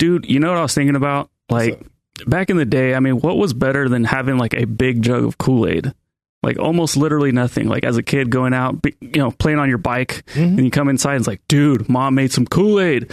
Dude, 0.00 0.24
you 0.24 0.40
know 0.40 0.48
what 0.48 0.56
I 0.56 0.62
was 0.62 0.72
thinking 0.72 0.96
about? 0.96 1.30
Like 1.50 1.78
back 2.26 2.48
in 2.48 2.56
the 2.56 2.64
day, 2.64 2.94
I 2.94 3.00
mean, 3.00 3.20
what 3.20 3.36
was 3.36 3.52
better 3.52 3.86
than 3.86 4.04
having 4.04 4.38
like 4.38 4.54
a 4.54 4.64
big 4.64 5.02
jug 5.02 5.24
of 5.24 5.36
Kool 5.36 5.68
Aid? 5.68 5.92
Like 6.42 6.58
almost 6.58 6.96
literally 6.96 7.32
nothing. 7.32 7.68
Like 7.68 7.84
as 7.84 7.98
a 7.98 8.02
kid 8.02 8.30
going 8.30 8.54
out, 8.54 8.80
be- 8.80 8.96
you 9.02 9.20
know, 9.20 9.30
playing 9.30 9.58
on 9.58 9.68
your 9.68 9.76
bike, 9.76 10.24
mm-hmm. 10.32 10.56
and 10.56 10.64
you 10.64 10.70
come 10.70 10.88
inside 10.88 11.16
and 11.16 11.20
it's 11.20 11.28
like, 11.28 11.46
dude, 11.48 11.86
mom 11.90 12.14
made 12.14 12.32
some 12.32 12.46
Kool 12.46 12.80
Aid. 12.80 13.12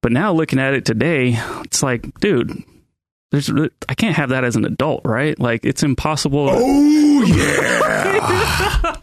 But 0.00 0.12
now 0.12 0.32
looking 0.32 0.60
at 0.60 0.74
it 0.74 0.84
today, 0.84 1.40
it's 1.64 1.82
like, 1.82 2.20
dude, 2.20 2.62
there's 3.32 3.50
I 3.88 3.94
can't 3.94 4.14
have 4.14 4.28
that 4.28 4.44
as 4.44 4.56
an 4.56 4.64
adult, 4.66 5.02
right? 5.04 5.38
Like 5.38 5.64
it's 5.64 5.82
impossible. 5.82 6.48
Oh 6.52 7.22
yeah. 7.24 8.96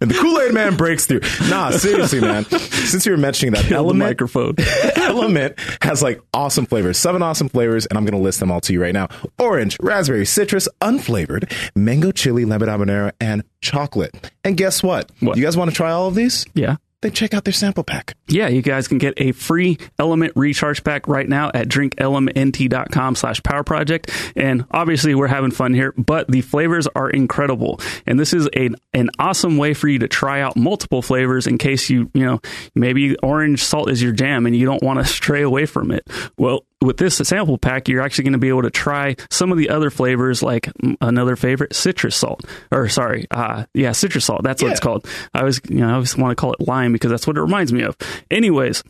and 0.00 0.10
the 0.10 0.14
Kool 0.20 0.38
Aid 0.40 0.52
Man 0.52 0.76
breaks 0.76 1.06
through. 1.06 1.20
Nah, 1.48 1.70
seriously, 1.70 2.20
man. 2.20 2.44
Since 2.44 3.06
you 3.06 3.12
were 3.12 3.18
mentioning 3.18 3.54
that 3.54 3.64
Kill 3.64 3.78
element, 3.78 4.10
microphone. 4.10 4.54
LMNT 4.56 5.82
has 5.82 6.02
like 6.02 6.20
awesome 6.34 6.66
flavors, 6.66 6.98
seven 6.98 7.22
awesome 7.22 7.48
flavors, 7.48 7.86
and 7.86 7.96
I'm 7.98 8.04
gonna 8.04 8.22
list 8.22 8.40
them 8.40 8.52
all 8.52 8.60
to 8.60 8.72
you 8.74 8.82
right 8.82 8.92
now: 8.92 9.08
orange, 9.38 9.78
raspberry, 9.80 10.26
citrus, 10.26 10.68
unflavored, 10.82 11.50
mango, 11.74 12.12
chili, 12.12 12.44
lemon 12.44 12.68
habanero, 12.68 13.12
and 13.20 13.42
chocolate. 13.62 14.32
And 14.44 14.56
guess 14.56 14.82
what? 14.82 15.10
What? 15.20 15.38
You 15.38 15.44
guys 15.44 15.56
want 15.56 15.70
to 15.70 15.76
try 15.76 15.90
all 15.92 16.08
of 16.08 16.14
these? 16.14 16.44
yeah. 16.54 16.76
Then 17.02 17.12
check 17.12 17.34
out 17.34 17.44
their 17.44 17.52
sample 17.52 17.84
pack. 17.84 18.16
Yeah, 18.26 18.48
you 18.48 18.62
guys 18.62 18.88
can 18.88 18.98
get 18.98 19.14
a 19.18 19.32
free 19.32 19.76
LMNT 19.98 20.32
recharge 20.34 20.82
pack 20.82 21.08
right 21.08 21.28
now 21.28 21.50
at 21.52 21.68
drinklmnt.com 21.68 23.14
slash 23.14 23.42
power 23.42 23.62
project. 23.62 24.10
And 24.34 24.64
obviously 24.70 25.14
we're 25.14 25.26
having 25.26 25.50
fun 25.50 25.74
here, 25.74 25.92
but 25.96 26.28
the 26.28 26.40
flavors 26.40 26.86
are 26.88 27.10
incredible. 27.10 27.80
And 28.06 28.18
this 28.18 28.32
is 28.32 28.48
a, 28.56 28.70
an 28.94 29.10
awesome 29.18 29.58
way 29.58 29.74
for 29.74 29.88
you 29.88 29.98
to 30.00 30.08
try 30.08 30.40
out 30.40 30.56
multiple 30.56 31.02
flavors 31.02 31.46
in 31.46 31.58
case 31.58 31.90
you, 31.90 32.10
you 32.14 32.24
know, 32.24 32.40
maybe 32.74 33.16
orange 33.18 33.62
salt 33.62 33.90
is 33.90 34.02
your 34.02 34.12
jam 34.12 34.46
and 34.46 34.56
you 34.56 34.64
don't 34.64 34.82
want 34.82 34.98
to 34.98 35.04
stray 35.04 35.42
away 35.42 35.66
from 35.66 35.90
it. 35.90 36.06
Well, 36.38 36.64
with 36.86 36.96
this 36.96 37.16
sample 37.16 37.58
pack, 37.58 37.88
you're 37.88 38.02
actually 38.02 38.24
going 38.24 38.32
to 38.32 38.38
be 38.38 38.48
able 38.48 38.62
to 38.62 38.70
try 38.70 39.16
some 39.30 39.52
of 39.52 39.58
the 39.58 39.68
other 39.68 39.90
flavors, 39.90 40.42
like 40.42 40.70
another 41.00 41.36
favorite, 41.36 41.74
citrus 41.74 42.16
salt, 42.16 42.44
or 42.70 42.88
sorry, 42.88 43.26
uh, 43.30 43.64
yeah, 43.74 43.92
citrus 43.92 44.24
salt. 44.24 44.42
That's 44.42 44.62
what 44.62 44.72
it's 44.72 44.80
called. 44.80 45.06
I 45.34 45.40
always, 45.40 45.60
you 45.68 45.80
know, 45.80 45.88
I 45.88 45.92
always 45.94 46.16
want 46.16 46.30
to 46.30 46.40
call 46.40 46.52
it 46.52 46.60
lime 46.60 46.92
because 46.92 47.10
that's 47.10 47.26
what 47.26 47.36
it 47.36 47.40
reminds 47.40 47.72
me 47.72 47.82
of. 47.82 47.96
Anyways, 48.30 48.82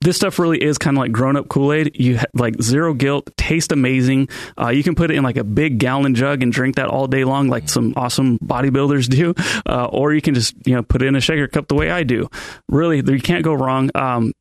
this 0.00 0.16
stuff 0.16 0.38
really 0.38 0.62
is 0.62 0.78
kind 0.78 0.96
of 0.96 1.00
like 1.00 1.12
grown 1.12 1.36
up 1.36 1.48
Kool 1.48 1.72
Aid. 1.72 1.92
You 1.94 2.18
ha- 2.18 2.26
like 2.34 2.60
zero 2.60 2.94
guilt, 2.94 3.30
taste 3.36 3.72
amazing. 3.72 4.28
Uh, 4.58 4.70
you 4.70 4.82
can 4.82 4.94
put 4.94 5.10
it 5.10 5.16
in 5.16 5.22
like 5.22 5.36
a 5.36 5.44
big 5.44 5.78
gallon 5.78 6.14
jug 6.14 6.42
and 6.42 6.52
drink 6.52 6.76
that 6.76 6.88
all 6.88 7.06
day 7.06 7.24
long, 7.24 7.48
like 7.48 7.68
some 7.68 7.92
awesome 7.96 8.38
bodybuilders 8.38 9.08
do. 9.08 9.34
Uh, 9.64 9.86
or 9.86 10.12
you 10.12 10.20
can 10.20 10.34
just 10.34 10.54
you 10.66 10.74
know 10.74 10.82
put 10.82 11.02
it 11.02 11.06
in 11.06 11.14
a 11.14 11.20
shaker 11.20 11.46
cup 11.46 11.68
the 11.68 11.74
way 11.74 11.90
I 11.90 12.02
do. 12.02 12.28
Really, 12.68 12.96
you 12.96 13.20
can't 13.20 13.44
go 13.44 13.54
wrong. 13.54 13.90
Um, 13.94 14.32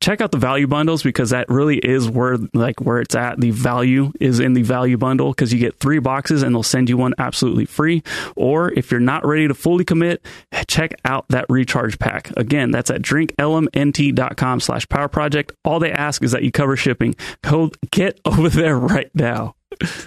check 0.00 0.20
out 0.20 0.32
the 0.32 0.38
value 0.38 0.66
bundles 0.66 1.02
because 1.02 1.30
that 1.30 1.48
really 1.48 1.78
is 1.78 2.08
where 2.08 2.38
like 2.54 2.80
where 2.80 3.00
it's 3.00 3.14
at. 3.14 3.38
The 3.38 3.50
value 3.50 4.12
is 4.18 4.40
in 4.40 4.54
the 4.54 4.62
value 4.62 4.96
bundle 4.96 5.30
because 5.30 5.52
you 5.52 5.58
get 5.58 5.78
three 5.78 5.98
boxes 5.98 6.42
and 6.42 6.54
they'll 6.54 6.62
send 6.62 6.88
you 6.88 6.96
one 6.96 7.14
absolutely 7.18 7.66
free. 7.66 8.02
Or 8.36 8.72
if 8.72 8.90
you're 8.90 9.00
not 9.00 9.26
ready 9.26 9.46
to 9.48 9.54
fully 9.54 9.84
commit 9.84 10.24
check 10.66 10.94
out 11.04 11.26
that 11.28 11.46
recharge 11.48 11.98
pack. 11.98 12.30
Again 12.36 12.70
that's 12.70 12.90
at 12.90 13.02
drinklmnt.com 13.02 14.60
slash 14.60 14.88
power 14.88 15.08
project. 15.08 15.52
All 15.64 15.78
they 15.78 15.92
ask 15.92 16.22
is 16.22 16.32
that 16.32 16.42
you 16.42 16.50
cover 16.50 16.76
shipping. 16.76 17.14
Go 17.42 17.70
get 17.90 18.20
over 18.24 18.48
there 18.48 18.78
right 18.78 19.10
now. 19.14 19.54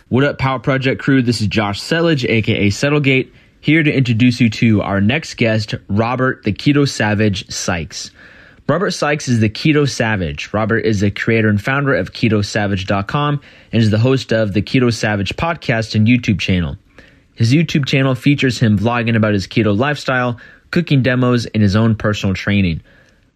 What 0.10 0.26
up, 0.26 0.38
Power 0.38 0.60
Project 0.60 1.02
crew? 1.02 1.22
This 1.22 1.40
is 1.40 1.48
Josh 1.48 1.80
Selledge, 1.82 2.30
aka 2.30 2.68
Settlegate, 2.68 3.32
here 3.62 3.82
to 3.82 3.92
introduce 3.92 4.42
you 4.42 4.50
to 4.50 4.82
our 4.82 5.00
next 5.00 5.36
guest, 5.36 5.74
Robert 5.88 6.44
the 6.44 6.52
Keto 6.52 6.88
Savage 6.88 7.50
Sikes. 7.50 8.12
Robert 8.66 8.92
Sikes 8.92 9.28
is 9.28 9.42
the 9.42 9.50
Keto 9.50 9.90
Savage. 9.90 10.54
Robert 10.54 10.80
is 10.80 11.02
the 11.02 11.12
creator 11.12 11.50
and 11.50 11.62
founder 11.62 11.94
of 11.96 12.14
KetoSavage.com 12.14 13.42
and 13.74 13.82
is 13.82 13.92
the 13.92 14.00
host 14.00 14.32
of 14.32 14.54
the 14.54 14.62
Keto 14.62 14.94
Savage 14.94 15.36
podcast 15.36 15.96
and 15.96 16.08
YouTube 16.08 16.40
channel. 16.40 16.78
His 17.36 17.52
YouTube 17.52 17.86
channel 17.86 18.16
features 18.16 18.60
him 18.60 18.80
vlogging 18.80 19.18
about 19.18 19.34
his 19.34 19.48
keto 19.48 19.78
lifestyle, 19.78 20.40
cooking 20.72 21.02
demos, 21.02 21.46
and 21.48 21.62
his 21.62 21.76
own 21.76 21.96
personal 21.96 22.36
training. 22.36 22.82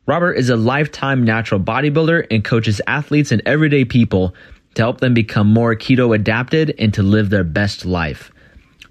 Robert 0.05 0.35
is 0.35 0.49
a 0.49 0.55
lifetime 0.55 1.25
natural 1.25 1.59
bodybuilder 1.59 2.27
and 2.31 2.45
coaches 2.45 2.79
athletes 2.87 3.33
and 3.33 3.41
everyday 3.45 3.83
people 3.83 4.33
to 4.75 4.81
help 4.81 5.01
them 5.01 5.13
become 5.13 5.51
more 5.51 5.75
keto 5.75 6.15
adapted 6.15 6.73
and 6.79 6.93
to 6.93 7.03
live 7.03 7.29
their 7.29 7.43
best 7.43 7.83
life. 7.83 8.31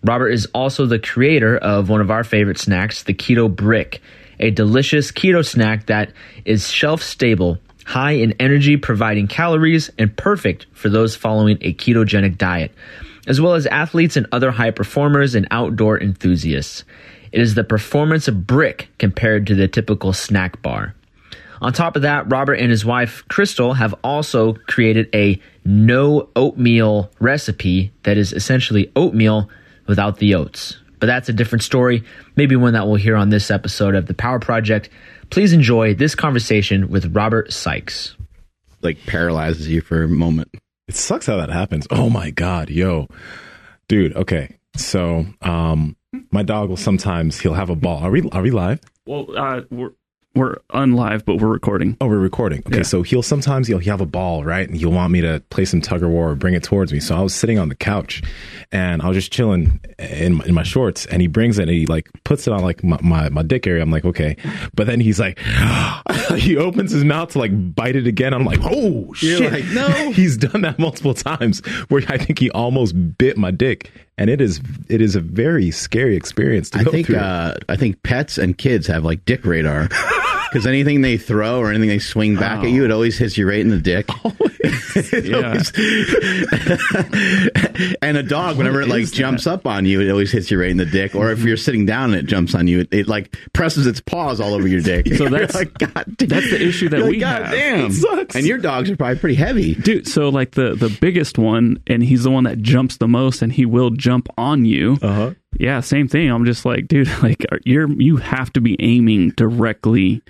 Robert 0.05 0.28
is 0.28 0.47
also 0.53 0.84
the 0.84 0.99
creator 0.99 1.56
of 1.56 1.88
one 1.88 2.03
of 2.03 2.11
our 2.11 2.25
favorite 2.25 2.59
snacks, 2.59 3.05
the 3.05 3.15
Keto 3.15 3.55
Brick, 3.55 4.03
a 4.39 4.51
delicious 4.51 5.11
keto 5.13 5.47
snack 5.47 5.87
that 5.87 6.13
is 6.45 6.71
shelf 6.71 7.03
stable, 7.03 7.59
high 7.85 8.13
in 8.13 8.33
energy, 8.41 8.77
providing 8.77 9.27
calories, 9.27 9.91
and 9.99 10.17
perfect 10.17 10.67
for 10.73 10.89
those 10.89 11.17
following 11.17 11.59
a 11.61 11.73
ketogenic 11.73 12.39
diet, 12.39 12.73
as 13.27 13.41
well 13.41 13.55
as 13.55 13.67
athletes 13.67 14.17
and 14.17 14.27
other 14.33 14.51
high 14.51 14.71
performers 14.71 15.35
and 15.35 15.47
outdoor 15.51 16.01
enthusiasts. 16.01 16.85
It 17.33 17.41
is 17.41 17.55
the 17.55 17.65
performance 17.65 18.29
of 18.29 18.47
brick 18.47 18.89
compared 18.99 19.47
to 19.49 19.55
the 19.55 19.69
typical 19.69 20.13
snack 20.13 20.63
bar. 20.63 20.95
On 21.61 21.73
top 21.73 21.97
of 21.97 22.03
that, 22.03 22.31
Robert 22.31 22.55
and 22.55 22.71
his 22.71 22.85
wife, 22.85 23.25
Crystal, 23.29 23.75
have 23.75 23.95
also 24.05 24.55
created 24.67 25.09
a 25.15 25.41
no 25.65 26.29
oatmeal 26.37 27.11
recipe 27.19 27.93
that 28.03 28.17
is 28.19 28.33
essentially 28.33 28.93
oatmeal 28.95 29.49
without 29.87 30.19
the 30.19 30.35
oats. 30.35 30.77
But 30.99 31.07
that's 31.07 31.29
a 31.29 31.33
different 31.33 31.62
story, 31.62 32.05
maybe 32.37 32.57
one 32.57 32.73
that 32.73 32.87
we'll 32.87 32.97
hear 32.97 33.17
on 33.17 33.29
this 33.31 33.51
episode 33.51 33.95
of 33.95 34.07
The 34.07 34.15
Power 34.15 34.39
Project. 34.39 34.89
Please 35.31 35.53
enjoy 35.53 35.95
this 35.95 36.15
conversation 36.15 36.89
with 36.89 37.15
Robert 37.15 37.53
Sikes. 37.53 38.17
like 38.83 38.99
paralyzes 39.06 39.69
you 39.69 39.81
for 39.81 40.03
a 40.05 40.09
moment. 40.09 40.49
It 40.89 40.95
sucks 40.97 41.27
how 41.27 41.37
that 41.37 41.51
happens. 41.51 41.87
Oh 41.91 42.09
my 42.09 42.31
god, 42.31 42.71
yo, 42.71 43.09
dude. 43.89 44.15
Okay, 44.17 44.56
so 44.77 45.27
um, 45.43 45.97
my 46.31 46.43
dog 46.45 46.69
will 46.69 46.77
sometimes 46.77 47.41
he'll 47.41 47.55
have 47.55 47.71
a 47.71 47.77
ball. 47.77 47.99
Are 47.99 48.11
we 48.11 48.29
are 48.31 48.43
we 48.43 48.51
live? 48.51 48.81
well 49.06 49.27
uh, 49.37 49.62
we're 49.71 49.91
we're 50.37 50.57
unlive 50.73 51.25
but 51.25 51.37
we're 51.41 51.49
recording 51.49 51.97
Oh, 52.01 52.07
we're 52.07 52.19
recording. 52.19 52.61
Okay, 52.67 52.79
Yeah. 52.79 52.83
so 52.83 53.03
he'll 53.03 53.23
sometimes 53.23 53.67
he'll, 53.67 53.79
he'll 53.79 53.93
have 53.95 54.01
a 54.01 54.07
ball, 54.07 54.45
right? 54.45 54.69
And 54.69 54.77
he'll 54.77 54.93
want 54.93 55.11
me 55.13 55.21
to 55.23 55.43
play 55.51 55.65
some 55.65 55.81
tug 55.81 56.03
of 56.03 56.11
war 56.11 56.31
or 56.31 56.35
bring 56.37 56.55
it 56.55 56.63
towards 56.63 56.93
me. 56.93 57.01
So 57.01 57.17
I 57.17 57.21
was 57.23 57.35
sitting 57.35 57.59
on 57.59 57.69
the 57.69 57.75
couch 57.75 58.23
and 58.71 59.03
I 59.03 59.09
was 59.09 59.17
just 59.17 59.33
chilling 59.33 59.81
in 59.99 60.35
my, 60.35 60.45
in 60.45 60.55
my 60.55 60.63
shorts 60.63 61.07
and 61.07 61.21
he 61.23 61.29
brings 61.29 61.59
it 61.59 61.63
and 61.63 61.71
he 61.71 61.87
like 61.87 62.09
puts 62.25 62.47
it 62.47 62.53
on 62.53 62.61
like 62.63 62.85
my, 62.85 62.99
my, 63.03 63.29
my 63.31 63.43
dick 63.43 63.67
area. 63.67 63.83
I'm 63.83 63.91
like, 63.91 64.05
okay. 64.05 64.37
But 64.75 64.87
then 64.87 65.01
he's 65.01 65.19
like, 65.19 65.39
he 66.37 66.57
opens 66.57 66.93
his 66.93 67.05
mouth 67.05 67.31
to 67.33 67.39
like 67.39 67.75
bite 67.75 67.97
it 67.97 68.07
again. 68.07 68.35
I'm 68.35 68.45
like, 68.45 68.61
oh 68.63 69.13
shit. 69.15 69.53
like, 69.53 69.65
no. 69.73 70.11
he's 70.13 70.37
done 70.37 70.61
that 70.63 70.79
multiple 70.79 71.15
times 71.15 71.65
where 71.89 72.03
I 72.09 72.19
think 72.19 72.39
he 72.39 72.51
almost 72.51 72.95
bit 73.19 73.37
my 73.39 73.51
dick. 73.51 73.91
And 74.19 74.31
it 74.31 74.41
is, 74.41 74.60
it 74.88 75.03
is 75.03 75.15
a 75.15 75.21
very 75.21 75.71
scary 75.71 76.16
experience 76.16 76.71
to 76.71 76.78
I 76.78 76.84
go 76.84 76.91
think 76.91 77.06
through. 77.09 77.16
uh, 77.16 77.56
I 77.69 77.77
think 77.77 78.03
pets 78.03 78.38
and 78.38 78.56
kids 78.56 78.87
have 78.87 79.04
like 79.04 79.25
dick 79.27 79.44
radar 79.44 79.88
because 80.51 80.67
anything 80.67 81.01
they 81.03 81.17
throw 81.17 81.59
or 81.59 81.71
anything 81.71 81.89
they 81.89 81.99
swing 81.99 82.37
back 82.37 82.65
at 82.65 82.71
you, 82.71 82.84
it 82.84 82.91
always 82.91 83.17
hits 83.19 83.37
you 83.39 83.49
right 83.49 83.61
in 83.61 83.69
the 83.71 83.79
dick. 83.79 84.07
Always- 84.25 84.57
and 88.03 88.17
a 88.17 88.23
dog, 88.23 88.56
whenever 88.59 88.81
it 88.81 88.89
like 88.89 89.11
jumps 89.12 89.47
up 89.47 89.67
on 89.67 89.85
you, 89.87 90.01
it 90.01 90.11
always 90.11 90.33
hits 90.33 90.51
you 90.51 90.61
right 90.61 90.71
in 90.71 90.77
the 90.77 90.87
dick. 90.87 91.15
Or 91.15 91.31
if 91.31 91.43
you're 91.45 91.56
sitting 91.56 91.87
down 91.87 92.12
and 92.12 92.21
it 92.21 92.27
jumps 92.27 92.55
on 92.55 92.67
you, 92.67 92.81
it, 92.81 92.89
it 92.93 93.09
like 93.09 93.37
presses 93.53 93.87
its 93.87 94.01
paws 94.01 94.41
all 94.41 94.55
over 94.55 94.67
your 94.67 94.81
dick. 94.81 95.06
So 95.15 95.29
that's- 95.29 95.55
like, 95.55 95.75
God, 95.79 96.05
damn. 96.17 96.29
that's 96.29 96.51
the 96.51 96.62
issue 96.67 96.89
that 96.91 96.99
You're 96.99 97.06
we 97.09 97.12
like, 97.15 97.21
God 97.21 97.43
have. 97.43 97.51
damn, 97.53 97.91
It 97.91 97.95
sucks. 97.95 98.37
and 98.37 98.47
your 98.47 98.59
dogs 98.59 98.91
are 98.91 98.97
probably 98.97 99.19
pretty 99.19 99.35
heavy. 99.37 99.75
dude 99.75 100.06
so 100.09 100.29
like 100.29 100.53
the 100.53 100.75
the 100.75 100.97
biggest 101.01 101.39
one 101.39 101.81
and 101.87 102.03
he's 102.03 102.25
the 102.25 102.31
one 102.31 102.45
that 102.45 102.61
jumps 102.62 102.97
the 102.99 103.09
most 103.09 103.43
and 103.43 103.53
he 103.53 103.67
will 103.67 103.91
jump 103.91 104.29
on 104.39 104.65
you 104.65 104.99
uh-huh. 105.03 105.33
yeah 105.59 105.81
same 105.81 106.09
thing 106.09 106.31
i'm 106.31 106.45
just 106.45 106.65
like 106.65 106.87
dude 106.89 107.09
like 107.23 107.45
you're 107.65 107.91
you 108.01 108.17
have 108.17 108.53
to 108.53 108.61
be 108.61 108.77
aiming 108.81 109.31
directly 109.31 110.23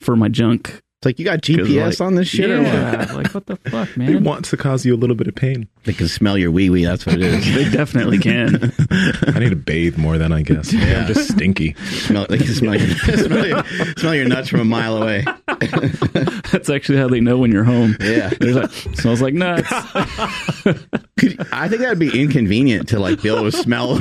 for 0.00 0.16
my 0.16 0.28
junk 0.28 0.80
It's 0.98 1.06
like 1.06 1.20
you 1.20 1.24
got 1.24 1.42
GPS 1.42 2.00
like, 2.00 2.00
on 2.00 2.16
this 2.16 2.26
shit. 2.26 2.50
Or 2.50 2.60
what? 2.60 3.14
like 3.14 3.32
what 3.32 3.46
the 3.46 3.54
fuck 3.54 3.96
man? 3.96 4.16
It 4.16 4.20
wants 4.20 4.50
to 4.50 4.56
cause 4.56 4.84
you 4.84 4.96
a 4.96 4.98
little 4.98 5.14
bit 5.14 5.28
of 5.28 5.34
pain. 5.36 5.68
They 5.84 5.92
can 5.92 6.08
smell 6.08 6.36
your 6.36 6.50
wee 6.50 6.70
wee. 6.70 6.84
That's 6.84 7.06
what 7.06 7.14
it 7.14 7.22
is. 7.22 7.54
they 7.54 7.70
definitely 7.70 8.18
can 8.18 8.56
I 8.90 9.38
need 9.38 9.50
to 9.50 9.56
bathe 9.56 9.96
more 9.96 10.18
then, 10.18 10.32
I 10.32 10.42
guess. 10.42 10.72
Yeah. 10.72 11.02
I'm 11.02 11.06
just 11.06 11.30
stinky. 11.30 11.74
smell, 11.74 12.26
they 12.28 12.38
can 12.38 12.48
smell 12.48 12.74
your, 12.74 12.96
smell, 12.96 13.46
your, 13.46 13.64
smell 13.96 14.14
your 14.16 14.26
nuts 14.26 14.48
from 14.48 14.58
a 14.58 14.64
mile 14.64 15.00
away. 15.00 15.24
that's 16.50 16.68
actually 16.68 16.98
how 16.98 17.06
they 17.06 17.20
know 17.20 17.38
when 17.38 17.52
you're 17.52 17.62
home 17.62 17.96
Yeah. 18.00 18.30
there's 18.40 18.56
like 18.56 18.70
smells 18.96 19.22
like 19.22 19.34
nuts 19.34 19.68
Could, 21.18 21.46
I 21.52 21.68
think 21.68 21.82
that'd 21.82 21.98
be 21.98 22.20
inconvenient 22.20 22.88
to 22.90 22.98
like 22.98 23.22
be 23.22 23.28
able 23.28 23.50
to 23.50 23.52
smell 23.52 23.94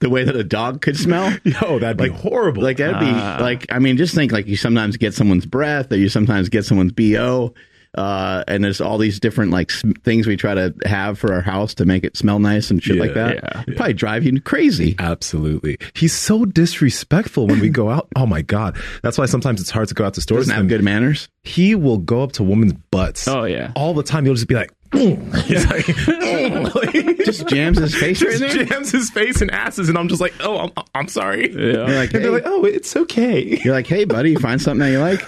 the 0.00 0.08
way 0.08 0.24
that 0.24 0.36
a 0.36 0.44
dog 0.44 0.80
could 0.80 0.96
smell. 0.96 1.36
Yo, 1.44 1.78
that'd 1.80 1.96
be 1.96 2.08
horrible. 2.08 2.62
Like 2.62 2.76
that'd 2.76 3.00
be 3.00 3.06
ah. 3.08 3.38
like 3.40 3.66
I 3.70 3.80
mean, 3.80 3.96
just 3.96 4.14
think 4.14 4.30
like 4.30 4.46
you 4.46 4.56
sometimes 4.56 4.96
get 4.96 5.12
someone's 5.12 5.44
breath 5.44 5.90
or 5.90 5.96
you 5.96 6.08
sometimes 6.16 6.48
get 6.48 6.64
someone's 6.64 6.92
bo. 6.92 7.52
Uh, 7.94 8.44
and 8.46 8.62
there's 8.62 8.78
all 8.82 8.98
these 8.98 9.18
different 9.18 9.50
like 9.52 9.70
sm- 9.70 9.92
things 10.04 10.26
we 10.26 10.36
try 10.36 10.52
to 10.54 10.74
have 10.84 11.18
for 11.18 11.32
our 11.32 11.40
house 11.40 11.72
to 11.74 11.86
make 11.86 12.04
it 12.04 12.14
smell 12.14 12.38
nice 12.38 12.70
and 12.70 12.82
shit 12.82 12.96
like 12.96 13.14
that. 13.14 13.36
yeah. 13.36 13.62
It'd 13.62 13.76
probably 13.76 13.94
drive 13.94 14.22
you 14.22 14.38
crazy. 14.38 14.94
Absolutely. 14.98 15.78
He's 15.94 16.12
so 16.12 16.44
disrespectful 16.44 17.46
when 17.46 17.58
we 17.60 17.70
go 17.70 17.88
out. 17.88 18.08
Oh 18.16 18.26
my 18.26 18.42
God. 18.42 18.76
That's 19.02 19.16
why 19.16 19.24
sometimes 19.26 19.60
it's 19.62 19.70
hard 19.70 19.88
to 19.88 19.94
go 19.94 20.04
out 20.04 20.12
to 20.14 20.20
stores. 20.20 20.42
Doesn't 20.46 20.54
have 20.56 20.68
good 20.68 20.82
manners. 20.84 21.28
He 21.42 21.74
will 21.74 21.96
go 21.98 22.22
up 22.22 22.32
to 22.32 22.42
women's 22.42 22.74
butts. 22.90 23.26
Oh, 23.28 23.44
yeah. 23.44 23.72
All 23.76 23.94
the 23.94 24.02
time. 24.02 24.24
He'll 24.26 24.34
just 24.34 24.48
be 24.48 24.54
like, 24.56 24.70
"Mm." 24.90 25.34
He's 25.44 25.64
like. 25.66 27.16
Just 27.24 27.48
jams 27.48 27.78
his 27.78 27.94
face 27.94 28.22
right 28.22 28.30
just 28.38 28.54
there. 28.56 28.64
jams 28.64 28.90
his 28.92 29.10
face 29.10 29.40
and 29.40 29.50
asses. 29.50 29.88
And 29.88 29.96
I'm 29.98 30.08
just 30.08 30.20
like, 30.20 30.32
oh, 30.40 30.58
I'm, 30.58 30.72
I'm 30.94 31.08
sorry. 31.08 31.50
Yeah. 31.52 31.86
You're 31.88 31.96
like, 31.96 32.12
And 32.14 32.24
they're 32.24 32.30
like, 32.30 32.44
oh, 32.46 32.64
it's 32.64 32.94
okay. 32.96 33.58
you're 33.64 33.74
like, 33.74 33.86
hey, 33.86 34.04
buddy, 34.04 34.30
you 34.32 34.38
find 34.38 34.60
something 34.60 34.80
that 34.80 34.92
you 34.92 35.00
like? 35.00 35.20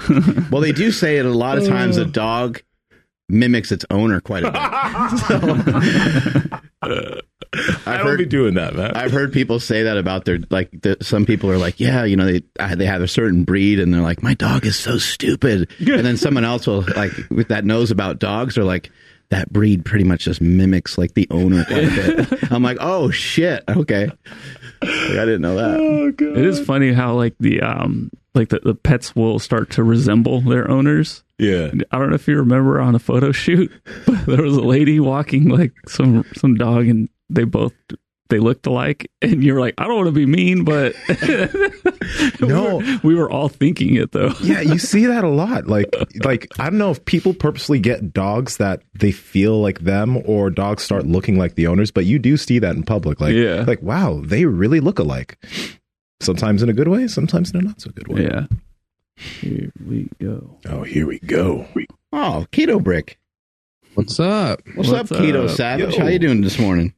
well, 0.50 0.60
they 0.60 0.72
do 0.72 0.92
say 0.92 1.18
it 1.18 1.26
a 1.26 1.30
lot 1.30 1.58
of 1.58 1.66
times. 1.66 1.96
A 1.96 2.04
dog 2.04 2.62
mimics 3.28 3.72
its 3.72 3.84
owner 3.90 4.20
quite 4.20 4.44
a 4.44 4.50
bit. 4.50 6.52
I 7.86 7.86
I've 7.86 8.00
heard 8.00 8.18
be 8.18 8.26
doing 8.26 8.54
that, 8.54 8.74
man. 8.74 8.92
I've 8.94 9.12
heard 9.12 9.32
people 9.32 9.60
say 9.60 9.84
that 9.84 9.96
about 9.96 10.24
their 10.24 10.38
like. 10.50 10.70
The, 10.82 10.96
some 11.00 11.24
people 11.24 11.50
are 11.50 11.58
like, 11.58 11.78
yeah, 11.78 12.04
you 12.04 12.16
know, 12.16 12.26
they 12.26 12.42
they 12.74 12.86
have 12.86 13.00
a 13.00 13.08
certain 13.08 13.44
breed, 13.44 13.78
and 13.78 13.94
they're 13.94 14.00
like, 14.00 14.22
my 14.22 14.34
dog 14.34 14.66
is 14.66 14.76
so 14.76 14.98
stupid. 14.98 15.70
and 15.78 16.04
then 16.04 16.16
someone 16.16 16.44
else 16.44 16.66
will 16.66 16.82
like 16.96 17.12
with 17.30 17.48
that 17.48 17.64
knows 17.64 17.90
about 17.90 18.18
dogs, 18.18 18.58
are 18.58 18.64
like, 18.64 18.90
that 19.30 19.52
breed 19.52 19.84
pretty 19.84 20.04
much 20.04 20.24
just 20.24 20.40
mimics 20.40 20.98
like 20.98 21.14
the 21.14 21.26
owner 21.30 21.64
quite 21.64 21.84
a 21.84 22.26
bit. 22.26 22.52
I'm 22.52 22.62
like, 22.62 22.78
oh 22.80 23.10
shit, 23.10 23.62
okay, 23.68 24.10
Like, 24.82 24.92
I 24.92 25.24
didn't 25.24 25.42
know 25.42 25.56
that. 25.56 26.14
It 26.20 26.44
is 26.44 26.60
funny 26.60 26.92
how 26.92 27.14
like 27.14 27.34
the 27.40 27.60
um 27.62 28.10
like 28.34 28.48
the, 28.48 28.60
the 28.60 28.74
pets 28.74 29.14
will 29.14 29.38
start 29.38 29.70
to 29.70 29.84
resemble 29.84 30.40
their 30.40 30.68
owners. 30.70 31.22
yeah. 31.38 31.70
I 31.92 31.98
don't 31.98 32.08
know 32.10 32.16
if 32.16 32.26
you 32.26 32.36
remember 32.36 32.80
on 32.80 32.94
a 32.94 32.98
photo 32.98 33.32
shoot, 33.32 33.70
but 34.06 34.26
there 34.26 34.42
was 34.42 34.56
a 34.56 34.62
lady 34.62 35.00
walking 35.00 35.48
like 35.48 35.72
some 35.88 36.24
some 36.34 36.54
dog, 36.56 36.88
and 36.88 37.08
they 37.30 37.44
both 37.44 37.72
they 38.30 38.38
looked 38.38 38.66
alike, 38.66 39.10
and 39.22 39.42
you're 39.44 39.60
like, 39.60 39.74
I 39.78 39.86
don't 39.86 39.96
want 39.96 40.06
to 40.08 40.12
be 40.12 40.26
mean, 40.26 40.64
but 40.64 40.94
No. 42.40 42.76
we, 42.78 42.84
were, 42.94 43.00
we 43.02 43.14
were 43.14 43.30
all 43.30 43.48
thinking 43.48 43.96
it 43.96 44.12
though. 44.12 44.32
yeah, 44.42 44.60
you 44.60 44.78
see 44.78 45.06
that 45.06 45.24
a 45.24 45.28
lot. 45.28 45.66
Like, 45.66 45.94
like 46.24 46.48
I 46.58 46.64
don't 46.64 46.78
know 46.78 46.90
if 46.90 47.04
people 47.04 47.34
purposely 47.34 47.78
get 47.78 48.12
dogs 48.12 48.56
that 48.58 48.82
they 48.94 49.12
feel 49.12 49.60
like 49.60 49.80
them, 49.80 50.22
or 50.24 50.50
dogs 50.50 50.82
start 50.82 51.06
looking 51.06 51.38
like 51.38 51.54
the 51.54 51.66
owners. 51.66 51.90
But 51.90 52.04
you 52.06 52.18
do 52.18 52.36
see 52.36 52.58
that 52.58 52.74
in 52.76 52.82
public. 52.82 53.20
Like, 53.20 53.34
Yeah. 53.34 53.64
like 53.66 53.82
wow, 53.82 54.20
they 54.24 54.44
really 54.46 54.80
look 54.80 54.98
alike. 54.98 55.38
Sometimes 56.20 56.62
in 56.62 56.68
a 56.68 56.72
good 56.72 56.88
way, 56.88 57.06
sometimes 57.08 57.50
in 57.50 57.60
a 57.60 57.62
not 57.62 57.80
so 57.80 57.90
good 57.90 58.08
way. 58.08 58.22
Yeah. 58.24 58.46
Here 59.16 59.70
we 59.86 60.08
go. 60.20 60.58
Oh, 60.68 60.82
here 60.82 61.06
we 61.06 61.18
go. 61.20 61.66
Oh, 62.12 62.46
Keto 62.52 62.82
Brick, 62.82 63.18
What's 63.94 64.18
up? 64.18 64.60
what's, 64.74 64.88
What's 64.90 65.12
up, 65.12 65.18
Keto? 65.18 65.48
Savage? 65.48 65.94
Yo. 65.94 66.00
How 66.02 66.08
you 66.08 66.18
doing 66.18 66.40
this 66.40 66.58
morning? 66.58 66.94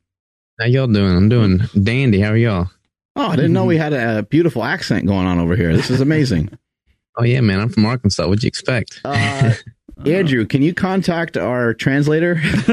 How 0.59 0.67
y'all 0.67 0.87
doing? 0.87 1.17
I'm 1.17 1.29
doing 1.29 1.61
dandy. 1.83 2.21
How 2.21 2.31
are 2.31 2.37
y'all? 2.37 2.71
Oh, 3.15 3.29
I 3.29 3.37
didn't 3.37 3.53
know 3.53 3.65
we 3.65 3.77
had 3.77 3.93
a 3.93 4.23
beautiful 4.25 4.65
accent 4.65 5.07
going 5.07 5.27
on 5.27 5.39
over 5.39 5.55
here. 5.57 5.75
This 5.77 5.91
is 5.91 6.01
amazing. 6.01 6.51
Oh 7.19 7.25
yeah, 7.25 7.41
man. 7.41 7.61
I'm 7.61 7.71
from 7.71 7.87
Arkansas. 7.87 8.27
What'd 8.29 8.43
you 8.43 8.49
expect? 8.49 9.01
Uh, 9.03 9.55
Andrew, 10.05 10.45
can 10.45 10.61
you 10.61 10.75
contact 10.75 11.39
our 11.39 11.73
translator? 11.73 12.35
hey, 12.35 12.69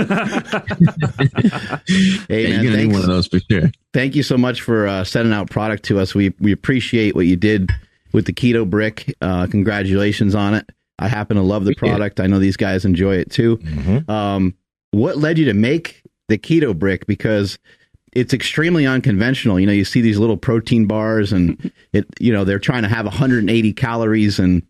yeah, 2.27 2.27
man, 2.27 2.27
you're 2.27 2.27
gonna 2.27 2.59
need 2.59 2.73
thanks. 2.73 2.93
one 2.93 3.01
of 3.03 3.07
those 3.07 3.27
for 3.27 3.39
sure. 3.49 3.71
thank 3.93 4.15
you 4.17 4.21
so 4.21 4.37
much 4.37 4.59
for 4.59 4.85
uh, 4.85 5.05
sending 5.05 5.33
out 5.33 5.49
product 5.49 5.83
to 5.85 5.97
us. 5.97 6.13
We 6.13 6.33
we 6.41 6.51
appreciate 6.51 7.15
what 7.15 7.25
you 7.25 7.37
did 7.37 7.71
with 8.11 8.25
the 8.25 8.33
keto 8.33 8.69
brick. 8.69 9.15
Uh, 9.21 9.47
congratulations 9.47 10.35
on 10.35 10.55
it. 10.55 10.69
I 10.99 11.07
happen 11.07 11.37
to 11.37 11.41
love 11.43 11.63
the 11.63 11.73
product. 11.75 12.19
I 12.19 12.27
know 12.27 12.39
these 12.39 12.57
guys 12.57 12.83
enjoy 12.83 13.15
it 13.15 13.31
too. 13.31 13.55
Mhm. 13.59 14.09
Um, 14.09 14.55
what 14.91 15.17
led 15.17 15.37
you 15.37 15.45
to 15.45 15.53
make 15.53 16.01
the 16.27 16.37
keto 16.37 16.77
brick? 16.77 17.05
Because 17.07 17.57
it's 18.13 18.33
extremely 18.33 18.85
unconventional. 18.85 19.59
You 19.59 19.65
know, 19.65 19.73
you 19.73 19.85
see 19.85 20.01
these 20.01 20.19
little 20.19 20.37
protein 20.37 20.85
bars, 20.85 21.33
and 21.33 21.71
it 21.93 22.05
you 22.19 22.31
know 22.31 22.43
they're 22.43 22.59
trying 22.59 22.83
to 22.83 22.89
have 22.89 23.05
180 23.05 23.73
calories 23.73 24.39
and 24.39 24.63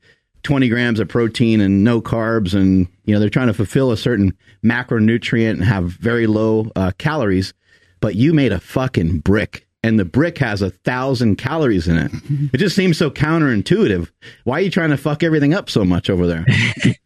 20 0.43 0.67
grams 0.67 0.99
of 0.99 1.07
protein 1.07 1.61
and 1.61 1.83
no 1.83 2.01
carbs, 2.01 2.53
and 2.53 2.87
you 3.05 3.13
know 3.13 3.19
they're 3.19 3.29
trying 3.29 3.47
to 3.47 3.53
fulfill 3.53 3.91
a 3.91 3.97
certain 3.97 4.35
macronutrient 4.63 5.51
and 5.51 5.63
have 5.63 5.85
very 5.85 6.27
low 6.27 6.71
uh, 6.75 6.91
calories. 6.97 7.53
But 7.99 8.15
you 8.15 8.33
made 8.33 8.51
a 8.51 8.59
fucking 8.59 9.19
brick, 9.19 9.65
and 9.81 9.97
the 9.97 10.05
brick 10.05 10.37
has 10.39 10.61
a 10.61 10.71
thousand 10.71 11.37
calories 11.37 11.87
in 11.87 11.97
it. 11.97 12.11
It 12.53 12.57
just 12.57 12.75
seems 12.75 12.97
so 12.97 13.09
counterintuitive. 13.09 14.11
Why 14.43 14.59
are 14.59 14.61
you 14.61 14.69
trying 14.69 14.91
to 14.91 14.97
fuck 14.97 15.23
everything 15.23 15.53
up 15.53 15.69
so 15.69 15.83
much 15.83 16.09
over 16.09 16.27
there? 16.27 16.45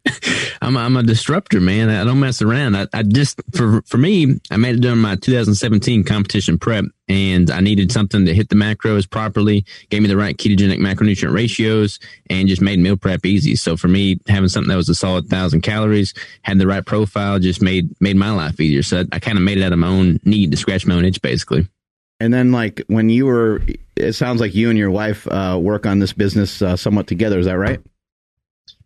I'm 0.68 0.76
I'm 0.76 0.96
a 0.98 1.02
disruptor, 1.02 1.62
man. 1.62 1.88
I 1.88 2.04
don't 2.04 2.20
mess 2.20 2.42
around. 2.42 2.76
I, 2.76 2.86
I 2.92 3.02
just 3.02 3.40
for 3.54 3.80
for 3.86 3.96
me, 3.96 4.38
I 4.50 4.58
made 4.58 4.74
it 4.74 4.80
during 4.82 4.98
my 4.98 5.16
2017 5.16 6.04
competition 6.04 6.58
prep, 6.58 6.84
and 7.08 7.50
I 7.50 7.60
needed 7.60 7.90
something 7.90 8.26
to 8.26 8.34
hit 8.34 8.50
the 8.50 8.54
macros 8.54 9.08
properly, 9.08 9.64
gave 9.88 10.02
me 10.02 10.08
the 10.08 10.16
right 10.18 10.36
ketogenic 10.36 10.78
macronutrient 10.78 11.32
ratios, 11.32 11.98
and 12.28 12.48
just 12.48 12.60
made 12.60 12.80
meal 12.80 12.98
prep 12.98 13.24
easy. 13.24 13.56
So 13.56 13.78
for 13.78 13.88
me, 13.88 14.20
having 14.28 14.50
something 14.50 14.68
that 14.68 14.76
was 14.76 14.90
a 14.90 14.94
solid 14.94 15.28
thousand 15.28 15.62
calories, 15.62 16.12
had 16.42 16.58
the 16.58 16.66
right 16.66 16.84
profile, 16.84 17.38
just 17.38 17.62
made 17.62 17.88
made 17.98 18.16
my 18.16 18.30
life 18.30 18.60
easier. 18.60 18.82
So 18.82 19.00
I, 19.00 19.04
I 19.12 19.18
kind 19.20 19.38
of 19.38 19.44
made 19.44 19.56
it 19.56 19.64
out 19.64 19.72
of 19.72 19.78
my 19.78 19.88
own 19.88 20.20
need 20.24 20.50
to 20.50 20.58
scratch 20.58 20.86
my 20.86 20.96
own 20.96 21.06
itch, 21.06 21.22
basically. 21.22 21.66
And 22.20 22.34
then, 22.34 22.52
like 22.52 22.82
when 22.88 23.08
you 23.08 23.24
were, 23.24 23.62
it 23.96 24.12
sounds 24.12 24.38
like 24.38 24.54
you 24.54 24.68
and 24.68 24.78
your 24.78 24.90
wife 24.90 25.26
uh, 25.28 25.58
work 25.58 25.86
on 25.86 25.98
this 25.98 26.12
business 26.12 26.60
uh, 26.60 26.76
somewhat 26.76 27.06
together. 27.06 27.38
Is 27.38 27.46
that 27.46 27.56
right? 27.56 27.80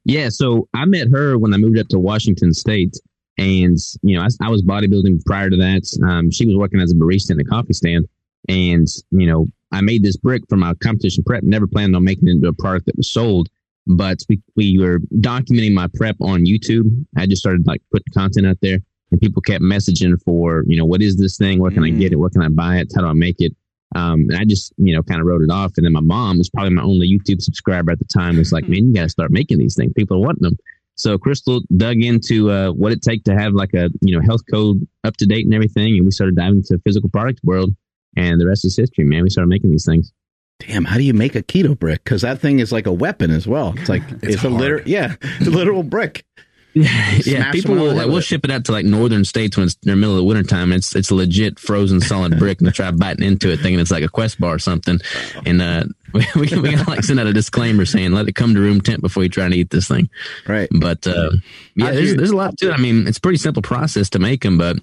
Yeah, 0.05 0.29
so 0.31 0.69
I 0.75 0.85
met 0.85 1.09
her 1.11 1.39
when 1.39 1.55
I 1.55 1.59
moved 1.59 1.79
up 1.79 1.89
to 1.89 1.99
Washington 1.99 2.53
State, 2.53 2.97
and 3.39 3.77
you 4.03 4.17
know 4.17 4.23
I, 4.23 4.47
I 4.47 4.51
was 4.51 4.63
bodybuilding 4.63 5.25
prior 5.25 5.49
to 5.49 5.57
that. 5.57 5.83
Um, 6.09 6.31
she 6.31 6.47
was 6.47 6.57
working 6.57 6.81
as 6.81 6.93
a 6.93 6.95
barista 6.95 7.31
in 7.31 7.41
a 7.41 7.45
coffee 7.45 7.73
stand, 7.73 8.09
and 8.49 8.87
you 9.11 9.27
know 9.27 9.47
I 9.71 9.81
made 9.81 10.03
this 10.03 10.17
brick 10.17 10.43
for 10.49 10.57
my 10.57 10.75
competition 10.83 11.23
prep. 11.25 11.45
Never 11.45 11.67
planned 11.67 11.95
on 11.95 12.05
making 12.05 12.29
it 12.29 12.33
into 12.33 12.49
a 12.49 12.53
product 12.53 12.87
that 12.87 12.97
was 12.97 13.13
sold, 13.13 13.49
but 13.87 14.19
we 14.29 14.41
we 14.57 14.79
were 14.79 14.99
documenting 15.21 15.73
my 15.73 15.89
prep 15.95 16.17
on 16.21 16.45
YouTube. 16.47 17.07
I 17.17 17.27
just 17.27 17.41
started 17.41 17.67
like 17.67 17.81
putting 17.93 18.13
content 18.13 18.47
out 18.47 18.59
there, 18.61 18.79
and 19.13 19.21
people 19.21 19.41
kept 19.41 19.63
messaging 19.63 20.21
for 20.25 20.65
you 20.67 20.77
know 20.77 20.85
what 20.85 21.01
is 21.01 21.17
this 21.17 21.37
thing? 21.37 21.61
Where 21.61 21.71
can 21.71 21.85
I 21.85 21.91
get 21.91 22.13
it? 22.13 22.17
Where 22.17 22.31
can 22.31 22.43
I 22.43 22.49
buy 22.49 22.79
it? 22.79 22.93
How 22.95 23.03
do 23.03 23.07
I 23.07 23.13
make 23.13 23.37
it? 23.41 23.55
Um, 23.95 24.23
and 24.31 24.37
I 24.37 24.45
just, 24.45 24.73
you 24.77 24.95
know, 24.95 25.03
kind 25.03 25.21
of 25.21 25.27
wrote 25.27 25.43
it 25.43 25.51
off. 25.51 25.73
And 25.77 25.85
then 25.85 25.93
my 25.93 26.01
mom 26.01 26.39
was 26.39 26.51
probably 26.51 26.71
my 26.71 26.83
only 26.83 27.09
YouTube 27.09 27.43
subscriber 27.43 27.93
at 27.93 27.99
the 27.99 28.05
time. 28.05 28.39
Was 28.39 28.53
like, 28.53 28.69
man, 28.69 28.89
you 28.89 28.95
got 28.95 29.03
to 29.03 29.09
start 29.09 29.31
making 29.31 29.59
these 29.59 29.75
things. 29.75 29.93
People 29.95 30.17
are 30.17 30.21
wanting 30.21 30.43
them. 30.43 30.57
So 30.95 31.19
Crystal 31.19 31.61
dug 31.77 32.03
into 32.03 32.51
uh, 32.51 32.71
what 32.71 32.93
it 32.93 33.03
take 33.03 33.25
to 33.25 33.35
have 33.35 33.55
like 33.55 33.75
a, 33.75 33.91
you 34.03 34.15
know, 34.15 34.25
health 34.25 34.43
code 34.51 34.87
up 35.05 35.17
to 35.19 35.27
date 35.27 35.47
and 35.47 35.55
everything. 35.55 35.97
And 35.97 36.05
we 36.05 36.11
started 36.11 36.37
diving 36.37 36.59
into 36.59 36.75
the 36.75 36.83
physical 36.85 37.09
product 37.09 37.41
world. 37.43 37.75
And 38.17 38.41
the 38.41 38.47
rest 38.47 38.65
is 38.65 38.77
history, 38.77 39.05
man. 39.05 39.23
We 39.23 39.31
started 39.31 39.49
making 39.49 39.71
these 39.71 39.87
things. 39.87 40.13
Damn, 40.59 40.85
how 40.85 40.97
do 40.97 41.03
you 41.03 41.15
make 41.15 41.35
a 41.35 41.43
keto 41.43 41.77
brick? 41.77 42.05
Because 42.05 42.23
that 42.23 42.41
thing 42.41 42.61
is 42.61 42.71
like 42.71 42.87
a 42.87 42.93
weapon 42.93 43.31
as 43.31 43.49
well. 43.49 43.75
It's 43.79 43.89
like 43.89 44.03
it's, 44.23 44.45
a 44.45 44.49
literal, 44.49 44.83
yeah, 44.87 45.17
literal 45.41 45.83
brick. 45.83 46.25
yeah, 47.25 47.51
people 47.53 47.75
will 47.75 47.95
like 47.95 48.07
we'll 48.07 48.19
it. 48.19 48.23
ship 48.23 48.45
it 48.45 48.51
out 48.51 48.65
to 48.65 48.73
like 48.73 48.87
northern 48.87 49.25
states 49.25 49.57
when 49.57 49.67
it's 49.67 49.77
in 49.85 49.91
the 49.91 49.97
middle 49.97 50.15
of 50.15 50.19
the 50.19 50.25
winter 50.25 50.43
time. 50.43 50.73
It's 50.73 50.97
it's 50.97 51.11
legit 51.11 51.59
frozen 51.59 52.01
solid 52.01 52.39
brick, 52.39 52.61
and 52.61 52.69
they 52.69 52.73
try 52.73 52.91
biting 52.91 53.25
into 53.25 53.51
it 53.51 53.61
thinking 53.61 53.79
it's 53.79 53.91
like 53.91 54.03
a 54.03 54.09
Quest 54.09 54.41
bar 54.41 54.55
or 54.55 54.59
something. 54.59 54.99
And 55.45 55.61
uh, 55.61 55.85
we 56.15 56.27
we, 56.35 56.41
we 56.61 56.71
gotta 56.75 56.89
like 56.89 57.05
send 57.05 57.21
out 57.21 57.27
a 57.27 57.33
disclaimer 57.33 57.85
saying 57.85 58.13
let 58.13 58.27
it 58.27 58.35
come 58.35 58.55
to 58.55 58.61
room 58.61 58.81
temp 58.81 59.03
before 59.03 59.23
you 59.23 59.29
try 59.29 59.49
to 59.49 59.55
eat 59.55 59.69
this 59.69 59.87
thing. 59.87 60.09
Right. 60.49 60.69
But 60.71 61.07
uh, 61.07 61.33
yeah, 61.75 61.91
there's 61.91 62.17
there's 62.17 62.31
a 62.31 62.37
lot 62.37 62.57
to 62.59 62.71
it. 62.71 62.73
I 62.73 62.79
mean, 62.79 63.07
it's 63.07 63.19
a 63.19 63.21
pretty 63.21 63.39
simple 63.39 63.63
process 63.63 64.09
to 64.11 64.19
make 64.19 64.43
them, 64.43 64.57
but 64.57 64.79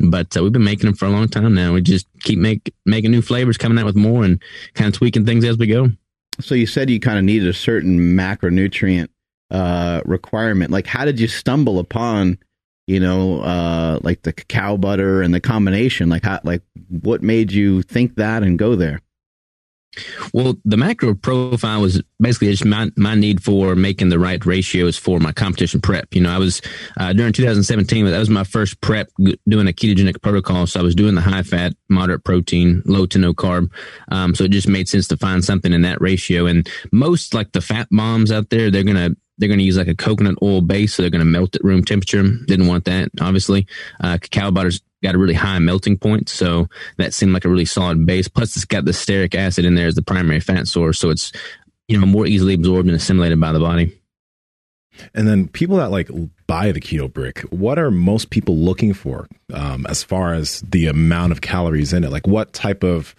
but 0.00 0.34
uh, 0.36 0.42
we've 0.42 0.52
been 0.52 0.64
making 0.64 0.86
them 0.86 0.94
for 0.94 1.04
a 1.04 1.10
long 1.10 1.28
time 1.28 1.54
now. 1.54 1.74
We 1.74 1.82
just 1.82 2.06
keep 2.20 2.38
make 2.38 2.72
making 2.86 3.10
new 3.10 3.22
flavors, 3.22 3.58
coming 3.58 3.78
out 3.78 3.84
with 3.84 3.96
more, 3.96 4.24
and 4.24 4.42
kind 4.72 4.88
of 4.88 4.94
tweaking 4.94 5.26
things 5.26 5.44
as 5.44 5.58
we 5.58 5.66
go. 5.66 5.90
So 6.40 6.54
you 6.54 6.66
said 6.66 6.90
you 6.90 7.00
kind 7.00 7.18
of 7.18 7.24
needed 7.24 7.48
a 7.48 7.52
certain 7.52 7.98
macronutrient 7.98 9.08
uh, 9.54 10.02
requirement. 10.04 10.72
Like, 10.72 10.86
how 10.86 11.04
did 11.04 11.20
you 11.20 11.28
stumble 11.28 11.78
upon, 11.78 12.38
you 12.88 12.98
know, 12.98 13.40
uh, 13.40 14.00
like 14.02 14.22
the 14.22 14.32
cacao 14.32 14.76
butter 14.76 15.22
and 15.22 15.32
the 15.32 15.40
combination? 15.40 16.08
Like, 16.08 16.24
how, 16.24 16.40
like, 16.42 16.62
what 16.88 17.22
made 17.22 17.52
you 17.52 17.82
think 17.82 18.16
that 18.16 18.42
and 18.42 18.58
go 18.58 18.74
there? 18.74 19.00
Well, 20.32 20.56
the 20.64 20.76
macro 20.76 21.14
profile 21.14 21.80
was 21.80 22.02
basically 22.18 22.50
just 22.50 22.64
my, 22.64 22.90
my 22.96 23.14
need 23.14 23.44
for 23.44 23.76
making 23.76 24.08
the 24.08 24.18
right 24.18 24.44
ratios 24.44 24.98
for 24.98 25.20
my 25.20 25.30
competition 25.30 25.80
prep. 25.80 26.12
You 26.12 26.22
know, 26.22 26.30
I 26.30 26.38
was 26.38 26.60
uh, 26.96 27.12
during 27.12 27.32
2017, 27.32 28.06
that 28.06 28.18
was 28.18 28.28
my 28.28 28.42
first 28.42 28.80
prep 28.80 29.08
doing 29.48 29.68
a 29.68 29.72
ketogenic 29.72 30.20
protocol. 30.20 30.66
So 30.66 30.80
I 30.80 30.82
was 30.82 30.96
doing 30.96 31.14
the 31.14 31.20
high 31.20 31.44
fat, 31.44 31.74
moderate 31.88 32.24
protein, 32.24 32.82
low 32.86 33.06
to 33.06 33.18
no 33.18 33.32
carb. 33.32 33.70
Um, 34.10 34.34
so 34.34 34.42
it 34.42 34.50
just 34.50 34.66
made 34.66 34.88
sense 34.88 35.06
to 35.08 35.16
find 35.16 35.44
something 35.44 35.72
in 35.72 35.82
that 35.82 36.00
ratio. 36.00 36.46
And 36.46 36.68
most 36.90 37.32
like 37.32 37.52
the 37.52 37.60
fat 37.60 37.86
bombs 37.92 38.32
out 38.32 38.50
there, 38.50 38.72
they're 38.72 38.82
going 38.82 38.96
to 38.96 39.16
they're 39.38 39.48
going 39.48 39.58
to 39.58 39.64
use 39.64 39.76
like 39.76 39.88
a 39.88 39.94
coconut 39.94 40.36
oil 40.42 40.60
base, 40.60 40.94
so 40.94 41.02
they're 41.02 41.10
going 41.10 41.20
to 41.20 41.24
melt 41.24 41.56
at 41.56 41.64
room 41.64 41.84
temperature. 41.84 42.22
Didn't 42.22 42.66
want 42.66 42.84
that, 42.84 43.10
obviously. 43.20 43.66
Uh, 44.00 44.18
cacao 44.20 44.50
butter's 44.50 44.80
got 45.02 45.14
a 45.14 45.18
really 45.18 45.34
high 45.34 45.58
melting 45.58 45.98
point, 45.98 46.28
so 46.28 46.68
that 46.98 47.12
seemed 47.12 47.32
like 47.32 47.44
a 47.44 47.48
really 47.48 47.64
solid 47.64 48.06
base. 48.06 48.28
Plus, 48.28 48.56
it's 48.56 48.64
got 48.64 48.84
the 48.84 48.92
stearic 48.92 49.34
acid 49.34 49.64
in 49.64 49.74
there 49.74 49.86
as 49.86 49.94
the 49.94 50.02
primary 50.02 50.40
fat 50.40 50.68
source, 50.68 50.98
so 50.98 51.10
it's 51.10 51.32
you 51.88 51.98
know 51.98 52.06
more 52.06 52.26
easily 52.26 52.54
absorbed 52.54 52.88
and 52.88 52.96
assimilated 52.96 53.40
by 53.40 53.52
the 53.52 53.60
body. 53.60 53.92
And 55.12 55.26
then 55.26 55.48
people 55.48 55.76
that 55.78 55.90
like 55.90 56.08
buy 56.46 56.70
the 56.70 56.80
keto 56.80 57.12
brick, 57.12 57.40
what 57.50 57.80
are 57.80 57.90
most 57.90 58.30
people 58.30 58.56
looking 58.56 58.94
for 58.94 59.26
um, 59.52 59.84
as 59.88 60.04
far 60.04 60.34
as 60.34 60.60
the 60.60 60.86
amount 60.86 61.32
of 61.32 61.40
calories 61.40 61.92
in 61.92 62.04
it? 62.04 62.10
Like, 62.10 62.28
what 62.28 62.52
type 62.52 62.84
of 62.84 63.14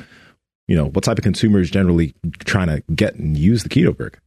you 0.67 0.75
know, 0.75 0.87
what 0.89 1.03
type 1.03 1.17
of 1.17 1.23
consumer 1.23 1.59
is 1.59 1.69
generally 1.69 2.15
trying 2.39 2.67
to 2.67 2.81
get 2.93 3.15
and 3.15 3.37
use 3.37 3.63
the 3.63 3.69
keto 3.69 3.95
brick? 3.95 4.19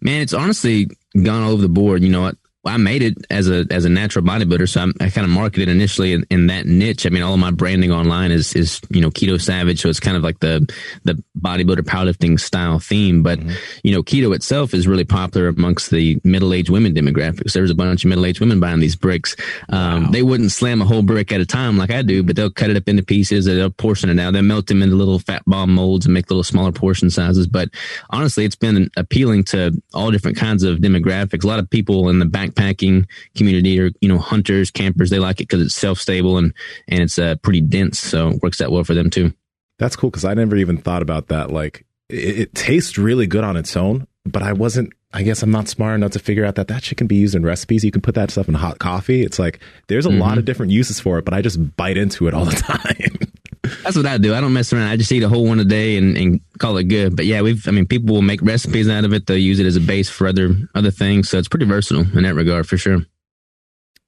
Man, 0.00 0.20
it's 0.20 0.32
honestly 0.32 0.88
gone 1.14 1.42
all 1.42 1.52
over 1.52 1.62
the 1.62 1.68
board. 1.68 2.02
You 2.02 2.10
know, 2.10 2.32
I 2.64 2.76
made 2.76 3.02
it 3.02 3.26
as 3.28 3.48
a 3.48 3.66
as 3.70 3.84
a 3.84 3.88
natural 3.88 4.24
bodybuilder, 4.24 4.68
so 4.68 4.82
I'm, 4.82 4.92
i 5.00 5.10
kind 5.10 5.24
of 5.24 5.30
marketed 5.30 5.68
initially 5.68 6.12
in, 6.12 6.24
in, 6.30 6.46
that 6.46 6.64
niche. 6.64 7.06
I 7.06 7.08
mean, 7.08 7.22
all 7.22 7.34
of 7.34 7.40
my 7.40 7.50
branding 7.50 7.90
online 7.90 8.30
is 8.30 8.54
is 8.54 8.80
you 8.88 9.00
know 9.00 9.10
keto 9.10 9.40
savage, 9.40 9.80
so 9.80 9.88
it's 9.88 9.98
kind 9.98 10.16
of 10.16 10.22
like 10.22 10.38
the 10.38 10.72
the 11.02 11.20
bodybuilder 11.36 11.80
powerlifting 11.80 12.38
style 12.38 12.78
theme. 12.78 13.24
But 13.24 13.40
mm-hmm. 13.40 13.50
you 13.82 13.92
know, 13.92 14.04
keto 14.04 14.32
itself 14.32 14.74
is 14.74 14.86
really 14.86 15.04
popular 15.04 15.48
amongst 15.48 15.90
the 15.90 16.20
middle 16.22 16.54
aged 16.54 16.70
women 16.70 16.94
demographics. 16.94 17.52
There's 17.52 17.70
a 17.70 17.74
bunch 17.74 18.04
of 18.04 18.08
middle 18.08 18.26
aged 18.26 18.38
women 18.38 18.60
buying 18.60 18.78
these 18.78 18.94
bricks. 18.94 19.34
Um, 19.68 20.04
wow. 20.04 20.10
They 20.12 20.22
wouldn't 20.22 20.52
slam 20.52 20.80
a 20.80 20.84
whole 20.84 21.02
brick 21.02 21.32
at 21.32 21.40
a 21.40 21.46
time 21.46 21.76
like 21.78 21.90
I 21.90 22.02
do, 22.02 22.22
but 22.22 22.36
they'll 22.36 22.50
cut 22.50 22.70
it 22.70 22.76
up 22.76 22.88
into 22.88 23.02
pieces. 23.02 23.46
They'll 23.46 23.70
portion 23.70 24.08
it 24.08 24.20
out. 24.20 24.34
They'll 24.34 24.42
melt 24.42 24.68
them 24.68 24.82
into 24.82 24.94
little 24.94 25.18
fat 25.18 25.42
bomb 25.46 25.74
molds 25.74 26.06
and 26.06 26.14
make 26.14 26.30
little 26.30 26.44
smaller 26.44 26.70
portion 26.70 27.10
sizes. 27.10 27.48
But 27.48 27.70
honestly, 28.10 28.44
it's 28.44 28.54
been 28.54 28.88
appealing 28.96 29.44
to 29.44 29.82
all 29.94 30.12
different 30.12 30.36
kinds 30.36 30.62
of 30.62 30.78
demographics. 30.78 31.42
A 31.42 31.48
lot 31.48 31.58
of 31.58 31.68
people 31.68 32.08
in 32.08 32.20
the 32.20 32.24
back 32.24 32.51
backpacking 32.54 33.06
community 33.34 33.80
or 33.80 33.90
you 34.00 34.08
know 34.08 34.18
hunters 34.18 34.70
campers 34.70 35.10
they 35.10 35.18
like 35.18 35.40
it 35.40 35.48
because 35.48 35.62
it's 35.62 35.74
self-stable 35.74 36.38
and 36.38 36.54
and 36.88 37.00
it's 37.00 37.18
uh, 37.18 37.36
pretty 37.36 37.60
dense 37.60 37.98
so 37.98 38.28
it 38.28 38.42
works 38.42 38.60
out 38.60 38.70
well 38.70 38.84
for 38.84 38.94
them 38.94 39.10
too. 39.10 39.32
That's 39.78 39.96
cool 39.96 40.10
because 40.10 40.24
i 40.24 40.34
never 40.34 40.56
even 40.56 40.76
thought 40.76 41.02
about 41.02 41.28
that 41.28 41.50
like 41.50 41.84
it, 42.08 42.38
it, 42.38 42.54
tastes 42.54 42.98
really 42.98 43.26
good 43.26 43.42
on 43.42 43.56
its 43.56 43.76
own 43.76 44.06
but 44.24 44.42
i 44.42 44.52
wasn't 44.52 44.92
i 45.12 45.22
guess 45.22 45.42
i'm 45.42 45.50
not 45.50 45.66
smart 45.66 45.94
enough 45.96 46.12
to 46.12 46.20
figure 46.20 46.44
out 46.44 46.54
that 46.54 46.68
that 46.68 46.84
shit 46.84 46.98
can 46.98 47.06
be 47.06 47.16
used 47.16 47.34
in 47.34 47.42
recipes. 47.42 47.84
You 47.84 47.90
can 47.90 48.02
put 48.02 48.14
that 48.14 48.30
stuff 48.30 48.48
in 48.48 48.54
hot 48.54 48.78
coffee. 48.78 49.22
It's 49.22 49.38
like 49.38 49.58
there's 49.88 50.06
a 50.06 50.10
mm-hmm. 50.10 50.20
lot 50.20 50.38
of 50.38 50.44
different 50.44 50.70
uses 50.70 51.00
for 51.00 51.18
it 51.18 51.24
but 51.24 51.34
i 51.34 51.42
just 51.42 51.76
bite 51.76 51.96
into 51.96 52.28
it 52.28 52.34
all 52.34 52.44
the 52.44 52.52
time 52.56 53.31
That's 53.62 53.96
what 53.96 54.06
I 54.06 54.18
do. 54.18 54.34
I 54.34 54.40
don't 54.40 54.52
mess 54.52 54.72
around. 54.72 54.88
I 54.88 54.96
just 54.96 55.12
eat 55.12 55.22
a 55.22 55.28
whole 55.28 55.46
one 55.46 55.60
a 55.60 55.64
day 55.64 55.96
and, 55.96 56.16
and 56.16 56.40
call 56.58 56.76
it 56.78 56.84
good. 56.84 57.14
But 57.16 57.26
yeah, 57.26 57.42
we've. 57.42 57.66
I 57.68 57.70
mean, 57.70 57.86
people 57.86 58.14
will 58.14 58.22
make 58.22 58.42
recipes 58.42 58.88
out 58.88 59.04
of 59.04 59.12
it. 59.12 59.26
They'll 59.26 59.38
use 59.38 59.60
it 59.60 59.66
as 59.66 59.76
a 59.76 59.80
base 59.80 60.10
for 60.10 60.26
other 60.26 60.50
other 60.74 60.90
things. 60.90 61.28
So 61.28 61.38
it's 61.38 61.48
pretty 61.48 61.66
versatile 61.66 62.06
in 62.16 62.24
that 62.24 62.34
regard 62.34 62.68
for 62.68 62.76
sure. 62.76 63.06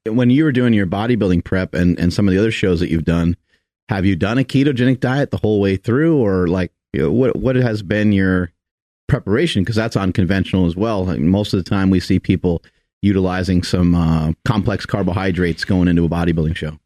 When 0.07 0.29
you 0.31 0.45
were 0.45 0.53
doing 0.53 0.75
your 0.75 0.87
bodybuilding 0.87 1.45
prep 1.45 1.75
and 1.75 1.99
and 1.99 2.13
some 2.13 2.27
of 2.27 2.35
the 2.35 2.39
other 2.39 2.51
shows 2.51 2.81
that 2.81 2.91
you've 2.91 3.05
done, 3.05 3.37
have 3.89 4.05
you 4.05 4.17
done 4.17 4.39
a 4.39 4.45
ketogenic 4.45 4.99
diet 4.99 5.31
the 5.31 5.37
whole 5.37 5.61
way 5.61 5.77
through, 5.77 6.19
or 6.19 6.49
like 6.49 6.73
you 6.93 7.03
know, 7.03 7.13
what 7.13 7.37
what 7.37 7.55
has 7.55 7.83
been 7.83 8.11
your 8.11 8.51
preparation? 9.07 9.63
Because 9.63 9.77
that's 9.77 9.97
unconventional 9.97 10.67
as 10.67 10.75
well. 10.75 11.05
Like 11.05 11.21
most 11.21 11.55
of 11.55 11.63
the 11.63 11.69
time, 11.69 11.91
we 11.91 12.01
see 12.01 12.19
people 12.19 12.63
utilizing 13.03 13.63
some 13.63 13.95
uh, 13.95 14.33
complex 14.45 14.85
carbohydrates 14.85 15.65
going 15.65 15.89
into 15.89 16.05
a 16.05 16.09
bodybuilding 16.09 16.57
show. 16.57 16.79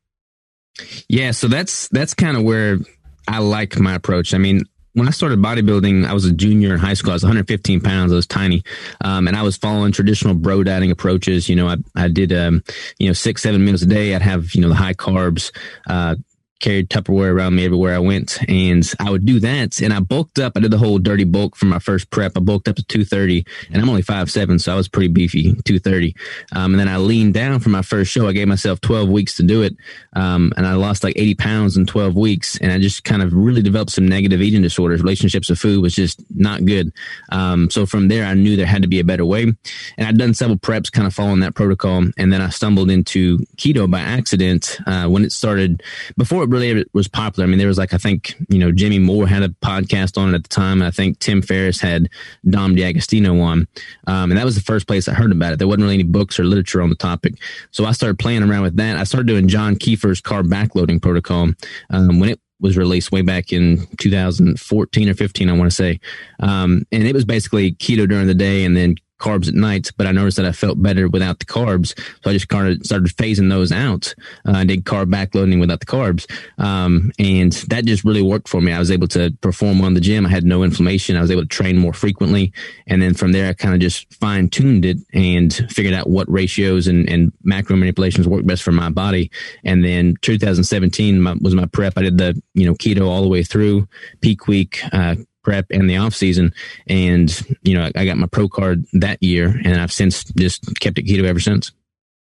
Yeah, 1.08 1.32
so 1.32 1.48
that's 1.48 1.88
that's 1.88 2.14
kind 2.14 2.36
of 2.36 2.42
where 2.42 2.78
I 3.26 3.38
like 3.38 3.78
my 3.78 3.94
approach. 3.94 4.34
I 4.34 4.38
mean, 4.38 4.64
when 4.94 5.06
I 5.06 5.10
started 5.12 5.40
bodybuilding, 5.40 6.06
I 6.06 6.12
was 6.12 6.24
a 6.24 6.32
junior 6.32 6.72
in 6.74 6.80
high 6.80 6.94
school. 6.94 7.12
I 7.12 7.14
was 7.14 7.22
115 7.22 7.80
pounds. 7.80 8.12
I 8.12 8.16
was 8.16 8.26
tiny, 8.26 8.64
um, 9.00 9.28
and 9.28 9.36
I 9.36 9.42
was 9.42 9.56
following 9.56 9.92
traditional 9.92 10.34
bro 10.34 10.64
dieting 10.64 10.90
approaches. 10.90 11.48
You 11.48 11.56
know, 11.56 11.68
I 11.68 11.76
I 11.94 12.08
did 12.08 12.32
um, 12.32 12.62
you 12.98 13.08
know 13.08 13.12
six 13.12 13.42
seven 13.42 13.64
meals 13.64 13.82
a 13.82 13.86
day. 13.86 14.14
I'd 14.14 14.22
have 14.22 14.54
you 14.54 14.60
know 14.60 14.68
the 14.68 14.74
high 14.74 14.94
carbs, 14.94 15.52
uh, 15.88 16.16
carried 16.60 16.90
Tupperware 16.90 17.32
around 17.32 17.54
me 17.54 17.64
everywhere 17.64 17.94
I 17.94 17.98
went. 17.98 18.38
And 18.48 18.90
I 18.98 19.10
would 19.10 19.24
do 19.24 19.40
that. 19.40 19.80
And 19.80 19.92
I 19.92 20.00
bulked 20.00 20.38
up. 20.38 20.54
I 20.56 20.60
did 20.60 20.70
the 20.70 20.78
whole 20.78 20.98
dirty 20.98 21.24
bulk 21.24 21.56
for 21.56 21.66
my 21.66 21.78
first 21.78 22.10
prep. 22.10 22.32
I 22.36 22.40
bulked 22.40 22.68
up 22.68 22.76
to 22.76 22.84
230 22.84 23.44
and 23.70 23.82
I'm 23.82 23.88
only 23.88 24.02
five 24.02 24.30
seven, 24.30 24.58
So 24.58 24.72
I 24.72 24.76
was 24.76 24.88
pretty 24.88 25.08
beefy, 25.08 25.52
230. 25.64 26.14
Um, 26.52 26.72
and 26.72 26.80
then 26.80 26.88
I 26.88 26.96
leaned 26.96 27.34
down 27.34 27.60
for 27.60 27.68
my 27.68 27.82
first 27.82 28.10
show. 28.10 28.28
I 28.28 28.32
gave 28.32 28.48
myself 28.48 28.80
12 28.80 29.08
weeks 29.08 29.36
to 29.36 29.42
do 29.42 29.62
it. 29.62 29.76
Um, 30.14 30.52
and 30.56 30.66
I 30.66 30.74
lost 30.74 31.04
like 31.04 31.16
80 31.16 31.34
pounds 31.36 31.76
in 31.76 31.86
12 31.86 32.16
weeks. 32.16 32.58
And 32.58 32.72
I 32.72 32.78
just 32.78 33.04
kind 33.04 33.22
of 33.22 33.32
really 33.32 33.62
developed 33.62 33.92
some 33.92 34.08
negative 34.08 34.42
eating 34.42 34.62
disorders. 34.62 35.02
Relationships 35.02 35.48
with 35.48 35.58
food 35.58 35.80
was 35.80 35.94
just 35.94 36.22
not 36.34 36.64
good. 36.64 36.92
Um, 37.30 37.70
so 37.70 37.86
from 37.86 38.08
there, 38.08 38.24
I 38.24 38.34
knew 38.34 38.56
there 38.56 38.66
had 38.66 38.82
to 38.82 38.88
be 38.88 39.00
a 39.00 39.04
better 39.04 39.24
way. 39.24 39.42
And 39.42 39.56
I'd 39.98 40.18
done 40.18 40.34
several 40.34 40.58
preps 40.58 40.90
kind 40.90 41.06
of 41.06 41.14
following 41.14 41.40
that 41.40 41.54
protocol. 41.54 42.04
And 42.16 42.32
then 42.32 42.40
I 42.40 42.48
stumbled 42.48 42.90
into 42.90 43.38
keto 43.56 43.88
by 43.90 44.00
accident, 44.00 44.78
uh, 44.86 45.06
when 45.06 45.24
it 45.24 45.32
started 45.32 45.82
before 46.16 46.47
really 46.48 46.70
it 46.70 46.88
was 46.92 47.08
popular. 47.08 47.46
I 47.46 47.48
mean, 47.48 47.58
there 47.58 47.68
was 47.68 47.78
like 47.78 47.94
I 47.94 47.98
think 47.98 48.34
you 48.48 48.58
know 48.58 48.72
Jimmy 48.72 48.98
Moore 48.98 49.26
had 49.26 49.42
a 49.42 49.48
podcast 49.48 50.18
on 50.18 50.30
it 50.30 50.34
at 50.34 50.42
the 50.42 50.48
time. 50.48 50.80
and 50.80 50.88
I 50.88 50.90
think 50.90 51.18
Tim 51.18 51.42
Ferriss 51.42 51.80
had 51.80 52.08
Dom 52.48 52.74
D'Agostino 52.74 53.40
on, 53.40 53.66
um, 54.06 54.30
and 54.30 54.38
that 54.38 54.44
was 54.44 54.54
the 54.54 54.62
first 54.62 54.86
place 54.86 55.08
I 55.08 55.14
heard 55.14 55.32
about 55.32 55.52
it. 55.52 55.58
There 55.58 55.68
wasn't 55.68 55.82
really 55.82 55.94
any 55.94 56.04
books 56.04 56.38
or 56.38 56.44
literature 56.44 56.82
on 56.82 56.90
the 56.90 56.96
topic, 56.96 57.34
so 57.70 57.84
I 57.84 57.92
started 57.92 58.18
playing 58.18 58.42
around 58.42 58.62
with 58.62 58.76
that. 58.76 58.96
I 58.96 59.04
started 59.04 59.26
doing 59.26 59.48
John 59.48 59.76
Kiefer's 59.76 60.20
carb 60.20 60.48
backloading 60.48 61.00
protocol 61.00 61.48
um, 61.90 62.18
when 62.18 62.30
it 62.30 62.40
was 62.60 62.76
released 62.76 63.12
way 63.12 63.22
back 63.22 63.52
in 63.52 63.86
2014 63.98 65.08
or 65.08 65.14
15, 65.14 65.48
I 65.48 65.52
want 65.52 65.70
to 65.70 65.74
say. 65.74 66.00
Um, 66.40 66.84
and 66.90 67.04
it 67.04 67.14
was 67.14 67.24
basically 67.24 67.72
keto 67.72 68.08
during 68.08 68.26
the 68.26 68.34
day 68.34 68.64
and 68.64 68.76
then 68.76 68.96
carbs 69.18 69.48
at 69.48 69.54
night, 69.54 69.90
but 69.96 70.06
I 70.06 70.12
noticed 70.12 70.36
that 70.36 70.46
I 70.46 70.52
felt 70.52 70.82
better 70.82 71.08
without 71.08 71.38
the 71.38 71.44
carbs. 71.44 71.98
So 72.22 72.30
I 72.30 72.32
just 72.32 72.48
kind 72.48 72.68
of 72.68 72.84
started 72.84 73.08
phasing 73.16 73.50
those 73.50 73.72
out. 73.72 74.14
Uh, 74.46 74.52
I 74.52 74.64
did 74.64 74.84
carb 74.84 75.06
backloading 75.12 75.60
without 75.60 75.80
the 75.80 75.86
carbs. 75.86 76.26
Um, 76.58 77.12
and 77.18 77.52
that 77.68 77.84
just 77.84 78.04
really 78.04 78.22
worked 78.22 78.48
for 78.48 78.60
me. 78.60 78.72
I 78.72 78.78
was 78.78 78.90
able 78.90 79.08
to 79.08 79.32
perform 79.40 79.80
on 79.80 79.94
the 79.94 80.00
gym. 80.00 80.26
I 80.26 80.30
had 80.30 80.44
no 80.44 80.62
inflammation. 80.62 81.16
I 81.16 81.20
was 81.20 81.30
able 81.30 81.42
to 81.42 81.48
train 81.48 81.76
more 81.76 81.92
frequently. 81.92 82.52
And 82.86 83.02
then 83.02 83.14
from 83.14 83.32
there, 83.32 83.48
I 83.48 83.52
kind 83.52 83.74
of 83.74 83.80
just 83.80 84.12
fine 84.14 84.48
tuned 84.48 84.84
it 84.84 84.98
and 85.12 85.52
figured 85.70 85.94
out 85.94 86.08
what 86.08 86.30
ratios 86.30 86.86
and, 86.86 87.08
and 87.08 87.32
macro 87.42 87.76
manipulations 87.76 88.28
work 88.28 88.46
best 88.46 88.62
for 88.62 88.72
my 88.72 88.90
body. 88.90 89.30
And 89.64 89.84
then 89.84 90.16
2017 90.22 91.20
my, 91.20 91.34
was 91.40 91.54
my 91.54 91.66
prep. 91.66 91.94
I 91.96 92.02
did 92.02 92.18
the, 92.18 92.40
you 92.54 92.66
know, 92.66 92.74
keto 92.74 93.08
all 93.08 93.22
the 93.22 93.28
way 93.28 93.42
through 93.42 93.88
peak 94.20 94.46
week, 94.46 94.80
uh, 94.92 95.16
prep 95.48 95.64
and 95.70 95.88
the 95.88 95.96
off 95.96 96.14
season. 96.14 96.52
And, 96.88 97.34
you 97.62 97.72
know, 97.72 97.90
I 97.96 98.04
got 98.04 98.18
my 98.18 98.26
pro 98.26 98.50
card 98.50 98.84
that 98.92 99.22
year 99.22 99.58
and 99.64 99.80
I've 99.80 99.90
since 99.90 100.24
just 100.24 100.78
kept 100.78 100.98
it 100.98 101.06
keto 101.06 101.24
ever 101.24 101.40
since. 101.40 101.72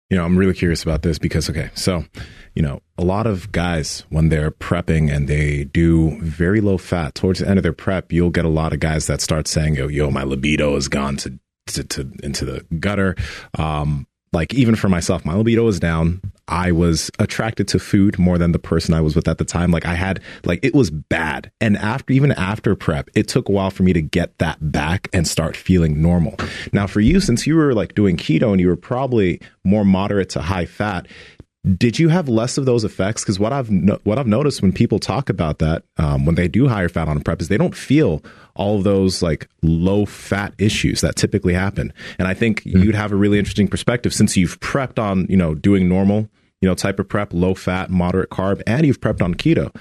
You 0.10 0.16
know, 0.16 0.24
I'm 0.24 0.38
really 0.38 0.54
curious 0.54 0.84
about 0.84 1.02
this 1.02 1.20
because, 1.20 1.50
okay, 1.50 1.70
so, 1.76 2.06
you 2.56 2.62
know, 2.62 2.82
a 2.98 3.04
lot 3.04 3.28
of 3.28 3.52
guys, 3.52 4.06
when 4.10 4.30
they're 4.30 4.52
prepping 4.52 5.14
and 5.14 5.28
they 5.28 5.66
do 5.66 6.18
very 6.22 6.62
low 6.62 6.78
fat 6.78 7.14
towards 7.14 7.40
the 7.40 7.48
end 7.50 7.60
of 7.60 7.64
their 7.64 7.74
prep, 7.74 8.14
you'll 8.14 8.30
get 8.30 8.46
a 8.46 8.50
lot 8.50 8.72
of 8.72 8.80
guys 8.80 9.08
that 9.08 9.20
start 9.20 9.50
saying, 9.50 9.76
yo, 9.76 9.90
yo, 9.90 10.10
my 10.10 10.24
libido 10.24 10.76
has 10.76 10.88
gone 10.88 11.18
to, 11.18 11.38
to, 11.68 11.84
to 11.84 12.12
into 12.24 12.46
the 12.46 12.66
gutter. 12.80 13.18
Um, 13.58 14.08
like 14.32 14.54
even 14.54 14.76
for 14.76 14.90
myself, 14.90 15.26
my 15.26 15.34
libido 15.34 15.64
was 15.64 15.80
down. 15.80 16.22
I 16.48 16.72
was 16.72 17.12
attracted 17.20 17.68
to 17.70 17.80
food 17.80 18.18
more 18.18 18.38
than 18.38 18.52
the 18.52 18.60
person 18.60 18.94
I 18.94 19.02
was 19.02 19.16
with 19.16 19.28
at 19.28 19.38
the 19.38 19.46
time. 19.46 19.72
Like 19.72 19.86
I 19.86 19.94
had, 19.94 20.20
like 20.46 20.60
it 20.64 20.74
was 20.74 20.90
bad. 20.90 21.52
And 21.62 21.78
after, 21.78 22.14
even 22.14 22.32
after 22.32 22.76
prep, 22.76 23.10
it 23.16 23.28
took 23.28 23.50
a 23.50 23.52
while 23.52 23.70
for 23.72 23.84
me 23.84 23.94
to 23.94 24.02
get 24.02 24.38
that 24.40 24.58
back 24.72 25.08
and 25.14 25.28
start 25.28 25.56
feeling 25.56 26.02
normal. 26.02 26.36
Now 26.74 26.88
for 26.88 27.02
you, 27.02 27.20
since 27.20 27.46
you 27.46 27.56
were 27.56 27.74
like 27.74 27.96
doing 27.96 28.18
keto 28.18 28.52
and 28.52 28.60
you 28.60 28.68
were 28.68 28.76
probably 28.76 29.42
more 29.64 29.86
moderate 29.86 30.30
to 30.30 30.42
high 30.42 30.66
fat, 30.66 31.08
did 31.78 32.00
you 32.00 32.10
have 32.10 32.30
less 32.30 32.58
of 32.58 32.66
those 32.66 32.84
effects? 32.84 33.24
Because 33.24 33.38
what 33.38 33.52
I've 33.52 33.70
no, 33.70 34.00
what 34.04 34.18
I've 34.18 34.28
noticed 34.28 34.62
when 34.62 34.72
people 34.72 34.98
talk 34.98 35.30
about 35.30 35.60
that, 35.60 35.84
um, 35.98 36.26
when 36.26 36.36
they 36.36 36.48
do 36.48 36.68
higher 36.68 36.90
fat 36.90 37.08
on 37.08 37.22
prep, 37.22 37.42
is 37.42 37.50
they 37.50 37.58
don't 37.58 37.76
feel 37.76 38.24
all 38.60 38.78
of 38.78 38.84
those 38.84 39.24
like 39.24 39.50
low 39.64 40.06
fat 40.06 40.54
issues 40.58 41.02
that 41.02 41.16
typically 41.16 41.54
happen. 41.54 41.94
And 42.20 42.28
I 42.28 42.34
think 42.34 42.64
mm-hmm. 42.64 42.84
you'd 42.84 42.96
have 42.96 43.12
a 43.12 43.16
really 43.16 43.40
interesting 43.40 43.68
perspective 43.68 44.14
since 44.14 44.36
you've 44.38 44.60
prepped 44.60 45.00
on 45.00 45.26
you 45.30 45.38
know 45.38 45.56
doing 45.56 45.88
normal 45.88 46.30
you 46.62 46.68
know 46.68 46.76
type 46.76 47.00
of 47.00 47.08
prep, 47.08 47.34
low 47.34 47.56
fat, 47.56 47.90
moderate 47.90 48.30
carb, 48.30 48.62
and 48.68 48.86
you've 48.86 49.02
prepped 49.02 49.22
on 49.22 49.34
keto. 49.34 49.74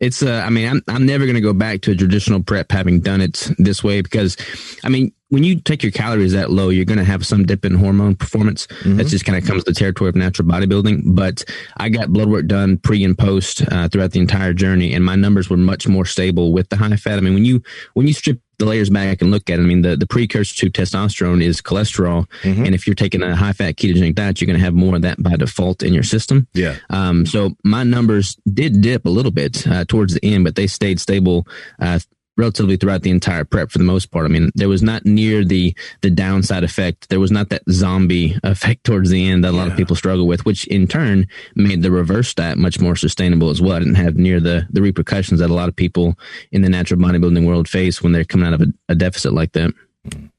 It's 0.00 0.22
uh, 0.22 0.42
I 0.44 0.50
mean, 0.50 0.68
I'm 0.68 0.82
I'm 0.88 1.06
never 1.06 1.24
going 1.24 1.36
to 1.36 1.40
go 1.40 1.52
back 1.52 1.82
to 1.82 1.92
a 1.92 1.94
traditional 1.94 2.42
prep 2.42 2.72
having 2.72 3.00
done 3.00 3.20
it 3.20 3.50
this 3.58 3.84
way 3.84 4.00
because, 4.00 4.36
I 4.82 4.88
mean, 4.88 5.12
when 5.34 5.42
you 5.42 5.60
take 5.60 5.82
your 5.82 5.90
calories 5.90 6.32
that 6.32 6.50
low, 6.50 6.68
you're 6.68 6.84
going 6.84 6.98
to 6.98 7.04
have 7.04 7.26
some 7.26 7.44
dip 7.44 7.64
in 7.64 7.74
hormone 7.74 8.14
performance. 8.14 8.68
Mm-hmm. 8.68 8.96
That 8.96 9.08
just 9.08 9.24
kind 9.24 9.36
of 9.36 9.44
comes 9.44 9.64
to 9.64 9.72
the 9.72 9.78
territory 9.78 10.08
of 10.08 10.14
natural 10.14 10.46
bodybuilding. 10.46 11.02
But 11.06 11.44
I 11.76 11.88
got 11.88 12.12
blood 12.12 12.28
work 12.28 12.46
done 12.46 12.78
pre 12.78 13.02
and 13.02 13.18
post 13.18 13.62
uh, 13.72 13.88
throughout 13.88 14.12
the 14.12 14.20
entire 14.20 14.52
journey, 14.52 14.94
and 14.94 15.04
my 15.04 15.16
numbers 15.16 15.50
were 15.50 15.56
much 15.56 15.88
more 15.88 16.04
stable 16.04 16.52
with 16.52 16.68
the 16.68 16.76
high 16.76 16.94
fat. 16.96 17.18
I 17.18 17.20
mean, 17.20 17.34
when 17.34 17.44
you 17.44 17.62
when 17.94 18.06
you 18.06 18.14
strip 18.14 18.40
the 18.58 18.66
layers 18.66 18.90
back 18.90 19.20
and 19.20 19.32
look 19.32 19.50
at 19.50 19.58
it, 19.58 19.62
I 19.62 19.66
mean, 19.66 19.82
the, 19.82 19.96
the 19.96 20.06
precursor 20.06 20.54
to 20.54 20.70
testosterone 20.70 21.42
is 21.42 21.60
cholesterol. 21.60 22.28
Mm-hmm. 22.42 22.66
And 22.66 22.74
if 22.74 22.86
you're 22.86 22.94
taking 22.94 23.20
a 23.20 23.34
high 23.34 23.52
fat 23.52 23.74
ketogenic 23.74 24.14
diet, 24.14 24.40
you're 24.40 24.46
going 24.46 24.58
to 24.58 24.64
have 24.64 24.74
more 24.74 24.94
of 24.94 25.02
that 25.02 25.20
by 25.20 25.34
default 25.34 25.82
in 25.82 25.92
your 25.92 26.04
system. 26.04 26.46
Yeah. 26.54 26.76
Um, 26.90 27.26
so 27.26 27.56
my 27.64 27.82
numbers 27.82 28.36
did 28.52 28.80
dip 28.80 29.06
a 29.06 29.10
little 29.10 29.32
bit 29.32 29.66
uh, 29.66 29.84
towards 29.86 30.14
the 30.14 30.24
end, 30.24 30.44
but 30.44 30.54
they 30.54 30.68
stayed 30.68 31.00
stable 31.00 31.48
uh, 31.80 31.98
relatively 32.36 32.76
throughout 32.76 33.02
the 33.02 33.10
entire 33.10 33.44
prep 33.44 33.70
for 33.70 33.78
the 33.78 33.84
most 33.84 34.10
part. 34.10 34.24
I 34.24 34.28
mean, 34.28 34.50
there 34.54 34.68
was 34.68 34.82
not 34.82 35.04
near 35.04 35.44
the 35.44 35.74
the 36.00 36.10
downside 36.10 36.64
effect. 36.64 37.08
There 37.08 37.20
was 37.20 37.30
not 37.30 37.48
that 37.50 37.62
zombie 37.70 38.38
effect 38.44 38.84
towards 38.84 39.10
the 39.10 39.26
end 39.26 39.44
that 39.44 39.52
a 39.52 39.56
lot 39.56 39.68
of 39.68 39.76
people 39.76 39.96
struggle 39.96 40.26
with, 40.26 40.44
which 40.44 40.66
in 40.66 40.86
turn 40.86 41.26
made 41.54 41.82
the 41.82 41.90
reverse 41.90 42.34
diet 42.34 42.58
much 42.58 42.80
more 42.80 42.96
sustainable 42.96 43.50
as 43.50 43.60
well. 43.60 43.76
I 43.76 43.80
didn't 43.80 43.94
have 43.96 44.16
near 44.16 44.40
the 44.40 44.66
the 44.70 44.82
repercussions 44.82 45.40
that 45.40 45.50
a 45.50 45.54
lot 45.54 45.68
of 45.68 45.76
people 45.76 46.18
in 46.52 46.62
the 46.62 46.68
natural 46.68 47.00
bodybuilding 47.00 47.46
world 47.46 47.68
face 47.68 48.02
when 48.02 48.12
they're 48.12 48.24
coming 48.24 48.46
out 48.46 48.54
of 48.54 48.62
a, 48.62 48.66
a 48.88 48.94
deficit 48.94 49.32
like 49.32 49.52
that. 49.52 49.72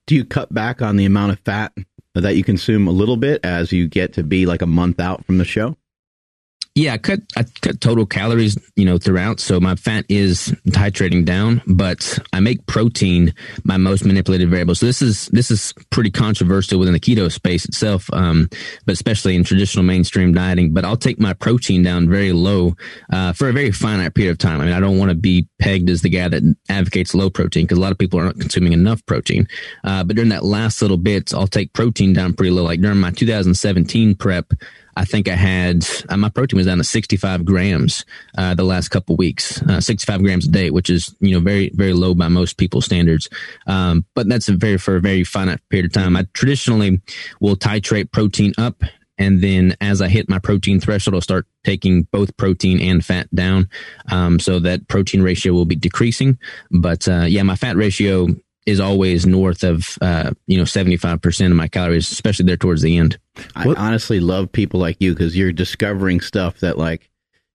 Do 0.06 0.16
you 0.16 0.26
cut 0.26 0.54
back 0.54 0.82
on 0.82 0.96
the 0.96 1.06
amount 1.06 1.32
of 1.32 1.40
fat 1.40 1.74
that 2.14 2.36
you 2.36 2.44
consume 2.44 2.88
a 2.88 2.92
little 2.92 3.18
bit 3.18 3.44
as 3.44 3.72
you 3.72 3.88
get 3.88 4.14
to 4.14 4.24
be 4.24 4.46
like 4.46 4.62
a 4.62 4.68
month 4.68 5.00
out 5.00 5.26
from 5.26 5.38
the 5.38 5.46
show? 5.46 5.76
Yeah, 6.78 6.92
I 6.92 6.98
cut 6.98 7.22
I 7.38 7.46
cut 7.62 7.80
total 7.80 8.06
calories, 8.06 8.58
you 8.76 8.84
know, 8.84 8.98
throughout. 8.98 9.40
So 9.40 9.62
my 9.62 9.76
fat 9.76 10.04
is 10.10 10.54
titrating 10.68 11.24
down, 11.24 11.62
but 11.66 12.20
I 12.34 12.42
make 12.42 12.66
protein 12.66 13.34
my 13.64 13.78
most 13.78 14.04
manipulated 14.04 14.50
variable. 14.50 14.76
So 14.76 14.86
this 14.86 15.02
is 15.02 15.28
this 15.28 15.52
is 15.52 15.74
pretty 15.90 16.12
controversial 16.12 16.78
within 16.78 16.92
the 16.92 17.00
keto 17.00 17.32
space 17.32 17.64
itself, 17.64 18.10
um, 18.12 18.50
but 18.86 18.92
especially 18.92 19.38
in 19.38 19.46
traditional 19.46 19.86
mainstream 19.86 20.34
dieting. 20.34 20.74
But 20.74 20.84
I'll 20.84 20.98
take 20.98 21.18
my 21.18 21.32
protein 21.32 21.82
down 21.82 22.10
very 22.10 22.34
low 22.34 22.76
uh, 23.10 23.32
for 23.32 23.48
a 23.48 23.54
very 23.54 23.72
finite 23.72 24.14
period 24.14 24.32
of 24.32 24.38
time. 24.38 24.60
I 24.60 24.66
mean, 24.66 24.74
I 24.74 24.82
don't 24.82 24.98
want 24.98 25.12
to 25.12 25.16
be 25.16 25.48
pegged 25.60 25.90
as 25.90 26.02
the 26.02 26.10
guy 26.10 26.28
that 26.28 26.44
advocates 26.68 27.16
low 27.16 27.30
protein 27.30 27.64
because 27.64 27.78
a 27.78 27.82
lot 27.82 27.94
of 27.94 27.98
people 27.98 28.20
aren't 28.20 28.42
consuming 28.42 28.74
enough 28.74 29.06
protein. 29.06 29.48
Uh, 29.86 30.04
but 30.04 30.18
during 30.18 30.30
that 30.30 30.44
last 30.44 30.82
little 30.82 30.98
bit, 30.98 31.34
I'll 31.34 31.48
take 31.48 31.72
protein 31.72 32.12
down 32.12 32.34
pretty 32.34 32.52
low. 32.52 32.64
Like 32.64 32.82
during 32.82 33.00
my 33.00 33.12
2017 33.12 34.16
prep. 34.16 34.52
I 34.96 35.06
think 35.06 35.28
I 35.28 35.36
had 35.36 35.86
uh, 36.10 36.18
my 36.18 36.30
protein 36.30 36.58
was 36.58 36.68
down 36.68 36.78
to 36.78 36.84
65 36.84 37.46
grams 37.46 38.06
uh, 38.38 38.56
the 38.56 38.64
last 38.64 38.90
couple 38.90 39.16
weeks, 39.16 39.62
uh, 39.64 39.82
65 39.82 40.22
grams 40.22 40.48
a 40.48 40.52
day, 40.52 40.70
which 40.70 40.90
is 40.90 41.16
you 41.20 41.34
know 41.34 41.40
very 41.40 41.70
very 41.74 41.94
low 41.94 42.14
by 42.14 42.28
most 42.28 42.58
people's 42.58 42.86
standards. 42.86 43.28
Um, 43.68 44.06
but 44.16 44.28
that's 44.30 44.50
a 44.50 44.54
very 44.54 44.78
for 44.78 44.96
a 44.96 45.02
very 45.02 45.24
finite 45.24 45.62
period 45.70 45.86
of 45.88 45.94
time. 45.94 46.16
I 46.16 46.28
traditionally 46.34 47.02
will 47.40 47.56
titrate 47.56 48.12
protein 48.12 48.54
up. 48.58 48.84
And 49.18 49.42
then 49.42 49.78
as 49.80 50.02
I 50.02 50.10
hit 50.10 50.28
my 50.28 50.40
protein 50.40 50.82
threshold, 50.82 51.16
I'll 51.16 51.22
start 51.22 51.48
taking 51.64 52.04
both 52.04 52.36
protein 52.36 52.82
and 52.82 53.04
fat 53.04 53.34
down. 53.34 53.70
Um, 54.12 54.42
so 54.42 54.60
that 54.60 54.90
protein 54.90 55.22
ratio 55.22 55.54
will 55.54 55.66
be 55.66 55.78
decreasing. 55.78 56.38
But 56.70 57.08
uh, 57.08 57.24
yeah, 57.24 57.44
my 57.44 57.56
fat 57.56 57.78
ratio 57.78 58.28
is 58.66 58.80
always 58.80 59.26
north 59.26 59.64
of 59.64 59.98
uh, 60.02 60.32
you 60.48 60.58
know 60.58 60.64
75% 60.64 61.46
of 61.46 61.56
my 61.56 61.68
calories 61.68 62.12
especially 62.12 62.46
there 62.46 62.58
towards 62.58 62.82
the 62.82 62.98
end 62.98 63.18
I 63.56 63.68
what? 63.68 63.78
honestly 63.78 64.20
love 64.20 64.52
people 64.52 64.80
like 64.80 64.98
you 65.00 65.14
because 65.14 65.38
you're 65.38 65.52
discovering 65.52 66.20
stuff 66.20 66.60
that 66.60 66.78
like 66.78 67.10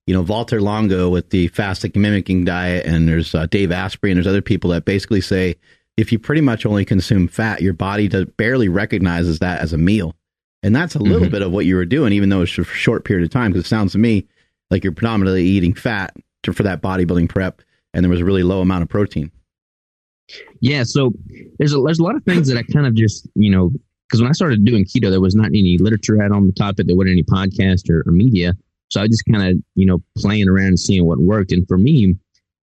you 0.07 0.15
know 0.15 0.23
Valter 0.23 0.61
Longo 0.61 1.09
with 1.09 1.31
the 1.31 1.49
fasting 1.49 1.93
mimicking 1.95 2.45
diet 2.45 2.87
and 2.87 3.09
there's 3.09 3.35
uh, 3.35 3.47
Dave 3.47 3.73
Asprey 3.73 4.11
and 4.11 4.19
there's 4.19 4.27
other 4.27 4.43
people 4.43 4.71
that 4.71 4.85
basically 4.85 5.21
say 5.21 5.57
if 5.97 6.13
you 6.13 6.19
pretty 6.19 6.41
much 6.41 6.65
only 6.65 6.85
consume 6.85 7.29
fat 7.29 7.61
your 7.61 7.73
body 7.73 8.09
does, 8.09 8.27
barely 8.37 8.69
recognizes 8.69 9.41
that 9.41 9.61
as 9.61 9.73
a 9.73 9.79
meal 9.79 10.15
and 10.63 10.75
that's 10.75 10.95
a 10.95 10.99
little 10.99 11.23
mm-hmm. 11.23 11.31
bit 11.31 11.43
of 11.43 11.51
what 11.51 11.67
you 11.67 11.75
were 11.75 11.85
doing 11.85 12.13
even 12.13 12.29
though 12.29 12.43
it's 12.43 12.57
a 12.57 12.65
short 12.65 13.05
period 13.05 13.25
of 13.25 13.31
time 13.31 13.51
because 13.51 13.65
it 13.65 13.69
sounds 13.69 13.93
to 13.93 13.99
me 13.99 14.27
like 14.71 14.85
you're 14.85 14.93
predominantly 14.93 15.45
eating 15.45 15.75
fat 15.75 16.15
to, 16.45 16.53
for 16.53 16.63
that 16.63 16.81
bodybuilding 16.81 17.29
prep 17.29 17.63
and 17.93 18.05
there 18.05 18.11
was 18.11 18.21
a 18.21 18.25
really 18.25 18.45
low 18.45 18.61
amount 18.61 18.83
of 18.83 18.89
protein 18.89 19.31
yeah, 20.61 20.83
so 20.83 21.13
there's 21.59 21.75
a 21.75 21.81
there's 21.81 21.99
a 21.99 22.03
lot 22.03 22.17
of 22.17 22.25
things 22.25 22.49
that 22.49 22.57
I 22.57 22.63
kind 22.63 22.87
of 22.87 22.95
just 22.95 23.29
you 23.35 23.51
know 23.51 23.71
because 24.09 24.21
when 24.21 24.29
I 24.29 24.33
started 24.33 24.65
doing 24.65 24.85
keto, 24.85 25.11
there 25.11 25.21
was 25.21 25.35
not 25.35 25.47
any 25.47 25.79
literature 25.79 26.23
out 26.23 26.33
on 26.33 26.47
the 26.47 26.53
topic. 26.53 26.87
There 26.87 26.97
wasn't 26.97 27.13
any 27.13 27.23
podcast 27.23 27.89
or, 27.91 28.03
or 28.07 28.13
media, 28.13 28.55
so 28.89 29.01
I 29.01 29.05
was 29.05 29.11
just 29.11 29.25
kind 29.31 29.51
of 29.51 29.63
you 29.75 29.87
know 29.87 30.03
playing 30.17 30.49
around 30.49 30.69
and 30.69 30.79
seeing 30.79 31.07
what 31.07 31.19
worked. 31.19 31.53
And 31.53 31.67
for 31.69 31.79
me, 31.79 32.15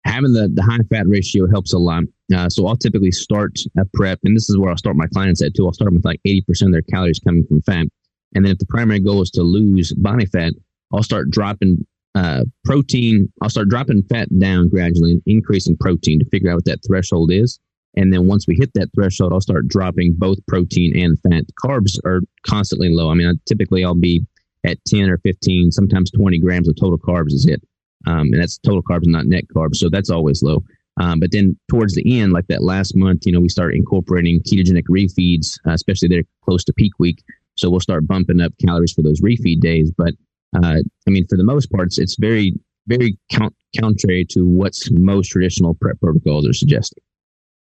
having 0.05 0.33
the 0.33 0.49
the 0.53 0.63
high 0.63 0.79
fat 0.89 1.07
ratio 1.07 1.47
helps 1.49 1.73
a 1.73 1.79
lot. 1.79 2.03
Uh, 2.33 2.49
so 2.49 2.65
I'll 2.67 2.77
typically 2.77 3.11
start 3.11 3.59
a 3.77 3.85
prep, 3.93 4.19
and 4.23 4.35
this 4.35 4.49
is 4.49 4.57
where 4.57 4.69
I'll 4.69 4.77
start 4.77 4.95
my 4.95 5.07
clients 5.07 5.41
at 5.41 5.53
too. 5.53 5.65
I'll 5.65 5.73
start 5.73 5.93
with 5.93 6.05
like 6.05 6.19
eighty 6.25 6.41
percent 6.41 6.69
of 6.69 6.73
their 6.73 6.81
calories 6.81 7.19
coming 7.19 7.45
from 7.45 7.61
fat, 7.61 7.87
and 8.35 8.45
then 8.45 8.53
if 8.53 8.57
the 8.57 8.65
primary 8.65 8.99
goal 8.99 9.21
is 9.21 9.31
to 9.31 9.43
lose 9.43 9.93
body 9.93 10.25
fat, 10.25 10.53
I'll 10.93 11.03
start 11.03 11.29
dropping 11.29 11.85
uh, 12.15 12.43
protein, 12.63 13.31
I'll 13.41 13.49
start 13.49 13.69
dropping 13.69 14.03
fat 14.03 14.27
down 14.39 14.69
gradually 14.69 15.13
and 15.13 15.21
increasing 15.25 15.77
protein 15.77 16.19
to 16.19 16.25
figure 16.25 16.51
out 16.51 16.55
what 16.55 16.65
that 16.65 16.79
threshold 16.85 17.31
is. 17.31 17.59
And 17.95 18.11
then 18.11 18.27
once 18.27 18.47
we 18.47 18.55
hit 18.55 18.71
that 18.73 18.89
threshold, 18.95 19.33
I'll 19.33 19.41
start 19.41 19.67
dropping 19.67 20.15
both 20.17 20.39
protein 20.47 20.97
and 20.97 21.19
fat. 21.21 21.43
Carbs 21.63 21.97
are 22.05 22.21
constantly 22.45 22.89
low. 22.89 23.09
I 23.09 23.13
mean, 23.13 23.27
I, 23.27 23.33
typically 23.47 23.83
I'll 23.83 23.95
be 23.95 24.25
at 24.65 24.83
10 24.87 25.09
or 25.09 25.17
15, 25.19 25.71
sometimes 25.71 26.11
20 26.11 26.39
grams 26.39 26.67
of 26.67 26.75
total 26.75 26.97
carbs 26.97 27.33
is 27.33 27.45
it. 27.45 27.61
Um, 28.07 28.33
and 28.33 28.41
that's 28.41 28.57
total 28.59 28.81
carbs, 28.81 29.05
not 29.05 29.25
net 29.25 29.45
carbs. 29.55 29.75
So 29.75 29.89
that's 29.89 30.09
always 30.09 30.41
low. 30.41 30.63
Um, 30.99 31.19
but 31.19 31.31
then 31.31 31.57
towards 31.69 31.95
the 31.95 32.19
end, 32.19 32.33
like 32.33 32.47
that 32.47 32.63
last 32.63 32.95
month, 32.95 33.25
you 33.25 33.31
know, 33.31 33.39
we 33.39 33.49
start 33.49 33.73
incorporating 33.73 34.41
ketogenic 34.41 34.83
refeeds, 34.89 35.57
uh, 35.67 35.71
especially 35.71 36.07
they're 36.07 36.23
close 36.43 36.63
to 36.65 36.73
peak 36.73 36.93
week. 36.99 37.23
So 37.55 37.69
we'll 37.69 37.79
start 37.79 38.07
bumping 38.07 38.41
up 38.41 38.53
calories 38.63 38.93
for 38.93 39.01
those 39.01 39.21
refeed 39.21 39.59
days. 39.59 39.91
But 39.95 40.13
uh, 40.55 40.79
I 41.07 41.09
mean, 41.09 41.25
for 41.27 41.37
the 41.37 41.43
most 41.43 41.71
part, 41.71 41.87
it's, 41.87 41.99
it's 41.99 42.15
very, 42.17 42.53
very 42.87 43.17
count, 43.31 43.55
contrary 43.79 44.25
to 44.31 44.45
what's 44.45 44.89
most 44.91 45.29
traditional 45.29 45.73
prep 45.75 45.99
protocols 45.99 46.47
are 46.47 46.53
suggesting. 46.53 47.03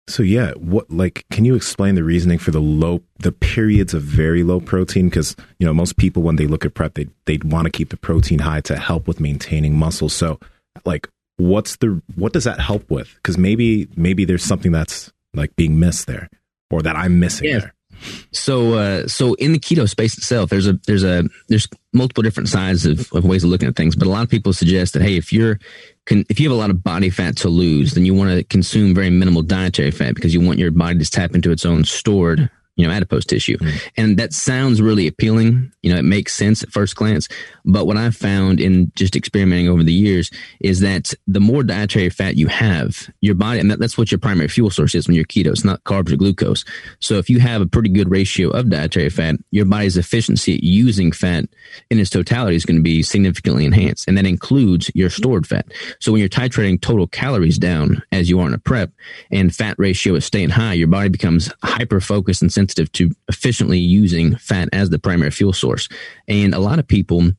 So 0.08 0.22
yeah, 0.22 0.52
what 0.52 0.90
like 0.90 1.24
can 1.30 1.44
you 1.44 1.54
explain 1.54 1.94
the 1.94 2.02
reasoning 2.02 2.38
for 2.38 2.50
the 2.50 2.60
low 2.60 3.02
the 3.20 3.30
periods 3.30 3.94
of 3.94 4.02
very 4.02 4.42
low 4.42 4.60
protein 4.60 5.08
because 5.08 5.36
you 5.60 5.66
know 5.66 5.72
most 5.72 5.96
people 5.96 6.24
when 6.24 6.36
they 6.36 6.48
look 6.48 6.64
at 6.64 6.74
prep 6.74 6.94
they 6.94 7.06
they 7.26 7.38
want 7.44 7.66
to 7.66 7.70
keep 7.70 7.90
the 7.90 7.96
protein 7.96 8.40
high 8.40 8.60
to 8.62 8.76
help 8.76 9.06
with 9.06 9.20
maintaining 9.20 9.76
muscle. 9.76 10.08
So 10.08 10.40
like 10.84 11.08
what's 11.36 11.76
the 11.76 12.02
what 12.16 12.32
does 12.32 12.44
that 12.44 12.58
help 12.58 12.90
with? 12.90 13.16
Cuz 13.22 13.38
maybe 13.38 13.88
maybe 13.94 14.24
there's 14.24 14.44
something 14.44 14.72
that's 14.72 15.12
like 15.34 15.54
being 15.54 15.78
missed 15.78 16.08
there 16.08 16.28
or 16.70 16.82
that 16.82 16.96
I'm 16.96 17.20
missing 17.20 17.48
yeah. 17.48 17.58
there. 17.60 17.74
So, 18.32 18.74
uh, 18.74 19.06
so 19.08 19.34
in 19.34 19.52
the 19.52 19.58
keto 19.58 19.88
space 19.88 20.16
itself, 20.16 20.50
there's 20.50 20.66
a 20.66 20.74
there's 20.86 21.04
a 21.04 21.24
there's 21.48 21.68
multiple 21.92 22.22
different 22.22 22.48
sides 22.48 22.86
of, 22.86 23.12
of 23.12 23.24
ways 23.24 23.44
of 23.44 23.50
looking 23.50 23.68
at 23.68 23.76
things. 23.76 23.96
But 23.96 24.06
a 24.06 24.10
lot 24.10 24.22
of 24.22 24.30
people 24.30 24.52
suggest 24.52 24.94
that 24.94 25.02
hey, 25.02 25.16
if 25.16 25.32
you're 25.32 25.58
if 26.10 26.40
you 26.40 26.48
have 26.48 26.56
a 26.56 26.60
lot 26.60 26.70
of 26.70 26.82
body 26.82 27.10
fat 27.10 27.36
to 27.38 27.48
lose, 27.48 27.94
then 27.94 28.04
you 28.04 28.14
want 28.14 28.30
to 28.30 28.44
consume 28.44 28.94
very 28.94 29.10
minimal 29.10 29.42
dietary 29.42 29.90
fat 29.90 30.14
because 30.14 30.34
you 30.34 30.40
want 30.40 30.58
your 30.58 30.70
body 30.70 30.98
to 30.98 31.10
tap 31.10 31.34
into 31.34 31.50
its 31.50 31.64
own 31.64 31.84
stored 31.84 32.50
you 32.76 32.86
know, 32.86 32.92
adipose 32.92 33.24
tissue. 33.24 33.58
Mm-hmm. 33.58 33.76
And 33.96 34.18
that 34.18 34.32
sounds 34.32 34.80
really 34.80 35.06
appealing. 35.06 35.72
You 35.82 35.92
know, 35.92 35.98
it 35.98 36.04
makes 36.04 36.34
sense 36.34 36.62
at 36.62 36.70
first 36.70 36.96
glance. 36.96 37.28
But 37.64 37.86
what 37.86 37.96
I've 37.96 38.16
found 38.16 38.60
in 38.60 38.90
just 38.94 39.14
experimenting 39.14 39.68
over 39.68 39.82
the 39.82 39.92
years 39.92 40.30
is 40.60 40.80
that 40.80 41.12
the 41.26 41.40
more 41.40 41.62
dietary 41.62 42.08
fat 42.08 42.36
you 42.36 42.46
have, 42.48 43.10
your 43.20 43.34
body, 43.34 43.60
and 43.60 43.70
that, 43.70 43.78
that's 43.78 43.98
what 43.98 44.10
your 44.10 44.18
primary 44.18 44.48
fuel 44.48 44.70
source 44.70 44.94
is 44.94 45.06
when 45.06 45.14
you're 45.14 45.24
keto. 45.24 45.48
It's 45.48 45.64
not 45.64 45.84
carbs 45.84 46.12
or 46.12 46.16
glucose. 46.16 46.64
So 46.98 47.18
if 47.18 47.28
you 47.28 47.40
have 47.40 47.60
a 47.60 47.66
pretty 47.66 47.90
good 47.90 48.10
ratio 48.10 48.50
of 48.50 48.70
dietary 48.70 49.10
fat, 49.10 49.36
your 49.50 49.66
body's 49.66 49.96
efficiency 49.96 50.54
at 50.54 50.62
using 50.62 51.12
fat 51.12 51.44
in 51.90 51.98
its 51.98 52.10
totality 52.10 52.56
is 52.56 52.64
going 52.64 52.78
to 52.78 52.82
be 52.82 53.02
significantly 53.02 53.66
enhanced. 53.66 54.08
And 54.08 54.16
that 54.16 54.26
includes 54.26 54.90
your 54.94 55.10
stored 55.10 55.46
fat. 55.46 55.66
So 56.00 56.10
when 56.10 56.20
you're 56.20 56.28
titrating 56.28 56.80
total 56.80 57.06
calories 57.06 57.58
down 57.58 58.02
as 58.12 58.30
you 58.30 58.40
are 58.40 58.46
in 58.46 58.54
a 58.54 58.58
prep 58.58 58.90
and 59.30 59.54
fat 59.54 59.76
ratio 59.78 60.14
is 60.14 60.24
staying 60.24 60.50
high, 60.50 60.72
your 60.72 60.88
body 60.88 61.10
becomes 61.10 61.52
hyper 61.62 62.00
focused 62.00 62.40
and 62.42 62.52
sensitive 62.62 62.92
to 62.92 63.10
efficiently 63.28 63.78
using 63.78 64.36
fat 64.36 64.68
as 64.72 64.90
the 64.90 64.98
primary 64.98 65.30
fuel 65.32 65.52
source. 65.52 65.88
And 66.28 66.54
a 66.54 66.60
lot 66.60 66.78
of 66.78 66.86
people 66.86 67.32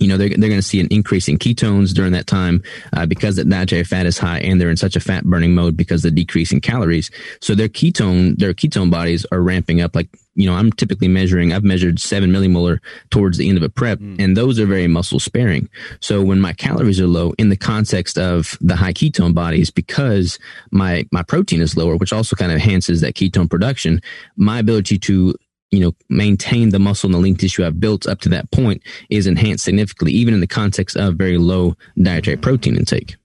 you 0.00 0.08
know, 0.08 0.16
they're, 0.16 0.30
they're 0.30 0.48
going 0.48 0.52
to 0.52 0.62
see 0.62 0.80
an 0.80 0.88
increase 0.90 1.28
in 1.28 1.38
ketones 1.38 1.92
during 1.92 2.12
that 2.12 2.26
time 2.26 2.62
uh, 2.94 3.04
because 3.04 3.36
that 3.36 3.48
dietary 3.48 3.84
fat 3.84 4.06
is 4.06 4.18
high 4.18 4.38
and 4.38 4.60
they're 4.60 4.70
in 4.70 4.76
such 4.76 4.96
a 4.96 5.00
fat 5.00 5.24
burning 5.24 5.54
mode 5.54 5.76
because 5.76 6.02
the 6.02 6.10
decrease 6.10 6.52
in 6.52 6.60
calories. 6.60 7.10
So 7.40 7.54
their 7.54 7.68
ketone, 7.68 8.36
their 8.38 8.54
ketone 8.54 8.90
bodies 8.90 9.26
are 9.30 9.42
ramping 9.42 9.82
up. 9.82 9.94
Like, 9.94 10.08
you 10.34 10.46
know, 10.46 10.54
I'm 10.54 10.72
typically 10.72 11.08
measuring, 11.08 11.52
I've 11.52 11.64
measured 11.64 12.00
seven 12.00 12.30
millimolar 12.30 12.78
towards 13.10 13.36
the 13.36 13.48
end 13.48 13.58
of 13.58 13.62
a 13.62 13.68
prep 13.68 13.98
mm. 13.98 14.18
and 14.18 14.36
those 14.36 14.58
are 14.58 14.66
very 14.66 14.86
muscle 14.86 15.20
sparing. 15.20 15.68
So 16.00 16.22
when 16.22 16.40
my 16.40 16.54
calories 16.54 16.98
are 16.98 17.06
low 17.06 17.34
in 17.36 17.50
the 17.50 17.56
context 17.56 18.16
of 18.16 18.56
the 18.62 18.76
high 18.76 18.94
ketone 18.94 19.34
bodies, 19.34 19.70
because 19.70 20.38
my, 20.70 21.06
my 21.12 21.22
protein 21.22 21.60
is 21.60 21.76
lower, 21.76 21.96
which 21.96 22.12
also 22.12 22.36
kind 22.36 22.50
of 22.50 22.56
enhances 22.56 23.02
that 23.02 23.14
ketone 23.14 23.50
production, 23.50 24.00
my 24.36 24.60
ability 24.60 24.98
to 25.00 25.34
you 25.70 25.80
know, 25.80 25.92
maintain 26.08 26.70
the 26.70 26.78
muscle 26.78 27.06
and 27.08 27.14
the 27.14 27.18
lean 27.18 27.36
tissue 27.36 27.64
I've 27.64 27.80
built 27.80 28.06
up 28.06 28.20
to 28.22 28.28
that 28.30 28.50
point 28.50 28.82
is 29.08 29.26
enhanced 29.26 29.64
significantly, 29.64 30.12
even 30.12 30.34
in 30.34 30.40
the 30.40 30.46
context 30.46 30.96
of 30.96 31.14
very 31.14 31.38
low 31.38 31.76
dietary 32.00 32.36
protein 32.36 32.76
intake. 32.76 33.16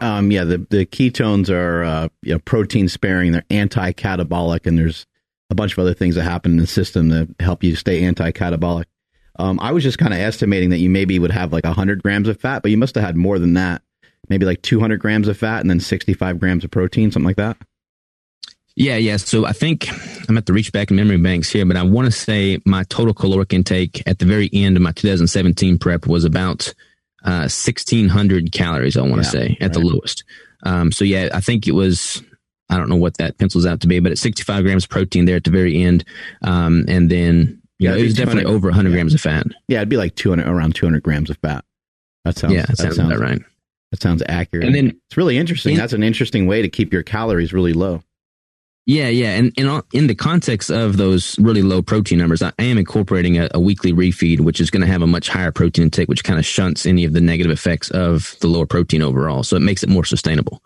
Um, 0.00 0.30
yeah, 0.30 0.44
the, 0.44 0.58
the 0.70 0.86
ketones 0.86 1.50
are 1.50 1.84
uh, 1.84 2.08
you 2.22 2.32
know, 2.32 2.38
protein 2.40 2.88
sparing. 2.88 3.32
They're 3.32 3.44
anti 3.50 3.92
catabolic, 3.92 4.66
and 4.66 4.78
there's 4.78 5.06
a 5.50 5.54
bunch 5.54 5.72
of 5.72 5.78
other 5.78 5.94
things 5.94 6.14
that 6.14 6.22
happen 6.22 6.52
in 6.52 6.58
the 6.58 6.66
system 6.66 7.08
that 7.08 7.28
help 7.40 7.64
you 7.64 7.74
stay 7.74 8.04
anti 8.04 8.30
catabolic. 8.32 8.84
Um, 9.38 9.60
I 9.60 9.72
was 9.72 9.84
just 9.84 9.98
kind 9.98 10.12
of 10.12 10.18
estimating 10.18 10.70
that 10.70 10.78
you 10.78 10.90
maybe 10.90 11.18
would 11.18 11.30
have 11.30 11.52
like 11.52 11.64
100 11.64 12.02
grams 12.02 12.28
of 12.28 12.40
fat, 12.40 12.62
but 12.62 12.70
you 12.70 12.76
must 12.76 12.96
have 12.96 13.04
had 13.04 13.16
more 13.16 13.38
than 13.38 13.54
that. 13.54 13.82
Maybe 14.28 14.44
like 14.44 14.62
200 14.62 14.98
grams 14.98 15.28
of 15.28 15.38
fat 15.38 15.60
and 15.60 15.70
then 15.70 15.80
65 15.80 16.38
grams 16.40 16.64
of 16.64 16.70
protein, 16.70 17.10
something 17.10 17.26
like 17.26 17.36
that. 17.36 17.56
Yeah, 18.78 18.96
yeah. 18.96 19.16
So 19.16 19.44
I 19.44 19.52
think 19.52 19.88
I'm 20.28 20.38
at 20.38 20.46
the 20.46 20.52
reach 20.52 20.72
back 20.72 20.90
in 20.90 20.96
memory 20.96 21.16
banks 21.16 21.50
here, 21.50 21.66
but 21.66 21.76
I 21.76 21.82
want 21.82 22.06
to 22.06 22.12
say 22.12 22.60
my 22.64 22.84
total 22.84 23.12
caloric 23.12 23.52
intake 23.52 24.04
at 24.06 24.20
the 24.20 24.24
very 24.24 24.48
end 24.52 24.76
of 24.76 24.82
my 24.82 24.92
2017 24.92 25.78
prep 25.78 26.06
was 26.06 26.24
about 26.24 26.72
uh, 27.24 27.50
1600 27.50 28.52
calories. 28.52 28.96
I 28.96 29.00
want 29.00 29.14
to 29.14 29.22
yeah, 29.22 29.30
say 29.30 29.56
at 29.60 29.62
right. 29.62 29.72
the 29.72 29.80
lowest. 29.80 30.22
Um, 30.62 30.92
so 30.92 31.04
yeah, 31.04 31.28
I 31.34 31.40
think 31.40 31.66
it 31.66 31.72
was. 31.72 32.22
I 32.70 32.76
don't 32.76 32.88
know 32.88 32.96
what 32.96 33.16
that 33.16 33.38
pencils 33.38 33.66
out 33.66 33.80
to 33.80 33.88
be, 33.88 33.98
but 33.98 34.12
it's 34.12 34.20
65 34.20 34.62
grams 34.62 34.84
of 34.84 34.90
protein 34.90 35.24
there 35.24 35.36
at 35.36 35.44
the 35.44 35.50
very 35.50 35.82
end, 35.82 36.04
um, 36.42 36.84
and 36.86 37.10
then 37.10 37.60
yeah, 37.80 37.96
it 37.96 38.02
was 38.02 38.14
definitely 38.14 38.44
over 38.44 38.68
100 38.68 38.90
yeah. 38.90 38.94
grams 38.94 39.14
of 39.14 39.20
fat. 39.20 39.46
Yeah, 39.66 39.78
it'd 39.78 39.88
be 39.88 39.96
like 39.96 40.14
200 40.14 40.46
around 40.46 40.76
200 40.76 41.02
grams 41.02 41.30
of 41.30 41.38
fat. 41.38 41.64
That 42.24 42.36
sounds 42.38 42.54
yeah, 42.54 42.60
that, 42.60 42.76
that 42.76 42.76
sounds, 42.76 42.96
sounds 42.96 43.16
right. 43.16 43.42
That 43.90 44.02
sounds 44.02 44.22
accurate. 44.28 44.66
And 44.66 44.74
then 44.74 45.00
it's 45.08 45.16
really 45.16 45.38
interesting. 45.38 45.72
In, 45.72 45.78
That's 45.78 45.94
an 45.94 46.02
interesting 46.02 46.46
way 46.46 46.62
to 46.62 46.68
keep 46.68 46.92
your 46.92 47.02
calories 47.02 47.52
really 47.52 47.72
low. 47.72 48.02
Yeah, 48.88 49.08
yeah, 49.08 49.32
and, 49.32 49.52
in 49.92 50.06
the 50.06 50.14
context 50.14 50.70
of 50.70 50.96
those 50.96 51.38
really 51.38 51.60
low 51.60 51.82
protein 51.82 52.20
numbers, 52.20 52.40
I 52.40 52.54
am 52.58 52.78
incorporating 52.78 53.36
a, 53.36 53.46
a 53.52 53.60
weekly 53.60 53.92
refeed, 53.92 54.40
which 54.40 54.62
is 54.62 54.70
going 54.70 54.80
to 54.80 54.86
have 54.86 55.02
a 55.02 55.06
much 55.06 55.28
higher 55.28 55.52
protein 55.52 55.84
intake, 55.84 56.08
which 56.08 56.24
kind 56.24 56.38
of 56.38 56.46
shunts 56.46 56.86
any 56.86 57.04
of 57.04 57.12
the 57.12 57.20
negative 57.20 57.52
effects 57.52 57.90
of 57.90 58.34
the 58.40 58.46
lower 58.46 58.64
protein 58.64 59.02
overall. 59.02 59.42
So 59.42 59.56
it 59.56 59.60
makes 59.60 59.82
it 59.82 59.90
more 59.90 60.06
sustainable. 60.06 60.62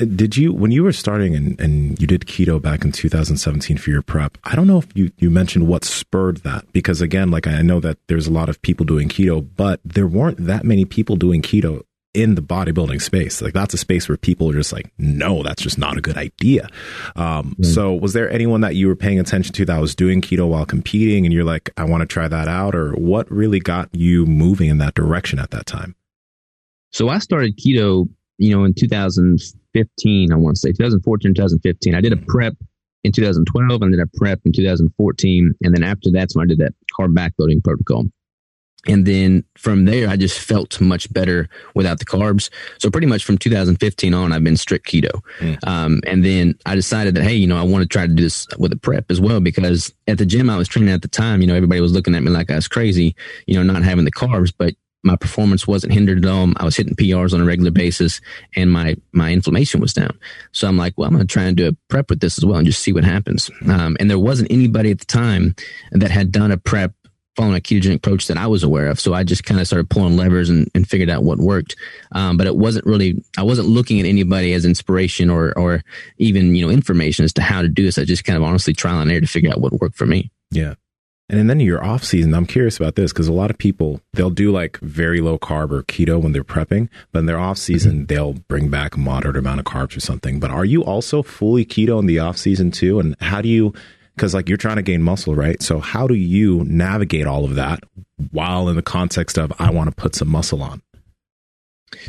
Uh, 0.00 0.04
did 0.04 0.36
you, 0.36 0.52
when 0.52 0.70
you 0.70 0.84
were 0.84 0.92
starting 0.92 1.34
and, 1.34 1.60
and 1.60 2.00
you 2.00 2.06
did 2.06 2.26
keto 2.26 2.62
back 2.62 2.84
in 2.84 2.92
2017 2.92 3.76
for 3.76 3.90
your 3.90 4.02
prep, 4.02 4.38
I 4.44 4.54
don't 4.54 4.68
know 4.68 4.78
if 4.78 4.86
you, 4.96 5.10
you 5.18 5.30
mentioned 5.30 5.66
what 5.66 5.84
spurred 5.84 6.44
that 6.44 6.72
because 6.72 7.00
again, 7.00 7.28
like 7.28 7.48
I 7.48 7.60
know 7.62 7.80
that 7.80 7.98
there's 8.06 8.28
a 8.28 8.32
lot 8.32 8.48
of 8.48 8.62
people 8.62 8.86
doing 8.86 9.08
keto, 9.08 9.44
but 9.56 9.80
there 9.84 10.06
weren't 10.06 10.46
that 10.46 10.62
many 10.62 10.84
people 10.84 11.16
doing 11.16 11.42
keto 11.42 11.82
in 12.14 12.36
the 12.36 12.42
bodybuilding 12.42 13.02
space. 13.02 13.42
Like 13.42 13.52
that's 13.52 13.74
a 13.74 13.76
space 13.76 14.08
where 14.08 14.16
people 14.16 14.48
are 14.50 14.54
just 14.54 14.72
like, 14.72 14.90
no, 14.98 15.42
that's 15.42 15.62
just 15.62 15.78
not 15.78 15.98
a 15.98 16.00
good 16.00 16.16
idea. 16.16 16.68
Um, 17.16 17.56
mm. 17.60 17.66
So 17.66 17.92
was 17.92 18.12
there 18.12 18.30
anyone 18.30 18.60
that 18.62 18.76
you 18.76 18.86
were 18.86 18.96
paying 18.96 19.18
attention 19.18 19.52
to 19.54 19.64
that 19.66 19.80
was 19.80 19.94
doing 19.94 20.20
keto 20.20 20.48
while 20.48 20.64
competing 20.64 21.26
and 21.26 21.32
you're 21.34 21.44
like, 21.44 21.70
I 21.76 21.84
want 21.84 22.02
to 22.02 22.06
try 22.06 22.28
that 22.28 22.48
out? 22.48 22.74
Or 22.74 22.92
what 22.92 23.30
really 23.30 23.58
got 23.58 23.88
you 23.92 24.24
moving 24.26 24.70
in 24.70 24.78
that 24.78 24.94
direction 24.94 25.38
at 25.38 25.50
that 25.50 25.66
time? 25.66 25.96
So 26.90 27.08
I 27.08 27.18
started 27.18 27.58
keto, 27.58 28.08
you 28.38 28.56
know, 28.56 28.64
in 28.64 28.72
2015, 28.72 30.32
I 30.32 30.36
want 30.36 30.54
to 30.54 30.60
say 30.60 30.70
2014, 30.70 31.34
2015. 31.34 31.94
I 31.94 32.00
did 32.00 32.12
a 32.12 32.16
prep 32.16 32.54
in 33.02 33.10
2012 33.10 33.82
and 33.82 33.92
then 33.92 34.00
a 34.00 34.06
prep 34.16 34.40
in 34.44 34.52
2014. 34.52 35.54
And 35.62 35.74
then 35.74 35.82
after 35.82 36.10
that's 36.12 36.36
when 36.36 36.46
I 36.46 36.48
did 36.48 36.58
that 36.58 36.74
carb 36.98 37.14
backloading 37.14 37.62
protocol. 37.64 38.04
And 38.86 39.06
then 39.06 39.44
from 39.56 39.84
there, 39.84 40.08
I 40.08 40.16
just 40.16 40.38
felt 40.38 40.80
much 40.80 41.12
better 41.12 41.48
without 41.74 41.98
the 41.98 42.04
carbs. 42.04 42.50
So 42.78 42.90
pretty 42.90 43.06
much 43.06 43.24
from 43.24 43.38
2015 43.38 44.14
on, 44.14 44.32
I've 44.32 44.44
been 44.44 44.56
strict 44.56 44.86
keto. 44.86 45.22
Mm. 45.38 45.66
Um, 45.66 46.00
and 46.06 46.24
then 46.24 46.54
I 46.66 46.74
decided 46.74 47.14
that, 47.14 47.24
hey, 47.24 47.34
you 47.34 47.46
know, 47.46 47.58
I 47.58 47.62
want 47.62 47.82
to 47.82 47.88
try 47.88 48.06
to 48.06 48.12
do 48.12 48.22
this 48.22 48.46
with 48.58 48.72
a 48.72 48.76
prep 48.76 49.10
as 49.10 49.20
well, 49.20 49.40
because 49.40 49.92
at 50.06 50.18
the 50.18 50.26
gym 50.26 50.50
I 50.50 50.56
was 50.56 50.68
training 50.68 50.92
at 50.92 51.02
the 51.02 51.08
time, 51.08 51.40
you 51.40 51.46
know, 51.46 51.54
everybody 51.54 51.80
was 51.80 51.92
looking 51.92 52.14
at 52.14 52.22
me 52.22 52.30
like 52.30 52.50
I 52.50 52.56
was 52.56 52.68
crazy, 52.68 53.16
you 53.46 53.54
know, 53.54 53.62
not 53.62 53.82
having 53.82 54.04
the 54.04 54.12
carbs, 54.12 54.52
but 54.56 54.74
my 55.04 55.16
performance 55.16 55.66
wasn't 55.66 55.92
hindered 55.92 56.24
at 56.24 56.30
all. 56.30 56.50
I 56.56 56.64
was 56.64 56.76
hitting 56.76 56.96
PRs 56.96 57.34
on 57.34 57.40
a 57.40 57.44
regular 57.44 57.70
basis 57.70 58.20
and 58.56 58.72
my, 58.72 58.96
my 59.12 59.32
inflammation 59.32 59.80
was 59.80 59.92
down. 59.92 60.18
So 60.52 60.66
I'm 60.66 60.78
like, 60.78 60.94
well, 60.96 61.06
I'm 61.06 61.14
going 61.14 61.26
to 61.26 61.32
try 61.32 61.44
and 61.44 61.56
do 61.56 61.68
a 61.68 61.76
prep 61.88 62.08
with 62.08 62.20
this 62.20 62.38
as 62.38 62.44
well 62.44 62.56
and 62.56 62.66
just 62.66 62.80
see 62.80 62.92
what 62.92 63.04
happens. 63.04 63.50
Um, 63.68 63.98
and 64.00 64.10
there 64.10 64.18
wasn't 64.18 64.50
anybody 64.50 64.90
at 64.90 64.98
the 64.98 65.04
time 65.04 65.54
that 65.92 66.10
had 66.10 66.32
done 66.32 66.50
a 66.50 66.56
prep 66.56 66.94
following 67.36 67.56
a 67.56 67.60
ketogenic 67.60 67.96
approach 67.96 68.26
that 68.28 68.36
I 68.36 68.46
was 68.46 68.62
aware 68.62 68.86
of. 68.86 69.00
So 69.00 69.12
I 69.12 69.24
just 69.24 69.44
kind 69.44 69.60
of 69.60 69.66
started 69.66 69.90
pulling 69.90 70.16
levers 70.16 70.50
and, 70.50 70.70
and 70.74 70.88
figured 70.88 71.10
out 71.10 71.24
what 71.24 71.38
worked. 71.38 71.76
Um, 72.12 72.36
but 72.36 72.46
it 72.46 72.56
wasn't 72.56 72.86
really, 72.86 73.22
I 73.36 73.42
wasn't 73.42 73.68
looking 73.68 74.00
at 74.00 74.06
anybody 74.06 74.52
as 74.52 74.64
inspiration 74.64 75.30
or, 75.30 75.56
or 75.58 75.82
even, 76.18 76.54
you 76.54 76.64
know, 76.64 76.72
information 76.72 77.24
as 77.24 77.32
to 77.34 77.42
how 77.42 77.62
to 77.62 77.68
do 77.68 77.82
this. 77.82 77.98
I 77.98 78.04
just 78.04 78.24
kind 78.24 78.36
of 78.36 78.42
honestly 78.42 78.72
trial 78.72 79.00
and 79.00 79.10
error 79.10 79.20
to 79.20 79.26
figure 79.26 79.50
out 79.50 79.60
what 79.60 79.72
worked 79.80 79.96
for 79.96 80.06
me. 80.06 80.30
Yeah. 80.50 80.74
And 81.30 81.48
then 81.48 81.58
your 81.58 81.82
off 81.82 82.04
season, 82.04 82.34
I'm 82.34 82.44
curious 82.44 82.76
about 82.76 82.96
this 82.96 83.10
because 83.10 83.28
a 83.28 83.32
lot 83.32 83.50
of 83.50 83.56
people 83.56 84.00
they'll 84.12 84.28
do 84.28 84.52
like 84.52 84.76
very 84.80 85.22
low 85.22 85.38
carb 85.38 85.72
or 85.72 85.82
keto 85.82 86.20
when 86.22 86.32
they're 86.32 86.44
prepping, 86.44 86.90
but 87.12 87.20
in 87.20 87.26
their 87.26 87.38
off 87.38 87.56
season 87.56 87.92
mm-hmm. 87.92 88.04
they'll 88.06 88.34
bring 88.34 88.68
back 88.68 88.94
a 88.94 89.00
moderate 89.00 89.36
amount 89.36 89.58
of 89.58 89.64
carbs 89.64 89.96
or 89.96 90.00
something. 90.00 90.38
But 90.38 90.50
are 90.50 90.66
you 90.66 90.84
also 90.84 91.22
fully 91.22 91.64
keto 91.64 91.98
in 91.98 92.06
the 92.06 92.18
off 92.18 92.36
season 92.36 92.70
too? 92.70 93.00
And 93.00 93.16
how 93.20 93.40
do 93.40 93.48
you 93.48 93.72
because 94.14 94.34
like 94.34 94.48
you're 94.48 94.58
trying 94.58 94.76
to 94.76 94.82
gain 94.82 95.02
muscle, 95.02 95.34
right? 95.34 95.62
So 95.62 95.80
how 95.80 96.06
do 96.06 96.14
you 96.14 96.64
navigate 96.64 97.26
all 97.26 97.44
of 97.44 97.54
that 97.56 97.80
while 98.30 98.68
in 98.68 98.76
the 98.76 98.82
context 98.82 99.38
of 99.38 99.52
I 99.58 99.70
want 99.70 99.90
to 99.90 99.96
put 99.96 100.14
some 100.14 100.28
muscle 100.28 100.62
on? 100.62 100.82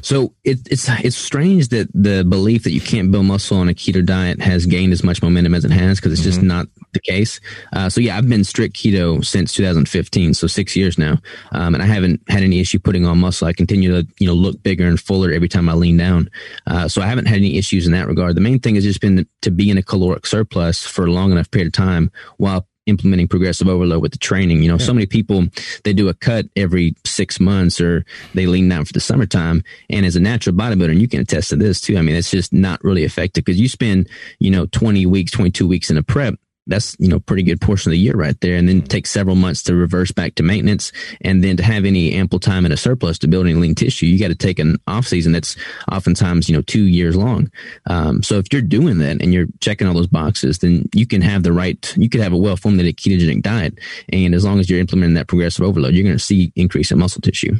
So 0.02 0.34
it, 0.43 0.60
it's 0.69 0.88
it's 1.04 1.15
strange 1.15 1.69
that 1.69 1.89
the 1.93 2.24
belief 2.24 2.63
that 2.63 2.71
you 2.71 2.82
can't 2.82 3.12
build 3.12 3.26
muscle 3.26 3.58
on 3.58 3.69
a 3.69 3.74
keto 3.74 4.06
diet 4.06 4.41
has 4.41 4.65
gained 4.65 4.93
as 4.93 5.04
much 5.04 5.21
momentum 5.21 5.54
as 5.54 5.65
it 5.65 5.71
has 5.71 6.00
because 6.00 6.13
it's 6.13 6.21
mm-hmm. 6.21 6.30
just 6.30 6.41
not 6.41 6.67
the 6.93 7.00
case. 7.00 7.39
Uh, 7.74 7.89
so 7.89 8.02
yeah, 8.02 8.17
I've 8.17 8.30
been 8.30 8.43
strict 8.43 8.76
keto 8.76 9.24
since 9.24 9.54
2015, 9.54 10.34
so 10.34 10.48
six 10.48 10.76
years 10.76 10.98
now, 10.98 11.17
um, 11.52 11.74
and 11.74 11.84
I 11.84 11.86
haven't 11.86 12.21
had 12.30 12.43
any 12.43 12.60
issue 12.60 12.80
putting 12.80 13.06
on 13.06 13.19
muscle. 13.19 13.48
I 13.48 13.54
continue 13.54 13.91
to 13.91 14.08
you 14.19 14.28
know 14.28 14.34
look 14.34 14.62
bigger 14.63 14.88
and 14.88 15.00
fuller 15.00 15.32
every 15.32 15.50
time 15.50 15.69
I 15.69 15.74
lean 15.74 15.98
down, 15.98 16.30
uh, 16.67 16.88
so 16.88 17.02
I 17.02 17.08
haven't 17.08 17.26
had 17.26 17.38
any 17.38 17.58
issues 17.58 17.86
in 17.86 17.93
that 17.93 18.08
regard. 18.08 18.36
The 18.36 18.41
main 18.41 18.60
thing 18.60 18.76
has 18.76 18.84
just 18.84 19.02
been 19.02 19.28
to 19.41 19.52
be 19.52 19.69
in 19.69 19.78
a 19.78 19.84
caloric 19.84 20.26
surplus 20.26 20.84
for 20.86 21.06
a 21.06 21.12
long 21.12 21.32
enough 21.32 21.52
period 21.52 21.67
of 21.67 21.74
time 21.74 22.12
while 22.38 22.67
implementing 22.86 23.28
progressive 23.28 23.67
overload 23.67 24.02
with 24.02 24.12
the 24.12 24.17
training. 24.17 24.62
You 24.62 24.69
know, 24.69 24.78
yeah. 24.78 24.86
so 24.86 24.93
many 24.93 25.06
people 25.06 25.45
they 25.84 25.93
do 25.93 26.10
a 26.10 26.13
cut 26.13 26.45
every 26.56 26.95
six 27.06 27.39
months 27.39 27.82
or 27.82 28.06
they 28.34 28.45
lean 28.45 28.69
down 28.69 28.86
for 28.86 28.93
the 28.93 29.00
summertime. 29.00 29.63
And 29.89 30.06
as 30.06 30.15
a 30.15 30.19
natural 30.19 30.56
bodybuilder, 30.56 30.91
and 30.91 31.02
you 31.02 31.08
can 31.08 31.21
attest 31.21 31.50
to 31.50 31.56
this 31.56 31.82
too. 31.82 31.98
I 31.98 32.02
mean, 32.02 32.15
it's 32.15 32.32
just 32.32 32.54
not 32.54 32.84
really 32.84 33.04
effective 33.04 33.45
because 33.45 33.60
you 33.60 33.69
spend, 33.69 34.10
you 34.39 34.52
know, 34.52 34.65
20 34.67 35.06
weeks, 35.06 35.32
22 35.32 35.67
weeks 35.67 35.89
in 35.89 35.98
a 35.98 36.04
prep 36.04 36.36
that's 36.67 36.95
you 36.99 37.08
know 37.08 37.19
pretty 37.19 37.43
good 37.43 37.62
portion 37.62 37.89
of 37.89 37.91
the 37.91 37.99
year 37.99 38.13
right 38.13 38.39
there. 38.41 38.56
And 38.56 38.67
then 38.67 38.82
take 38.82 39.08
several 39.08 39.36
months 39.36 39.63
to 39.63 39.75
reverse 39.75 40.12
back 40.12 40.36
to 40.36 40.43
maintenance. 40.43 40.91
And 41.21 41.43
then 41.43 41.58
to 41.58 41.63
have 41.63 41.86
any 41.86 42.13
ample 42.13 42.39
time 42.39 42.65
and 42.65 42.73
a 42.73 42.78
surplus 42.78 43.19
to 43.19 43.28
build 43.28 43.45
any 43.45 43.56
lean 43.56 43.75
tissue 43.75 44.06
you 44.06 44.19
got 44.19 44.30
to 44.30 44.36
take 44.36 44.60
an 44.60 44.78
off 44.88 45.08
season 45.08 45.32
that's 45.32 45.56
oftentimes 45.91 46.49
you 46.49 46.56
know 46.56 46.62
two 46.62 46.86
years 46.86 47.15
long. 47.15 47.51
Um, 47.88 48.23
so 48.23 48.38
if 48.38 48.51
you're 48.51 48.62
doing 48.62 48.97
that 48.99 49.21
and 49.21 49.34
you're 49.34 49.47
checking 49.60 49.88
all 49.88 49.93
those 49.93 50.08
boxes 50.08 50.60
then 50.60 50.89
you 50.93 51.08
can 51.08 51.21
have 51.21 51.43
the 51.43 51.54
right 51.54 51.93
you 51.97 52.10
could 52.10 52.21
have 52.21 52.34
a 52.34 52.38
well 52.38 52.58
formulated 52.58 52.97
ketogenic 52.97 53.41
diet. 53.41 53.80
And 54.10 54.34
as 54.34 54.43
long 54.43 54.60
as 54.60 54.69
you're 54.69 54.80
implementing 54.80 55.15
that 55.15 55.28
progressive 55.28 55.65
overload 55.65 55.93
you're 55.93 56.04
going 56.04 56.17
to 56.17 56.23
see 56.23 56.51
increase 56.56 56.91
in 56.91 56.99
muscle 56.99 57.21
tissue. 57.21 57.56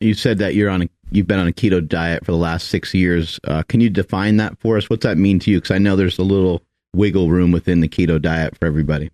You 0.00 0.14
said 0.14 0.38
that 0.38 0.54
you're 0.54 0.70
on 0.70 0.82
a 0.82 0.88
you've 1.10 1.26
been 1.26 1.38
on 1.38 1.48
a 1.48 1.52
keto 1.52 1.86
diet 1.86 2.24
for 2.24 2.32
the 2.32 2.38
last 2.38 2.68
six 2.68 2.94
years. 2.94 3.40
Uh, 3.44 3.62
can 3.64 3.80
you 3.80 3.90
define 3.90 4.36
that 4.36 4.58
for 4.60 4.76
us? 4.76 4.88
What's 4.88 5.02
that 5.02 5.18
mean 5.18 5.38
to 5.40 5.50
you? 5.50 5.58
Because 5.58 5.72
i 5.72 5.78
know 5.78 5.96
there's 5.96 6.18
a 6.18 6.22
little 6.22 6.62
wiggle 6.94 7.30
room 7.30 7.52
within 7.52 7.80
the 7.80 7.88
keto 7.88 8.20
diet 8.20 8.56
for 8.58 8.66
everybody? 8.66 9.10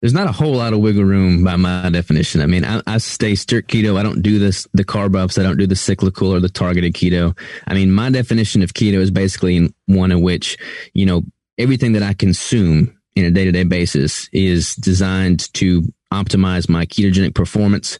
There's 0.00 0.12
not 0.12 0.26
a 0.26 0.32
whole 0.32 0.56
lot 0.56 0.74
of 0.74 0.80
wiggle 0.80 1.04
room 1.04 1.44
by 1.44 1.56
my 1.56 1.88
definition. 1.88 2.42
I 2.42 2.46
mean, 2.46 2.62
I, 2.62 2.82
I 2.86 2.98
stay 2.98 3.34
strict 3.34 3.70
keto. 3.70 3.98
I 3.98 4.02
don't 4.02 4.20
do 4.20 4.38
this, 4.38 4.68
the 4.74 4.84
carb 4.84 5.16
ups. 5.16 5.38
I 5.38 5.42
don't 5.42 5.56
do 5.56 5.66
the 5.66 5.76
cyclical 5.76 6.34
or 6.34 6.40
the 6.40 6.50
targeted 6.50 6.92
keto. 6.92 7.34
I 7.66 7.72
mean, 7.72 7.90
my 7.90 8.10
definition 8.10 8.62
of 8.62 8.74
keto 8.74 8.98
is 8.98 9.10
basically 9.10 9.72
one 9.86 10.12
in 10.12 10.20
which, 10.20 10.58
you 10.92 11.06
know, 11.06 11.22
everything 11.56 11.92
that 11.92 12.02
I 12.02 12.12
consume 12.12 12.94
in 13.16 13.24
a 13.24 13.30
day 13.30 13.44
to 13.46 13.52
day 13.52 13.64
basis 13.64 14.28
is 14.32 14.74
designed 14.74 15.52
to 15.54 15.90
optimize 16.12 16.68
my 16.68 16.84
ketogenic 16.84 17.34
performance. 17.34 17.98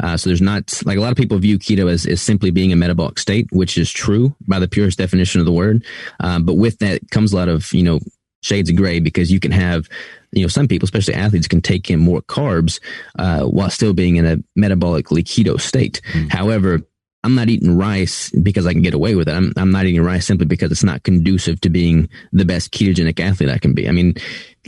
Uh, 0.00 0.16
so 0.16 0.28
there's 0.28 0.42
not 0.42 0.82
like 0.84 0.98
a 0.98 1.00
lot 1.00 1.10
of 1.10 1.16
people 1.16 1.38
view 1.38 1.58
keto 1.58 1.90
as, 1.90 2.06
as 2.06 2.20
simply 2.20 2.50
being 2.50 2.72
a 2.72 2.76
metabolic 2.76 3.18
state, 3.18 3.46
which 3.52 3.78
is 3.78 3.90
true 3.90 4.34
by 4.46 4.58
the 4.58 4.68
purest 4.68 4.98
definition 4.98 5.40
of 5.40 5.46
the 5.46 5.52
word. 5.52 5.84
Uh, 6.20 6.38
but 6.38 6.54
with 6.54 6.78
that 6.78 7.00
comes 7.10 7.32
a 7.32 7.36
lot 7.36 7.48
of, 7.48 7.72
you 7.72 7.82
know, 7.82 8.00
shades 8.42 8.68
of 8.68 8.76
gray 8.76 8.98
because 8.98 9.30
you 9.30 9.40
can 9.40 9.52
have, 9.52 9.88
you 10.32 10.42
know, 10.42 10.48
some 10.48 10.66
people, 10.66 10.84
especially 10.84 11.14
athletes, 11.14 11.46
can 11.46 11.60
take 11.60 11.90
in 11.90 12.00
more 12.00 12.22
carbs 12.22 12.80
uh, 13.18 13.44
while 13.44 13.70
still 13.70 13.92
being 13.92 14.16
in 14.16 14.26
a 14.26 14.36
metabolically 14.58 15.22
keto 15.22 15.60
state. 15.60 16.00
Mm. 16.12 16.30
However, 16.30 16.80
I'm 17.24 17.36
not 17.36 17.48
eating 17.48 17.76
rice 17.76 18.30
because 18.30 18.66
I 18.66 18.72
can 18.72 18.82
get 18.82 18.94
away 18.94 19.14
with 19.14 19.28
it. 19.28 19.32
I'm, 19.32 19.52
I'm 19.56 19.70
not 19.70 19.86
eating 19.86 20.02
rice 20.02 20.26
simply 20.26 20.46
because 20.46 20.72
it's 20.72 20.82
not 20.82 21.04
conducive 21.04 21.60
to 21.60 21.70
being 21.70 22.08
the 22.32 22.44
best 22.44 22.72
ketogenic 22.72 23.20
athlete 23.20 23.48
I 23.48 23.58
can 23.58 23.74
be. 23.74 23.88
I 23.88 23.92
mean, 23.92 24.14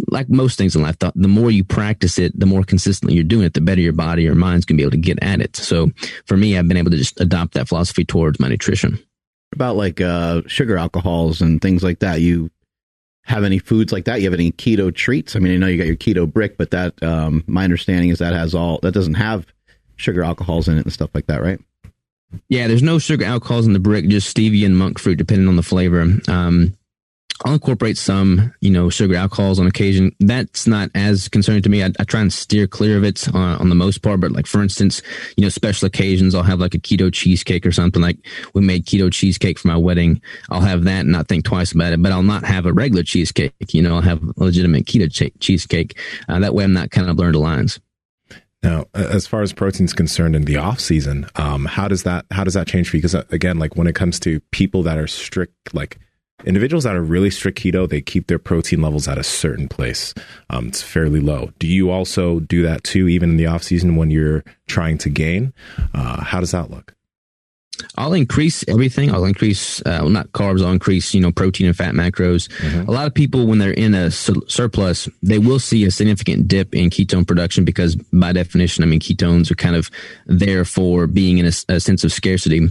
like 0.08 0.28
most 0.28 0.56
things 0.56 0.76
in 0.76 0.82
life, 0.82 0.98
the, 1.00 1.12
the 1.16 1.26
more 1.26 1.50
you 1.50 1.64
practice 1.64 2.16
it, 2.16 2.38
the 2.38 2.46
more 2.46 2.62
consistently 2.62 3.14
you're 3.14 3.24
doing 3.24 3.44
it, 3.44 3.54
the 3.54 3.60
better 3.60 3.80
your 3.80 3.92
body 3.92 4.28
or 4.28 4.36
mind's 4.36 4.64
going 4.64 4.76
to 4.76 4.80
be 4.80 4.84
able 4.84 4.92
to 4.92 4.96
get 4.98 5.18
at 5.20 5.40
it. 5.40 5.56
So 5.56 5.90
for 6.26 6.36
me, 6.36 6.56
I've 6.56 6.68
been 6.68 6.76
able 6.76 6.92
to 6.92 6.96
just 6.96 7.20
adopt 7.20 7.54
that 7.54 7.68
philosophy 7.68 8.04
towards 8.04 8.38
my 8.38 8.48
nutrition. 8.48 9.00
About 9.52 9.76
like 9.76 10.00
uh, 10.00 10.42
sugar 10.46 10.76
alcohols 10.76 11.40
and 11.40 11.60
things 11.60 11.82
like 11.82 12.00
that. 12.00 12.20
You 12.20 12.50
have 13.24 13.42
any 13.42 13.58
foods 13.58 13.92
like 13.92 14.04
that? 14.04 14.20
You 14.20 14.26
have 14.26 14.34
any 14.34 14.52
keto 14.52 14.94
treats? 14.94 15.34
I 15.34 15.40
mean, 15.40 15.54
I 15.54 15.56
know 15.56 15.66
you 15.66 15.78
got 15.78 15.86
your 15.86 15.96
keto 15.96 16.32
brick, 16.32 16.56
but 16.56 16.70
that, 16.70 17.02
um, 17.02 17.42
my 17.48 17.64
understanding 17.64 18.10
is 18.10 18.18
that 18.20 18.32
has 18.32 18.54
all, 18.54 18.78
that 18.82 18.92
doesn't 18.92 19.14
have 19.14 19.46
sugar 19.96 20.22
alcohols 20.22 20.68
in 20.68 20.76
it 20.76 20.84
and 20.84 20.92
stuff 20.92 21.10
like 21.14 21.26
that, 21.26 21.42
right? 21.42 21.60
Yeah, 22.48 22.68
there's 22.68 22.82
no 22.82 22.98
sugar 22.98 23.24
alcohols 23.24 23.66
in 23.66 23.72
the 23.72 23.78
brick, 23.78 24.08
just 24.08 24.34
stevia 24.34 24.66
and 24.66 24.76
monk 24.76 24.98
fruit, 24.98 25.16
depending 25.16 25.48
on 25.48 25.56
the 25.56 25.62
flavor. 25.62 26.06
Um, 26.28 26.76
I'll 27.44 27.54
incorporate 27.54 27.98
some, 27.98 28.54
you 28.60 28.70
know, 28.70 28.88
sugar 28.90 29.16
alcohols 29.16 29.58
on 29.58 29.66
occasion. 29.66 30.14
That's 30.20 30.66
not 30.66 30.90
as 30.94 31.28
concerning 31.28 31.62
to 31.62 31.68
me. 31.68 31.82
I, 31.82 31.90
I 31.98 32.04
try 32.04 32.20
and 32.20 32.32
steer 32.32 32.66
clear 32.66 32.96
of 32.96 33.04
it 33.04 33.26
uh, 33.34 33.56
on 33.58 33.68
the 33.68 33.74
most 33.74 34.02
part. 34.02 34.20
But 34.20 34.30
like, 34.30 34.46
for 34.46 34.62
instance, 34.62 35.02
you 35.36 35.42
know, 35.42 35.48
special 35.48 35.86
occasions, 35.86 36.34
I'll 36.34 36.44
have 36.44 36.60
like 36.60 36.74
a 36.74 36.78
keto 36.78 37.12
cheesecake 37.12 37.66
or 37.66 37.72
something. 37.72 38.00
Like 38.00 38.18
we 38.54 38.62
made 38.62 38.86
keto 38.86 39.12
cheesecake 39.12 39.58
for 39.58 39.68
my 39.68 39.76
wedding. 39.76 40.22
I'll 40.48 40.60
have 40.60 40.84
that 40.84 41.00
and 41.00 41.12
not 41.12 41.26
think 41.26 41.44
twice 41.44 41.72
about 41.72 41.92
it. 41.92 42.02
But 42.02 42.12
I'll 42.12 42.22
not 42.22 42.44
have 42.44 42.66
a 42.66 42.72
regular 42.72 43.02
cheesecake. 43.02 43.52
You 43.72 43.82
know, 43.82 43.96
I'll 43.96 44.02
have 44.02 44.22
legitimate 44.36 44.84
keto 44.86 45.10
ch- 45.12 45.38
cheesecake. 45.40 45.98
Uh, 46.28 46.38
that 46.38 46.54
way, 46.54 46.62
I'm 46.62 46.72
not 46.72 46.92
kind 46.92 47.10
of 47.10 47.16
blurring 47.16 47.32
the 47.32 47.40
lines. 47.40 47.80
Now, 48.64 48.86
as 48.94 49.26
far 49.26 49.42
as 49.42 49.52
protein 49.52 49.84
is 49.84 49.92
concerned 49.92 50.34
in 50.34 50.46
the 50.46 50.56
off 50.56 50.80
season, 50.80 51.26
um, 51.36 51.66
how 51.66 51.86
does 51.86 52.04
that 52.04 52.24
how 52.30 52.44
does 52.44 52.54
that 52.54 52.66
change 52.66 52.88
for 52.88 52.96
you? 52.96 53.02
Because 53.02 53.14
uh, 53.14 53.24
again, 53.30 53.58
like 53.58 53.76
when 53.76 53.86
it 53.86 53.94
comes 53.94 54.18
to 54.20 54.40
people 54.52 54.82
that 54.84 54.96
are 54.96 55.06
strict, 55.06 55.74
like 55.74 55.98
individuals 56.46 56.84
that 56.84 56.96
are 56.96 57.02
really 57.02 57.30
strict 57.30 57.58
keto, 57.58 57.86
they 57.86 58.00
keep 58.00 58.26
their 58.26 58.38
protein 58.38 58.80
levels 58.80 59.06
at 59.06 59.18
a 59.18 59.22
certain 59.22 59.68
place. 59.68 60.14
Um, 60.48 60.68
it's 60.68 60.80
fairly 60.80 61.20
low. 61.20 61.50
Do 61.58 61.66
you 61.66 61.90
also 61.90 62.40
do 62.40 62.62
that 62.62 62.84
too, 62.84 63.06
even 63.06 63.30
in 63.30 63.36
the 63.36 63.46
off 63.46 63.62
season 63.62 63.96
when 63.96 64.10
you're 64.10 64.42
trying 64.66 64.96
to 64.98 65.10
gain? 65.10 65.52
Uh, 65.92 66.24
how 66.24 66.40
does 66.40 66.52
that 66.52 66.70
look? 66.70 66.94
I'll 67.96 68.12
increase 68.12 68.64
everything. 68.68 69.12
I'll 69.12 69.24
increase, 69.24 69.80
uh, 69.80 69.98
well, 70.02 70.08
not 70.08 70.32
carbs. 70.32 70.64
I'll 70.64 70.72
increase, 70.72 71.14
you 71.14 71.20
know, 71.20 71.32
protein 71.32 71.66
and 71.66 71.76
fat 71.76 71.94
macros. 71.94 72.48
Mm-hmm. 72.58 72.88
A 72.88 72.92
lot 72.92 73.06
of 73.06 73.14
people, 73.14 73.46
when 73.46 73.58
they're 73.58 73.72
in 73.72 73.94
a 73.94 74.10
su- 74.10 74.44
surplus, 74.46 75.08
they 75.22 75.38
will 75.38 75.58
see 75.58 75.84
a 75.84 75.90
significant 75.90 76.48
dip 76.48 76.74
in 76.74 76.90
ketone 76.90 77.26
production 77.26 77.64
because, 77.64 77.96
by 77.96 78.32
definition, 78.32 78.84
I 78.84 78.86
mean, 78.86 79.00
ketones 79.00 79.50
are 79.50 79.56
kind 79.56 79.76
of 79.76 79.90
there 80.26 80.64
for 80.64 81.06
being 81.06 81.38
in 81.38 81.46
a, 81.46 81.52
a 81.68 81.80
sense 81.80 82.04
of 82.04 82.12
scarcity 82.12 82.68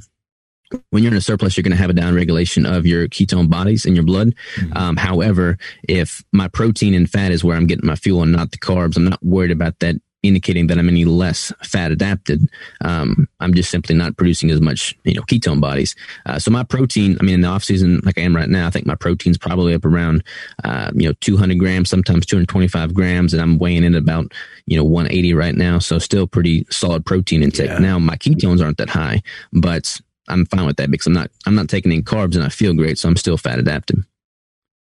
when 0.90 1.04
you're 1.04 1.12
in 1.12 1.18
a 1.18 1.22
surplus, 1.22 1.56
you're 1.56 1.64
going 1.64 1.72
to 1.72 1.78
have 1.78 1.90
a 1.90 1.94
downregulation 1.94 2.70
of 2.70 2.86
your 2.86 3.08
ketone 3.08 3.50
bodies 3.50 3.86
in 3.86 3.96
your 3.96 4.04
blood. 4.04 4.34
Mm-hmm. 4.56 4.78
Um, 4.78 4.96
however, 4.98 5.58
if 5.88 6.24
my 6.32 6.48
protein 6.48 6.94
and 6.94 7.10
fat 7.10 7.32
is 7.32 7.44
where 7.44 7.56
I'm 7.56 7.68
getting 7.68 7.86
my 7.86 7.96
fuel 7.96 8.24
and 8.24 8.32
not 8.32 8.52
the 8.52 8.58
carbs, 8.58 8.98
I'm 8.98 9.06
not 9.06 9.24
worried 9.24 9.52
about 9.52 9.80
that 9.80 9.96
indicating 10.24 10.68
that 10.68 10.80
I'm 10.80 10.88
any 10.88 11.06
less 11.06 11.52
fat 11.64 11.92
adapted. 11.92 12.50
Um, 12.82 13.28
I'm 13.42 13.54
just 13.54 13.70
simply 13.70 13.94
not 13.94 14.16
producing 14.18 14.50
as 14.50 14.62
much, 14.62 14.98
you 15.04 15.14
know, 15.14 15.22
ketone 15.24 15.60
bodies. 15.60 15.96
Uh, 16.26 16.40
so 16.40 16.50
my 16.50 16.64
protein, 16.64 17.18
I 17.20 17.24
mean, 17.24 17.36
in 17.36 17.42
the 17.42 17.50
off 17.50 17.64
season, 17.64 18.02
like 18.04 18.18
I 18.18 18.22
am 18.22 18.36
right 18.36 18.50
now, 18.50 18.66
I 18.66 18.70
think 18.70 18.86
my 18.86 18.96
protein's 18.96 19.38
probably 19.38 19.74
up 19.74 19.86
around, 19.86 20.24
uh, 20.64 20.92
you 20.96 21.08
know, 21.08 21.14
200 21.20 21.60
grams, 21.60 21.90
sometimes 21.90 22.26
225 22.26 22.94
grams, 22.94 23.34
and 23.34 23.42
I'm 23.42 23.60
weighing 23.60 23.84
in 23.84 23.96
at 23.96 24.02
about, 24.02 24.32
you 24.66 24.78
know, 24.78 24.84
180 24.84 25.34
right 25.34 25.56
now. 25.56 25.78
So 25.80 26.00
still 26.00 26.26
pretty 26.26 26.66
solid 26.70 27.06
protein 27.06 27.44
intake. 27.44 27.70
Yeah. 27.70 27.80
Now 27.80 28.00
my 28.00 28.16
ketones 28.16 28.64
aren't 28.64 28.78
that 28.78 28.90
high, 28.90 29.22
but 29.52 30.00
I'm 30.30 30.46
fine 30.46 30.66
with 30.66 30.78
that 30.78 30.90
because 30.90 31.08
I'm 31.08 31.14
not, 31.14 31.32
I'm 31.46 31.56
not 31.56 31.68
taking 31.68 31.92
in 31.92 32.04
carbs 32.04 32.36
and 32.36 32.46
I 32.46 32.50
feel 32.50 32.74
great. 32.74 32.98
So 32.98 33.10
I'm 33.10 33.18
still 33.18 33.38
fat 33.38 33.60
adapted. 33.60 34.04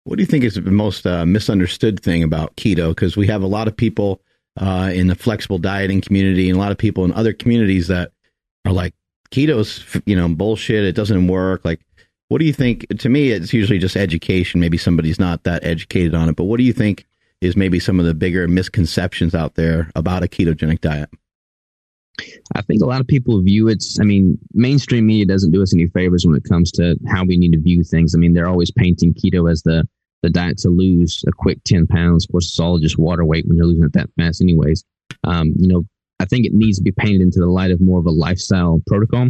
What 0.04 0.17
do 0.17 0.22
you 0.22 0.28
think 0.28 0.43
is 0.43 0.56
the 0.56 0.62
most 0.62 1.08
uh, 1.08 1.26
misunderstood 1.26 2.02
thing 2.02 2.24
about 2.24 2.56
keto? 2.58 2.89
Because 2.89 3.15
we 3.15 3.26
have 3.28 3.41
a 3.41 3.48
lot 3.48 3.67
of 3.67 3.76
people 3.76 4.22
uh, 4.58 4.92
in 4.94 5.08
the 5.08 5.16
flexible 5.16 5.58
dieting 5.58 6.02
community 6.02 6.50
and 6.50 6.58
a 6.58 6.60
lot 6.60 6.72
of 6.72 6.78
people 6.78 7.06
in 7.06 7.13
other 7.13 7.34
communities 7.34 7.88
that 7.88 8.12
are 8.66 8.72
like 8.72 8.94
keto's 9.32 9.84
you 10.06 10.16
know 10.16 10.28
bullshit 10.30 10.84
it 10.84 10.96
doesn't 10.96 11.28
work 11.28 11.66
like 11.66 11.82
what 12.30 12.38
do 12.38 12.46
you 12.46 12.54
think 12.54 12.86
to 13.00 13.10
me 13.10 13.32
it's 13.32 13.54
usually 13.54 13.80
just 13.80 13.96
education 13.96 14.60
maybe 14.60 14.78
somebody's 14.78 15.20
not 15.20 15.44
that 15.44 15.63
educated 15.63 16.13
on 16.13 16.30
it 16.30 16.36
but 16.36 16.44
what 16.44 16.58
do 16.58 16.63
you 16.63 16.74
think 16.74 17.06
is 17.42 17.58
maybe 17.58 17.80
some 17.80 18.00
of 18.00 18.06
the 18.06 18.13
bigger 18.13 18.48
misconceptions 18.48 19.34
out 19.34 19.56
there 19.56 19.89
about 19.96 20.24
a 20.24 20.28
ketogenic 20.28 20.80
diet 20.82 21.10
I 22.56 22.62
think 22.62 22.82
a 22.82 22.86
lot 22.86 23.02
of 23.02 23.08
people 23.08 23.42
view 23.42 23.68
it. 23.68 23.84
I 24.00 24.04
mean, 24.04 24.38
mainstream 24.54 25.08
media 25.08 25.26
doesn't 25.26 25.52
do 25.52 25.63
us 25.63 25.74
any 25.74 25.88
favors 25.88 26.26
when 26.26 26.36
it 26.36 26.44
comes 26.44 26.72
to 26.74 26.96
how 27.08 27.26
we 27.26 27.38
need 27.38 27.54
to 27.54 27.60
view 27.60 27.84
things. 27.84 28.13
I 28.13 28.20
mean, 28.20 28.34
they're 28.34 28.48
always 28.48 28.72
painting 28.72 29.13
keto 29.13 29.52
as 29.52 29.63
the 29.63 29.88
the 30.24 30.30
diet 30.30 30.58
to 30.60 30.70
lose 30.70 31.24
a 31.28 31.32
quick 31.32 31.64
10 31.66 31.86
pounds. 31.86 32.26
Of 32.26 32.32
course, 32.32 32.48
it's 32.48 32.60
all 32.60 32.80
just 32.80 32.98
water 32.98 33.24
weight 33.26 33.46
when 33.46 33.58
you're 33.58 33.68
losing 33.68 33.84
it 33.84 33.94
that 33.94 34.10
fast 34.18 34.42
anyways. 34.42 34.84
Um, 35.26 35.54
you 35.58 35.68
know, 35.68 35.84
I 36.20 36.26
think 36.26 36.46
it 36.46 36.54
needs 36.54 36.78
to 36.78 36.84
be 36.84 36.92
painted 36.92 37.22
into 37.22 37.40
the 37.40 37.48
light 37.48 37.72
of 37.72 37.82
more 37.82 38.00
of 38.00 38.06
a 38.06 38.12
lifestyle 38.12 38.82
protocol. 38.88 39.28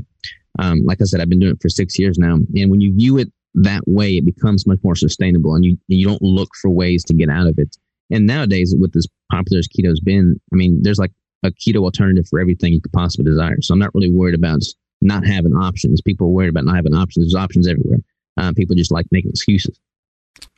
Um, 0.60 0.84
like 0.86 1.02
I 1.02 1.06
said, 1.06 1.20
I've 1.20 1.30
been 1.30 1.40
doing 1.40 1.54
it 1.54 1.62
for 1.62 1.70
six 1.70 1.98
years 1.98 2.18
now. 2.20 2.36
And 2.56 2.70
when 2.70 2.80
you 2.80 2.96
view 2.96 3.18
it 3.18 3.32
that 3.56 3.82
way, 3.88 4.18
it 4.18 4.26
becomes 4.26 4.68
much 4.68 4.80
more 4.84 4.96
sustainable 4.96 5.56
and 5.56 5.66
you, 5.66 5.78
you 5.88 6.06
don't 6.06 6.22
look 6.22 6.50
for 6.62 6.70
ways 6.70 7.04
to 7.06 7.14
get 7.14 7.30
out 7.30 7.48
of 7.48 7.58
it. 7.58 7.76
And 8.12 8.28
nowadays, 8.28 8.76
with 8.78 8.96
as 8.96 9.08
popular 9.32 9.60
as 9.60 9.68
keto's 9.68 10.00
been, 10.00 10.40
I 10.52 10.56
mean, 10.56 10.80
there's 10.84 11.00
like 11.00 11.12
a 11.44 11.52
keto 11.52 11.78
alternative 11.78 12.28
for 12.30 12.40
everything 12.40 12.74
you 12.74 12.82
could 12.82 12.94
possibly 12.94 13.26
desire. 13.26 13.58
So 13.62 13.74
I'm 13.74 13.80
not 13.80 13.94
really 13.96 14.12
worried 14.12 14.36
about 14.36 14.62
not 15.02 15.26
having 15.26 15.54
options. 15.54 16.02
People 16.02 16.28
are 16.28 16.32
worried 16.32 16.50
about 16.50 16.66
not 16.66 16.76
having 16.76 16.94
options. 16.94 17.26
There's 17.26 17.42
options 17.42 17.68
everywhere. 17.68 18.00
Uh, 18.38 18.54
people 18.56 18.76
just 18.76 18.92
like 18.92 19.06
making 19.12 19.32
excuses. 19.32 19.80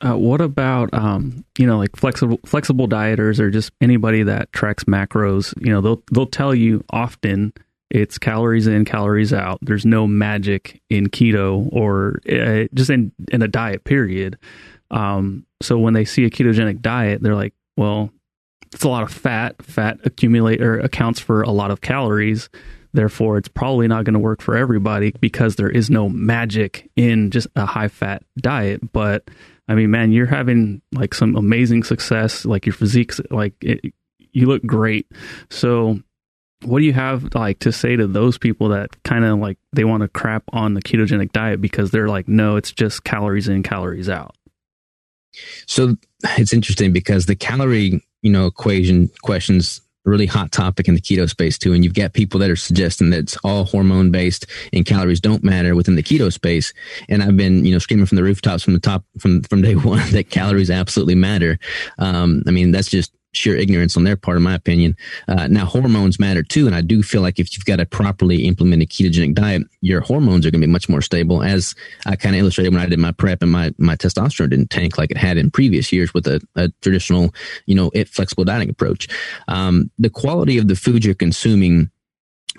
Uh, 0.00 0.14
what 0.14 0.40
about 0.40 0.92
um, 0.92 1.44
you 1.58 1.66
know 1.66 1.78
like 1.78 1.96
flexible 1.96 2.38
flexible 2.44 2.86
dieters 2.86 3.38
or 3.38 3.50
just 3.50 3.70
anybody 3.80 4.22
that 4.22 4.52
tracks 4.52 4.84
macros? 4.84 5.54
You 5.60 5.72
know 5.72 5.80
they'll 5.80 6.02
they'll 6.12 6.26
tell 6.26 6.54
you 6.54 6.84
often 6.90 7.52
it's 7.90 8.18
calories 8.18 8.66
in, 8.66 8.84
calories 8.84 9.32
out. 9.32 9.58
There's 9.62 9.86
no 9.86 10.06
magic 10.06 10.82
in 10.90 11.08
keto 11.08 11.68
or 11.72 12.20
uh, 12.30 12.66
just 12.74 12.90
in 12.90 13.12
in 13.30 13.42
a 13.42 13.48
diet 13.48 13.84
period. 13.84 14.38
Um, 14.90 15.46
so 15.62 15.78
when 15.78 15.94
they 15.94 16.04
see 16.04 16.24
a 16.24 16.30
ketogenic 16.30 16.80
diet, 16.80 17.22
they're 17.22 17.34
like, 17.34 17.54
well, 17.76 18.10
it's 18.72 18.84
a 18.84 18.88
lot 18.88 19.02
of 19.02 19.12
fat. 19.12 19.62
Fat 19.62 19.98
accumulate 20.04 20.60
or 20.60 20.78
accounts 20.78 21.20
for 21.20 21.42
a 21.42 21.50
lot 21.50 21.70
of 21.70 21.80
calories. 21.80 22.48
Therefore, 22.92 23.36
it's 23.36 23.48
probably 23.48 23.88
not 23.88 24.04
going 24.04 24.14
to 24.14 24.20
work 24.20 24.40
for 24.40 24.56
everybody 24.56 25.12
because 25.20 25.56
there 25.56 25.68
is 25.70 25.90
no 25.90 26.08
magic 26.08 26.90
in 26.96 27.30
just 27.30 27.46
a 27.54 27.66
high 27.66 27.88
fat 27.88 28.22
diet. 28.38 28.92
But 28.92 29.28
I 29.68 29.74
mean, 29.74 29.90
man, 29.90 30.12
you're 30.12 30.26
having 30.26 30.80
like 30.92 31.14
some 31.14 31.36
amazing 31.36 31.82
success. 31.82 32.44
Like 32.44 32.66
your 32.66 32.72
physique's 32.72 33.20
like 33.30 33.54
it, 33.60 33.92
you 34.32 34.46
look 34.46 34.64
great. 34.64 35.10
So, 35.50 36.00
what 36.64 36.78
do 36.78 36.84
you 36.84 36.92
have 36.92 37.34
like 37.34 37.58
to 37.60 37.72
say 37.72 37.96
to 37.96 38.06
those 38.06 38.38
people 38.38 38.68
that 38.68 39.02
kind 39.02 39.24
of 39.24 39.38
like 39.38 39.58
they 39.72 39.84
want 39.84 40.02
to 40.02 40.08
crap 40.08 40.44
on 40.52 40.74
the 40.74 40.82
ketogenic 40.82 41.32
diet 41.32 41.60
because 41.60 41.90
they're 41.90 42.08
like, 42.08 42.28
no, 42.28 42.56
it's 42.56 42.72
just 42.72 43.04
calories 43.04 43.48
in, 43.48 43.62
calories 43.62 44.08
out. 44.08 44.34
So 45.66 45.96
it's 46.38 46.52
interesting 46.52 46.92
because 46.92 47.26
the 47.26 47.36
calorie, 47.36 48.02
you 48.22 48.30
know, 48.30 48.46
equation 48.46 49.10
questions 49.22 49.80
really 50.06 50.26
hot 50.26 50.52
topic 50.52 50.88
in 50.88 50.94
the 50.94 51.00
keto 51.00 51.28
space 51.28 51.58
too. 51.58 51.72
And 51.72 51.84
you've 51.84 51.94
got 51.94 52.12
people 52.12 52.40
that 52.40 52.50
are 52.50 52.56
suggesting 52.56 53.10
that 53.10 53.18
it's 53.18 53.36
all 53.44 53.64
hormone 53.64 54.10
based 54.10 54.46
and 54.72 54.86
calories 54.86 55.20
don't 55.20 55.44
matter 55.44 55.74
within 55.74 55.96
the 55.96 56.02
keto 56.02 56.32
space. 56.32 56.72
And 57.08 57.22
I've 57.22 57.36
been, 57.36 57.64
you 57.64 57.72
know, 57.72 57.78
screaming 57.78 58.06
from 58.06 58.16
the 58.16 58.22
rooftops 58.22 58.62
from 58.62 58.74
the 58.74 58.80
top 58.80 59.04
from 59.18 59.42
from 59.42 59.62
day 59.62 59.74
one 59.74 60.10
that 60.12 60.30
calories 60.30 60.70
absolutely 60.70 61.14
matter. 61.14 61.58
Um, 61.98 62.42
I 62.46 62.50
mean, 62.50 62.70
that's 62.70 62.88
just 62.88 63.12
sheer 63.36 63.56
ignorance 63.56 63.96
on 63.96 64.04
their 64.04 64.16
part, 64.16 64.36
in 64.36 64.42
my 64.42 64.54
opinion. 64.54 64.96
Uh, 65.28 65.46
now, 65.48 65.64
hormones 65.64 66.18
matter 66.18 66.42
too, 66.42 66.66
and 66.66 66.74
I 66.74 66.80
do 66.80 67.02
feel 67.02 67.22
like 67.22 67.38
if 67.38 67.56
you've 67.56 67.64
got 67.64 67.80
a 67.80 67.86
properly 67.86 68.46
implemented 68.46 68.90
ketogenic 68.90 69.34
diet, 69.34 69.62
your 69.80 70.00
hormones 70.00 70.46
are 70.46 70.50
going 70.50 70.60
to 70.60 70.66
be 70.66 70.72
much 70.72 70.88
more 70.88 71.02
stable. 71.02 71.42
As 71.42 71.74
I 72.06 72.16
kind 72.16 72.34
of 72.34 72.40
illustrated 72.40 72.72
when 72.72 72.82
I 72.82 72.86
did 72.86 72.98
my 72.98 73.12
prep, 73.12 73.42
and 73.42 73.52
my 73.52 73.72
my 73.78 73.96
testosterone 73.96 74.50
didn't 74.50 74.70
tank 74.70 74.98
like 74.98 75.10
it 75.10 75.16
had 75.16 75.36
in 75.36 75.50
previous 75.50 75.92
years 75.92 76.12
with 76.14 76.26
a, 76.26 76.40
a 76.56 76.68
traditional, 76.80 77.34
you 77.66 77.74
know, 77.74 77.90
it 77.94 78.08
flexible 78.08 78.44
dieting 78.44 78.70
approach. 78.70 79.08
Um, 79.48 79.90
the 79.98 80.10
quality 80.10 80.58
of 80.58 80.68
the 80.68 80.76
food 80.76 81.04
you're 81.04 81.14
consuming 81.14 81.90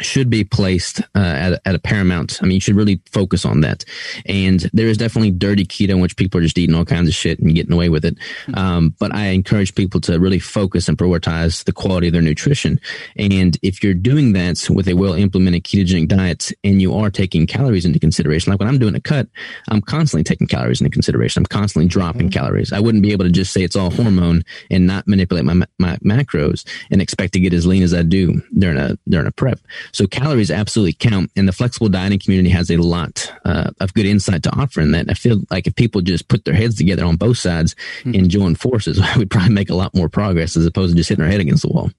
should 0.02 0.30
be 0.30 0.44
placed 0.44 1.02
uh, 1.16 1.20
at, 1.20 1.62
at 1.66 1.76
a 1.76 1.80
paramount. 1.80 2.40
I 2.42 2.46
mean, 2.46 2.56
you 2.56 2.62
should 2.62 2.76
really 2.76 3.02
focus 3.12 3.46
on 3.46 3.62
that. 3.62 3.84
And 4.26 4.70
there 4.74 4.88
is 4.88 4.98
definitely 4.98 5.32
dirty 5.32 5.66
keto 5.66 5.90
in 5.90 6.00
which 6.00 6.16
people 6.16 6.40
are 6.40 6.44
just 6.44 6.58
eating 6.58 6.76
all 6.76 6.86
kinds 6.86 7.08
of 7.08 7.16
shit 7.16 7.40
and 7.40 7.54
getting 7.54 7.74
away 7.74 7.90
with 7.90 8.06
it. 8.06 8.18
Hmm. 8.46 8.56
Um, 8.56 8.96
but 9.00 9.14
I 9.14 9.28
encourage 9.28 9.76
people 9.76 10.02
to 10.02 10.20
really 10.20 10.40
focus 10.40 10.88
and 10.88 10.98
prioritize 10.98 11.64
the 11.66 11.74
quality 11.74 12.08
of 12.08 12.14
their 12.14 12.22
nutrition. 12.22 12.80
And 13.16 13.58
if 13.62 13.84
you're 13.84 13.94
doing 13.94 14.34
that 14.34 14.68
with 14.70 14.88
a 14.88 14.94
well 14.94 15.14
implemented 15.14 15.64
ketogenic 15.64 16.08
diet 16.08 16.52
and 16.64 16.82
you 16.82 16.96
are 16.96 17.10
taking 17.10 17.48
calories 17.48 17.86
into 17.86 18.00
consideration, 18.00 18.52
like 18.52 18.60
when 18.60 18.70
I'm 18.70 18.80
doing 18.80 18.96
a 18.96 19.02
cut, 19.02 19.28
I'm 19.70 19.82
constantly 19.82 20.24
taking 20.24 20.48
calories 20.48 20.82
into 20.82 20.92
consideration. 20.92 21.42
I'm 21.42 21.46
constantly 21.46 21.88
dropping 21.88 22.30
mm-hmm. 22.30 22.40
calories. 22.40 22.74
I 22.74 22.80
wouldn't 22.80 23.04
be 23.04 23.12
able 23.12 23.26
to 23.26 23.32
just 23.32 23.54
say 23.54 23.64
it's 23.64 23.76
all 23.76 23.92
hormone 23.92 24.44
and 24.72 24.88
not 24.88 25.08
manipulate 25.08 25.46
my, 25.46 25.66
my 25.80 25.98
macros 25.98 26.68
and 26.92 27.02
expect 27.02 27.34
to 27.34 27.40
get 27.40 27.54
as 27.54 27.66
lean 27.66 27.84
as 27.84 27.94
I 27.94 28.04
do 28.04 28.42
during 28.58 28.78
a, 28.78 28.98
during 29.08 29.28
a 29.28 29.32
prep. 29.32 29.60
So 29.91 30.08
calories 30.08 30.52
absolutely 30.52 30.93
count, 30.93 31.32
and 31.36 31.47
the 31.47 31.52
flexible 31.52 31.89
dieting 31.89 32.19
community 32.19 32.50
has 32.50 32.69
a 32.69 32.78
lot 32.78 33.32
uh, 33.45 33.71
of 33.80 33.93
good 33.93 34.06
insight 34.06 34.43
to 34.43 34.56
offer 34.56 34.82
in 34.82 34.91
that. 34.91 35.10
I 35.10 35.13
feel 35.13 35.41
like 35.50 35.67
if 35.67 35.76
people 35.76 36.02
just 36.02 36.28
put 36.28 36.45
their 36.45 36.54
heads 36.54 36.76
together 36.76 37.06
on 37.06 37.15
both 37.15 37.38
sides 37.38 37.76
mm-hmm. 38.00 38.13
and 38.13 38.30
join 38.30 38.56
forces, 38.56 39.02
we'd 39.17 39.30
probably 39.30 39.54
make 39.54 39.69
a 39.69 39.76
lot 39.76 39.95
more 39.95 40.10
progress 40.10 40.58
as 40.58 40.65
opposed 40.65 40.91
to 40.93 40.97
just 40.97 41.10
hitting 41.10 41.23
our 41.23 41.32
head 41.32 41.41
against 41.41 41.63
the 41.63 41.69
wall. 41.69 41.91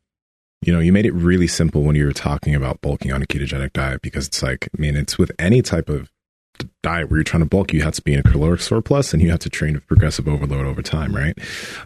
You 0.63 0.73
know, 0.73 0.81
you 0.81 0.93
made 0.93 1.07
it 1.07 1.15
really 1.15 1.47
simple 1.47 1.83
when 1.83 1.95
you 1.95 2.05
were 2.05 2.13
talking 2.13 2.55
about 2.55 2.81
bulking 2.81 3.13
on 3.13 3.23
a 3.23 3.27
ketogenic 3.27 3.73
diet 3.73 4.03
because 4.03 4.27
it's 4.27 4.43
like, 4.43 4.69
I 4.77 4.81
mean, 4.81 4.97
it's 4.97 5.17
with 5.17 5.31
any 5.39 5.63
type 5.63 5.89
of 5.89 6.11
diet 6.83 7.11
where 7.11 7.19
you're 7.19 7.25
trying 7.25 7.43
to 7.43 7.49
bulk, 7.49 7.73
you 7.73 7.83
have 7.83 7.95
to 7.95 8.03
be 8.03 8.15
in 8.15 8.21
a 8.21 8.23
caloric 8.23 8.61
surplus 8.61 9.13
and 9.13 9.23
you 9.23 9.31
have 9.31 9.41
to 9.41 9.51
train 9.51 9.75
with 9.75 9.87
progressive 9.87 10.29
overload 10.29 10.67
over 10.67 10.83
time, 10.83 11.15
right? 11.15 11.39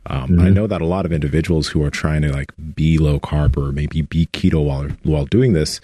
Um, 0.06 0.28
mm-hmm. 0.28 0.40
I 0.40 0.50
know 0.50 0.66
that 0.66 0.80
a 0.80 0.86
lot 0.86 1.06
of 1.06 1.12
individuals 1.12 1.68
who 1.68 1.82
are 1.84 1.90
trying 1.90 2.22
to 2.22 2.32
like 2.32 2.52
be 2.74 2.98
low 2.98 3.18
carb 3.20 3.56
or 3.56 3.72
maybe 3.72 4.02
be 4.02 4.26
keto 4.26 4.64
while 4.64 4.88
while 5.02 5.24
doing 5.24 5.52
this 5.52 5.80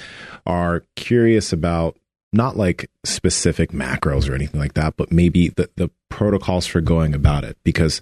are 0.46 0.85
curious 0.96 1.53
about 1.53 1.96
not 2.33 2.57
like 2.57 2.90
specific 3.05 3.70
macros 3.70 4.29
or 4.29 4.35
anything 4.35 4.61
like 4.61 4.74
that, 4.74 4.96
but 4.96 5.11
maybe 5.11 5.48
the, 5.51 5.70
the 5.77 5.90
protocols 6.11 6.66
for 6.66 6.81
going 6.81 7.14
about 7.14 7.44
it. 7.44 7.57
Because 7.64 8.01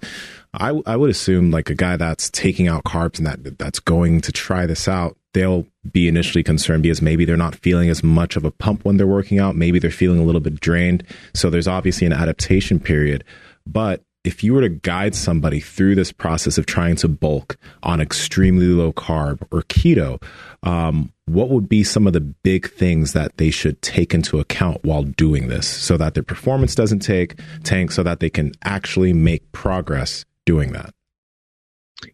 I, 0.53 0.79
I 0.85 0.95
would 0.95 1.09
assume 1.09 1.51
like 1.51 1.69
a 1.69 1.75
guy 1.75 1.95
that's 1.95 2.29
taking 2.29 2.67
out 2.67 2.83
carbs 2.83 3.17
and 3.17 3.27
that 3.27 3.57
that's 3.57 3.79
going 3.79 4.21
to 4.21 4.31
try 4.31 4.65
this 4.65 4.87
out, 4.87 5.17
they'll 5.37 5.67
be 5.91 6.07
initially 6.07 6.43
concerned 6.43 6.81
because 6.81 6.99
maybe 6.99 7.23
they're 7.23 7.37
not 7.37 7.53
feeling 7.53 7.89
as 7.89 8.03
much 8.03 8.35
of 8.35 8.43
a 8.43 8.49
pump 8.49 8.83
when 8.83 8.97
they're 8.97 9.05
working 9.05 9.37
out. 9.37 9.55
Maybe 9.55 9.77
they're 9.77 9.91
feeling 9.91 10.19
a 10.19 10.23
little 10.23 10.41
bit 10.41 10.59
drained. 10.59 11.03
So 11.35 11.51
there's 11.51 11.67
obviously 11.67 12.07
an 12.07 12.13
adaptation 12.13 12.79
period. 12.79 13.23
But 13.67 14.01
if 14.23 14.43
you 14.43 14.55
were 14.55 14.61
to 14.61 14.69
guide 14.69 15.13
somebody 15.13 15.59
through 15.59 15.93
this 15.93 16.11
process 16.11 16.57
of 16.57 16.65
trying 16.65 16.95
to 16.97 17.07
bulk 17.07 17.55
on 17.83 18.01
extremely 18.01 18.65
low 18.65 18.91
carb 18.91 19.43
or 19.51 19.61
keto, 19.61 20.21
um, 20.63 21.13
what 21.27 21.49
would 21.49 21.69
be 21.69 21.83
some 21.83 22.07
of 22.07 22.13
the 22.13 22.21
big 22.21 22.71
things 22.71 23.13
that 23.13 23.37
they 23.37 23.51
should 23.51 23.79
take 23.83 24.15
into 24.15 24.39
account 24.39 24.83
while 24.83 25.03
doing 25.03 25.49
this 25.49 25.67
so 25.67 25.97
that 25.97 26.15
their 26.15 26.23
performance 26.23 26.73
doesn't 26.73 26.99
take 26.99 27.39
tank 27.63 27.91
so 27.91 28.01
that 28.01 28.21
they 28.21 28.29
can 28.29 28.53
actually 28.63 29.13
make 29.13 29.51
progress 29.51 30.25
doing 30.45 30.71
that? 30.71 30.95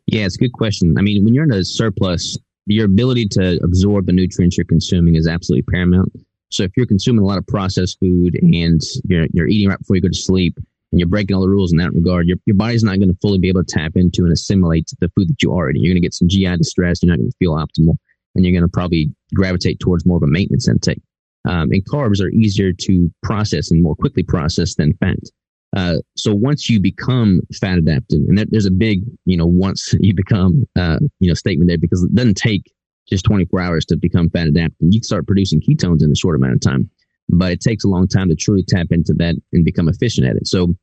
Yeah, 0.08 0.26
it's 0.26 0.36
a 0.36 0.40
good 0.40 0.54
question. 0.54 0.96
I 0.98 1.02
mean, 1.02 1.24
when 1.24 1.34
you're 1.34 1.46
in 1.46 1.54
a 1.54 1.64
surplus, 1.64 2.38
your 2.66 2.86
ability 2.86 3.28
to 3.30 3.60
absorb 3.64 4.06
the 4.06 4.14
nutrients 4.14 4.58
you're 4.58 4.66
consuming 4.66 5.16
is 5.16 5.28
absolutely 5.28 5.64
paramount. 5.72 6.12
So 6.50 6.64
if 6.64 6.72
you're 6.78 6.86
consuming 6.86 7.24
a 7.24 7.28
lot 7.28 7.38
of 7.38 7.48
processed 7.48 8.00
food 8.00 8.38
and 8.42 8.82
you're, 9.06 9.28
you're 9.34 9.48
eating 9.48 9.70
right 9.70 9.80
before 9.80 9.96
you 9.96 10.02
go 10.02 10.08
to 10.08 10.14
sleep 10.14 10.56
and 10.92 11.00
you're 11.00 11.10
breaking 11.10 11.36
all 11.36 11.42
the 11.42 11.50
rules 11.50 11.72
in 11.72 11.80
that 11.80 11.94
regard, 11.94 12.28
your, 12.28 12.38
your 12.46 12.56
body's 12.56 12.84
not 12.84 12.98
going 12.98 13.10
to 13.10 13.18
fully 13.22 13.40
be 13.40 13.50
able 13.50 13.64
to 13.64 13.74
tap 13.74 13.94
into 13.96 14.24
and 14.24 14.32
assimilate 14.32 14.92
the 15.00 15.10
food 15.10 15.30
that 15.30 15.42
you 15.42 15.54
are 15.54 15.70
eating. 15.70 15.84
You're 15.84 15.94
going 15.94 16.02
to 16.02 16.06
get 16.06 16.14
some 16.14 16.28
GI 16.28 16.58
distress. 16.58 17.02
You're 17.02 17.12
not 17.12 17.18
going 17.18 17.32
to 17.32 17.38
feel 17.38 17.56
optimal 17.56 17.98
and 18.36 18.46
you're 18.46 18.54
going 18.54 18.68
to 18.68 18.72
probably 18.72 19.12
gravitate 19.34 19.80
towards 19.80 20.06
more 20.06 20.18
of 20.18 20.24
a 20.24 20.28
maintenance 20.28 20.68
intake. 20.68 21.02
Um, 21.46 21.72
and 21.72 21.84
carbs 21.86 22.22
are 22.22 22.30
easier 22.30 22.72
to 22.72 23.12
process 23.22 23.72
and 23.72 23.84
more 23.84 23.96
quickly 23.96 24.24
process 24.24 24.76
than 24.76 24.94
fat. 24.94 25.18
Uh, 25.76 25.98
so 26.16 26.34
once 26.34 26.70
you 26.70 26.80
become 26.80 27.42
fat 27.60 27.78
adapted, 27.78 28.22
and 28.22 28.38
there, 28.38 28.46
there's 28.50 28.66
a 28.66 28.72
big, 28.72 29.04
you 29.26 29.38
know, 29.38 29.46
once 29.46 29.94
you 30.00 30.14
become, 30.14 30.66
uh, 30.76 31.00
you 31.20 31.28
know, 31.28 31.34
statement 31.34 31.68
there 31.68 31.78
because 31.78 32.04
it 32.04 32.14
doesn't 32.14 32.38
take 32.38 32.72
just 33.10 33.26
24 33.26 33.60
hours 33.60 33.86
to 33.86 33.98
become 33.98 34.30
fat 34.30 34.48
adapted. 34.48 34.78
You 34.80 35.00
can 35.00 35.04
start 35.04 35.28
producing 35.28 35.62
ketones 35.62 36.04
in 36.04 36.12
a 36.12 36.16
short 36.16 36.36
amount 36.36 36.54
of 36.54 36.62
time, 36.62 36.90
but 37.30 37.52
it 37.52 37.62
takes 37.62 37.84
a 37.84 37.90
long 37.90 38.08
time 38.08 38.30
to 38.30 38.36
truly 38.36 38.64
tap 38.64 38.88
into 38.92 39.14
that 39.16 39.36
and 39.52 39.66
become 39.66 39.90
efficient 39.90 40.28
at 40.28 40.36
it. 40.36 40.48
So 40.48 40.76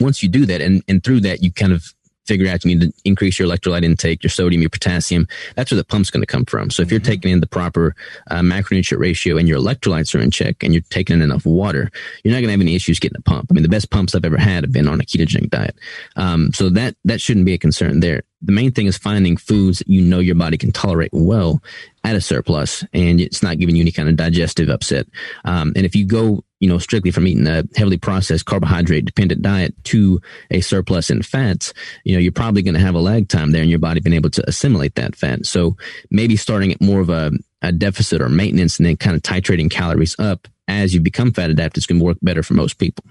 once 0.00 0.22
you 0.22 0.28
do 0.28 0.46
that 0.46 0.60
and, 0.60 0.82
and 0.86 1.02
through 1.02 1.20
that, 1.20 1.42
you 1.42 1.52
kind 1.52 1.72
of 1.72 1.84
figure 2.26 2.48
out 2.48 2.64
you 2.64 2.76
need 2.76 2.92
to 2.92 2.92
increase 3.04 3.38
your 3.38 3.48
electrolyte 3.48 3.84
intake, 3.84 4.22
your 4.22 4.30
sodium, 4.30 4.62
your 4.62 4.70
potassium. 4.70 5.26
That's 5.56 5.70
where 5.70 5.76
the 5.76 5.84
pump's 5.84 6.10
going 6.10 6.22
to 6.22 6.26
come 6.26 6.44
from. 6.44 6.70
So 6.70 6.82
if 6.82 6.90
you're 6.90 7.00
mm-hmm. 7.00 7.10
taking 7.10 7.32
in 7.32 7.40
the 7.40 7.46
proper 7.46 7.94
uh, 8.30 8.40
macronutrient 8.40 8.98
ratio 8.98 9.36
and 9.36 9.48
your 9.48 9.58
electrolytes 9.58 10.14
are 10.14 10.20
in 10.20 10.30
check 10.30 10.62
and 10.62 10.72
you're 10.74 10.82
taking 10.90 11.16
in 11.16 11.22
enough 11.22 11.44
water, 11.44 11.90
you're 12.22 12.32
not 12.32 12.38
going 12.38 12.48
to 12.48 12.52
have 12.52 12.60
any 12.60 12.76
issues 12.76 12.98
getting 12.98 13.18
a 13.18 13.22
pump. 13.22 13.48
I 13.50 13.54
mean, 13.54 13.62
the 13.62 13.68
best 13.68 13.90
pumps 13.90 14.14
I've 14.14 14.24
ever 14.24 14.38
had 14.38 14.64
have 14.64 14.72
been 14.72 14.88
on 14.88 15.00
a 15.00 15.04
ketogenic 15.04 15.50
diet. 15.50 15.76
Um, 16.16 16.52
so 16.52 16.68
that, 16.70 16.96
that 17.04 17.20
shouldn't 17.20 17.46
be 17.46 17.54
a 17.54 17.58
concern 17.58 18.00
there. 18.00 18.22
The 18.42 18.52
main 18.52 18.72
thing 18.72 18.86
is 18.86 18.96
finding 18.96 19.36
foods 19.36 19.78
that 19.78 19.88
you 19.88 20.00
know 20.00 20.18
your 20.18 20.34
body 20.34 20.56
can 20.56 20.72
tolerate 20.72 21.10
well 21.12 21.62
at 22.04 22.16
a 22.16 22.20
surplus 22.20 22.84
and 22.94 23.20
it's 23.20 23.42
not 23.42 23.58
giving 23.58 23.76
you 23.76 23.82
any 23.82 23.92
kind 23.92 24.08
of 24.08 24.16
digestive 24.16 24.70
upset. 24.70 25.06
Um, 25.44 25.72
and 25.76 25.84
if 25.84 25.94
you 25.94 26.06
go 26.06 26.42
you 26.60 26.68
know, 26.68 26.78
strictly 26.78 27.10
from 27.10 27.26
eating 27.26 27.46
a 27.46 27.64
heavily 27.74 27.96
processed 27.96 28.44
carbohydrate 28.44 29.06
dependent 29.06 29.42
diet 29.42 29.74
to 29.84 30.20
a 30.50 30.60
surplus 30.60 31.10
in 31.10 31.22
fats, 31.22 31.72
you 32.04 32.12
know, 32.12 32.20
you're 32.20 32.30
probably 32.30 32.62
going 32.62 32.74
to 32.74 32.80
have 32.80 32.94
a 32.94 33.00
lag 33.00 33.28
time 33.28 33.50
there 33.50 33.62
in 33.62 33.68
your 33.68 33.78
body 33.78 34.00
being 34.00 34.14
able 34.14 34.30
to 34.30 34.46
assimilate 34.48 34.94
that 34.94 35.16
fat. 35.16 35.46
So 35.46 35.76
maybe 36.10 36.36
starting 36.36 36.70
at 36.70 36.80
more 36.80 37.00
of 37.00 37.08
a, 37.08 37.32
a 37.62 37.72
deficit 37.72 38.20
or 38.20 38.28
maintenance 38.28 38.78
and 38.78 38.86
then 38.86 38.96
kind 38.96 39.16
of 39.16 39.22
titrating 39.22 39.70
calories 39.70 40.14
up 40.18 40.46
as 40.68 40.94
you 40.94 41.00
become 41.00 41.32
fat 41.32 41.50
adapted 41.50 41.78
is 41.78 41.86
going 41.86 41.98
to 41.98 42.04
work 42.04 42.18
better 42.22 42.42
for 42.42 42.54
most 42.54 42.78
people. 42.78 43.04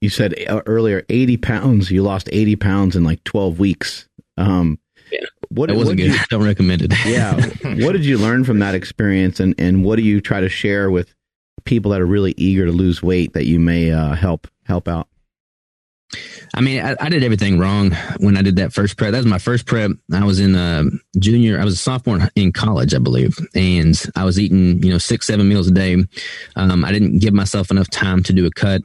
You 0.00 0.08
said 0.08 0.34
uh, 0.48 0.62
earlier 0.66 1.04
80 1.08 1.36
pounds, 1.38 1.90
you 1.90 2.02
lost 2.02 2.28
80 2.32 2.56
pounds 2.56 2.96
in 2.96 3.04
like 3.04 3.22
12 3.24 3.58
weeks. 3.58 4.08
Um, 4.36 4.78
yeah, 5.10 5.20
what, 5.48 5.70
wasn't 5.70 5.88
what 5.88 5.96
good. 5.96 6.14
You, 6.14 6.14
I 6.18 6.24
don't 6.30 6.44
recommend 6.44 6.82
it. 6.82 6.92
yeah. 7.04 7.34
What 7.84 7.92
did 7.92 8.04
you 8.04 8.16
learn 8.18 8.44
from 8.44 8.60
that 8.60 8.74
experience 8.74 9.40
and, 9.40 9.54
and 9.58 9.84
what 9.84 9.96
do 9.96 10.02
you 10.02 10.20
try 10.20 10.40
to 10.40 10.48
share 10.48 10.90
with 10.90 11.14
people 11.68 11.90
that 11.90 12.00
are 12.00 12.06
really 12.06 12.34
eager 12.36 12.64
to 12.64 12.72
lose 12.72 13.02
weight 13.02 13.34
that 13.34 13.44
you 13.44 13.60
may 13.60 13.92
uh, 13.92 14.14
help 14.14 14.48
help 14.64 14.88
out? 14.88 15.06
I 16.54 16.62
mean, 16.62 16.80
I, 16.80 16.96
I, 16.98 17.10
did 17.10 17.22
everything 17.22 17.58
wrong 17.58 17.90
when 18.16 18.38
I 18.38 18.42
did 18.42 18.56
that 18.56 18.72
first 18.72 18.96
prep. 18.96 19.12
That 19.12 19.18
was 19.18 19.26
my 19.26 19.38
first 19.38 19.66
prep. 19.66 19.90
I 20.10 20.24
was 20.24 20.40
in 20.40 20.54
a 20.54 20.84
junior. 21.18 21.60
I 21.60 21.64
was 21.64 21.74
a 21.74 21.76
sophomore 21.76 22.30
in 22.34 22.50
college, 22.50 22.94
I 22.94 22.98
believe, 22.98 23.36
and 23.54 24.02
I 24.16 24.24
was 24.24 24.40
eating 24.40 24.82
you 24.82 24.90
know 24.90 24.96
six 24.96 25.26
seven 25.26 25.46
meals 25.46 25.68
a 25.68 25.72
day. 25.72 26.02
Um, 26.56 26.86
I 26.86 26.92
didn't 26.92 27.18
give 27.18 27.34
myself 27.34 27.70
enough 27.70 27.90
time 27.90 28.22
to 28.22 28.32
do 28.32 28.46
a 28.46 28.50
cut, 28.50 28.82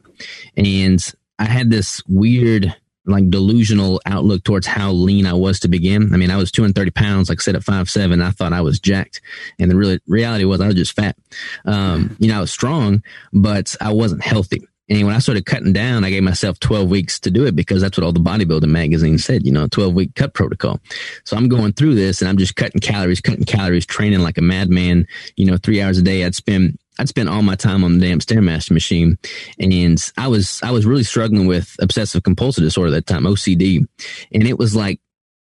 and 0.57 1.01
I 1.39 1.45
had 1.45 1.69
this 1.69 2.03
weird 2.07 2.75
like 3.05 3.29
delusional 3.29 4.01
outlook 4.05 4.43
towards 4.43 4.67
how 4.67 4.91
lean 4.91 5.25
I 5.25 5.33
was 5.33 5.59
to 5.61 5.67
begin. 5.67 6.13
I 6.13 6.17
mean, 6.17 6.31
I 6.31 6.37
was 6.37 6.51
230 6.51 6.91
pounds, 6.91 7.29
like 7.29 7.39
I 7.41 7.43
said, 7.43 7.55
at 7.55 7.63
five 7.63 7.89
seven. 7.89 8.21
I 8.21 8.31
thought 8.31 8.53
I 8.53 8.61
was 8.61 8.79
jacked, 8.79 9.21
and 9.59 9.69
the 9.69 9.75
really 9.75 9.99
reality 10.07 10.45
was 10.45 10.61
I 10.61 10.67
was 10.67 10.75
just 10.75 10.95
fat. 10.95 11.17
Um, 11.65 12.15
you 12.19 12.27
know, 12.27 12.37
I 12.37 12.41
was 12.41 12.51
strong, 12.51 13.03
but 13.31 13.75
I 13.81 13.91
wasn't 13.91 14.23
healthy. 14.23 14.67
And 14.89 15.05
when 15.05 15.15
I 15.15 15.19
started 15.19 15.45
cutting 15.45 15.71
down, 15.71 16.03
I 16.03 16.09
gave 16.09 16.23
myself 16.23 16.59
12 16.59 16.89
weeks 16.89 17.19
to 17.21 17.31
do 17.31 17.45
it 17.45 17.55
because 17.55 17.81
that's 17.81 17.97
what 17.97 18.03
all 18.03 18.11
the 18.11 18.19
bodybuilding 18.19 18.67
magazines 18.67 19.23
said, 19.23 19.45
you 19.45 19.51
know, 19.51 19.67
12 19.67 19.93
week 19.93 20.15
cut 20.15 20.33
protocol. 20.33 20.81
So 21.23 21.37
I'm 21.37 21.47
going 21.47 21.71
through 21.71 21.95
this 21.95 22.21
and 22.21 22.27
I'm 22.27 22.37
just 22.37 22.57
cutting 22.57 22.81
calories, 22.81 23.21
cutting 23.21 23.45
calories, 23.45 23.85
training 23.85 24.19
like 24.19 24.37
a 24.37 24.41
madman, 24.41 25.07
you 25.37 25.45
know, 25.45 25.57
three 25.57 25.81
hours 25.81 25.97
a 25.97 26.01
day. 26.01 26.25
I'd 26.25 26.35
spend 26.35 26.77
I'd 26.99 27.09
spent 27.09 27.29
all 27.29 27.41
my 27.41 27.55
time 27.55 27.83
on 27.83 27.97
the 27.97 28.07
damn 28.07 28.19
stairmaster 28.19 28.71
machine, 28.71 29.17
and 29.59 29.97
I 30.17 30.27
was 30.27 30.61
I 30.63 30.71
was 30.71 30.85
really 30.85 31.03
struggling 31.03 31.47
with 31.47 31.75
obsessive 31.79 32.23
compulsive 32.23 32.63
disorder 32.63 32.95
at 32.95 33.05
that 33.05 33.13
time, 33.13 33.23
OCD, 33.23 33.87
and 34.31 34.47
it 34.47 34.59
was 34.59 34.75
like 34.75 34.99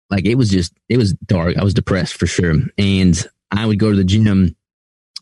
like 0.09 0.25
it 0.25 0.35
was 0.35 0.49
just 0.49 0.73
it 0.89 0.97
was 0.97 1.13
dark. 1.25 1.57
I 1.57 1.63
was 1.63 1.73
depressed 1.73 2.15
for 2.15 2.27
sure, 2.27 2.55
and 2.77 3.27
I 3.51 3.65
would 3.65 3.79
go 3.79 3.91
to 3.91 3.97
the 3.97 4.03
gym 4.03 4.55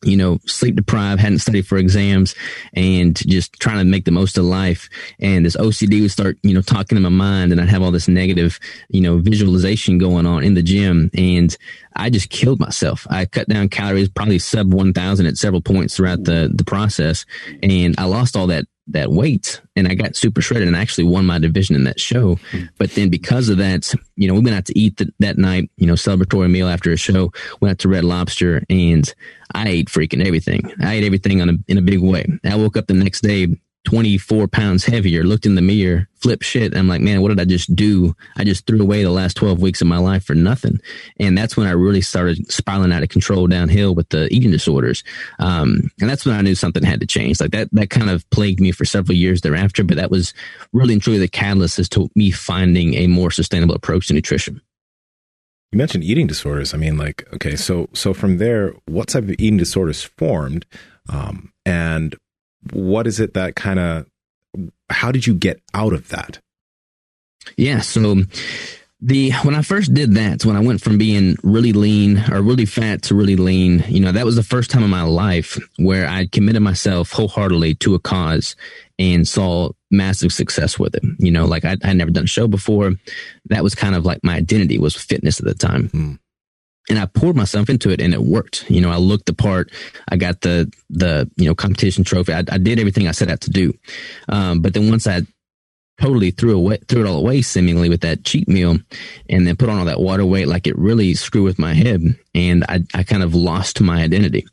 you 0.04 0.16
know, 0.16 0.40
sleep 0.46 0.76
deprived, 0.76 1.20
hadn't 1.20 1.40
studied 1.40 1.68
for 1.68 1.78
exams 1.78 2.36
and 2.74 3.16
just 3.28 3.54
trying 3.60 3.80
to 3.80 3.84
make 3.84 4.06
the 4.06 4.12
most 4.12 4.38
of 4.38 4.46
life. 4.46 4.90
And 5.20 5.46
this 5.46 5.58
OCD 5.58 6.02
would 6.02 6.12
start, 6.12 6.38
you 6.44 6.54
know, 6.54 6.62
talking 6.62 6.98
in 6.98 7.04
my 7.04 7.10
mind 7.10 7.52
and 7.52 7.60
I'd 7.60 7.70
have 7.70 7.82
all 7.82 7.92
this 7.92 8.08
negative, 8.08 8.60
you 8.90 9.02
know, 9.02 9.18
visualization 9.18 9.98
going 9.98 10.26
on 10.26 10.44
in 10.44 10.54
the 10.54 10.62
gym. 10.62 11.10
And 11.16 11.56
I 11.96 12.10
just 12.10 12.30
killed 12.30 12.60
myself. 12.60 13.08
I 13.10 13.26
cut 13.26 13.50
down 13.50 13.70
calories, 13.70 14.10
probably 14.10 14.40
sub 14.40 14.72
1000 14.72 15.26
at 15.26 15.38
several 15.38 15.62
points 15.62 15.96
throughout 15.96 16.24
the, 16.24 16.52
the 16.54 16.64
process. 16.64 17.26
And 17.64 17.96
I 17.98 18.06
lost 18.06 18.36
all 18.36 18.48
that 18.48 18.66
that 18.90 19.12
weight 19.12 19.62
and 19.76 19.88
I 19.88 19.94
got 19.94 20.16
super 20.16 20.42
shredded 20.42 20.68
and 20.68 20.78
I 20.78 20.82
actually 20.82 21.06
won 21.06 21.26
my 21.26 21.40
division 21.40 21.76
in 21.76 21.84
that 21.84 22.00
show. 22.00 22.40
But 22.78 22.92
then 22.92 23.10
because 23.10 23.50
of 23.50 23.58
that, 23.58 23.94
you 24.16 24.28
know, 24.28 24.34
we 24.34 24.40
went 24.40 24.56
out 24.56 24.66
to 24.66 24.80
eat 24.80 24.98
the, 24.98 25.12
that 25.20 25.38
night, 25.38 25.70
you 25.78 25.86
know, 25.86 25.94
celebratory 25.94 26.50
meal 26.50 26.68
after 26.68 26.92
a 26.92 26.98
show, 26.98 27.32
went 27.60 27.72
out 27.72 27.80
to 27.80 27.90
Red 27.90 28.06
Lobster 28.06 28.64
and 28.70 29.14
I 29.54 29.68
ate 29.68 29.90
freaking 29.90 30.26
everything. 30.26 30.72
I 30.82 30.96
ate 30.96 31.04
everything 31.04 31.42
on 31.42 31.50
a, 31.50 31.54
in 31.68 31.78
a 31.78 31.82
big 31.82 32.00
way. 32.00 32.26
I 32.46 32.56
woke 32.56 32.78
up 32.78 32.88
the 32.88 32.94
next 32.94 33.22
day 33.22 33.48
24 33.88 34.50
pounds 34.50 34.84
heavier, 34.84 35.24
looked 35.24 35.46
in 35.46 35.56
the 35.56 35.62
mirror, 35.62 36.10
flip 36.16 36.42
shit. 36.42 36.76
I'm 36.76 36.90
like, 36.90 37.00
man, 37.00 37.22
what 37.22 37.30
did 37.30 37.40
I 37.40 37.46
just 37.46 37.74
do? 37.74 38.18
I 38.36 38.44
just 38.44 38.68
threw 38.68 38.82
away 38.82 39.02
the 39.02 39.12
last 39.12 39.38
12 39.38 39.62
weeks 39.62 39.80
of 39.80 39.88
my 39.88 39.98
life 39.98 40.26
for 40.26 40.36
nothing. 40.36 40.82
And 41.22 41.38
that's 41.38 41.56
when 41.56 41.68
I 41.68 41.72
really 41.72 42.02
started 42.02 42.52
spiraling 42.52 42.92
out 42.92 43.04
of 43.04 43.08
control 43.08 43.48
downhill 43.48 43.96
with 43.96 44.10
the 44.10 44.28
eating 44.30 44.52
disorders. 44.52 45.06
Um, 45.40 45.90
and 46.02 46.10
that's 46.10 46.26
when 46.26 46.36
I 46.36 46.42
knew 46.42 46.54
something 46.54 46.84
had 46.84 47.00
to 47.00 47.08
change. 47.08 47.40
Like 47.40 47.52
that, 47.52 47.70
that 47.72 47.90
kind 47.90 48.10
of 48.10 48.30
plagued 48.30 48.60
me 48.60 48.74
for 48.74 48.84
several 48.84 49.16
years 49.16 49.40
thereafter, 49.40 49.86
but 49.86 49.96
that 49.96 50.12
was 50.12 50.34
really 50.74 50.92
and 50.92 51.02
truly 51.02 51.20
the 51.20 51.30
catalyst 51.30 51.80
as 51.80 51.88
to 51.88 52.10
me 52.14 52.30
finding 52.30 52.94
a 52.96 53.08
more 53.08 53.32
sustainable 53.32 53.76
approach 53.76 54.08
to 54.08 54.14
nutrition. 54.14 54.60
You 55.72 55.78
mentioned 55.78 56.04
eating 56.04 56.28
disorders. 56.28 56.74
I 56.74 56.78
mean, 56.78 56.98
like, 56.98 57.26
okay, 57.36 57.56
so 57.56 57.88
so 57.94 58.14
from 58.14 58.38
there, 58.38 58.74
what 58.86 59.08
type 59.08 59.24
of 59.24 59.32
eating 59.32 59.58
disorders 59.58 60.04
formed, 60.04 60.66
um, 61.08 61.54
and 61.66 62.16
what 62.74 63.08
is 63.08 63.20
it 63.20 63.34
that 63.34 63.56
kind 63.56 63.80
of 63.80 64.06
how 64.90 65.12
did 65.12 65.28
you 65.28 65.34
get 65.34 65.62
out 65.74 65.94
of 65.94 66.10
that 66.10 66.40
yeah 67.58 67.80
so 67.80 68.24
the 69.00 69.32
when 69.44 69.54
I 69.54 69.62
first 69.62 69.94
did 69.94 70.16
that, 70.16 70.44
when 70.44 70.56
I 70.56 70.60
went 70.60 70.82
from 70.82 70.98
being 70.98 71.38
really 71.44 71.72
lean 71.72 72.24
or 72.32 72.42
really 72.42 72.66
fat 72.66 73.04
to 73.04 73.16
really 73.16 73.36
lean, 73.36 73.84
you 73.88 74.00
know, 74.00 74.12
that 74.12 74.26
was 74.26 74.36
the 74.36 74.44
first 74.44 74.72
time 74.72 74.84
in 74.84 74.90
my 74.90 75.04
life 75.04 75.60
where 75.78 76.08
I 76.08 76.26
committed 76.26 76.64
myself 76.64 77.12
wholeheartedly 77.12 77.76
to 77.76 77.94
a 77.94 78.00
cause 78.00 78.56
and 78.98 79.28
saw 79.28 79.70
massive 79.92 80.34
success 80.34 80.80
with 80.80 80.96
it. 80.96 81.04
You 81.20 81.32
know, 81.32 81.46
like 81.46 81.64
I, 81.64 81.78
I'd 81.84 81.98
never 81.98 82.10
done 82.10 82.24
a 82.24 82.28
show 82.28 82.48
before. 82.48 82.94
That 83.46 83.64
was 83.64 83.76
kind 83.76 83.96
of 83.96 84.04
like 84.04 84.24
my 84.24 84.36
identity 84.36 84.80
was 84.80 84.96
fitness 84.96 85.40
at 85.40 85.46
the 85.46 85.54
time. 85.54 85.90
Mm 85.90 86.20
and 86.90 86.98
I 86.98 87.06
poured 87.06 87.36
myself 87.36 87.70
into 87.70 87.90
it 87.90 88.02
and 88.02 88.14
it 88.14 88.22
worked. 88.22 88.70
You 88.70 88.82
know, 88.82 88.90
I 88.90 88.98
looked 88.98 89.26
the 89.26 89.34
part. 89.34 89.72
I 90.10 90.16
got 90.16 90.42
the, 90.42 90.72
the, 90.90 91.30
you 91.36 91.46
know, 91.46 91.56
competition 91.56 92.04
trophy. 92.04 92.34
I, 92.34 92.40
I 92.50 92.58
did 92.58 92.80
everything 92.80 93.08
I 93.08 93.12
set 93.12 93.30
out 93.30 93.42
to 93.42 93.50
do. 93.50 93.74
Um, 94.30 94.62
but 94.62 94.74
then 94.74 94.90
once 94.90 95.06
I 95.06 95.24
totally 96.00 96.32
threw 96.32 96.56
away, 96.56 96.78
threw 96.88 97.06
it 97.06 97.10
all 97.10 97.18
away 97.18 97.42
seemingly 97.42 97.90
with 97.90 98.02
that 98.02 98.24
cheat 98.24 98.48
meal 98.48 98.78
and 99.30 99.48
then 99.48 99.56
put 99.56 99.70
on 99.70 99.80
all 99.80 99.86
that 99.86 100.00
water 100.00 100.26
weight, 100.26 100.48
like 100.48 100.68
it 100.68 100.78
really 100.78 101.14
screwed 101.14 101.44
with 101.44 101.60
my 101.60 101.74
head 101.74 102.18
and 102.34 102.64
I, 102.70 102.82
I 102.94 103.04
kind 103.04 103.24
of 103.24 103.36
lost 103.36 103.82
my 103.82 104.02
identity. 104.02 104.46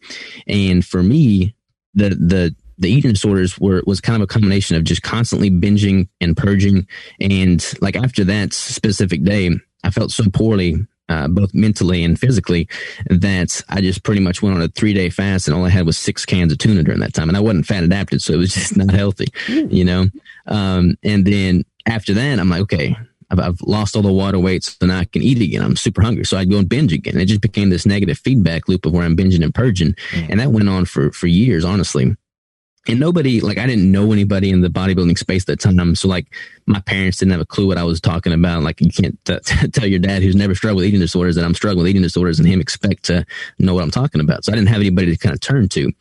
And 0.48 0.84
for 0.84 1.02
me, 1.02 1.54
the, 1.94 2.10
the, 2.10 2.54
the 2.78 2.90
eating 2.90 3.12
disorders 3.12 3.56
were 3.60 3.84
was 3.86 4.00
kind 4.00 4.20
of 4.20 4.22
a 4.22 4.32
combination 4.32 4.76
of 4.76 4.82
just 4.82 5.02
constantly 5.02 5.48
binging 5.48 6.08
and 6.20 6.36
purging 6.36 6.88
and 7.20 7.72
like 7.80 7.94
after 7.94 8.24
that 8.24 8.52
specific 8.52 9.22
day 9.22 9.50
I 9.84 9.90
felt 9.90 10.10
so 10.10 10.24
poorly 10.28 10.84
uh, 11.08 11.28
both 11.28 11.52
mentally 11.54 12.02
and 12.04 12.18
physically, 12.18 12.68
that 13.10 13.62
I 13.68 13.80
just 13.80 14.02
pretty 14.02 14.20
much 14.20 14.42
went 14.42 14.56
on 14.56 14.62
a 14.62 14.68
three 14.68 14.94
day 14.94 15.10
fast 15.10 15.48
and 15.48 15.56
all 15.56 15.64
I 15.64 15.70
had 15.70 15.86
was 15.86 15.98
six 15.98 16.24
cans 16.24 16.52
of 16.52 16.58
tuna 16.58 16.82
during 16.82 17.00
that 17.00 17.14
time. 17.14 17.28
And 17.28 17.36
I 17.36 17.40
wasn't 17.40 17.66
fat 17.66 17.84
adapted, 17.84 18.22
so 18.22 18.34
it 18.34 18.38
was 18.38 18.54
just 18.54 18.76
not 18.76 18.90
healthy, 18.90 19.26
you 19.48 19.84
know? 19.84 20.06
Um, 20.46 20.96
and 21.02 21.26
then 21.26 21.64
after 21.86 22.14
that, 22.14 22.38
I'm 22.38 22.48
like, 22.48 22.62
okay, 22.62 22.96
I've, 23.30 23.40
I've, 23.40 23.60
lost 23.62 23.96
all 23.96 24.02
the 24.02 24.12
water 24.12 24.38
weight, 24.38 24.64
so 24.64 24.86
now 24.86 24.98
I 24.98 25.04
can 25.04 25.22
eat 25.22 25.40
again. 25.40 25.62
I'm 25.62 25.76
super 25.76 26.02
hungry. 26.02 26.24
So 26.24 26.36
I'd 26.36 26.50
go 26.50 26.58
and 26.58 26.68
binge 26.68 26.92
again. 26.92 27.18
It 27.18 27.26
just 27.26 27.40
became 27.40 27.70
this 27.70 27.86
negative 27.86 28.18
feedback 28.18 28.68
loop 28.68 28.86
of 28.86 28.92
where 28.92 29.04
I'm 29.04 29.16
binging 29.16 29.42
and 29.42 29.54
purging. 29.54 29.94
Mm. 30.12 30.30
And 30.30 30.40
that 30.40 30.52
went 30.52 30.68
on 30.68 30.84
for, 30.84 31.10
for 31.12 31.26
years, 31.26 31.64
honestly. 31.64 32.14
and 32.86 33.00
nobody 33.00 33.40
like 33.40 33.58
I 33.58 33.66
didn't 33.66 33.90
know 33.90 34.12
anybody 34.12 34.50
in 34.50 34.60
the 34.60 34.68
bodybuilding 34.68 35.18
space 35.18 35.42
at 35.42 35.46
the 35.46 35.56
time. 35.56 35.94
So 35.94 36.08
like 36.08 36.26
my 36.66 36.80
parents 36.80 37.18
didn't 37.18 37.32
have 37.32 37.40
a 37.40 37.46
clue 37.46 37.66
what 37.66 37.78
I 37.78 37.84
was 37.84 38.00
talking 38.00 38.32
about. 38.32 38.62
Like 38.62 38.80
you 38.80 38.90
can't 38.90 39.22
t- 39.24 39.38
t- 39.44 39.68
tell 39.68 39.86
your 39.86 39.98
dad 39.98 40.22
who's 40.22 40.36
never 40.36 40.54
struggled 40.54 40.78
with 40.78 40.86
eating 40.86 41.00
disorders 41.00 41.36
that 41.36 41.44
I'm 41.44 41.54
struggling 41.54 41.84
with 41.84 41.90
eating 41.90 42.02
disorders 42.02 42.38
and 42.38 42.48
him 42.48 42.60
expect 42.60 43.04
to 43.04 43.26
know 43.58 43.74
what 43.74 43.82
I'm 43.82 43.90
talking 43.90 44.20
about. 44.20 44.44
So 44.44 44.52
I 44.52 44.56
didn't 44.56 44.68
have 44.68 44.80
anybody 44.80 45.14
to 45.14 45.18
kind 45.18 45.34
of 45.34 45.40
turn 45.40 45.68
to. 45.70 45.92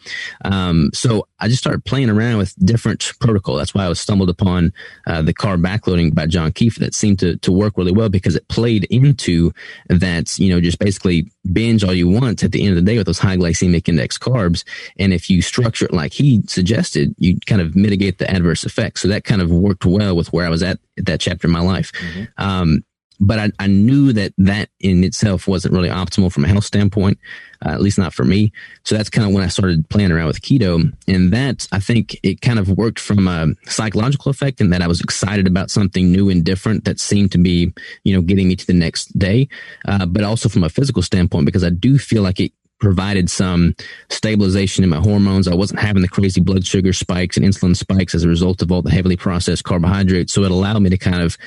Um, 0.46 0.90
so 0.94 1.28
I 1.40 1.50
just 1.50 1.62
started 1.62 1.84
playing 1.84 2.10
around 2.10 2.38
with 2.38 2.56
different 2.66 3.12
protocol. 3.20 3.56
That's 3.56 3.74
why 3.74 3.86
I 3.86 3.90
was 3.90 4.00
stumbled 4.00 4.30
upon 4.30 4.74
uh, 5.06 5.22
the 5.22 5.34
carb 5.34 5.62
backloading 5.62 6.16
by 6.16 6.28
John 6.28 6.52
Kiefer 6.52 6.80
that 6.80 6.96
seemed 6.96 7.20
to 7.20 7.38
to 7.38 7.52
work 7.52 7.78
really 7.78 7.92
well 7.92 8.10
because 8.10 8.36
it 8.36 8.48
played 8.48 8.86
into 8.86 9.52
that. 9.90 10.40
You 10.40 10.54
know, 10.54 10.62
just 10.62 10.80
basically 10.80 11.30
binge 11.52 11.84
all 11.84 11.94
you 11.94 12.08
want 12.08 12.44
at 12.44 12.54
the 12.54 12.62
end 12.62 12.70
of 12.70 12.76
the 12.78 12.90
day 12.90 12.98
with 12.98 13.08
those 13.08 13.20
high 13.20 13.36
glycemic 13.36 13.90
index 13.90 14.18
carbs. 14.18 14.64
And 14.98 15.14
if 15.14 15.30
you 15.30 15.42
structure 15.42 15.86
it 15.86 15.94
like 15.94 16.14
he 16.14 16.42
suggested, 16.48 17.14
you 17.18 17.38
kind 17.46 17.62
of 17.62 17.76
mitigate 17.76 18.20
the 18.20 18.32
adverse 18.32 18.64
effects. 18.64 19.02
So 19.02 19.10
that 19.10 19.26
kind 19.26 19.42
of 19.42 19.52
worked 19.52 19.86
well 19.86 20.16
with 20.16 20.32
where 20.32 20.46
I 20.46 20.50
was 20.54 20.64
at 20.64 20.80
at 20.98 21.06
that 21.06 21.20
chapter 21.20 21.48
in 21.48 21.54
my 21.54 21.62
life. 21.62 21.92
Mm-hmm. 21.94 22.44
Um, 22.44 22.84
but 23.20 23.40
I, 23.40 23.52
I, 23.60 23.68
knew 23.68 24.12
that 24.14 24.34
that 24.38 24.70
in 24.80 25.04
itself 25.04 25.48
wasn't 25.48 25.74
really 25.74 25.90
optimal 25.90 26.32
from 26.32 26.46
a 26.46 26.48
health 26.48 26.66
standpoint, 26.66 27.18
uh, 27.66 27.70
at 27.70 27.82
least 27.82 27.98
not 27.98 28.14
for 28.14 28.24
me. 28.24 28.52
So 28.84 28.96
that's 28.96 29.10
kind 29.10 29.28
of 29.28 29.34
when 29.34 29.44
I 29.44 29.48
started 29.48 29.88
playing 29.90 30.12
around 30.12 30.28
with 30.28 30.42
keto. 30.42 30.92
And 31.08 31.32
that 31.32 31.68
I 31.72 31.80
think 31.80 32.18
it 32.24 32.42
kind 32.42 32.60
of 32.60 32.70
worked 32.70 33.00
from 33.00 33.28
a 33.28 33.54
psychological 33.66 34.30
effect 34.30 34.62
in 34.62 34.72
that 34.72 34.82
I 34.82 34.88
was 34.88 35.00
excited 35.00 35.48
about 35.48 35.72
something 35.72 36.12
new 36.12 36.30
and 36.30 36.44
different 36.44 36.86
that 36.86 37.00
seemed 37.00 37.32
to 37.34 37.38
be, 37.38 37.72
you 38.04 38.14
know, 38.14 38.22
getting 38.22 38.48
me 38.48 38.56
to 38.56 38.68
the 38.68 38.74
next 38.74 39.18
day. 39.18 39.48
Uh, 39.86 40.06
but 40.06 40.24
also 40.24 40.50
from 40.50 40.64
a 40.64 40.70
physical 40.70 41.02
standpoint, 41.02 41.46
because 41.46 41.64
I 41.64 41.70
do 41.70 41.98
feel 41.98 42.24
like 42.24 42.40
it 42.40 42.52
provided 42.84 43.30
some 43.30 43.74
stabilization 44.10 44.84
in 44.84 44.90
my 44.90 44.98
hormones. 44.98 45.48
I 45.48 45.56
wasn't 45.56 45.80
having 45.80 46.02
the 46.02 46.10
crazy 46.10 46.42
blood 46.42 46.66
sugar 46.66 46.92
spikes 46.92 47.38
and 47.38 47.46
insulin 47.46 47.78
spikes 47.78 48.14
as 48.14 48.26
a 48.26 48.28
result 48.28 48.62
of 48.62 48.74
all 48.74 48.82
the 48.82 48.92
heavily 48.92 49.16
processed 49.16 49.64
carbohydrates. 49.64 50.34
So 50.34 50.44
it 50.44 50.52
allowed 50.52 50.82
me 50.82 50.90
to 50.90 50.98
kind 50.98 51.22
of 51.22 51.38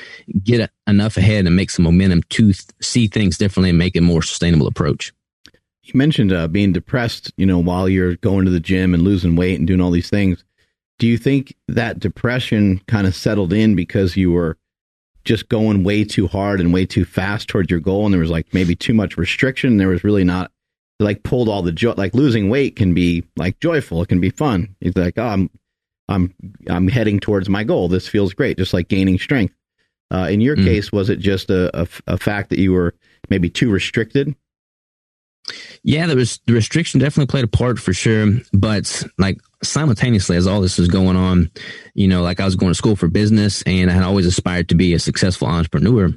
get 0.43 0.71
enough 0.87 1.15
ahead 1.15 1.45
and 1.45 1.55
make 1.55 1.69
some 1.69 1.83
momentum 1.83 2.23
to 2.23 2.53
th- 2.53 2.65
see 2.81 3.07
things 3.07 3.37
differently 3.37 3.69
and 3.69 3.77
make 3.77 3.95
a 3.95 4.01
more 4.01 4.23
sustainable 4.23 4.65
approach. 4.65 5.13
You 5.83 5.91
mentioned 5.93 6.33
uh, 6.33 6.47
being 6.47 6.73
depressed, 6.73 7.31
you 7.37 7.45
know, 7.45 7.59
while 7.59 7.87
you're 7.87 8.15
going 8.15 8.45
to 8.45 8.51
the 8.51 8.59
gym 8.59 8.95
and 8.95 9.03
losing 9.03 9.35
weight 9.35 9.59
and 9.59 9.67
doing 9.67 9.79
all 9.79 9.91
these 9.91 10.09
things. 10.09 10.43
Do 10.97 11.05
you 11.05 11.19
think 11.19 11.55
that 11.67 11.99
depression 11.99 12.81
kind 12.87 13.05
of 13.05 13.15
settled 13.15 13.53
in 13.53 13.75
because 13.75 14.17
you 14.17 14.31
were 14.31 14.57
just 15.23 15.49
going 15.49 15.83
way 15.83 16.03
too 16.03 16.25
hard 16.25 16.59
and 16.59 16.73
way 16.73 16.87
too 16.87 17.05
fast 17.05 17.47
towards 17.47 17.69
your 17.69 17.79
goal 17.79 18.05
and 18.05 18.13
there 18.13 18.21
was 18.21 18.31
like 18.31 18.51
maybe 18.53 18.75
too 18.75 18.93
much 18.93 19.17
restriction 19.17 19.71
and 19.71 19.79
there 19.79 19.89
was 19.89 20.03
really 20.03 20.23
not 20.23 20.51
like 20.99 21.23
pulled 21.23 21.49
all 21.49 21.61
the 21.61 21.71
joy. 21.71 21.93
Like 21.95 22.13
losing 22.13 22.49
weight 22.49 22.75
can 22.75 22.93
be 22.93 23.23
like 23.35 23.59
joyful. 23.59 24.01
It 24.01 24.09
can 24.09 24.19
be 24.19 24.29
fun. 24.29 24.75
It's 24.81 24.97
like, 24.97 25.17
oh, 25.17 25.27
I'm, 25.27 25.49
I'm, 26.09 26.33
I'm 26.69 26.87
heading 26.87 27.19
towards 27.19 27.49
my 27.49 27.63
goal. 27.63 27.87
This 27.87 28.07
feels 28.07 28.33
great. 28.33 28.57
Just 28.57 28.73
like 28.73 28.87
gaining 28.87 29.19
strength. 29.19 29.53
Uh, 30.09 30.27
in 30.29 30.39
your 30.39 30.55
mm. 30.55 30.63
case, 30.63 30.91
was 30.91 31.09
it 31.09 31.19
just 31.19 31.49
a, 31.49 31.81
a, 31.81 31.87
a 32.07 32.17
fact 32.17 32.49
that 32.49 32.59
you 32.59 32.71
were 32.71 32.93
maybe 33.29 33.49
too 33.49 33.69
restricted? 33.69 34.33
Yeah, 35.83 36.07
there 36.07 36.15
was 36.15 36.39
the 36.45 36.53
restriction 36.53 36.99
definitely 36.99 37.29
played 37.29 37.43
a 37.43 37.47
part 37.47 37.79
for 37.79 37.93
sure. 37.93 38.31
But 38.53 39.03
like 39.17 39.37
simultaneously, 39.63 40.37
as 40.37 40.47
all 40.47 40.61
this 40.61 40.77
was 40.77 40.87
going 40.87 41.15
on, 41.15 41.51
you 41.93 42.07
know, 42.07 42.21
like 42.21 42.39
I 42.39 42.45
was 42.45 42.55
going 42.55 42.71
to 42.71 42.75
school 42.75 42.95
for 42.95 43.07
business 43.07 43.61
and 43.63 43.89
I 43.89 43.93
had 43.93 44.03
always 44.03 44.25
aspired 44.25 44.69
to 44.69 44.75
be 44.75 44.93
a 44.93 44.99
successful 44.99 45.47
entrepreneur 45.47 46.13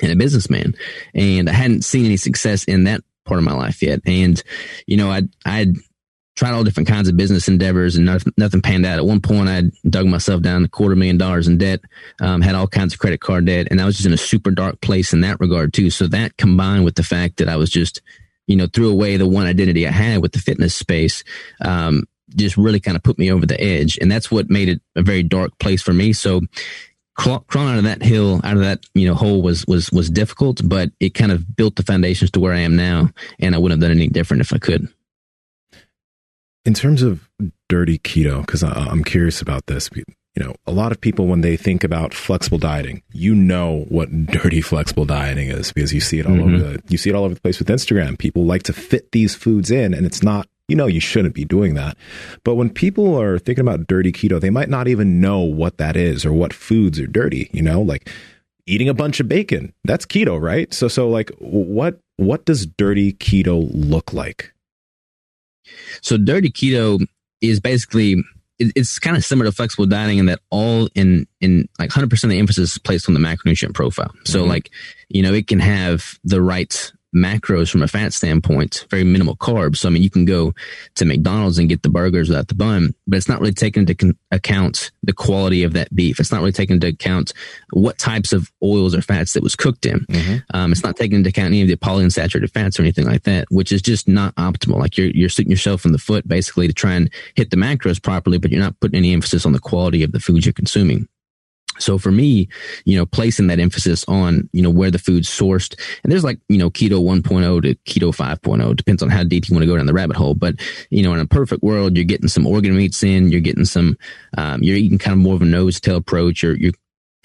and 0.00 0.12
a 0.12 0.16
businessman. 0.16 0.74
And 1.14 1.48
I 1.48 1.52
hadn't 1.52 1.84
seen 1.84 2.06
any 2.06 2.16
success 2.16 2.64
in 2.64 2.84
that 2.84 3.02
part 3.28 3.38
of 3.38 3.44
my 3.44 3.54
life 3.54 3.82
yet. 3.82 4.00
And, 4.06 4.42
you 4.86 4.96
know, 4.96 5.10
I, 5.10 5.22
I'd 5.44 5.74
tried 6.38 6.52
all 6.52 6.62
different 6.62 6.88
kinds 6.88 7.08
of 7.08 7.16
business 7.16 7.48
endeavors 7.48 7.96
and 7.96 8.06
nothing, 8.06 8.32
nothing 8.36 8.62
panned 8.62 8.86
out. 8.86 8.98
At 8.98 9.04
one 9.04 9.20
point, 9.20 9.48
I 9.48 9.64
dug 9.88 10.06
myself 10.06 10.40
down 10.40 10.64
a 10.64 10.68
quarter 10.68 10.94
million 10.94 11.18
dollars 11.18 11.48
in 11.48 11.58
debt, 11.58 11.80
um, 12.20 12.42
had 12.42 12.54
all 12.54 12.68
kinds 12.68 12.92
of 12.94 13.00
credit 13.00 13.20
card 13.20 13.46
debt, 13.46 13.66
and 13.70 13.80
I 13.80 13.84
was 13.84 13.96
just 13.96 14.06
in 14.06 14.12
a 14.12 14.16
super 14.16 14.52
dark 14.52 14.80
place 14.80 15.12
in 15.12 15.22
that 15.22 15.40
regard 15.40 15.74
too. 15.74 15.90
So 15.90 16.06
that 16.06 16.36
combined 16.36 16.84
with 16.84 16.94
the 16.94 17.02
fact 17.02 17.38
that 17.38 17.48
I 17.48 17.56
was 17.56 17.70
just, 17.70 18.02
you 18.46 18.54
know, 18.54 18.68
threw 18.72 18.88
away 18.88 19.16
the 19.16 19.26
one 19.26 19.46
identity 19.46 19.86
I 19.86 19.90
had 19.90 20.22
with 20.22 20.32
the 20.32 20.38
fitness 20.38 20.76
space, 20.76 21.24
um, 21.60 22.04
just 22.36 22.56
really 22.56 22.78
kind 22.78 22.96
of 22.96 23.02
put 23.02 23.18
me 23.18 23.32
over 23.32 23.44
the 23.44 23.60
edge. 23.60 23.98
And 24.00 24.10
that's 24.10 24.30
what 24.30 24.48
made 24.48 24.68
it 24.68 24.80
a 24.94 25.02
very 25.02 25.24
dark 25.24 25.58
place 25.58 25.82
for 25.82 25.92
me. 25.92 26.12
So 26.12 26.42
crawling 27.18 27.72
out 27.72 27.78
of 27.78 27.84
that 27.84 28.02
hill, 28.02 28.40
out 28.44 28.56
of 28.56 28.62
that 28.62 28.84
you 28.94 29.06
know 29.06 29.14
hole 29.14 29.42
was 29.42 29.66
was 29.66 29.90
was 29.90 30.08
difficult, 30.08 30.60
but 30.64 30.90
it 31.00 31.10
kind 31.10 31.32
of 31.32 31.56
built 31.56 31.76
the 31.76 31.82
foundations 31.82 32.30
to 32.32 32.40
where 32.40 32.54
I 32.54 32.60
am 32.60 32.76
now, 32.76 33.10
and 33.38 33.54
I 33.54 33.58
wouldn't 33.58 33.80
have 33.80 33.88
done 33.88 33.96
anything 33.96 34.12
different 34.12 34.40
if 34.40 34.52
I 34.52 34.58
could. 34.58 34.88
In 36.64 36.74
terms 36.74 37.02
of 37.02 37.28
dirty 37.68 37.98
keto, 37.98 38.40
because 38.40 38.62
I'm 38.62 39.04
curious 39.04 39.40
about 39.40 39.66
this. 39.66 39.90
You 39.94 40.44
know, 40.44 40.54
a 40.66 40.72
lot 40.72 40.92
of 40.92 41.00
people 41.00 41.26
when 41.26 41.40
they 41.40 41.56
think 41.56 41.82
about 41.82 42.14
flexible 42.14 42.58
dieting, 42.58 43.02
you 43.12 43.34
know 43.34 43.86
what 43.88 44.26
dirty 44.26 44.60
flexible 44.60 45.04
dieting 45.04 45.48
is 45.48 45.72
because 45.72 45.92
you 45.92 46.00
see 46.00 46.20
it 46.20 46.26
all 46.26 46.32
mm-hmm. 46.32 46.54
over 46.54 46.58
the 46.58 46.82
you 46.88 46.98
see 46.98 47.10
it 47.10 47.16
all 47.16 47.24
over 47.24 47.34
the 47.34 47.40
place 47.40 47.58
with 47.58 47.68
Instagram. 47.68 48.16
People 48.16 48.44
like 48.44 48.62
to 48.64 48.72
fit 48.72 49.10
these 49.10 49.34
foods 49.34 49.70
in, 49.70 49.94
and 49.94 50.06
it's 50.06 50.22
not 50.22 50.46
you 50.68 50.76
know 50.76 50.86
you 50.86 51.00
shouldn't 51.00 51.34
be 51.34 51.44
doing 51.44 51.74
that. 51.74 51.96
But 52.44 52.54
when 52.54 52.70
people 52.70 53.18
are 53.20 53.38
thinking 53.38 53.62
about 53.62 53.86
dirty 53.86 54.12
keto, 54.12 54.40
they 54.40 54.50
might 54.50 54.68
not 54.68 54.86
even 54.86 55.20
know 55.20 55.40
what 55.40 55.78
that 55.78 55.96
is 55.96 56.24
or 56.24 56.32
what 56.32 56.52
foods 56.52 57.00
are 57.00 57.06
dirty, 57.06 57.50
you 57.52 57.62
know, 57.62 57.80
like 57.80 58.08
eating 58.66 58.88
a 58.88 58.94
bunch 58.94 59.18
of 59.18 59.28
bacon. 59.28 59.72
That's 59.84 60.06
keto, 60.06 60.40
right? 60.40 60.72
So 60.72 60.88
so 60.88 61.08
like 61.08 61.30
what 61.38 61.98
what 62.16 62.44
does 62.44 62.66
dirty 62.66 63.14
keto 63.14 63.68
look 63.72 64.12
like? 64.12 64.52
So 66.02 66.16
dirty 66.16 66.50
keto 66.50 67.04
is 67.40 67.60
basically 67.60 68.22
it's 68.58 68.98
kind 68.98 69.16
of 69.16 69.24
similar 69.24 69.50
to 69.50 69.54
flexible 69.54 69.86
dieting 69.86 70.18
in 70.18 70.26
that 70.26 70.40
all 70.50 70.88
in 70.94 71.26
in 71.40 71.68
like 71.78 71.90
100% 71.90 72.24
of 72.24 72.30
the 72.30 72.38
emphasis 72.38 72.72
is 72.72 72.78
placed 72.78 73.08
on 73.08 73.14
the 73.14 73.20
macronutrient 73.20 73.74
profile. 73.74 74.12
So 74.24 74.40
mm-hmm. 74.40 74.50
like, 74.50 74.70
you 75.08 75.22
know, 75.22 75.32
it 75.32 75.46
can 75.46 75.60
have 75.60 76.18
the 76.24 76.42
right 76.42 76.92
macros 77.18 77.70
from 77.70 77.82
a 77.82 77.88
fat 77.88 78.12
standpoint, 78.12 78.86
very 78.90 79.04
minimal 79.04 79.36
carbs. 79.36 79.78
So, 79.78 79.88
I 79.88 79.92
mean, 79.92 80.02
you 80.02 80.10
can 80.10 80.24
go 80.24 80.54
to 80.94 81.04
McDonald's 81.04 81.58
and 81.58 81.68
get 81.68 81.82
the 81.82 81.88
burgers 81.88 82.28
without 82.28 82.48
the 82.48 82.54
bun, 82.54 82.94
but 83.06 83.16
it's 83.16 83.28
not 83.28 83.40
really 83.40 83.52
taking 83.52 83.82
into 83.82 83.94
con- 83.94 84.18
account 84.30 84.90
the 85.02 85.12
quality 85.12 85.62
of 85.62 85.72
that 85.72 85.94
beef. 85.94 86.20
It's 86.20 86.32
not 86.32 86.40
really 86.40 86.52
taking 86.52 86.74
into 86.74 86.88
account 86.88 87.32
what 87.72 87.98
types 87.98 88.32
of 88.32 88.50
oils 88.62 88.94
or 88.94 89.02
fats 89.02 89.32
that 89.34 89.42
was 89.42 89.56
cooked 89.56 89.86
in. 89.86 90.00
Mm-hmm. 90.00 90.36
Um, 90.56 90.72
it's 90.72 90.82
not 90.82 90.96
taking 90.96 91.18
into 91.18 91.30
account 91.30 91.48
any 91.48 91.62
of 91.62 91.68
the 91.68 91.76
polyunsaturated 91.76 92.50
fats 92.50 92.78
or 92.78 92.82
anything 92.82 93.06
like 93.06 93.24
that, 93.24 93.46
which 93.50 93.72
is 93.72 93.82
just 93.82 94.08
not 94.08 94.34
optimal. 94.36 94.78
Like 94.78 94.96
you're, 94.96 95.10
you're 95.10 95.28
shooting 95.28 95.50
yourself 95.50 95.84
in 95.84 95.92
the 95.92 95.98
foot 95.98 96.26
basically 96.26 96.66
to 96.66 96.74
try 96.74 96.94
and 96.94 97.10
hit 97.34 97.50
the 97.50 97.56
macros 97.56 98.02
properly, 98.02 98.38
but 98.38 98.50
you're 98.50 98.60
not 98.60 98.78
putting 98.80 98.96
any 98.96 99.12
emphasis 99.12 99.44
on 99.44 99.52
the 99.52 99.58
quality 99.58 100.02
of 100.02 100.12
the 100.12 100.20
foods 100.20 100.46
you're 100.46 100.52
consuming. 100.52 101.08
So 101.78 101.98
for 101.98 102.10
me, 102.10 102.48
you 102.84 102.96
know, 102.96 103.06
placing 103.06 103.46
that 103.48 103.60
emphasis 103.60 104.04
on, 104.08 104.48
you 104.52 104.62
know, 104.62 104.70
where 104.70 104.90
the 104.90 104.98
food's 104.98 105.28
sourced 105.28 105.78
and 106.02 106.12
there's 106.12 106.24
like, 106.24 106.38
you 106.48 106.58
know, 106.58 106.70
keto 106.70 107.02
1.0 107.02 107.62
to 107.62 107.74
keto 107.86 108.14
5.0 108.14 108.76
depends 108.76 109.02
on 109.02 109.10
how 109.10 109.22
deep 109.24 109.48
you 109.48 109.54
want 109.54 109.62
to 109.62 109.66
go 109.66 109.76
down 109.76 109.86
the 109.86 109.92
rabbit 109.92 110.16
hole. 110.16 110.34
But, 110.34 110.56
you 110.90 111.02
know, 111.02 111.12
in 111.12 111.20
a 111.20 111.26
perfect 111.26 111.62
world, 111.62 111.96
you're 111.96 112.04
getting 112.04 112.28
some 112.28 112.46
organ 112.46 112.76
meats 112.76 113.02
in, 113.02 113.30
you're 113.30 113.40
getting 113.40 113.64
some, 113.64 113.96
um, 114.36 114.62
you're 114.62 114.76
eating 114.76 114.98
kind 114.98 115.12
of 115.12 115.18
more 115.18 115.34
of 115.34 115.42
a 115.42 115.46
nose 115.46 115.80
tail 115.80 115.96
approach. 115.96 116.42
You're, 116.42 116.56
you're 116.56 116.72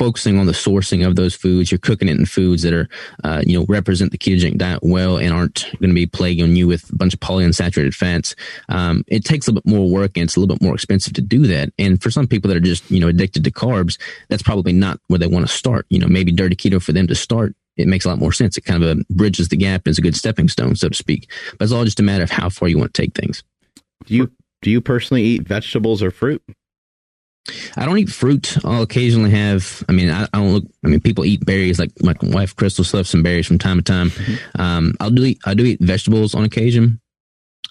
focusing 0.04 0.38
on 0.38 0.48
the 0.48 0.52
sourcing 0.52 1.08
of 1.08 1.16
those 1.16 1.34
foods. 1.34 1.72
You're 1.72 1.80
cooking 1.80 2.10
it 2.10 2.18
in 2.18 2.26
foods 2.26 2.64
that 2.64 2.74
are, 2.74 2.90
uh, 3.24 3.42
you 3.48 3.58
know, 3.58 3.66
represent 3.70 4.12
the 4.12 4.18
ketogenic 4.18 4.58
diet 4.58 4.80
well 4.84 5.18
and 5.18 5.32
aren't 5.32 5.64
going 5.80 5.92
to 5.92 5.96
be 5.96 6.06
plaguing 6.06 6.58
you 6.58 6.68
with 6.68 6.90
a 6.90 6.96
bunch 6.98 7.14
of 7.14 7.22
polyunsaturated 7.22 7.94
fats. 7.94 8.36
Um, 8.68 9.06
it 9.08 9.24
takes 9.24 9.48
a 9.48 9.52
little 9.52 9.62
bit 9.62 9.74
more 9.74 9.90
work 9.90 10.18
and 10.18 10.26
it's 10.26 10.36
a 10.36 10.42
little 10.42 10.54
bit 10.54 10.62
more 10.62 10.74
expensive 10.74 11.14
to 11.14 11.22
do 11.22 11.48
that. 11.48 11.72
And 11.80 12.04
for 12.04 12.12
some 12.12 12.28
people 12.28 12.50
that 12.50 12.58
are 12.58 12.60
just, 12.60 12.92
you 12.92 13.00
know, 13.00 13.08
addicted 13.08 13.46
to 13.46 13.52
carbs, 13.52 13.98
that's 14.28 14.44
probably 14.44 14.74
not 14.74 15.00
where 15.08 15.20
they 15.20 15.28
want 15.28 15.48
to 15.48 15.54
start. 15.54 15.86
You 15.90 16.00
know, 16.00 16.08
maybe 16.08 16.34
dirty 16.34 16.58
keto 16.58 16.84
for 16.84 16.92
them 16.92 17.08
to 17.08 17.16
start. 17.16 17.56
It 17.78 17.88
makes 17.88 18.04
a 18.04 18.10
lot 18.10 18.20
more 18.20 18.34
sense. 18.34 18.58
It 18.58 18.66
kind 18.66 18.84
of 18.84 19.00
uh, 19.00 19.04
bridges 19.10 19.48
the 19.48 19.56
gap 19.56 19.84
and 19.86 19.92
is 19.92 20.00
a 20.00 20.02
good 20.02 20.18
stepping 20.18 20.50
stone, 20.50 20.76
so 20.76 20.90
to 20.90 20.96
speak. 20.96 21.32
But 21.58 21.64
it's 21.64 21.72
all 21.72 21.86
just 21.86 22.02
a 22.02 22.04
matter 22.04 22.26
of 22.26 22.30
how 22.30 22.50
far 22.50 22.68
you 22.68 22.78
want 22.78 22.94
to 22.94 23.02
take 23.02 23.16
things. 23.16 23.42
Do 24.06 24.16
you 24.16 24.32
do 24.62 24.70
you 24.70 24.82
personally 24.82 25.24
eat 25.24 25.48
vegetables 25.48 26.04
or 26.04 26.12
fruit? 26.12 26.44
I 27.76 27.86
don't 27.86 27.98
eat 27.98 28.10
fruit. 28.10 28.58
I'll 28.64 28.84
occasionally 28.84 29.32
have. 29.32 29.84
I 29.90 29.92
mean, 29.92 30.10
I, 30.10 30.24
I, 30.24 30.40
don't 30.40 30.54
look. 30.54 30.64
I 30.84 30.88
mean, 30.88 31.02
people 31.02 31.26
eat 31.26 31.46
berries. 31.46 31.78
Like 31.80 31.92
my 32.02 32.16
wife 32.22 32.56
Crystal 32.56 32.86
stuffs 32.86 33.10
some 33.10 33.24
berries 33.24 33.48
from 33.48 33.60
time 33.60 33.78
to 33.78 33.84
time. 33.84 34.12
Mm-hmm. 34.12 34.62
Um, 34.62 34.94
I'll 35.00 35.10
do. 35.10 35.26
Eat, 35.26 35.40
I 35.46 35.54
do 35.54 35.66
eat 35.66 35.82
vegetables 35.82 36.36
on 36.36 36.46
occasion. 36.46 37.02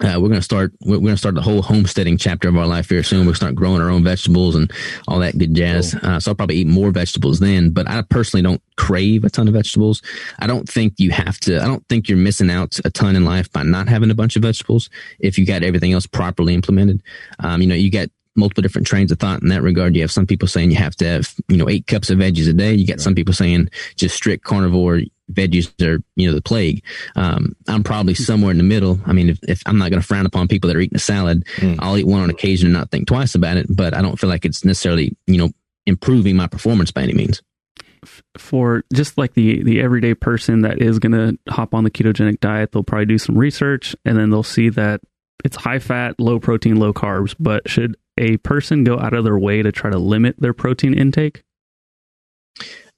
Uh, 0.00 0.18
we're 0.20 0.28
gonna 0.28 0.42
start. 0.42 0.72
We're, 0.84 0.98
we're, 0.98 1.08
gonna 1.08 1.16
start 1.16 1.36
the 1.36 1.42
whole 1.42 1.62
homesteading 1.62 2.18
chapter 2.18 2.48
of 2.48 2.56
our 2.56 2.66
life 2.66 2.90
here 2.90 3.02
soon. 3.02 3.24
We'll 3.24 3.34
start 3.34 3.54
growing 3.54 3.80
our 3.80 3.88
own 3.88 4.04
vegetables 4.04 4.56
and 4.56 4.70
all 5.08 5.18
that 5.20 5.38
good 5.38 5.54
jazz. 5.54 5.94
Cool. 5.94 6.10
Uh, 6.10 6.20
so 6.20 6.30
I'll 6.30 6.34
probably 6.34 6.56
eat 6.56 6.66
more 6.66 6.90
vegetables 6.90 7.40
then. 7.40 7.70
But 7.70 7.88
I 7.88 8.02
personally 8.02 8.42
don't 8.42 8.62
crave 8.76 9.24
a 9.24 9.30
ton 9.30 9.48
of 9.48 9.54
vegetables. 9.54 10.02
I 10.38 10.46
don't 10.46 10.68
think 10.68 10.94
you 10.98 11.12
have 11.12 11.38
to. 11.40 11.62
I 11.62 11.66
don't 11.66 11.86
think 11.88 12.08
you're 12.08 12.18
missing 12.18 12.50
out 12.50 12.78
a 12.84 12.90
ton 12.90 13.16
in 13.16 13.24
life 13.24 13.50
by 13.52 13.62
not 13.62 13.88
having 13.88 14.10
a 14.10 14.14
bunch 14.14 14.36
of 14.36 14.42
vegetables 14.42 14.90
if 15.18 15.38
you 15.38 15.46
got 15.46 15.62
everything 15.62 15.92
else 15.92 16.06
properly 16.06 16.52
implemented. 16.54 17.02
Um, 17.38 17.62
you 17.62 17.68
know, 17.68 17.74
you 17.74 17.90
got 17.90 18.08
multiple 18.34 18.62
different 18.62 18.86
trains 18.86 19.12
of 19.12 19.18
thought 19.18 19.42
in 19.42 19.48
that 19.48 19.62
regard. 19.62 19.94
You 19.94 20.02
have 20.02 20.12
some 20.12 20.26
people 20.26 20.48
saying 20.48 20.70
you 20.70 20.76
have 20.78 20.96
to 20.96 21.06
have, 21.06 21.34
you 21.48 21.56
know, 21.56 21.68
eight 21.68 21.86
cups 21.86 22.10
of 22.10 22.18
veggies 22.18 22.48
a 22.48 22.52
day. 22.52 22.74
You 22.74 22.86
got 22.86 23.00
some 23.00 23.14
people 23.14 23.34
saying 23.34 23.70
just 23.96 24.14
strict 24.14 24.44
carnivore 24.44 25.02
veggies 25.32 25.70
are 25.82 26.02
you 26.16 26.28
know 26.28 26.34
the 26.34 26.42
plague. 26.42 26.84
Um, 27.16 27.54
I'm 27.68 27.82
probably 27.82 28.14
somewhere 28.14 28.50
in 28.50 28.58
the 28.58 28.64
middle. 28.64 29.00
I 29.06 29.12
mean, 29.12 29.30
if, 29.30 29.38
if 29.42 29.62
I'm 29.66 29.78
not 29.78 29.90
going 29.90 30.00
to 30.00 30.06
frown 30.06 30.26
upon 30.26 30.48
people 30.48 30.68
that 30.68 30.76
are 30.76 30.80
eating 30.80 30.96
a 30.96 31.00
salad, 31.00 31.44
mm. 31.56 31.76
I'll 31.80 31.96
eat 31.96 32.06
one 32.06 32.22
on 32.22 32.30
occasion 32.30 32.66
and 32.66 32.74
not 32.74 32.90
think 32.90 33.06
twice 33.06 33.34
about 33.34 33.56
it. 33.56 33.66
But 33.68 33.94
I 33.94 34.02
don't 34.02 34.18
feel 34.18 34.30
like 34.30 34.44
it's 34.44 34.64
necessarily 34.64 35.16
you 35.26 35.38
know 35.38 35.50
improving 35.86 36.36
my 36.36 36.46
performance 36.46 36.90
by 36.90 37.02
any 37.02 37.14
means. 37.14 37.42
For 38.36 38.84
just 38.92 39.16
like 39.16 39.34
the 39.34 39.62
the 39.62 39.80
everyday 39.80 40.14
person 40.14 40.62
that 40.62 40.82
is 40.82 40.98
going 40.98 41.12
to 41.12 41.52
hop 41.52 41.74
on 41.74 41.84
the 41.84 41.90
ketogenic 41.90 42.40
diet, 42.40 42.72
they'll 42.72 42.82
probably 42.82 43.06
do 43.06 43.18
some 43.18 43.38
research 43.38 43.94
and 44.04 44.18
then 44.18 44.30
they'll 44.30 44.42
see 44.42 44.68
that 44.70 45.00
it's 45.44 45.56
high 45.56 45.78
fat, 45.78 46.18
low 46.18 46.38
protein, 46.40 46.76
low 46.76 46.92
carbs. 46.92 47.34
But 47.38 47.68
should 47.68 47.96
a 48.18 48.36
person 48.38 48.84
go 48.84 48.98
out 48.98 49.14
of 49.14 49.24
their 49.24 49.38
way 49.38 49.62
to 49.62 49.72
try 49.72 49.90
to 49.90 49.98
limit 49.98 50.36
their 50.38 50.52
protein 50.52 50.94
intake? 50.94 51.42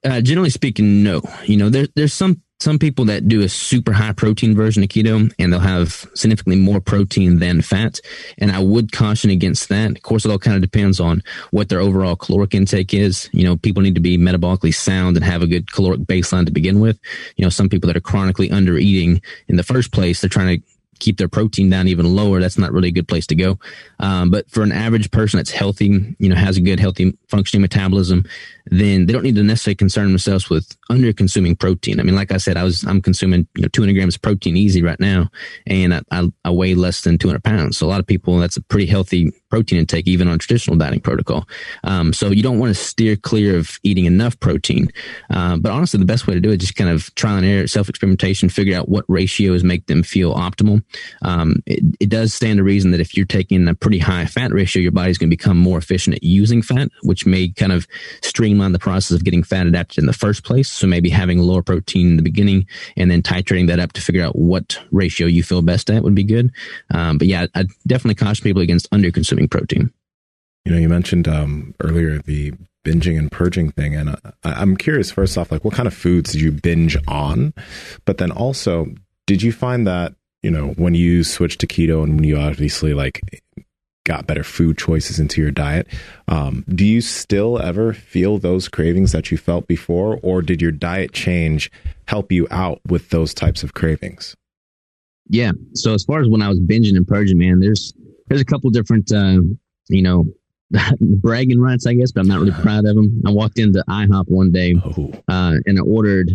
Uh, 0.05 0.21
generally 0.21 0.51
speaking, 0.51 1.03
no. 1.03 1.23
You 1.45 1.57
know, 1.57 1.71
there, 1.71 1.87
there's 1.95 2.13
some 2.13 2.43
some 2.61 2.79
people 2.79 3.05
that 3.05 3.29
do 3.29 3.43
a 3.43 3.49
super 3.49 3.93
high 3.93 4.13
protein 4.13 4.55
version 4.55 4.83
of 4.83 4.89
keto 4.89 5.31
and 5.39 5.53
they'll 5.53 5.61
have 5.61 6.07
significantly 6.15 6.59
more 6.59 6.81
protein 6.81 7.39
than 7.39 7.61
fat. 7.61 8.01
And 8.39 8.51
I 8.51 8.61
would 8.61 8.93
caution 8.93 9.31
against 9.31 9.69
that. 9.69 9.91
Of 9.91 10.03
course, 10.03 10.25
it 10.25 10.31
all 10.31 10.39
kind 10.39 10.55
of 10.55 10.63
depends 10.63 11.01
on 11.01 11.23
what 11.51 11.69
their 11.69 11.81
overall 11.81 12.17
caloric 12.17 12.55
intake 12.55 12.95
is. 12.95 13.29
You 13.33 13.45
know, 13.45 13.57
people 13.57 13.83
need 13.83 13.97
to 13.97 14.01
be 14.01 14.17
metabolically 14.17 14.73
sound 14.73 15.17
and 15.17 15.25
have 15.25 15.43
a 15.43 15.47
good 15.47 15.71
caloric 15.73 16.03
baseline 16.03 16.47
to 16.47 16.53
begin 16.53 16.81
with. 16.81 16.99
You 17.37 17.45
know, 17.45 17.51
some 17.51 17.69
people 17.69 17.89
that 17.89 17.97
are 17.97 18.01
chronically 18.01 18.51
under 18.51 18.79
eating 18.79 19.21
in 19.49 19.57
the 19.57 19.63
first 19.63 19.93
place, 19.93 20.21
they're 20.21 20.31
trying 20.31 20.61
to 20.61 20.67
keep 20.99 21.19
their 21.19 21.29
protein 21.29 21.71
down 21.71 21.89
even 21.89 22.15
lower, 22.15 22.41
that's 22.41 22.59
not 22.59 22.73
really 22.73 22.89
a 22.89 22.93
good 22.93 23.09
place 23.09 23.27
to 23.29 23.35
go. 23.35 23.59
Um, 24.01 24.31
but 24.31 24.51
for 24.51 24.63
an 24.63 24.73
average 24.73 25.11
person 25.11 25.39
that's 25.39 25.51
healthy, 25.51 26.15
you 26.19 26.29
know, 26.29 26.35
has 26.35 26.57
a 26.57 26.61
good, 26.61 26.81
healthy 26.81 27.17
functioning 27.29 27.63
metabolism, 27.63 28.25
then 28.67 29.07
they 29.07 29.13
don't 29.13 29.23
need 29.23 29.37
to 29.37 29.43
necessarily 29.43 29.77
concern 29.77 30.09
themselves 30.09 30.49
with 30.49 30.77
under 30.89 31.13
consuming 31.13 31.57
protein. 31.57 32.01
I 32.01 32.03
mean, 32.03 32.15
like 32.15 32.33
I 32.33 32.39
said, 32.39 32.57
I 32.57 32.65
was, 32.65 32.85
I'm 32.85 33.03
consuming, 33.03 33.47
you 33.55 33.63
know, 33.63 33.69
200 33.69 33.93
grams 33.93 34.17
of 34.17 34.23
protein 34.23 34.57
easy 34.57 34.83
right 34.83 35.01
now, 35.01 35.31
and 35.67 35.95
I, 35.95 36.03
I, 36.11 36.33
I 36.45 36.51
weigh 36.51 36.75
less 36.75 37.03
than 37.03 37.19
200 37.19 37.45
pounds. 37.45 37.77
So 37.77 37.87
a 37.87 37.89
lot 37.89 38.01
of 38.01 38.07
people, 38.07 38.39
that's 38.39 38.57
a 38.57 38.63
pretty 38.63 38.87
healthy 38.87 39.33
protein 39.55 39.79
intake, 39.79 40.09
even 40.09 40.27
on 40.27 40.37
traditional 40.37 40.77
dieting 40.77 40.99
protocol. 40.99 41.47
Um, 41.85 42.13
so 42.13 42.31
you 42.31 42.43
don't 42.43 42.59
want 42.59 42.75
to 42.75 42.83
steer 42.83 43.15
clear 43.15 43.57
of 43.57 43.79
eating 43.85 44.05
enough 44.05 44.41
protein. 44.41 44.89
Uh, 45.31 45.57
but 45.59 45.71
honestly, 45.71 46.01
the 46.01 46.05
best 46.05 46.27
way 46.27 46.35
to 46.35 46.41
do 46.41 46.51
it 46.51 46.55
is 46.55 46.67
just 46.67 46.75
kind 46.75 46.91
of 46.91 47.15
trial 47.15 47.37
and 47.37 47.47
error, 47.47 47.69
self 47.69 47.89
experimentation, 47.89 48.49
figure 48.49 48.77
out 48.77 48.89
what 48.89 49.05
ratios 49.07 49.63
make 49.63 49.87
them 49.87 50.03
feel 50.03 50.35
optimal. 50.35 50.83
Um, 51.23 51.63
it, 51.67 51.85
it 52.01 52.09
does 52.09 52.35
stand 52.35 52.57
to 52.57 52.65
reason 52.65 52.91
that 52.91 53.01
if 53.01 53.17
you're 53.17 53.27
taking 53.27 53.69
a 53.69 53.77
pretty 53.77 54.01
high 54.01 54.27
fat 54.27 54.51
ratio, 54.53 54.83
your 54.83 54.91
body's 54.91 55.19
going 55.19 55.31
to 55.31 55.37
become 55.37 55.57
more 55.57 55.79
efficient 55.79 56.17
at 56.17 56.25
using 56.25 56.61
fat, 56.61 56.89
which 57.05 57.25
may 57.25 57.51
kind 57.51 57.71
of 57.71 57.87
streamline 58.23 58.73
the 58.73 58.81
process 58.81 59.17
of 59.17 59.23
getting 59.23 59.45
fat 59.45 59.69
adapted 59.69 59.99
in 59.99 60.07
the 60.07 60.13
first 60.13 60.43
place. 60.43 60.69
So 60.69 60.89
maybe 60.89 61.11
having 61.11 61.39
lower 61.39 61.63
protein 61.63 62.09
in 62.09 62.17
the 62.17 62.23
beginning 62.23 62.67
and 62.97 63.09
then 63.09 63.23
titrating 63.23 63.69
that 63.69 63.79
up 63.79 63.93
to 63.93 64.01
figure 64.01 64.25
out 64.25 64.35
what 64.35 64.81
ratio 64.91 65.29
you 65.29 65.45
feel 65.45 65.63
best 65.63 65.91
at 65.91 66.03
would 66.03 66.17
be 66.17 66.25
good. 66.25 66.51
Um, 66.91 67.19
but 67.19 67.29
yeah, 67.29 67.47
I 67.55 67.67
definitely 67.87 68.17
caution 68.17 68.43
people 68.43 68.61
against 68.61 68.89
under 68.91 69.13
consuming 69.13 69.44
protein. 69.49 69.93
You 70.65 70.73
know, 70.73 70.79
you 70.79 70.89
mentioned 70.89 71.29
um, 71.29 71.75
earlier 71.81 72.19
the 72.19 72.53
binging 72.85 73.19
and 73.19 73.31
purging 73.31 73.71
thing, 73.71 73.95
and 73.95 74.11
uh, 74.11 74.33
I'm 74.43 74.77
curious. 74.77 75.11
First 75.11 75.37
off, 75.37 75.53
like 75.53 75.65
what 75.65 75.75
kind 75.75 75.87
of 75.87 75.95
foods 75.95 76.33
did 76.33 76.41
you 76.41 76.53
binge 76.53 76.97
on? 77.07 77.53
But 78.05 78.19
then 78.19 78.31
also, 78.31 78.87
did 79.27 79.43
you 79.43 79.53
find 79.53 79.87
that 79.87 80.15
you 80.43 80.51
know 80.51 80.69
when 80.77 80.95
you 80.95 81.25
switched 81.25 81.61
to 81.61 81.67
keto 81.67 82.03
and 82.03 82.17
when 82.17 82.25
you 82.25 82.39
obviously 82.39 82.95
like 82.95 83.21
got 84.05 84.27
better 84.27 84.45
food 84.45 84.79
choices 84.79 85.19
into 85.19 85.41
your 85.41 85.51
diet. 85.51 85.89
Um, 86.29 86.65
do 86.69 86.85
you 86.85 87.01
still 87.01 87.61
ever 87.61 87.95
feel 87.95 88.39
those 88.39 88.69
cravings 88.69 89.13
that 89.13 89.31
you 89.31 89.39
felt 89.39 89.67
before, 89.67 90.21
or 90.23 90.43
did 90.43 90.61
your 90.63 90.73
diet 90.73 91.13
change 91.13 91.71
help 92.07 92.31
you 92.31 92.47
out 92.51 92.81
with 92.87 93.09
those 93.11 93.33
types 93.35 93.63
of 93.63 93.75
cravings? 93.75 94.37
Yeah. 95.29 95.53
So 95.73 95.95
as 95.95 96.05
far 96.05 96.21
as 96.21 96.29
when 96.29 96.43
I 96.43 96.49
was 96.49 96.61
binging 96.61 96.97
and 96.97 97.09
purging, 97.09 97.39
man, 97.39 97.61
there's 97.61 97.95
there's 98.29 98.41
a 98.41 98.45
couple 98.45 98.71
different, 98.71 99.13
uh, 99.13 99.41
you 99.89 100.03
know, 100.03 100.25
bragging 101.01 101.61
rights, 101.61 101.87
I 101.87 101.95
guess, 101.95 102.13
but 102.13 102.21
I'm 102.21 102.29
not 102.29 102.41
really 102.41 102.53
proud 102.53 102.85
of 102.87 102.95
them. 102.95 103.23
I 103.27 103.31
walked 103.31 103.59
into 103.59 103.85
IHOP 103.89 104.25
one 104.29 104.53
day 104.53 104.75
oh. 104.85 105.13
uh, 105.29 105.55
and 105.67 105.79
I 105.79 105.83
ordered 105.83 106.31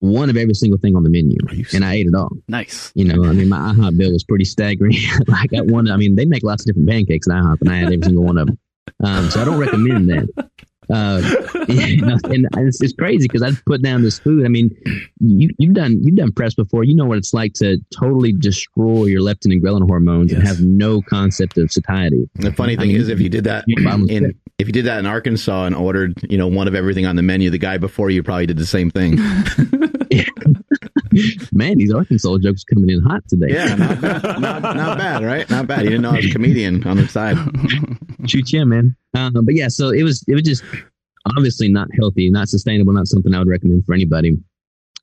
one 0.00 0.28
of 0.28 0.36
every 0.36 0.54
single 0.54 0.78
thing 0.78 0.94
on 0.94 1.02
the 1.02 1.10
menu, 1.10 1.38
and 1.72 1.84
I 1.84 1.94
ate 1.94 2.06
it 2.06 2.14
all. 2.14 2.30
Nice. 2.48 2.92
You 2.94 3.04
know, 3.04 3.24
I 3.24 3.32
mean, 3.32 3.48
my 3.48 3.58
IHOP 3.58 3.96
bill 3.96 4.12
was 4.12 4.24
pretty 4.24 4.44
staggering. 4.44 4.94
I 5.32 5.46
got 5.46 5.66
one. 5.66 5.90
I 5.90 5.96
mean, 5.96 6.16
they 6.16 6.26
make 6.26 6.42
lots 6.42 6.62
of 6.62 6.66
different 6.66 6.88
pancakes 6.88 7.28
at 7.28 7.34
IHOP, 7.34 7.58
and 7.62 7.70
I 7.70 7.76
had 7.76 7.92
every 7.92 8.02
single 8.02 8.24
one 8.24 8.38
of 8.38 8.46
them. 8.46 8.58
Um, 9.02 9.30
so 9.30 9.40
I 9.40 9.44
don't 9.44 9.58
recommend 9.58 10.08
that. 10.10 10.50
Uh, 10.92 11.20
you 11.68 12.00
know, 12.02 12.16
and 12.24 12.46
it's, 12.58 12.80
it's 12.80 12.92
crazy 12.92 13.26
because 13.28 13.42
I 13.42 13.50
put 13.66 13.82
down 13.82 14.02
this 14.02 14.18
food. 14.18 14.44
I 14.44 14.48
mean, 14.48 14.70
you, 15.20 15.50
you've 15.58 15.74
done 15.74 16.00
you've 16.02 16.16
done 16.16 16.32
press 16.32 16.54
before. 16.54 16.84
You 16.84 16.94
know 16.94 17.06
what 17.06 17.18
it's 17.18 17.34
like 17.34 17.54
to 17.54 17.78
totally 17.98 18.32
destroy 18.32 19.04
your 19.06 19.20
leptin 19.20 19.52
and 19.52 19.62
ghrelin 19.62 19.86
hormones 19.86 20.30
yes. 20.30 20.38
and 20.38 20.48
have 20.48 20.60
no 20.60 21.02
concept 21.02 21.58
of 21.58 21.72
satiety. 21.72 22.28
The 22.36 22.52
funny 22.52 22.76
thing 22.76 22.90
I 22.90 22.92
mean, 22.92 23.00
is, 23.00 23.08
if 23.08 23.20
you 23.20 23.28
did 23.28 23.44
that 23.44 23.64
in 23.68 24.34
if 24.58 24.66
you 24.66 24.72
did 24.72 24.86
that 24.86 24.98
in 24.98 25.06
Arkansas 25.06 25.64
and 25.64 25.74
ordered 25.74 26.18
you 26.28 26.38
know 26.38 26.46
one 26.46 26.68
of 26.68 26.74
everything 26.74 27.06
on 27.06 27.16
the 27.16 27.22
menu, 27.22 27.50
the 27.50 27.58
guy 27.58 27.78
before 27.78 28.10
you 28.10 28.22
probably 28.22 28.46
did 28.46 28.58
the 28.58 28.66
same 28.66 28.90
thing. 28.90 29.18
Man, 31.52 31.78
these 31.78 31.92
Arkansas 31.92 32.38
jokes 32.38 32.64
coming 32.64 32.90
in 32.90 33.02
hot 33.02 33.22
today. 33.28 33.48
Yeah, 33.50 33.74
not, 33.74 34.00
not, 34.40 34.62
not, 34.62 34.98
bad, 34.98 35.24
right? 35.24 35.48
Not 35.50 35.66
bad. 35.66 35.84
You 35.84 35.90
didn't 35.90 36.02
know 36.02 36.10
I 36.10 36.16
was 36.16 36.26
a 36.26 36.30
comedian 36.30 36.86
on 36.86 36.96
the 36.96 37.08
side. 37.08 37.36
Shoot 38.28 38.52
yeah, 38.52 38.64
man. 38.64 38.96
Uh, 39.14 39.30
but 39.30 39.54
yeah, 39.54 39.68
so 39.68 39.90
it 39.90 40.02
was 40.02 40.24
it 40.28 40.34
was 40.34 40.42
just 40.42 40.62
obviously 41.36 41.68
not 41.68 41.88
healthy, 41.98 42.30
not 42.30 42.48
sustainable, 42.48 42.92
not 42.92 43.06
something 43.06 43.34
I 43.34 43.38
would 43.38 43.48
recommend 43.48 43.84
for 43.84 43.94
anybody. 43.94 44.36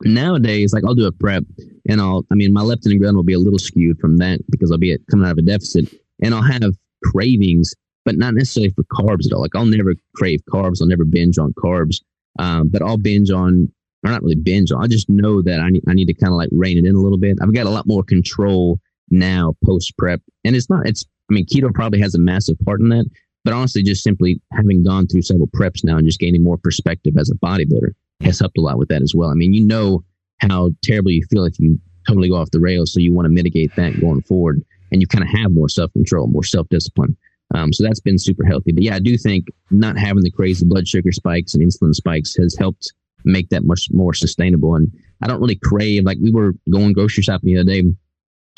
Nowadays, 0.02 0.74
like 0.74 0.84
I'll 0.86 0.96
do 0.96 1.06
a 1.06 1.12
prep 1.12 1.44
and 1.88 2.02
I'll, 2.02 2.26
I 2.32 2.36
mean, 2.36 2.54
my 2.54 2.62
leptin 2.62 2.92
and 2.92 3.02
ghrelin 3.02 3.16
will 3.16 3.24
be 3.24 3.34
a 3.34 3.40
little 3.40 3.60
skewed 3.60 4.00
from 4.00 4.18
that 4.18 4.40
because 4.50 4.72
I'll 4.72 4.78
be 4.78 4.98
coming 5.10 5.26
out 5.26 5.34
of 5.34 5.38
a 5.38 5.44
deficit 5.44 5.88
and 6.22 6.34
I'll 6.34 6.42
have 6.42 6.74
cravings, 7.04 7.74
but 8.06 8.16
not 8.18 8.34
necessarily 8.34 8.74
for 8.74 8.84
carbs 8.84 9.26
at 9.26 9.34
all. 9.34 9.42
Like 9.42 9.56
I'll 9.56 9.66
never 9.66 9.94
crave 10.16 10.42
carbs. 10.50 10.82
I'll 10.82 10.88
never 10.88 11.06
binge 11.06 11.38
on 11.38 11.54
carbs. 11.54 12.02
Um, 12.40 12.70
but 12.70 12.82
I'll 12.82 12.98
binge 12.98 13.30
on, 13.30 13.72
or 14.04 14.12
not 14.12 14.22
really 14.22 14.36
binge. 14.36 14.72
I 14.72 14.88
just 14.88 15.10
know 15.10 15.42
that 15.42 15.60
I 15.60 15.70
need, 15.70 15.84
I 15.88 15.94
need 15.94 16.06
to 16.06 16.14
kind 16.14 16.34
of 16.34 16.38
like 16.38 16.50
rein 16.52 16.78
it 16.78 16.86
in 16.86 16.96
a 16.96 17.00
little 17.00 17.18
bit. 17.18 17.38
I've 17.42 17.54
got 17.54 17.66
a 17.66 17.70
lot 17.72 17.88
more 17.88 18.04
control 18.04 18.80
now 19.10 19.56
post 19.66 19.98
prep. 19.98 20.22
And 20.44 20.56
it's 20.56 20.70
not, 20.70 20.88
it's, 20.88 21.06
I 21.30 21.34
mean, 21.34 21.46
keto 21.46 21.74
probably 21.74 22.00
has 22.02 22.16
a 22.16 22.20
massive 22.20 22.58
part 22.60 22.82
in 22.82 22.90
that, 22.90 23.10
but 23.44 23.54
honestly, 23.54 23.84
just 23.84 24.04
simply 24.04 24.42
having 24.52 24.84
gone 24.84 25.08
through 25.08 25.22
several 25.22 25.48
preps 25.48 25.84
now 25.84 25.98
and 25.98 26.06
just 26.06 26.20
gaining 26.20 26.44
more 26.44 26.58
perspective 26.58 27.16
as 27.18 27.30
a 27.30 27.36
bodybuilder 27.36 27.92
has 28.22 28.40
helped 28.40 28.58
a 28.58 28.62
lot 28.62 28.78
with 28.78 28.90
that 28.90 29.02
as 29.02 29.14
well. 29.16 29.30
I 29.30 29.34
mean, 29.34 29.54
you 29.54 29.64
know 29.66 30.04
how 30.40 30.72
terrible 30.84 31.12
you 31.12 31.24
feel 31.30 31.46
if 31.46 31.60
you 31.60 31.80
totally 32.08 32.30
go 32.30 32.36
off 32.36 32.52
the 32.52 32.60
rails. 32.60 32.94
So 32.94 33.00
you 33.00 33.14
want 33.14 33.26
to 33.26 33.30
mitigate 33.30 33.76
that 33.76 34.00
going 34.00 34.22
forward 34.24 34.62
and 34.92 35.02
you 35.02 35.08
kind 35.08 35.24
of 35.24 35.30
have 35.30 35.52
more 35.52 35.70
self 35.70 35.92
control, 35.94 36.28
more 36.28 36.44
self 36.44 36.68
discipline. 36.70 37.16
Um, 37.56 37.72
so 37.72 37.84
that's 37.84 38.00
been 38.00 38.18
super 38.18 38.46
healthy. 38.46 38.72
But 38.72 38.84
yeah, 38.84 38.96
I 38.96 39.00
do 39.00 39.18
think 39.18 39.48
not 39.70 39.98
having 39.98 40.24
the 40.24 40.32
crazy 40.32 40.66
blood 40.66 40.88
sugar 40.88 41.12
spikes 41.12 41.54
and 41.54 41.64
insulin 41.64 41.94
spikes 41.94 42.36
has 42.36 42.56
helped 42.58 42.94
make 43.26 43.50
that 43.50 43.66
much 43.66 43.88
more 43.92 44.14
sustainable. 44.14 44.76
And 44.76 44.92
I 45.22 45.28
don't 45.28 45.42
really 45.42 45.56
crave, 45.56 46.04
like 46.04 46.18
we 46.22 46.32
were 46.32 46.54
going 46.70 46.94
grocery 46.94 47.24
shopping 47.24 47.54
the 47.54 47.60
other 47.60 47.70
day 47.70 47.84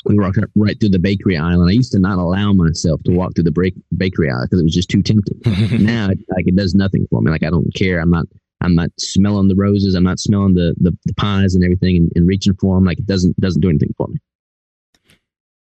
we 0.08 0.18
walked 0.18 0.38
right 0.54 0.78
through 0.78 0.90
the 0.90 0.98
bakery 0.98 1.36
aisle, 1.36 1.60
and 1.60 1.70
I 1.70 1.72
used 1.72 1.92
to 1.92 1.98
not 1.98 2.18
allow 2.18 2.52
myself 2.52 3.02
to 3.04 3.12
walk 3.12 3.34
through 3.34 3.44
the 3.44 3.50
break, 3.50 3.74
bakery 3.96 4.30
aisle 4.30 4.44
because 4.44 4.60
it 4.60 4.64
was 4.64 4.74
just 4.74 4.88
too 4.88 5.02
tempting. 5.02 5.40
now, 5.84 6.10
it, 6.10 6.18
like 6.28 6.46
it 6.46 6.56
does 6.56 6.74
nothing 6.74 7.06
for 7.10 7.20
me. 7.20 7.30
Like 7.30 7.42
I 7.42 7.50
don't 7.50 7.74
care. 7.74 8.00
I'm 8.00 8.10
not. 8.10 8.26
I'm 8.62 8.74
not 8.74 8.90
smelling 8.98 9.48
the 9.48 9.54
roses. 9.54 9.94
I'm 9.94 10.04
not 10.04 10.18
smelling 10.18 10.54
the 10.54 10.74
the, 10.78 10.96
the 11.04 11.14
pies 11.14 11.54
and 11.54 11.64
everything, 11.64 11.96
and, 11.96 12.12
and 12.14 12.28
reaching 12.28 12.54
for 12.54 12.76
them. 12.76 12.84
Like 12.84 12.98
it 12.98 13.06
doesn't 13.06 13.38
doesn't 13.40 13.60
do 13.60 13.68
anything 13.68 13.94
for 13.96 14.08
me. 14.08 14.18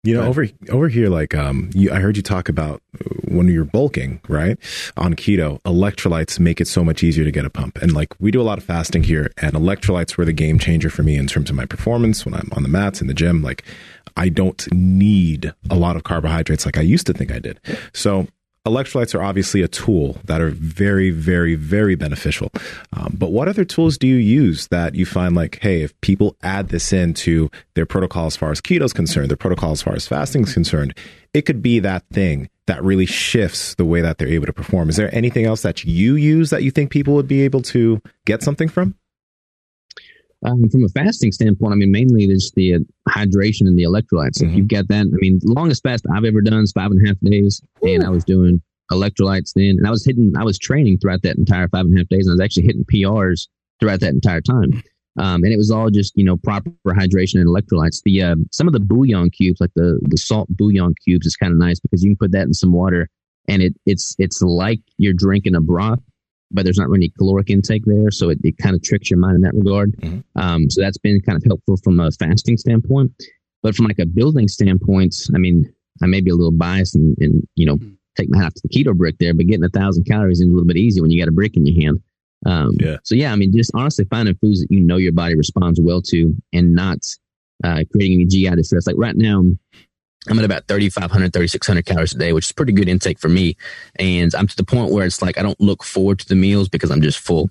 You 0.06 0.16
know, 0.16 0.24
over 0.24 0.46
over 0.70 0.88
here, 0.88 1.10
like 1.10 1.34
um, 1.36 1.70
you, 1.74 1.92
I 1.92 2.00
heard 2.00 2.16
you 2.16 2.24
talk 2.24 2.48
about 2.48 2.82
when 3.28 3.48
you're 3.48 3.66
bulking, 3.66 4.22
right? 4.28 4.58
On 4.98 5.16
keto, 5.16 5.62
electrolytes 5.62 6.40
make 6.40 6.62
it 6.62 6.68
so 6.68 6.84
much 6.84 7.04
easier 7.04 7.24
to 7.24 7.32
get 7.32 7.46
a 7.46 7.50
pump. 7.50 7.78
And 7.82 7.94
like 7.94 8.14
we 8.20 8.32
do 8.32 8.42
a 8.42 8.44
lot 8.44 8.58
of 8.58 8.64
fasting 8.64 9.04
here, 9.04 9.32
and 9.38 9.54
electrolytes 9.54 10.16
were 10.16 10.26
the 10.26 10.34
game 10.34 10.60
changer 10.60 10.90
for 10.90 11.04
me 11.04 11.16
in 11.16 11.28
terms 11.28 11.50
of 11.50 11.56
my 11.56 11.66
performance 11.66 12.26
when 12.26 12.34
I'm 12.36 12.50
on 12.56 12.64
the 12.64 12.70
mats 12.70 13.02
in 13.02 13.08
the 13.08 13.14
gym. 13.14 13.42
Like 13.42 13.64
I 14.16 14.30
don't 14.30 14.72
need 14.72 15.54
a 15.70 15.76
lot 15.76 15.96
of 15.96 16.04
carbohydrates 16.04 16.66
like 16.66 16.78
I 16.78 16.82
used 16.82 17.08
to 17.08 17.14
think 17.14 17.32
I 17.32 17.40
did. 17.40 17.60
So 17.94 18.28
electrolytes 18.66 19.14
are 19.14 19.22
obviously 19.22 19.62
a 19.62 19.68
tool 19.68 20.18
that 20.26 20.42
are 20.42 20.50
very, 20.50 21.12
very, 21.12 21.56
very 21.56 21.96
beneficial. 21.96 22.52
Um, 22.94 23.16
but 23.18 23.32
what 23.32 23.48
other 23.48 23.64
tools 23.64 23.98
do 23.98 24.08
you 24.08 24.16
use 24.16 24.68
that 24.68 24.96
you 24.96 25.06
find 25.06 25.36
like, 25.36 25.60
hey, 25.62 25.84
if 25.84 26.00
people 26.02 26.36
add 26.42 26.70
this 26.70 26.92
into 26.92 27.50
their 27.76 27.86
protocol 27.86 28.26
as 28.26 28.36
far 28.36 28.52
as 28.52 28.62
keto 28.62 28.84
is 28.84 28.94
concerned, 28.94 29.30
their 29.30 29.38
protocol 29.38 29.72
as 29.72 29.82
far 29.82 29.94
as 29.94 30.08
fasting 30.08 30.44
is 30.44 30.54
concerned, 30.54 30.98
it 31.34 31.44
could 31.44 31.62
be 31.62 31.80
that 31.80 32.04
thing 32.12 32.50
that 32.68 32.84
really 32.84 33.06
shifts 33.06 33.76
the 33.76 33.86
way 33.86 34.02
that 34.02 34.18
they're 34.18 34.28
able 34.28 34.48
to 34.48 34.54
perform. 34.54 34.90
Is 34.90 34.96
there 34.96 35.14
anything 35.14 35.46
else 35.46 35.62
that 35.62 35.86
you 35.86 36.16
use 36.16 36.50
that 36.50 36.64
you 36.64 36.72
think 36.72 36.90
people 36.90 37.14
would 37.14 37.28
be 37.28 37.42
able 37.42 37.62
to 37.64 38.02
get 38.26 38.42
something 38.42 38.68
from? 38.68 38.96
Um, 40.46 40.70
from 40.70 40.84
a 40.84 40.90
fasting 40.90 41.32
standpoint, 41.32 41.74
I 41.74 41.76
mean, 41.76 41.92
mainly 41.92 42.28
just 42.28 42.54
the 42.56 42.76
uh, 42.76 42.80
hydration 43.10 43.62
and 43.62 43.78
the 43.78 43.84
electrolytes. 43.84 44.38
Mm-hmm. 44.38 44.50
If 44.50 44.56
you've 44.56 44.68
got 44.68 44.88
that, 44.90 45.08
I 45.08 45.18
mean, 45.20 45.40
the 45.42 45.54
longest 45.54 45.82
fast 45.84 46.06
I've 46.14 46.26
ever 46.26 46.42
done 46.42 46.62
is 46.62 46.72
five 46.72 46.92
and 46.92 47.04
a 47.04 47.08
half 47.08 47.18
days, 47.22 47.62
Ooh. 47.84 47.88
and 47.88 48.04
I 48.04 48.10
was 48.10 48.24
doing 48.24 48.62
electrolytes 48.92 49.54
then, 49.56 49.78
and 49.78 49.88
I 49.88 49.90
was 49.90 50.06
hitting, 50.06 50.34
I 50.38 50.44
was 50.44 50.60
training 50.60 51.00
throughout 51.00 51.24
that 51.24 51.38
entire 51.38 51.68
five 51.70 51.86
and 51.86 51.96
a 51.96 52.00
half 52.00 52.10
days, 52.10 52.28
and 52.28 52.34
I 52.34 52.36
was 52.36 52.42
actually 52.42 52.68
hitting 52.68 52.86
PRs 52.86 53.48
throughout 53.80 54.02
that 54.02 54.14
entire 54.14 54.42
time. 54.42 54.84
Um, 55.18 55.44
and 55.44 55.54
it 55.54 55.58
was 55.58 55.72
all 55.72 55.90
just 55.90 56.14
you 56.16 56.26
know 56.26 56.38
proper 56.38 56.72
hydration 56.88 57.36
and 57.36 57.48
electrolytes. 57.48 58.02
The 58.04 58.22
uh, 58.22 58.36
some 58.52 58.68
of 58.68 58.74
the 58.74 58.80
bouillon 58.80 59.30
cubes, 59.30 59.62
like 59.62 59.72
the 59.76 60.00
the 60.04 60.18
salt 60.18 60.50
bouillon 60.50 60.94
cubes, 61.04 61.26
is 61.26 61.36
kind 61.36 61.54
of 61.54 61.58
nice 61.58 61.80
because 61.80 62.04
you 62.04 62.12
can 62.12 62.18
put 62.18 62.32
that 62.34 62.44
in 62.44 62.54
some 62.54 62.74
water, 62.74 63.10
and 63.48 63.62
it 63.62 63.74
it's 63.86 64.16
it's 64.20 64.42
like 64.42 64.82
you're 64.98 65.14
drinking 65.14 65.56
a 65.56 65.62
broth, 65.62 66.02
but 66.52 66.64
there's 66.64 66.78
not 66.78 66.90
really 66.90 67.10
caloric 67.18 67.50
intake 67.50 67.84
there, 67.86 68.12
so 68.12 68.30
it, 68.30 68.40
it 68.44 68.58
kind 68.58 68.76
of 68.76 68.84
tricks 68.84 69.10
your 69.10 69.20
mind 69.20 69.36
in 69.36 69.42
that 69.42 69.54
regard. 69.56 69.96
Mhm. 69.98 70.24
Um, 70.36 70.70
so 70.70 70.82
that's 70.82 70.98
been 70.98 71.20
kind 71.22 71.38
of 71.38 71.44
helpful 71.46 71.78
from 71.84 72.00
a 72.00 72.12
fasting 72.12 72.58
standpoint, 72.58 73.12
but 73.64 73.76
from 73.76 73.86
like 73.86 74.00
a 74.00 74.06
building 74.06 74.48
standpoint, 74.48 75.16
I 75.34 75.38
mean, 75.38 75.72
I 76.02 76.08
may 76.08 76.22
be 76.22 76.30
a 76.32 76.36
little 76.36 76.52
biased 76.52 76.96
and, 76.96 77.16
and 77.20 77.48
you 77.56 77.66
know 77.66 77.80
take 78.16 78.30
my 78.30 78.42
hat 78.42 78.56
to 78.56 78.62
the 78.64 78.70
keto 78.70 78.96
brick 78.96 79.18
there, 79.20 79.34
but 79.34 79.48
getting 79.48 79.66
a 79.66 79.70
thousand 79.70 80.06
calories 80.06 80.40
is 80.40 80.46
a 80.46 80.50
little 80.50 80.66
bit 80.66 80.78
easy 80.78 81.02
when 81.02 81.12
you 81.12 81.22
got 81.22 81.28
a 81.28 81.34
brick 81.34 81.58
in 81.58 81.66
your 81.66 81.82
hand. 81.82 82.02
Um, 82.46 82.76
Yeah. 82.80 82.98
So 83.04 83.16
yeah, 83.16 83.34
I 83.34 83.36
mean, 83.36 83.52
just 83.56 83.72
honestly 83.74 84.06
finding 84.06 84.36
foods 84.36 84.62
that 84.62 84.68
you 84.70 84.80
know 84.80 84.98
your 84.98 85.12
body 85.12 85.36
responds 85.36 85.80
well 85.82 86.02
to, 86.04 86.34
and 86.54 86.74
not 86.76 87.00
uh, 87.64 87.84
creating 87.92 88.16
any 88.18 88.26
GI 88.26 88.56
distress. 88.56 88.88
Like 88.88 88.98
right 88.98 89.16
now, 89.16 89.44
I'm 90.28 90.40
at 90.40 90.46
about 90.46 90.68
3,500, 90.68 91.34
3,600 91.34 91.86
calories 91.86 92.14
a 92.14 92.18
day, 92.18 92.34
which 92.34 92.46
is 92.46 92.52
pretty 92.52 92.74
good 92.74 92.90
intake 92.90 93.20
for 93.20 93.30
me. 93.30 93.56
And 93.96 94.34
I'm 94.36 94.48
to 94.48 94.56
the 94.56 94.64
point 94.64 94.92
where 94.92 95.06
it's 95.06 95.22
like 95.22 95.38
I 95.38 95.44
don't 95.44 95.60
look 95.60 95.84
forward 95.84 96.20
to 96.20 96.28
the 96.28 96.36
meals 96.36 96.70
because 96.70 96.92
I'm 96.92 97.02
just 97.02 97.20
full. 97.20 97.50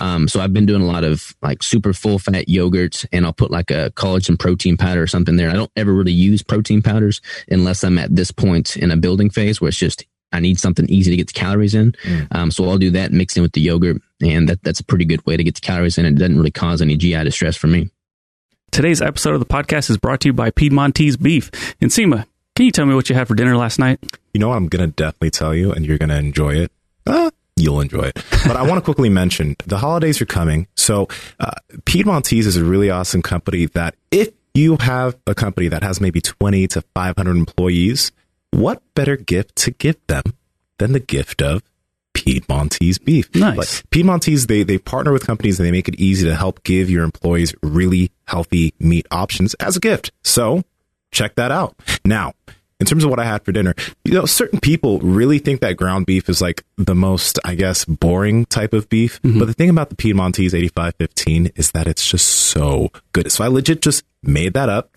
Um, 0.00 0.28
so 0.28 0.40
I've 0.40 0.52
been 0.52 0.66
doing 0.66 0.82
a 0.82 0.86
lot 0.86 1.04
of 1.04 1.34
like 1.42 1.62
super 1.62 1.92
full 1.92 2.18
fat 2.18 2.46
yogurts, 2.46 3.06
and 3.12 3.24
I'll 3.24 3.32
put 3.32 3.50
like 3.50 3.70
a 3.70 3.90
collagen 3.96 4.38
protein 4.38 4.76
powder 4.76 5.02
or 5.02 5.06
something 5.06 5.36
there. 5.36 5.50
I 5.50 5.54
don't 5.54 5.72
ever 5.76 5.92
really 5.92 6.12
use 6.12 6.42
protein 6.42 6.82
powders 6.82 7.20
unless 7.50 7.82
I'm 7.82 7.98
at 7.98 8.14
this 8.14 8.30
point 8.30 8.76
in 8.76 8.90
a 8.90 8.96
building 8.96 9.30
phase 9.30 9.60
where 9.60 9.68
it's 9.68 9.78
just 9.78 10.04
I 10.32 10.40
need 10.40 10.60
something 10.60 10.88
easy 10.88 11.10
to 11.10 11.16
get 11.16 11.26
the 11.26 11.32
calories 11.32 11.74
in. 11.74 11.92
Mm. 12.04 12.28
Um, 12.32 12.50
so 12.50 12.68
I'll 12.68 12.78
do 12.78 12.90
that 12.90 13.12
mixed 13.12 13.36
in 13.36 13.42
with 13.42 13.52
the 13.52 13.60
yogurt, 13.60 14.00
and 14.22 14.48
that, 14.48 14.62
that's 14.62 14.80
a 14.80 14.84
pretty 14.84 15.04
good 15.04 15.24
way 15.26 15.36
to 15.36 15.44
get 15.44 15.54
the 15.54 15.60
calories 15.60 15.98
in. 15.98 16.04
And 16.04 16.16
it 16.16 16.20
doesn't 16.20 16.36
really 16.36 16.50
cause 16.50 16.80
any 16.80 16.96
GI 16.96 17.24
distress 17.24 17.56
for 17.56 17.66
me. 17.66 17.90
Today's 18.70 19.02
episode 19.02 19.34
of 19.34 19.40
the 19.40 19.46
podcast 19.46 19.90
is 19.90 19.98
brought 19.98 20.20
to 20.20 20.28
you 20.28 20.32
by 20.32 20.50
Piedmontese 20.50 21.16
Beef. 21.16 21.50
And 21.80 21.90
Nsima, 21.90 22.24
can 22.54 22.66
you 22.66 22.70
tell 22.72 22.86
me 22.86 22.94
what 22.94 23.08
you 23.08 23.16
had 23.16 23.26
for 23.26 23.34
dinner 23.34 23.56
last 23.56 23.80
night? 23.80 23.98
You 24.32 24.38
know 24.38 24.48
what 24.48 24.56
I'm 24.56 24.68
going 24.68 24.88
to 24.88 24.94
definitely 24.94 25.30
tell 25.30 25.54
you, 25.54 25.72
and 25.72 25.84
you're 25.84 25.98
going 25.98 26.10
to 26.10 26.16
enjoy 26.16 26.54
it. 26.54 26.72
Uh, 27.04 27.30
you'll 27.56 27.80
enjoy 27.80 28.04
it. 28.04 28.24
But 28.46 28.56
I 28.56 28.62
want 28.62 28.78
to 28.78 28.80
quickly 28.80 29.08
mention 29.10 29.56
the 29.66 29.76
holidays 29.78 30.22
are 30.22 30.26
coming. 30.26 30.66
So, 30.74 31.08
uh, 31.38 31.50
Piedmontese 31.84 32.46
is 32.46 32.56
a 32.56 32.64
really 32.64 32.88
awesome 32.90 33.20
company 33.22 33.66
that 33.66 33.96
if 34.10 34.30
you 34.54 34.76
have 34.78 35.18
a 35.26 35.34
company 35.34 35.68
that 35.68 35.82
has 35.82 36.00
maybe 36.00 36.20
20 36.22 36.66
to 36.68 36.80
500 36.94 37.36
employees, 37.36 38.12
what 38.50 38.82
better 38.94 39.16
gift 39.16 39.56
to 39.56 39.72
give 39.72 39.96
them 40.06 40.22
than 40.78 40.92
the 40.92 41.00
gift 41.00 41.42
of 41.42 41.62
Piedmontese 42.24 42.98
beef? 42.98 43.34
Nice. 43.34 43.56
Like, 43.56 43.90
Piedmontese, 43.90 44.46
they, 44.46 44.62
they 44.62 44.78
partner 44.78 45.12
with 45.12 45.26
companies 45.26 45.58
and 45.58 45.66
they 45.66 45.72
make 45.72 45.88
it 45.88 45.94
easy 45.96 46.26
to 46.26 46.34
help 46.34 46.62
give 46.64 46.90
your 46.90 47.04
employees 47.04 47.54
really 47.62 48.10
healthy 48.26 48.74
meat 48.78 49.06
options 49.10 49.54
as 49.54 49.76
a 49.76 49.80
gift. 49.80 50.12
So, 50.22 50.62
check 51.10 51.34
that 51.36 51.50
out. 51.50 51.74
Now, 52.04 52.34
in 52.80 52.86
terms 52.86 53.04
of 53.04 53.10
what 53.10 53.20
I 53.20 53.24
had 53.24 53.44
for 53.44 53.52
dinner, 53.52 53.74
you 54.04 54.12
know, 54.12 54.24
certain 54.24 54.58
people 54.58 54.98
really 55.00 55.38
think 55.38 55.60
that 55.60 55.76
ground 55.76 56.06
beef 56.06 56.28
is 56.28 56.40
like 56.40 56.64
the 56.76 56.94
most, 56.94 57.38
I 57.44 57.54
guess, 57.54 57.84
boring 57.84 58.46
type 58.46 58.72
of 58.72 58.88
beef. 58.88 59.20
Mm-hmm. 59.22 59.38
But 59.38 59.46
the 59.46 59.52
thing 59.52 59.70
about 59.70 59.90
the 59.90 59.96
Piedmontese 59.96 60.54
8515 60.54 61.52
is 61.56 61.72
that 61.72 61.86
it's 61.86 62.08
just 62.08 62.26
so 62.26 62.90
good. 63.12 63.30
So 63.30 63.44
I 63.44 63.48
legit 63.48 63.82
just 63.82 64.04
made 64.22 64.54
that 64.54 64.68
up, 64.68 64.96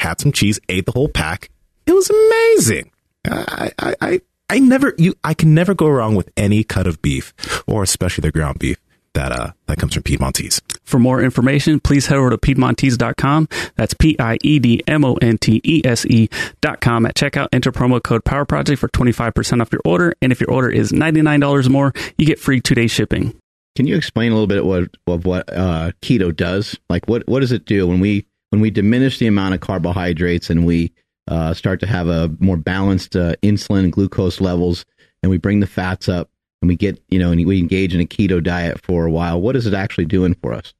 had 0.00 0.20
some 0.20 0.32
cheese, 0.32 0.58
ate 0.68 0.86
the 0.86 0.92
whole 0.92 1.08
pack. 1.08 1.50
It 1.86 1.92
was 1.92 2.10
amazing. 2.10 2.90
I, 3.26 3.70
I, 3.78 3.94
I, 4.00 4.20
I 4.48 4.58
never, 4.58 4.94
you, 4.98 5.14
I 5.24 5.34
can 5.34 5.54
never 5.54 5.74
go 5.74 5.88
wrong 5.88 6.14
with 6.14 6.30
any 6.36 6.64
cut 6.64 6.86
of 6.86 7.00
beef, 7.02 7.32
or 7.66 7.82
especially 7.82 8.22
the 8.22 8.32
ground 8.32 8.58
beef 8.58 8.78
that 9.14 9.32
uh 9.32 9.52
that 9.66 9.78
comes 9.78 9.94
from 9.94 10.02
Piedmontese. 10.02 10.60
For 10.82 10.98
more 10.98 11.22
information, 11.22 11.80
please 11.80 12.06
head 12.06 12.18
over 12.18 12.30
to 12.30 12.38
Piedmontese.com. 12.38 13.48
That's 13.76 13.94
P 13.94 14.16
I 14.18 14.38
E 14.42 14.58
D 14.58 14.82
M 14.86 15.04
O 15.04 15.14
N 15.14 15.38
T 15.38 15.60
E 15.64 15.82
S 15.84 16.04
E.com. 16.06 17.06
At 17.06 17.14
checkout, 17.14 17.48
enter 17.52 17.72
promo 17.72 18.02
code 18.02 18.24
Power 18.24 18.44
Project 18.44 18.80
for 18.80 18.88
25% 18.88 19.62
off 19.62 19.72
your 19.72 19.80
order. 19.84 20.14
And 20.20 20.30
if 20.32 20.40
your 20.40 20.50
order 20.50 20.68
is 20.68 20.92
$99 20.92 21.66
or 21.66 21.70
more, 21.70 21.92
you 22.18 22.26
get 22.26 22.38
free 22.38 22.60
two 22.60 22.74
day 22.74 22.86
shipping. 22.86 23.38
Can 23.76 23.86
you 23.86 23.96
explain 23.96 24.30
a 24.30 24.34
little 24.34 24.46
bit 24.46 24.64
what 24.64 24.90
of 25.06 25.24
what 25.24 25.52
uh, 25.52 25.92
keto 26.02 26.34
does? 26.34 26.78
Like, 26.90 27.08
what 27.08 27.26
what 27.26 27.40
does 27.40 27.52
it 27.52 27.64
do 27.64 27.86
when 27.86 28.00
we 28.00 28.26
when 28.50 28.60
we 28.60 28.70
diminish 28.70 29.18
the 29.18 29.26
amount 29.26 29.54
of 29.54 29.60
carbohydrates 29.60 30.50
and 30.50 30.66
we 30.66 30.92
uh, 31.28 31.54
start 31.54 31.80
to 31.80 31.86
have 31.86 32.08
a 32.08 32.30
more 32.38 32.56
balanced 32.56 33.16
uh, 33.16 33.34
insulin 33.42 33.84
and 33.84 33.92
glucose 33.92 34.40
levels, 34.40 34.84
and 35.22 35.30
we 35.30 35.38
bring 35.38 35.60
the 35.60 35.66
fats 35.66 36.08
up, 36.08 36.30
and 36.62 36.68
we 36.68 36.76
get 36.76 37.02
you 37.08 37.18
know, 37.18 37.30
and 37.30 37.44
we 37.46 37.58
engage 37.58 37.94
in 37.94 38.00
a 38.00 38.06
keto 38.06 38.42
diet 38.42 38.80
for 38.82 39.06
a 39.06 39.10
while? 39.10 39.40
What 39.40 39.56
is 39.56 39.66
it 39.66 39.74
actually 39.74 40.06
doing 40.06 40.34
for 40.34 40.52
us? 40.52 40.74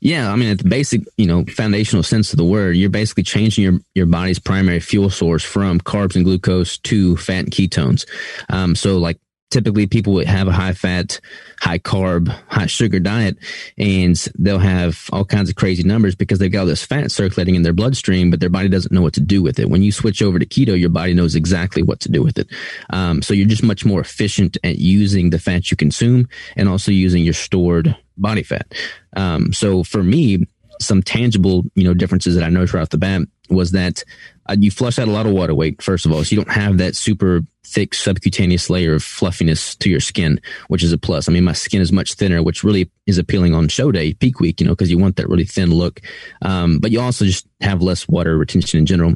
Yeah, 0.00 0.32
I 0.32 0.36
mean, 0.36 0.50
at 0.50 0.58
the 0.58 0.68
basic, 0.68 1.02
you 1.16 1.26
know, 1.26 1.44
foundational 1.44 2.02
sense 2.02 2.32
of 2.32 2.38
the 2.38 2.44
word, 2.44 2.76
you're 2.76 2.90
basically 2.90 3.22
changing 3.22 3.62
your, 3.62 3.74
your 3.94 4.06
body's 4.06 4.38
primary 4.38 4.80
fuel 4.80 5.10
source 5.10 5.44
from 5.44 5.80
carbs 5.80 6.16
and 6.16 6.24
glucose 6.24 6.78
to 6.78 7.16
fat 7.16 7.44
and 7.44 7.52
ketones. 7.52 8.04
Um, 8.48 8.74
so, 8.74 8.98
like, 8.98 9.18
typically 9.50 9.86
people 9.86 10.12
would 10.14 10.26
have 10.26 10.48
a 10.48 10.52
high 10.52 10.72
fat, 10.72 11.20
high 11.60 11.78
carb, 11.78 12.28
high 12.48 12.66
sugar 12.66 13.00
diet, 13.00 13.36
and 13.76 14.16
they'll 14.38 14.58
have 14.58 15.08
all 15.12 15.24
kinds 15.24 15.50
of 15.50 15.56
crazy 15.56 15.82
numbers 15.82 16.14
because 16.14 16.38
they've 16.38 16.52
got 16.52 16.60
all 16.60 16.66
this 16.66 16.84
fat 16.84 17.10
circulating 17.10 17.54
in 17.54 17.62
their 17.62 17.72
bloodstream, 17.72 18.30
but 18.30 18.40
their 18.40 18.48
body 18.48 18.68
doesn't 18.68 18.92
know 18.92 19.02
what 19.02 19.14
to 19.14 19.20
do 19.20 19.42
with 19.42 19.58
it. 19.58 19.68
When 19.68 19.82
you 19.82 19.92
switch 19.92 20.22
over 20.22 20.38
to 20.38 20.46
keto, 20.46 20.78
your 20.78 20.90
body 20.90 21.14
knows 21.14 21.34
exactly 21.34 21.82
what 21.82 22.00
to 22.00 22.10
do 22.10 22.22
with 22.22 22.38
it. 22.38 22.48
Um, 22.90 23.22
so 23.22 23.34
you're 23.34 23.46
just 23.48 23.62
much 23.62 23.84
more 23.84 24.00
efficient 24.00 24.56
at 24.64 24.78
using 24.78 25.30
the 25.30 25.38
fat 25.38 25.70
you 25.70 25.76
consume 25.76 26.28
and 26.56 26.68
also 26.68 26.90
using 26.92 27.22
your 27.22 27.34
stored 27.34 27.96
body 28.16 28.42
fat. 28.42 28.72
Um, 29.16 29.52
so 29.52 29.82
for 29.82 30.02
me, 30.02 30.46
some 30.80 31.02
tangible, 31.02 31.64
you 31.74 31.84
know, 31.84 31.94
differences 31.94 32.34
that 32.34 32.44
I 32.44 32.48
noticed 32.48 32.74
right 32.74 32.82
off 32.82 32.88
the 32.88 32.98
bat 32.98 33.22
was 33.50 33.72
that 33.72 34.02
uh, 34.48 34.56
you 34.58 34.70
flush 34.70 34.98
out 34.98 35.08
a 35.08 35.10
lot 35.10 35.26
of 35.26 35.32
water 35.32 35.54
weight, 35.54 35.82
first 35.82 36.06
of 36.06 36.12
all. 36.12 36.24
So 36.24 36.34
you 36.34 36.42
don't 36.42 36.52
have 36.52 36.78
that 36.78 36.96
super 36.96 37.42
thick 37.64 37.94
subcutaneous 37.94 38.70
layer 38.70 38.94
of 38.94 39.02
fluffiness 39.02 39.76
to 39.76 39.90
your 39.90 40.00
skin, 40.00 40.40
which 40.68 40.82
is 40.82 40.92
a 40.92 40.98
plus. 40.98 41.28
I 41.28 41.32
mean, 41.32 41.44
my 41.44 41.52
skin 41.52 41.80
is 41.80 41.92
much 41.92 42.14
thinner, 42.14 42.42
which 42.42 42.64
really 42.64 42.90
is 43.06 43.18
appealing 43.18 43.54
on 43.54 43.68
show 43.68 43.92
day, 43.92 44.14
peak 44.14 44.40
week, 44.40 44.60
you 44.60 44.66
know, 44.66 44.72
because 44.72 44.90
you 44.90 44.98
want 44.98 45.16
that 45.16 45.28
really 45.28 45.44
thin 45.44 45.72
look. 45.72 46.00
Um, 46.42 46.78
but 46.78 46.90
you 46.90 47.00
also 47.00 47.24
just 47.24 47.46
have 47.60 47.82
less 47.82 48.08
water 48.08 48.36
retention 48.36 48.78
in 48.78 48.86
general 48.86 49.14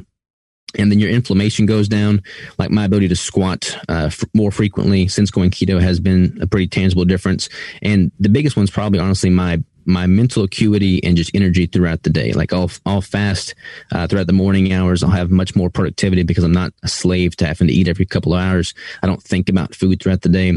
and 0.77 0.91
then 0.91 0.99
your 0.99 1.09
inflammation 1.09 1.65
goes 1.65 1.87
down. 1.87 2.21
Like 2.57 2.71
my 2.71 2.85
ability 2.85 3.07
to 3.09 3.15
squat 3.15 3.77
uh, 3.87 4.07
f- 4.07 4.23
more 4.33 4.51
frequently 4.51 5.07
since 5.07 5.31
going 5.31 5.51
keto 5.51 5.79
has 5.79 5.99
been 5.99 6.37
a 6.41 6.47
pretty 6.47 6.67
tangible 6.67 7.05
difference. 7.05 7.49
And 7.81 8.11
the 8.19 8.29
biggest 8.29 8.57
one's 8.57 8.71
probably 8.71 8.99
honestly 8.99 9.29
my 9.29 9.63
my 9.85 10.07
mental 10.07 10.43
acuity 10.43 11.03
and 11.03 11.17
just 11.17 11.31
energy 11.33 11.65
throughout 11.65 12.03
the 12.03 12.09
day. 12.09 12.33
Like 12.33 12.53
I'll 12.53 12.71
I'll 12.85 13.01
fast 13.01 13.55
uh, 13.91 14.07
throughout 14.07 14.27
the 14.27 14.33
morning 14.33 14.73
hours. 14.73 15.03
I'll 15.03 15.09
have 15.09 15.31
much 15.31 15.55
more 15.55 15.69
productivity 15.69 16.23
because 16.23 16.43
I'm 16.43 16.51
not 16.51 16.73
a 16.83 16.87
slave 16.87 17.35
to 17.37 17.45
having 17.45 17.67
to 17.67 17.73
eat 17.73 17.87
every 17.87 18.05
couple 18.05 18.33
of 18.33 18.41
hours. 18.41 18.73
I 19.03 19.07
don't 19.07 19.21
think 19.21 19.49
about 19.49 19.75
food 19.75 20.01
throughout 20.01 20.21
the 20.21 20.29
day. 20.29 20.53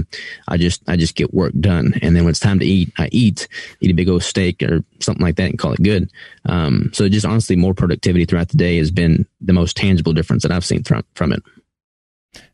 I 0.48 0.56
just 0.56 0.82
I 0.88 0.96
just 0.96 1.14
get 1.14 1.34
work 1.34 1.52
done. 1.60 1.94
And 2.02 2.16
then 2.16 2.24
when 2.24 2.30
it's 2.30 2.40
time 2.40 2.58
to 2.58 2.66
eat, 2.66 2.92
I 2.98 3.08
eat. 3.12 3.48
Eat 3.80 3.90
a 3.90 3.94
big 3.94 4.08
old 4.08 4.22
steak 4.22 4.62
or 4.62 4.82
something 5.00 5.24
like 5.24 5.36
that 5.36 5.50
and 5.50 5.58
call 5.58 5.72
it 5.72 5.82
good. 5.82 6.10
Um, 6.46 6.90
so 6.92 7.08
just 7.08 7.26
honestly, 7.26 7.56
more 7.56 7.74
productivity 7.74 8.24
throughout 8.24 8.48
the 8.48 8.56
day 8.56 8.78
has 8.78 8.90
been 8.90 9.26
the 9.40 9.52
most 9.52 9.76
tangible 9.76 10.12
difference 10.12 10.42
that 10.42 10.52
I've 10.52 10.64
seen 10.64 10.82
from 10.82 11.04
from 11.14 11.32
it. 11.32 11.42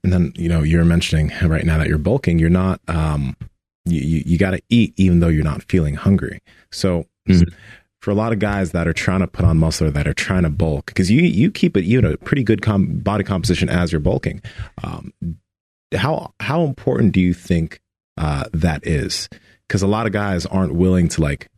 And 0.02 0.12
then, 0.12 0.32
you 0.36 0.48
know, 0.48 0.62
you're 0.62 0.84
mentioning 0.84 1.32
right 1.42 1.64
now 1.64 1.78
that 1.78 1.88
you're 1.88 1.98
bulking, 1.98 2.38
you're 2.38 2.50
not, 2.50 2.80
um, 2.88 3.36
you, 3.84 4.00
you, 4.00 4.22
you 4.26 4.38
got 4.38 4.52
to 4.52 4.62
eat 4.68 4.94
even 4.96 5.20
though 5.20 5.28
you're 5.28 5.44
not 5.44 5.62
feeling 5.64 5.94
hungry. 5.94 6.40
So 6.72 7.06
Mhm. 7.28 7.52
for 8.00 8.10
a 8.10 8.14
lot 8.14 8.32
of 8.32 8.38
guys 8.38 8.72
that 8.72 8.86
are 8.86 8.92
trying 8.92 9.20
to 9.20 9.26
put 9.26 9.44
on 9.46 9.56
muscle 9.58 9.86
or 9.86 9.90
that 9.90 10.06
are 10.06 10.12
trying 10.14 10.42
to 10.42 10.50
bulk, 10.50 10.86
because 10.86 11.10
you, 11.10 11.22
you 11.22 11.50
keep 11.50 11.76
it, 11.76 11.84
you 11.84 12.00
know, 12.02 12.12
a 12.12 12.16
pretty 12.18 12.42
good 12.44 12.60
com- 12.62 12.98
body 12.98 13.24
composition 13.24 13.68
as 13.70 13.92
you're 13.92 14.00
bulking. 14.00 14.42
Um, 14.82 15.12
how, 15.94 16.32
how 16.40 16.64
important 16.64 17.12
do 17.12 17.20
you 17.20 17.32
think, 17.32 17.80
uh, 18.18 18.44
that 18.52 18.86
is? 18.86 19.28
Because 19.66 19.82
a 19.82 19.86
lot 19.86 20.06
of 20.06 20.12
guys 20.12 20.44
aren't 20.46 20.74
willing 20.74 21.08
to 21.08 21.22
like 21.22 21.48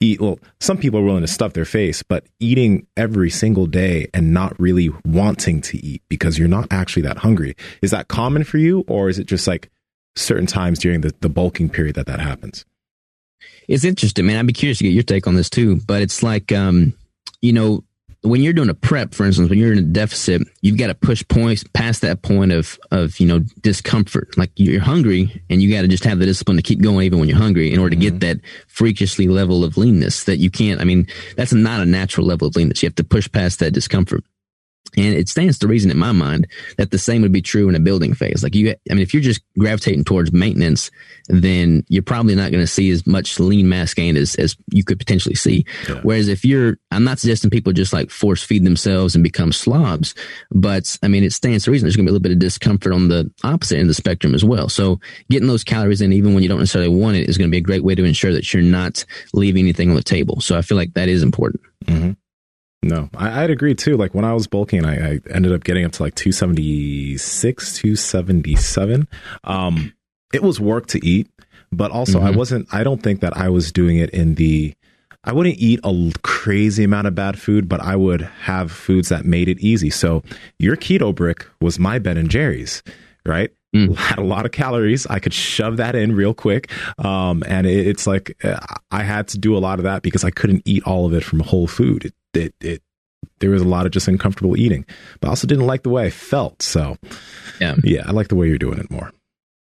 eat. 0.00 0.20
Well, 0.20 0.38
some 0.60 0.76
people 0.76 1.00
are 1.00 1.04
willing 1.04 1.22
to 1.22 1.26
stuff 1.26 1.54
their 1.54 1.64
face, 1.64 2.02
but 2.02 2.26
eating 2.40 2.86
every 2.96 3.30
single 3.30 3.66
day 3.66 4.08
and 4.12 4.34
not 4.34 4.58
really 4.60 4.90
wanting 5.06 5.62
to 5.62 5.78
eat 5.78 6.02
because 6.10 6.38
you're 6.38 6.48
not 6.48 6.66
actually 6.70 7.02
that 7.02 7.16
hungry. 7.18 7.56
Is 7.80 7.90
that 7.92 8.08
common 8.08 8.44
for 8.44 8.58
you, 8.58 8.84
or 8.88 9.08
is 9.08 9.18
it 9.18 9.24
just 9.26 9.46
like 9.48 9.70
certain 10.16 10.46
times 10.46 10.78
during 10.78 11.02
the, 11.02 11.14
the 11.20 11.28
bulking 11.28 11.70
period 11.70 11.94
that 11.94 12.06
that 12.06 12.20
happens? 12.20 12.64
It's 13.68 13.84
interesting, 13.84 14.26
man. 14.26 14.38
I'd 14.38 14.46
be 14.46 14.52
curious 14.52 14.78
to 14.78 14.84
get 14.84 14.90
your 14.90 15.02
take 15.02 15.26
on 15.26 15.36
this 15.36 15.50
too. 15.50 15.80
But 15.86 16.02
it's 16.02 16.22
like, 16.22 16.52
um, 16.52 16.94
you 17.40 17.52
know, 17.52 17.84
when 18.22 18.42
you're 18.42 18.52
doing 18.52 18.68
a 18.68 18.74
prep, 18.74 19.14
for 19.14 19.24
instance, 19.24 19.50
when 19.50 19.58
you're 19.58 19.72
in 19.72 19.78
a 19.78 19.82
deficit, 19.82 20.42
you've 20.60 20.78
got 20.78 20.88
to 20.88 20.94
push 20.94 21.26
points 21.28 21.64
past 21.74 22.00
that 22.02 22.22
point 22.22 22.52
of 22.52 22.78
of 22.90 23.18
you 23.20 23.26
know 23.26 23.40
discomfort. 23.60 24.36
Like 24.36 24.50
you're 24.56 24.80
hungry, 24.80 25.42
and 25.48 25.62
you 25.62 25.70
got 25.70 25.82
to 25.82 25.88
just 25.88 26.04
have 26.04 26.18
the 26.18 26.26
discipline 26.26 26.56
to 26.56 26.62
keep 26.62 26.82
going 26.82 27.06
even 27.06 27.18
when 27.18 27.28
you're 27.28 27.38
hungry, 27.38 27.72
in 27.72 27.78
order 27.78 27.94
to 27.94 28.00
get 28.00 28.20
that 28.20 28.38
freakishly 28.66 29.28
level 29.28 29.64
of 29.64 29.76
leanness 29.76 30.24
that 30.24 30.38
you 30.38 30.50
can't. 30.50 30.80
I 30.80 30.84
mean, 30.84 31.06
that's 31.36 31.52
not 31.52 31.80
a 31.80 31.86
natural 31.86 32.26
level 32.26 32.48
of 32.48 32.56
leanness. 32.56 32.82
You 32.82 32.88
have 32.88 32.96
to 32.96 33.04
push 33.04 33.30
past 33.30 33.60
that 33.60 33.72
discomfort. 33.72 34.24
And 34.96 35.14
it 35.14 35.28
stands 35.28 35.58
to 35.58 35.68
reason 35.68 35.90
in 35.90 35.98
my 35.98 36.12
mind 36.12 36.46
that 36.78 36.90
the 36.90 36.98
same 36.98 37.22
would 37.22 37.32
be 37.32 37.42
true 37.42 37.68
in 37.68 37.74
a 37.74 37.80
building 37.80 38.14
phase. 38.14 38.42
Like 38.42 38.54
you, 38.54 38.70
I 38.70 38.94
mean, 38.94 39.02
if 39.02 39.12
you're 39.12 39.22
just 39.22 39.42
gravitating 39.58 40.04
towards 40.04 40.32
maintenance, 40.32 40.90
then 41.28 41.84
you're 41.88 42.02
probably 42.02 42.34
not 42.34 42.50
going 42.50 42.62
to 42.62 42.66
see 42.66 42.90
as 42.90 43.06
much 43.06 43.38
lean 43.38 43.68
mass 43.68 43.92
gain 43.94 44.16
as, 44.16 44.34
as 44.36 44.56
you 44.72 44.84
could 44.84 44.98
potentially 44.98 45.34
see. 45.34 45.66
Yeah. 45.88 46.00
Whereas 46.02 46.28
if 46.28 46.44
you're, 46.44 46.78
I'm 46.90 47.04
not 47.04 47.18
suggesting 47.18 47.50
people 47.50 47.72
just 47.72 47.92
like 47.92 48.10
force 48.10 48.42
feed 48.42 48.64
themselves 48.64 49.14
and 49.14 49.22
become 49.22 49.52
slobs, 49.52 50.14
but 50.50 50.96
I 51.02 51.08
mean, 51.08 51.24
it 51.24 51.32
stands 51.32 51.64
to 51.64 51.70
reason 51.70 51.86
there's 51.86 51.96
going 51.96 52.06
to 52.06 52.10
be 52.10 52.12
a 52.12 52.14
little 52.14 52.22
bit 52.22 52.32
of 52.32 52.38
discomfort 52.38 52.92
on 52.92 53.08
the 53.08 53.30
opposite 53.44 53.76
end 53.76 53.82
of 53.82 53.88
the 53.88 53.94
spectrum 53.94 54.34
as 54.34 54.44
well. 54.44 54.68
So 54.68 55.00
getting 55.30 55.48
those 55.48 55.64
calories 55.64 56.00
in, 56.00 56.12
even 56.12 56.34
when 56.34 56.42
you 56.42 56.48
don't 56.48 56.58
necessarily 56.58 56.94
want 56.94 57.16
it, 57.16 57.28
is 57.28 57.36
going 57.36 57.50
to 57.50 57.54
be 57.54 57.58
a 57.58 57.62
great 57.62 57.84
way 57.84 57.94
to 57.94 58.04
ensure 58.04 58.32
that 58.32 58.52
you're 58.52 58.62
not 58.62 59.04
leaving 59.34 59.64
anything 59.64 59.90
on 59.90 59.96
the 59.96 60.02
table. 60.02 60.40
So 60.40 60.56
I 60.56 60.62
feel 60.62 60.76
like 60.76 60.94
that 60.94 61.08
is 61.08 61.22
important. 61.22 61.62
Mm-hmm. 61.84 62.12
No, 62.86 63.10
I, 63.16 63.42
would 63.42 63.50
agree 63.50 63.74
too. 63.74 63.96
Like 63.96 64.14
when 64.14 64.24
I 64.24 64.32
was 64.32 64.46
bulking, 64.46 64.84
I, 64.84 65.14
I, 65.14 65.20
ended 65.30 65.52
up 65.52 65.64
getting 65.64 65.84
up 65.84 65.92
to 65.92 66.02
like 66.02 66.14
276, 66.14 67.78
277. 67.78 69.08
Um, 69.44 69.92
it 70.32 70.42
was 70.42 70.60
work 70.60 70.86
to 70.88 71.04
eat, 71.04 71.28
but 71.72 71.90
also 71.90 72.18
mm-hmm. 72.18 72.28
I 72.28 72.30
wasn't, 72.30 72.68
I 72.72 72.84
don't 72.84 73.02
think 73.02 73.20
that 73.20 73.36
I 73.36 73.48
was 73.48 73.72
doing 73.72 73.98
it 73.98 74.10
in 74.10 74.36
the, 74.36 74.74
I 75.24 75.32
wouldn't 75.32 75.58
eat 75.58 75.80
a 75.82 76.12
crazy 76.22 76.84
amount 76.84 77.08
of 77.08 77.14
bad 77.14 77.40
food, 77.40 77.68
but 77.68 77.80
I 77.80 77.96
would 77.96 78.22
have 78.22 78.70
foods 78.70 79.08
that 79.08 79.24
made 79.24 79.48
it 79.48 79.58
easy. 79.58 79.90
So 79.90 80.22
your 80.58 80.76
keto 80.76 81.12
brick 81.14 81.46
was 81.60 81.78
my 81.78 81.98
Ben 81.98 82.16
and 82.16 82.30
Jerry's, 82.30 82.82
right? 83.24 83.50
Mm. 83.74 83.96
Had 83.96 84.18
a 84.18 84.24
lot 84.24 84.46
of 84.46 84.52
calories. 84.52 85.06
I 85.06 85.18
could 85.18 85.34
shove 85.34 85.78
that 85.78 85.94
in 85.94 86.14
real 86.14 86.34
quick. 86.34 86.70
Um, 86.98 87.42
and 87.46 87.66
it, 87.66 87.86
it's 87.86 88.06
like 88.06 88.36
uh, 88.44 88.58
I 88.90 89.02
had 89.02 89.28
to 89.28 89.38
do 89.38 89.56
a 89.56 89.58
lot 89.58 89.78
of 89.78 89.82
that 89.84 90.02
because 90.02 90.24
I 90.24 90.30
couldn't 90.30 90.62
eat 90.64 90.84
all 90.84 91.06
of 91.06 91.12
it 91.12 91.24
from 91.24 91.40
whole 91.40 91.66
food. 91.66 92.06
It, 92.06 92.14
it, 92.36 92.54
it 92.60 92.82
there 93.40 93.50
was 93.50 93.62
a 93.62 93.68
lot 93.68 93.86
of 93.86 93.92
just 93.92 94.08
uncomfortable 94.08 94.56
eating, 94.56 94.84
but 95.20 95.28
I 95.28 95.30
also 95.30 95.46
didn't 95.46 95.66
like 95.66 95.82
the 95.82 95.90
way 95.90 96.06
I 96.06 96.10
felt. 96.10 96.62
So, 96.62 96.96
yeah, 97.60 97.74
yeah, 97.84 98.02
I 98.06 98.12
like 98.12 98.28
the 98.28 98.34
way 98.34 98.48
you're 98.48 98.58
doing 98.58 98.78
it 98.78 98.90
more. 98.90 99.12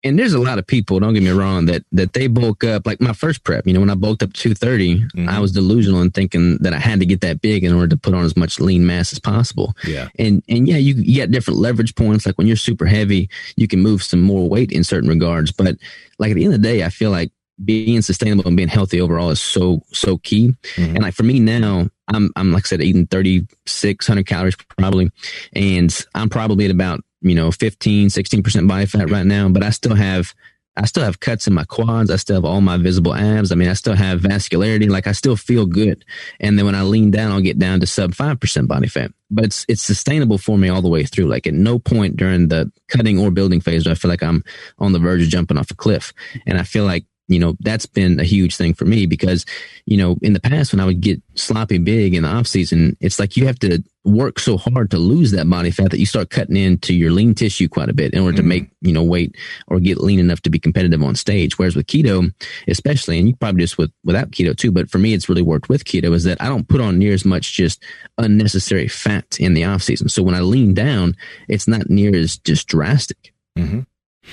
And 0.01 0.17
there's 0.17 0.31
a 0.31 0.39
lot 0.39 0.59
of 0.59 0.65
people, 0.65 0.97
don't 1.01 1.13
get 1.13 1.23
me 1.23 1.31
wrong, 1.31 1.65
that 1.65 1.83
that 1.91 2.13
they 2.13 2.27
bulk 2.27 2.63
up. 2.63 2.87
Like 2.87 3.01
my 3.01 3.11
first 3.11 3.43
prep, 3.43 3.67
you 3.67 3.73
know, 3.73 3.81
when 3.81 3.89
I 3.89 3.95
bulked 3.95 4.23
up 4.23 4.31
230, 4.31 4.95
mm-hmm. 4.95 5.27
I 5.27 5.39
was 5.39 5.51
delusional 5.51 6.01
in 6.01 6.11
thinking 6.11 6.57
that 6.61 6.73
I 6.73 6.79
had 6.79 7.01
to 7.01 7.05
get 7.05 7.19
that 7.19 7.41
big 7.41 7.65
in 7.65 7.73
order 7.73 7.89
to 7.89 7.97
put 7.97 8.13
on 8.13 8.23
as 8.23 8.37
much 8.37 8.61
lean 8.61 8.87
mass 8.87 9.11
as 9.11 9.19
possible. 9.19 9.75
Yeah. 9.85 10.07
And 10.17 10.41
and 10.47 10.69
yeah, 10.69 10.77
you, 10.77 10.93
you 10.95 11.15
get 11.15 11.31
different 11.31 11.59
leverage 11.59 11.95
points. 11.95 12.25
Like 12.25 12.37
when 12.37 12.47
you're 12.47 12.55
super 12.55 12.85
heavy, 12.85 13.29
you 13.57 13.67
can 13.67 13.81
move 13.81 14.01
some 14.01 14.21
more 14.21 14.47
weight 14.47 14.71
in 14.71 14.85
certain 14.85 15.09
regards. 15.09 15.51
But 15.51 15.75
like 16.17 16.31
at 16.31 16.35
the 16.35 16.45
end 16.45 16.53
of 16.53 16.61
the 16.61 16.67
day, 16.67 16.85
I 16.85 16.89
feel 16.89 17.11
like 17.11 17.33
being 17.63 18.01
sustainable 18.01 18.47
and 18.47 18.57
being 18.57 18.69
healthy 18.69 19.01
overall 19.01 19.29
is 19.29 19.41
so 19.41 19.81
so 19.91 20.17
key. 20.17 20.53
Mm-hmm. 20.75 20.95
And 20.95 21.01
like 21.01 21.13
for 21.13 21.23
me 21.23 21.39
now, 21.39 21.89
I'm 22.07 22.31
I'm 22.35 22.51
like 22.51 22.65
I 22.65 22.67
said, 22.67 22.81
eating 22.81 23.07
3,600 23.07 24.25
calories 24.25 24.55
probably, 24.55 25.11
and 25.53 26.05
I'm 26.15 26.29
probably 26.29 26.65
at 26.65 26.71
about 26.71 27.01
you 27.21 27.35
know 27.35 27.51
15, 27.51 28.09
16 28.09 28.43
percent 28.43 28.67
body 28.67 28.85
fat 28.85 29.09
right 29.09 29.25
now. 29.25 29.49
But 29.49 29.63
I 29.63 29.69
still 29.71 29.95
have 29.95 30.33
I 30.79 30.85
still 30.85 31.03
have 31.03 31.19
cuts 31.19 31.45
in 31.45 31.53
my 31.53 31.65
quads. 31.65 32.09
I 32.09 32.15
still 32.15 32.37
have 32.37 32.45
all 32.45 32.61
my 32.61 32.77
visible 32.77 33.13
abs. 33.13 33.51
I 33.51 33.55
mean, 33.55 33.67
I 33.67 33.73
still 33.73 33.95
have 33.95 34.21
vascularity. 34.21 34.89
Like 34.89 35.07
I 35.07 35.11
still 35.11 35.35
feel 35.35 35.65
good. 35.65 36.05
And 36.39 36.57
then 36.57 36.65
when 36.65 36.75
I 36.75 36.83
lean 36.83 37.11
down, 37.11 37.31
I'll 37.31 37.41
get 37.41 37.59
down 37.59 37.81
to 37.81 37.87
sub 37.87 38.15
five 38.15 38.39
percent 38.39 38.67
body 38.69 38.87
fat. 38.87 39.11
But 39.29 39.45
it's 39.45 39.65
it's 39.67 39.81
sustainable 39.81 40.37
for 40.37 40.57
me 40.57 40.69
all 40.69 40.81
the 40.81 40.87
way 40.87 41.03
through. 41.03 41.25
Like 41.25 41.47
at 41.47 41.53
no 41.53 41.79
point 41.79 42.15
during 42.15 42.47
the 42.47 42.71
cutting 42.87 43.19
or 43.19 43.29
building 43.29 43.59
phase 43.59 43.83
do 43.83 43.91
I 43.91 43.95
feel 43.95 44.09
like 44.09 44.23
I'm 44.23 44.43
on 44.77 44.93
the 44.93 44.99
verge 44.99 45.21
of 45.21 45.27
jumping 45.27 45.57
off 45.57 45.69
a 45.69 45.75
cliff. 45.75 46.13
And 46.47 46.57
I 46.57 46.63
feel 46.63 46.85
like 46.85 47.05
you 47.29 47.39
know, 47.39 47.55
that's 47.59 47.85
been 47.85 48.19
a 48.19 48.23
huge 48.23 48.55
thing 48.55 48.73
for 48.73 48.85
me 48.85 49.05
because, 49.05 49.45
you 49.85 49.95
know, 49.95 50.17
in 50.21 50.33
the 50.33 50.39
past 50.39 50.73
when 50.73 50.79
I 50.79 50.85
would 50.85 50.99
get 50.99 51.21
sloppy 51.35 51.77
big 51.77 52.15
in 52.15 52.23
the 52.23 52.29
off 52.29 52.47
season, 52.47 52.97
it's 52.99 53.19
like 53.19 53.37
you 53.37 53.45
have 53.45 53.59
to 53.59 53.83
work 54.03 54.39
so 54.39 54.57
hard 54.57 54.89
to 54.89 54.97
lose 54.97 55.29
that 55.31 55.47
body 55.47 55.69
fat 55.69 55.91
that 55.91 55.99
you 55.99 56.07
start 56.07 56.31
cutting 56.31 56.57
into 56.57 56.95
your 56.95 57.11
lean 57.11 57.35
tissue 57.35 57.69
quite 57.69 57.87
a 57.87 57.93
bit 57.93 58.13
in 58.13 58.19
order 58.19 58.31
mm-hmm. 58.31 58.41
to 58.41 58.47
make, 58.47 58.69
you 58.81 58.91
know, 58.91 59.03
weight 59.03 59.35
or 59.67 59.79
get 59.79 59.99
lean 59.99 60.19
enough 60.19 60.41
to 60.41 60.49
be 60.49 60.57
competitive 60.57 61.03
on 61.03 61.13
stage. 61.13 61.59
Whereas 61.59 61.75
with 61.75 61.85
keto, 61.85 62.33
especially, 62.67 63.19
and 63.19 63.27
you 63.27 63.35
probably 63.35 63.61
just 63.61 63.77
with 63.77 63.91
without 64.03 64.31
keto 64.31 64.57
too, 64.57 64.71
but 64.71 64.89
for 64.89 64.97
me, 64.97 65.13
it's 65.13 65.29
really 65.29 65.43
worked 65.43 65.69
with 65.69 65.85
keto 65.85 66.15
is 66.15 66.23
that 66.23 66.41
I 66.41 66.49
don't 66.49 66.67
put 66.67 66.81
on 66.81 66.97
near 66.97 67.13
as 67.13 67.25
much 67.25 67.53
just 67.53 67.83
unnecessary 68.17 68.87
fat 68.87 69.37
in 69.39 69.53
the 69.53 69.65
off 69.65 69.83
season. 69.83 70.09
So 70.09 70.23
when 70.23 70.35
I 70.35 70.41
lean 70.41 70.73
down, 70.73 71.15
it's 71.47 71.67
not 71.67 71.91
near 71.91 72.15
as 72.15 72.39
just 72.39 72.67
drastic. 72.67 73.33
Mm-hmm 73.55 73.81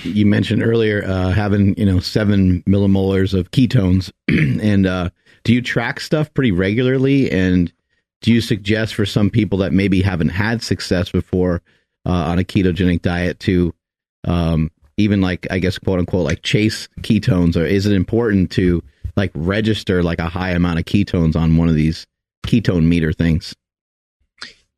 you 0.03 0.25
mentioned 0.25 0.63
earlier 0.63 1.03
uh, 1.05 1.31
having 1.31 1.77
you 1.77 1.85
know 1.85 1.99
seven 1.99 2.63
millimolars 2.63 3.37
of 3.37 3.51
ketones, 3.51 4.11
and 4.27 4.85
uh, 4.85 5.09
do 5.43 5.53
you 5.53 5.61
track 5.61 5.99
stuff 5.99 6.33
pretty 6.33 6.51
regularly? 6.51 7.31
And 7.31 7.71
do 8.21 8.31
you 8.31 8.41
suggest 8.41 8.95
for 8.95 9.05
some 9.05 9.29
people 9.29 9.59
that 9.59 9.73
maybe 9.73 10.01
haven't 10.01 10.29
had 10.29 10.63
success 10.63 11.11
before 11.11 11.61
uh, 12.05 12.11
on 12.11 12.39
a 12.39 12.43
ketogenic 12.43 13.01
diet 13.01 13.39
to 13.41 13.73
um, 14.25 14.71
even 14.97 15.21
like 15.21 15.47
I 15.51 15.59
guess 15.59 15.77
quote 15.77 15.99
unquote 15.99 16.25
like 16.25 16.43
chase 16.43 16.87
ketones, 17.01 17.55
or 17.55 17.65
is 17.65 17.85
it 17.85 17.93
important 17.93 18.51
to 18.51 18.83
like 19.15 19.31
register 19.35 20.03
like 20.03 20.19
a 20.19 20.29
high 20.29 20.51
amount 20.51 20.79
of 20.79 20.85
ketones 20.85 21.35
on 21.35 21.57
one 21.57 21.69
of 21.69 21.75
these 21.75 22.05
ketone 22.45 22.85
meter 22.85 23.13
things? 23.13 23.55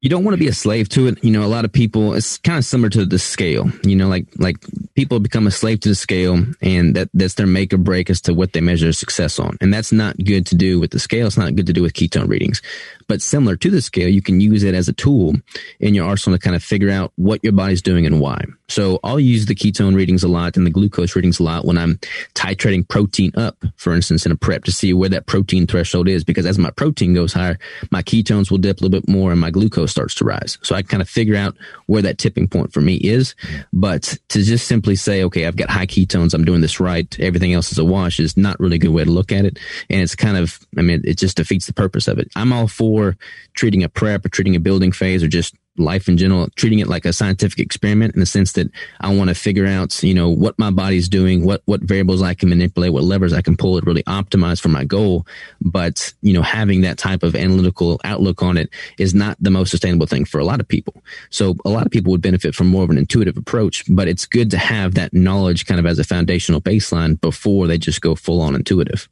You 0.01 0.09
don't 0.09 0.23
want 0.23 0.33
to 0.33 0.39
be 0.39 0.47
a 0.47 0.53
slave 0.53 0.87
to 0.89 1.07
it. 1.07 1.21
You 1.23 1.31
know, 1.31 1.43
a 1.43 1.47
lot 1.47 1.65
of 1.65 1.73
people, 1.73 2.13
it's 2.13 2.37
kind 2.37 2.57
of 2.57 2.63
similar 2.63 2.89
to 2.91 3.05
the 3.05 3.19
scale, 3.19 3.69
you 3.83 3.95
know, 3.95 4.07
like, 4.07 4.27
like 4.37 4.55
people 4.95 5.19
become 5.19 5.45
a 5.45 5.51
slave 5.51 5.81
to 5.81 5.89
the 5.89 5.95
scale 5.95 6.45
and 6.61 6.95
that, 6.95 7.09
that's 7.13 7.33
their 7.33 7.47
make 7.47 7.73
or 7.73 7.77
break 7.77 8.09
as 8.09 8.21
to 8.21 8.33
what 8.33 8.53
they 8.53 8.61
measure 8.61 8.93
success 8.93 9.39
on. 9.39 9.57
And 9.59 9.73
that's 9.73 9.91
not 9.91 10.15
good 10.17 10.45
to 10.47 10.55
do 10.55 10.79
with 10.79 10.91
the 10.91 10.99
scale. 10.99 11.27
It's 11.27 11.37
not 11.37 11.55
good 11.55 11.67
to 11.67 11.73
do 11.73 11.81
with 11.81 11.93
ketone 11.93 12.29
readings. 12.29 12.61
But 13.07 13.21
similar 13.21 13.57
to 13.57 13.69
the 13.69 13.81
scale, 13.81 14.07
you 14.07 14.21
can 14.21 14.39
use 14.39 14.63
it 14.63 14.73
as 14.73 14.87
a 14.87 14.93
tool 14.93 15.35
in 15.79 15.93
your 15.93 16.07
arsenal 16.07 16.37
to 16.37 16.43
kind 16.43 16.55
of 16.55 16.63
figure 16.63 16.91
out 16.91 17.11
what 17.15 17.43
your 17.43 17.53
body's 17.53 17.81
doing 17.81 18.05
and 18.05 18.21
why. 18.21 18.45
So 18.69 18.99
I'll 19.03 19.19
use 19.19 19.47
the 19.47 19.55
ketone 19.55 19.95
readings 19.95 20.23
a 20.23 20.27
lot 20.27 20.55
and 20.55 20.65
the 20.65 20.69
glucose 20.69 21.15
readings 21.15 21.39
a 21.39 21.43
lot 21.43 21.65
when 21.65 21.77
I'm 21.77 21.97
titrating 22.35 22.87
protein 22.87 23.31
up, 23.35 23.57
for 23.75 23.93
instance, 23.93 24.25
in 24.25 24.31
a 24.31 24.35
prep 24.35 24.63
to 24.65 24.71
see 24.71 24.93
where 24.93 25.09
that 25.09 25.25
protein 25.25 25.65
threshold 25.65 26.07
is. 26.07 26.23
Because 26.23 26.45
as 26.45 26.59
my 26.59 26.69
protein 26.69 27.15
goes 27.15 27.33
higher, 27.33 27.57
my 27.89 28.03
ketones 28.03 28.51
will 28.51 28.59
dip 28.59 28.79
a 28.79 28.83
little 28.83 29.01
bit 29.01 29.09
more 29.09 29.31
and 29.31 29.41
my 29.41 29.49
glucose 29.49 29.88
starts 29.89 30.15
to 30.15 30.25
rise. 30.25 30.57
So 30.61 30.75
I 30.75 30.81
kind 30.81 31.01
of 31.01 31.09
figure 31.09 31.35
out 31.35 31.55
where 31.87 32.01
that 32.01 32.17
tipping 32.17 32.47
point 32.47 32.73
for 32.73 32.81
me 32.81 32.95
is. 32.95 33.35
But 33.73 34.17
to 34.29 34.43
just 34.43 34.67
simply 34.67 34.95
say, 34.95 35.23
okay, 35.23 35.45
I've 35.45 35.55
got 35.55 35.69
high 35.69 35.87
ketones, 35.87 36.33
I'm 36.33 36.45
doing 36.45 36.61
this 36.61 36.79
right, 36.79 37.19
everything 37.19 37.53
else 37.53 37.71
is 37.71 37.77
a 37.77 37.85
wash 37.85 38.19
is 38.19 38.37
not 38.37 38.59
really 38.59 38.75
a 38.75 38.79
good 38.79 38.89
way 38.89 39.03
to 39.03 39.11
look 39.11 39.31
at 39.31 39.45
it. 39.45 39.59
And 39.89 40.01
it's 40.01 40.15
kind 40.15 40.37
of, 40.37 40.59
I 40.77 40.81
mean, 40.81 41.01
it 41.03 41.17
just 41.17 41.37
defeats 41.37 41.65
the 41.65 41.73
purpose 41.73 42.07
of 42.07 42.19
it. 42.19 42.29
I'm 42.35 42.53
all 42.53 42.67
for 42.67 43.17
treating 43.53 43.83
a 43.83 43.89
prep 43.89 44.25
or 44.25 44.29
treating 44.29 44.55
a 44.55 44.59
building 44.59 44.91
phase 44.91 45.23
or 45.23 45.27
just 45.27 45.55
life 45.77 46.07
in 46.07 46.17
general, 46.17 46.49
treating 46.55 46.79
it 46.79 46.87
like 46.87 47.05
a 47.05 47.13
scientific 47.13 47.59
experiment 47.59 48.13
in 48.13 48.19
the 48.19 48.25
sense 48.25 48.53
that 48.53 48.69
I 48.99 49.13
want 49.13 49.29
to 49.29 49.35
figure 49.35 49.65
out, 49.65 50.01
you 50.03 50.13
know, 50.13 50.29
what 50.29 50.57
my 50.59 50.71
body's 50.71 51.07
doing, 51.07 51.45
what, 51.45 51.61
what 51.65 51.81
variables 51.81 52.21
I 52.21 52.33
can 52.33 52.49
manipulate, 52.49 52.93
what 52.93 53.03
levers 53.03 53.33
I 53.33 53.41
can 53.41 53.55
pull 53.55 53.79
to 53.79 53.85
really 53.85 54.03
optimize 54.03 54.59
for 54.59 54.69
my 54.69 54.83
goal. 54.83 55.25
But, 55.61 56.13
you 56.21 56.33
know, 56.33 56.41
having 56.41 56.81
that 56.81 56.97
type 56.97 57.23
of 57.23 57.35
analytical 57.35 57.99
outlook 58.03 58.43
on 58.43 58.57
it 58.57 58.69
is 58.97 59.13
not 59.13 59.37
the 59.39 59.51
most 59.51 59.71
sustainable 59.71 60.07
thing 60.07 60.25
for 60.25 60.39
a 60.39 60.45
lot 60.45 60.59
of 60.59 60.67
people. 60.67 61.01
So 61.29 61.55
a 61.65 61.69
lot 61.69 61.85
of 61.85 61.91
people 61.91 62.11
would 62.11 62.21
benefit 62.21 62.55
from 62.55 62.67
more 62.67 62.83
of 62.83 62.89
an 62.89 62.97
intuitive 62.97 63.37
approach, 63.37 63.83
but 63.87 64.07
it's 64.07 64.25
good 64.25 64.51
to 64.51 64.57
have 64.57 64.95
that 64.95 65.13
knowledge 65.13 65.65
kind 65.65 65.79
of 65.79 65.85
as 65.85 65.99
a 65.99 66.03
foundational 66.03 66.61
baseline 66.61 67.19
before 67.21 67.67
they 67.67 67.77
just 67.77 68.01
go 68.01 68.15
full 68.15 68.41
on 68.41 68.55
intuitive. 68.55 69.07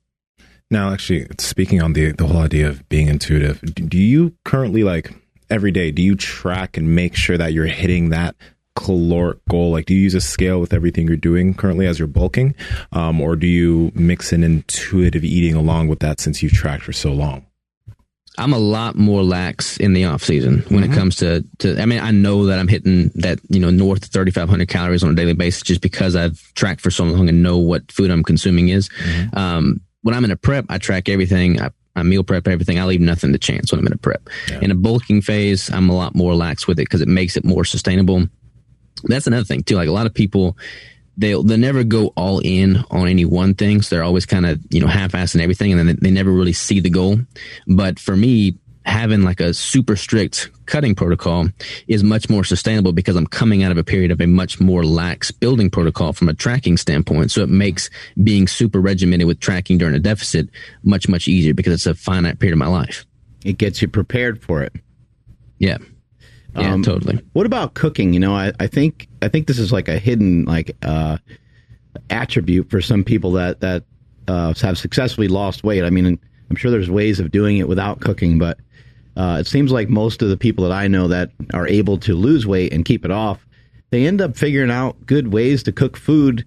Now, 0.70 0.92
actually, 0.92 1.28
speaking 1.40 1.82
on 1.82 1.94
the 1.94 2.12
the 2.12 2.28
whole 2.28 2.42
idea 2.42 2.68
of 2.68 2.88
being 2.90 3.08
intuitive, 3.08 3.62
do 3.74 3.98
you 3.98 4.34
currently 4.44 4.84
like 4.84 5.14
every 5.50 5.72
day? 5.72 5.92
Do 5.92 6.02
you 6.02 6.16
track 6.16 6.78
and 6.78 6.96
make 6.96 7.16
sure 7.16 7.38
that 7.38 7.54
you're 7.54 7.66
hitting 7.66 8.10
that 8.10 8.36
caloric 8.76 9.44
goal? 9.50 9.72
Like, 9.72 9.86
do 9.86 9.94
you 9.94 10.02
use 10.02 10.16
a 10.16 10.22
scale 10.22 10.60
with 10.60 10.74
everything 10.74 11.08
you're 11.08 11.18
doing 11.18 11.54
currently 11.54 11.88
as 11.88 12.00
you're 12.00 12.08
bulking, 12.08 12.56
um, 12.92 13.22
or 13.22 13.36
do 13.36 13.48
you 13.48 13.92
mix 13.96 14.32
in 14.32 14.44
intuitive 14.44 15.24
eating 15.24 15.56
along 15.56 15.88
with 15.88 16.00
that 16.00 16.20
since 16.20 16.42
you've 16.42 16.54
tracked 16.54 16.84
for 16.84 16.94
so 16.94 17.12
long? 17.12 17.46
I'm 18.40 18.54
a 18.54 18.60
lot 18.60 18.96
more 18.96 19.24
lax 19.24 19.78
in 19.78 19.94
the 19.94 20.06
off 20.06 20.24
season 20.24 20.60
when 20.70 20.84
mm-hmm. 20.84 20.94
it 20.94 20.96
comes 20.96 21.16
to, 21.18 21.44
to, 21.60 21.82
I 21.82 21.88
mean, 21.88 22.00
I 22.00 22.12
know 22.12 22.46
that 22.46 22.60
I'm 22.60 22.68
hitting 22.68 23.10
that, 23.16 23.40
you 23.50 23.60
know, 23.60 23.72
north 23.72 24.04
of 24.04 24.12
3,500 24.12 24.68
calories 24.68 25.04
on 25.04 25.10
a 25.10 25.16
daily 25.16 25.34
basis 25.34 25.64
just 25.64 25.82
because 25.82 26.16
I've 26.16 26.40
tracked 26.54 26.82
for 26.82 26.92
so 26.92 27.04
long 27.04 27.30
and 27.30 27.42
know 27.42 27.58
what 27.58 27.92
food 27.92 28.12
I'm 28.12 28.24
consuming 28.24 28.70
is. 28.70 28.90
Mm-hmm. 28.90 29.38
Um, 29.38 29.82
when 30.04 30.14
I'm 30.14 30.24
in 30.24 30.30
a 30.30 30.36
prep, 30.36 30.66
I 30.70 30.78
track 30.78 31.10
everything. 31.10 31.60
I, 31.60 31.72
I 31.98 32.04
meal 32.04 32.24
prep 32.24 32.48
everything. 32.48 32.80
I 32.80 32.86
leave 32.86 33.02
nothing 33.02 33.32
to 33.34 33.40
chance 33.40 33.72
when 33.72 33.80
I'm 33.80 33.88
in 33.88 33.94
a 33.94 33.98
prep. 33.98 34.30
Yeah. 34.50 34.60
In 34.62 34.72
a 34.72 34.76
bulking 34.76 35.22
phase, 35.22 35.72
I'm 35.72 35.90
a 35.90 35.96
lot 35.96 36.16
more 36.16 36.36
lax 36.36 36.68
with 36.68 36.80
it 36.80 36.84
because 36.84 37.02
it 37.02 37.08
makes 37.08 37.36
it 37.36 37.44
more 37.44 37.66
sustainable. 37.66 38.28
That's 39.04 39.28
another 39.28 39.44
thing 39.44 39.64
too. 39.64 39.76
Like 39.76 39.90
a 39.90 39.92
lot 39.92 40.06
of 40.06 40.14
people, 40.14 40.58
they'll 41.18 41.44
they 41.44 41.58
never 41.58 41.84
go 41.84 42.14
all 42.16 42.40
in 42.40 42.84
on 42.92 43.08
any 43.08 43.26
one 43.26 43.56
thing. 43.56 43.82
So 43.82 43.96
they're 43.96 44.04
always 44.04 44.26
kind 44.26 44.46
of 44.46 44.60
you 44.70 44.80
know 44.80 44.88
half-assing 44.88 45.42
everything, 45.42 45.72
and 45.72 45.80
then 45.80 45.88
they, 45.88 45.94
they 45.94 46.12
never 46.12 46.32
really 46.32 46.54
see 46.54 46.80
the 46.80 46.90
goal. 46.90 47.20
But 47.68 48.00
for 48.00 48.16
me, 48.16 48.58
having 48.88 49.22
like 49.22 49.40
a 49.42 49.54
super 49.54 49.96
strict 49.96 50.50
cutting 50.66 50.96
protocol 50.96 51.48
is 51.88 52.04
much 52.04 52.30
more 52.30 52.44
sustainable 52.44 52.94
because 52.94 53.16
I'm 53.16 53.28
coming 53.28 53.62
out 53.62 53.72
of 53.72 53.78
a 53.78 53.84
period 53.84 54.12
of 54.12 54.22
a 54.22 54.28
much 54.28 54.60
more 54.62 54.84
lax 54.86 55.30
building 55.30 55.70
protocol 55.70 56.14
from 56.14 56.30
a 56.30 56.34
tracking 56.34 56.78
standpoint. 56.78 57.32
So 57.32 57.42
it 57.44 57.50
makes 57.50 57.90
being 58.24 58.48
super 58.48 58.80
regimented 58.80 59.28
with 59.28 59.40
tracking 59.42 59.78
during 59.78 59.94
a 59.94 60.00
deficit 60.00 60.50
much, 60.84 61.10
much 61.10 61.28
easier 61.28 61.54
because 61.54 61.74
it's 61.74 61.86
a 61.86 61.94
finite 61.94 62.40
period 62.40 62.54
of 62.54 62.60
my 62.60 62.68
life. 62.68 63.06
It 63.44 63.58
gets 63.58 63.82
you 63.82 63.88
prepared 63.90 64.42
for 64.42 64.64
it. 64.64 64.74
Yeah. 65.60 65.78
Yeah, 66.56 66.74
Um, 66.74 66.82
totally. 66.82 67.20
What 67.34 67.46
about 67.46 67.74
cooking? 67.74 68.14
You 68.14 68.20
know, 68.20 68.34
I, 68.34 68.52
I 68.60 68.68
think 68.68 69.08
I 69.22 69.28
think 69.28 69.48
this 69.48 69.60
is 69.60 69.72
like 69.72 69.90
a 69.90 70.00
hidden 70.00 70.46
like 70.46 70.76
uh, 70.82 71.18
attribute 72.10 72.70
for 72.70 72.82
some 72.82 73.04
people 73.04 73.34
that 73.34 73.60
that 73.60 73.84
uh, 74.28 74.54
have 74.62 74.78
successfully 74.78 75.28
lost 75.28 75.64
weight. 75.64 75.84
I 75.84 75.90
mean, 75.90 76.20
I'm 76.50 76.56
sure 76.56 76.72
there's 76.72 76.90
ways 76.90 77.20
of 77.20 77.32
doing 77.32 77.58
it 77.58 77.68
without 77.68 78.00
cooking, 78.00 78.40
but 78.40 78.58
uh, 79.18 79.38
it 79.40 79.48
seems 79.48 79.72
like 79.72 79.90
most 79.90 80.22
of 80.22 80.30
the 80.30 80.38
people 80.38 80.64
that 80.64 80.72
I 80.72 80.88
know 80.88 81.08
that 81.08 81.32
are 81.54 81.68
able 81.68 81.98
to 82.00 82.14
lose 82.14 82.46
weight 82.46 82.72
and 82.72 82.86
keep 82.86 83.04
it 83.04 83.12
off, 83.12 83.46
they 83.90 84.06
end 84.06 84.22
up 84.22 84.38
figuring 84.38 84.70
out 84.70 85.06
good 85.06 85.34
ways 85.34 85.64
to 85.64 85.72
cook 85.72 85.98
food 85.98 86.46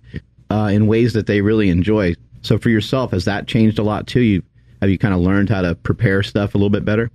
uh, 0.51 0.71
in 0.73 0.87
ways 0.87 1.13
that 1.15 1.27
they 1.27 1.41
really 1.41 1.69
enjoy. 1.69 2.15
So 2.43 2.59
for 2.59 2.69
yourself, 2.71 3.11
has 3.11 3.25
that 3.25 3.49
changed 3.49 3.79
a 3.79 3.83
lot 3.83 4.07
too? 4.07 4.21
You 4.21 4.43
have 4.81 4.89
you 4.89 4.99
kind 4.99 5.13
of 5.13 5.21
learned 5.21 5.51
how 5.51 5.63
to 5.63 5.75
prepare 5.75 6.23
stuff 6.23 6.55
a 6.55 6.59
little 6.59 6.71
bit 6.71 6.85
better? 6.85 7.11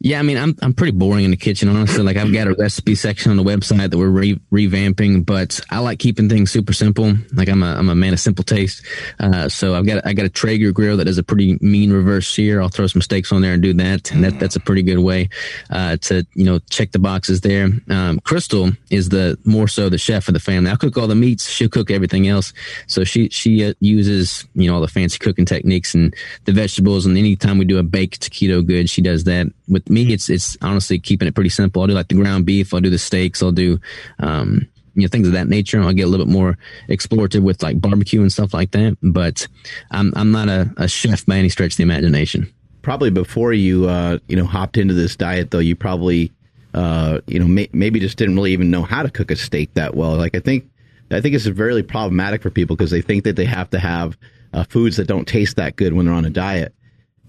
Yeah, 0.00 0.20
I 0.20 0.22
mean, 0.22 0.36
I'm 0.36 0.56
I'm 0.62 0.74
pretty 0.74 0.92
boring 0.92 1.24
in 1.24 1.30
the 1.30 1.36
kitchen, 1.36 1.68
honestly. 1.68 2.02
Like, 2.02 2.16
I've 2.16 2.32
got 2.32 2.46
a 2.46 2.54
recipe 2.54 2.94
section 2.94 3.30
on 3.30 3.36
the 3.36 3.42
website 3.42 3.90
that 3.90 3.98
we're 3.98 4.08
re- 4.08 4.40
revamping, 4.52 5.26
but 5.26 5.60
I 5.70 5.80
like 5.80 5.98
keeping 5.98 6.28
things 6.28 6.50
super 6.50 6.72
simple. 6.72 7.14
Like, 7.32 7.48
I'm 7.48 7.62
a 7.62 7.74
I'm 7.74 7.88
a 7.88 7.94
man 7.94 8.12
of 8.12 8.20
simple 8.20 8.44
taste. 8.44 8.84
Uh, 9.18 9.48
so 9.48 9.74
I've 9.74 9.86
got 9.86 10.06
I 10.06 10.12
got 10.12 10.24
a 10.24 10.28
Traeger 10.28 10.72
grill 10.72 10.96
that 10.98 11.06
does 11.06 11.18
a 11.18 11.22
pretty 11.22 11.58
mean 11.60 11.92
reverse 11.92 12.28
sear. 12.28 12.60
I'll 12.60 12.68
throw 12.68 12.86
some 12.86 13.02
steaks 13.02 13.32
on 13.32 13.42
there 13.42 13.54
and 13.54 13.62
do 13.62 13.74
that, 13.74 14.12
and 14.12 14.22
that 14.24 14.38
that's 14.38 14.56
a 14.56 14.60
pretty 14.60 14.82
good 14.82 14.98
way 14.98 15.28
uh, 15.70 15.96
to 16.02 16.24
you 16.34 16.44
know 16.44 16.60
check 16.70 16.92
the 16.92 16.98
boxes 16.98 17.40
there. 17.40 17.68
Um, 17.90 18.20
Crystal 18.20 18.70
is 18.90 19.08
the 19.08 19.38
more 19.44 19.68
so 19.68 19.88
the 19.88 19.98
chef 19.98 20.28
of 20.28 20.34
the 20.34 20.40
family. 20.40 20.70
I 20.70 20.76
cook 20.76 20.96
all 20.96 21.08
the 21.08 21.14
meats, 21.14 21.48
she'll 21.48 21.68
cook 21.68 21.90
everything 21.90 22.28
else. 22.28 22.52
So 22.86 23.04
she 23.04 23.28
she 23.30 23.64
uh, 23.64 23.74
uses 23.80 24.46
you 24.54 24.68
know 24.68 24.76
all 24.76 24.80
the 24.80 24.88
fancy 24.88 25.18
cooking 25.18 25.44
techniques 25.44 25.94
and 25.94 26.14
the 26.44 26.52
vegetables. 26.52 27.04
And 27.04 27.18
anytime 27.18 27.58
we 27.58 27.64
do 27.64 27.78
a 27.78 27.82
baked 27.82 28.30
keto 28.30 28.64
good, 28.64 28.88
she 28.88 29.02
does 29.02 29.24
that. 29.24 29.48
With 29.68 29.88
me, 29.90 30.12
it's 30.12 30.28
it's 30.30 30.56
honestly 30.62 30.98
keeping 30.98 31.28
it 31.28 31.34
pretty 31.34 31.50
simple. 31.50 31.82
I'll 31.82 31.88
do 31.88 31.94
like 31.94 32.08
the 32.08 32.14
ground 32.14 32.46
beef. 32.46 32.72
I'll 32.72 32.80
do 32.80 32.90
the 32.90 32.98
steaks. 32.98 33.42
I'll 33.42 33.52
do 33.52 33.78
um, 34.18 34.66
you 34.94 35.02
know 35.02 35.08
things 35.08 35.26
of 35.26 35.34
that 35.34 35.48
nature. 35.48 35.80
I'll 35.80 35.92
get 35.92 36.02
a 36.02 36.08
little 36.08 36.26
bit 36.26 36.32
more 36.32 36.56
explorative 36.88 37.42
with 37.42 37.62
like 37.62 37.80
barbecue 37.80 38.20
and 38.20 38.32
stuff 38.32 38.54
like 38.54 38.70
that. 38.72 38.96
But 39.02 39.46
I'm 39.90 40.12
I'm 40.16 40.30
not 40.32 40.48
a, 40.48 40.70
a 40.76 40.88
chef 40.88 41.26
by 41.26 41.36
any 41.36 41.48
stretch 41.48 41.72
of 41.72 41.76
the 41.76 41.82
imagination. 41.84 42.52
probably 42.82 43.10
before 43.10 43.52
you 43.52 43.88
uh, 43.88 44.18
you 44.28 44.36
know 44.36 44.46
hopped 44.46 44.76
into 44.78 44.94
this 44.94 45.16
diet 45.16 45.50
though 45.50 45.58
you 45.58 45.76
probably 45.76 46.32
uh, 46.74 47.20
you 47.26 47.38
know 47.38 47.46
may- 47.46 47.68
maybe 47.72 48.00
just 48.00 48.16
didn't 48.16 48.34
really 48.36 48.52
even 48.52 48.70
know 48.70 48.82
how 48.82 49.02
to 49.02 49.10
cook 49.10 49.30
a 49.30 49.36
steak 49.36 49.72
that 49.74 49.94
well 49.94 50.16
like 50.16 50.34
i 50.36 50.40
think 50.40 50.64
i 51.10 51.20
think 51.20 51.34
it's 51.34 51.46
very 51.46 51.82
problematic 51.82 52.40
for 52.42 52.50
people 52.50 52.76
because 52.76 52.90
they 52.90 53.02
think 53.02 53.24
that 53.24 53.36
they 53.36 53.44
have 53.44 53.68
to 53.70 53.78
have 53.78 54.16
uh, 54.52 54.64
foods 54.64 54.96
that 54.96 55.06
don't 55.06 55.26
taste 55.28 55.56
that 55.56 55.76
good 55.76 55.92
when 55.92 56.06
they're 56.06 56.14
on 56.14 56.24
a 56.24 56.30
diet 56.30 56.72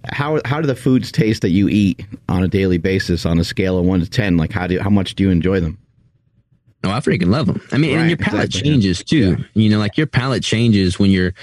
how 0.05 0.39
how 0.45 0.61
do 0.61 0.67
the 0.67 0.75
foods 0.75 1.11
taste 1.11 1.41
that 1.41 1.49
you 1.49 1.67
eat 1.69 2.05
on 2.29 2.43
a 2.43 2.47
daily 2.47 2.77
basis 2.77 3.25
on 3.25 3.39
a 3.39 3.43
scale 3.43 3.77
of 3.77 3.85
1 3.85 3.99
to 3.99 4.09
10 4.09 4.37
like 4.37 4.51
how 4.51 4.65
do 4.67 4.79
how 4.79 4.89
much 4.89 5.15
do 5.15 5.23
you 5.23 5.29
enjoy 5.29 5.59
them 5.59 5.77
Oh, 6.83 6.91
I 6.91 6.99
freaking 7.01 7.27
love 7.27 7.47
them. 7.47 7.61
I 7.73 7.77
mean, 7.77 7.93
Right, 7.93 8.01
and 8.01 8.09
your 8.09 8.17
palate 8.17 8.45
exactly, 8.45 8.69
changes 8.71 9.03
too. 9.03 9.35
You 9.53 9.69
know, 9.69 9.79
like 9.79 9.97
your 9.97 10.07
palate 10.07 10.43
changes 10.43 10.97
when 10.97 11.11
you're 11.11 11.33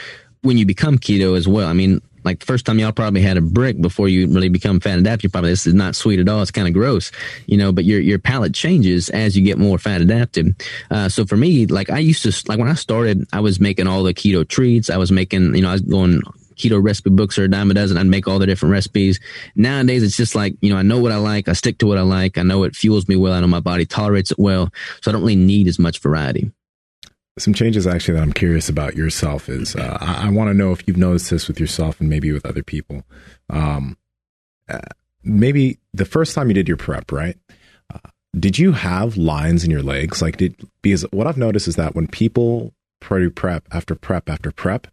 when 0.41 0.57
you 0.57 0.65
become 0.65 0.99
keto 0.99 1.37
as 1.37 1.47
well. 1.47 1.69
I 1.69 1.75
mean, 1.75 2.01
like 2.25 2.41
the 2.41 2.47
first 2.47 2.65
time 2.65 2.79
y'all 2.79 2.91
probably 2.91 3.21
had 3.21 3.37
a 3.37 3.43
brick 3.43 3.81
before 3.81 4.09
you 4.09 4.29
really 4.29 4.49
become 4.49 4.81
fat 4.81 4.99
adapted, 4.99 5.25
you 5.25 5.29
probably 5.29 5.51
this 5.51 5.67
is 5.67 5.75
not 5.75 5.95
sweet 5.95 6.21
at 6.21 6.29
all. 6.29 6.41
It's 6.41 6.51
kind 6.51 6.67
of 6.67 6.73
gross, 6.73 7.13
you 7.45 7.59
know. 7.59 7.71
But 7.71 7.85
your 7.85 8.01
your 8.01 8.19
palate 8.19 8.55
changes 8.55 9.11
as 9.11 9.37
you 9.37 9.45
get 9.45 9.59
more 9.59 9.77
fat 9.79 10.01
adapted. 10.01 10.55
Uh, 10.91 11.11
so 11.11 11.27
for 11.27 11.37
me, 11.37 11.67
like 11.67 11.91
I 11.91 11.99
used 11.99 12.23
to 12.23 12.33
like 12.49 12.59
when 12.59 12.69
I 12.69 12.75
started, 12.75 13.27
I 13.33 13.41
was 13.41 13.61
making 13.61 13.87
all 13.87 14.03
the 14.05 14.15
keto 14.15 14.49
treats. 14.49 14.89
I 14.89 14.97
was 14.97 15.13
making, 15.13 15.55
you 15.55 15.61
know, 15.61 15.69
I 15.69 15.73
was 15.73 15.83
going 15.83 16.23
keto 16.57 16.83
recipe 16.83 17.11
books 17.11 17.39
are 17.39 17.45
a 17.45 17.49
dime 17.49 17.71
a 17.71 17.75
dozen. 17.75 17.97
I'd 17.97 18.07
make 18.07 18.27
all 18.27 18.39
the 18.39 18.47
different 18.47 18.73
recipes. 18.73 19.21
Nowadays, 19.55 20.03
it's 20.03 20.17
just 20.17 20.35
like, 20.35 20.57
you 20.61 20.71
know, 20.71 20.77
I 20.77 20.83
know 20.83 20.99
what 20.99 21.13
I 21.13 21.17
like. 21.17 21.49
I 21.49 21.53
stick 21.53 21.79
to 21.79 21.87
what 21.87 21.99
I 21.99 22.03
like. 22.03 22.39
I 22.39 22.43
know 22.43 22.65
it 22.65 22.75
fuels 22.75 23.09
me 23.09 23.17
well. 23.17 23.33
I 23.33 23.41
know 23.41 23.47
my 23.47 23.61
body 23.61 23.87
tolerates 23.87 24.31
it 24.31 24.39
well. 24.39 24.71
So 25.03 25.11
I 25.11 25.13
don't 25.13 25.23
really 25.23 25.37
need 25.37 25.69
as 25.69 25.79
much 25.79 26.01
variety. 26.01 26.51
Some 27.39 27.53
changes 27.53 27.87
actually 27.87 28.15
that 28.15 28.23
I'm 28.23 28.33
curious 28.33 28.69
about 28.69 28.97
yourself 28.97 29.49
is 29.49 29.77
uh, 29.77 29.99
I, 30.01 30.27
I 30.27 30.31
want 30.31 30.49
to 30.49 30.55
know 30.55 30.73
if 30.73 30.87
you've 30.87 30.97
noticed 30.97 31.31
this 31.31 31.49
with 31.49 31.61
yourself 31.61 32.01
and 32.01 32.09
maybe 32.09 32.33
with 32.33 32.47
other 32.47 32.63
people. 32.63 33.03
Um, 33.51 33.99
uh, 34.69 34.81
maybe 35.23 35.79
the 35.93 36.07
first 36.07 36.35
time 36.35 36.49
you 36.49 36.55
did 36.55 36.69
your 36.69 36.79
prep, 36.79 37.13
right? 37.13 37.37
Uh, 37.93 37.99
did 38.39 38.59
you 38.59 38.73
have 38.73 39.19
lines 39.19 39.65
in 39.65 39.71
your 39.71 39.83
legs? 39.83 40.23
Like, 40.23 40.39
did 40.39 40.57
because 40.81 41.03
what 41.13 41.27
I've 41.27 41.37
noticed 41.37 41.69
is 41.69 41.77
that 41.77 41.95
when 41.95 42.07
people 42.07 42.73
pre 43.01 43.29
prep 43.29 43.69
after 43.71 43.95
prep 43.95 44.29
after 44.29 44.51
prep, 44.51 44.87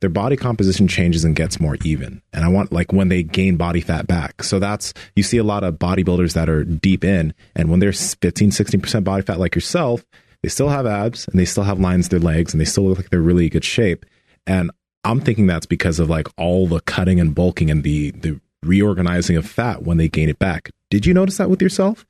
their 0.00 0.10
body 0.10 0.36
composition 0.36 0.88
changes 0.88 1.24
and 1.24 1.34
gets 1.34 1.60
more 1.60 1.76
even. 1.84 2.22
And 2.32 2.44
I 2.44 2.48
want 2.48 2.72
like 2.72 2.92
when 2.92 3.08
they 3.08 3.22
gain 3.22 3.56
body 3.56 3.80
fat 3.80 4.06
back. 4.06 4.42
So 4.42 4.58
that's 4.58 4.92
you 5.14 5.22
see 5.22 5.38
a 5.38 5.44
lot 5.44 5.64
of 5.64 5.74
bodybuilders 5.74 6.34
that 6.34 6.48
are 6.48 6.64
deep 6.64 7.04
in, 7.04 7.34
and 7.54 7.70
when 7.70 7.80
they're 7.80 7.92
15, 7.92 8.50
16% 8.50 9.04
body 9.04 9.22
fat 9.22 9.38
like 9.38 9.54
yourself, 9.54 10.04
they 10.42 10.48
still 10.48 10.68
have 10.68 10.86
abs 10.86 11.26
and 11.28 11.38
they 11.40 11.44
still 11.44 11.64
have 11.64 11.80
lines 11.80 12.06
in 12.06 12.10
their 12.10 12.32
legs 12.32 12.52
and 12.52 12.60
they 12.60 12.64
still 12.64 12.84
look 12.84 12.98
like 12.98 13.10
they're 13.10 13.20
really 13.20 13.48
good 13.48 13.64
shape. 13.64 14.06
And 14.46 14.70
I'm 15.04 15.20
thinking 15.20 15.46
that's 15.46 15.66
because 15.66 15.98
of 15.98 16.10
like 16.10 16.28
all 16.36 16.66
the 16.66 16.80
cutting 16.80 17.20
and 17.20 17.34
bulking 17.34 17.70
and 17.70 17.82
the 17.82 18.10
the 18.10 18.40
reorganizing 18.62 19.36
of 19.36 19.46
fat 19.46 19.82
when 19.82 19.96
they 19.96 20.08
gain 20.08 20.28
it 20.28 20.38
back. 20.38 20.70
Did 20.90 21.06
you 21.06 21.14
notice 21.14 21.36
that 21.38 21.50
with 21.50 21.62
yourself? 21.62 22.06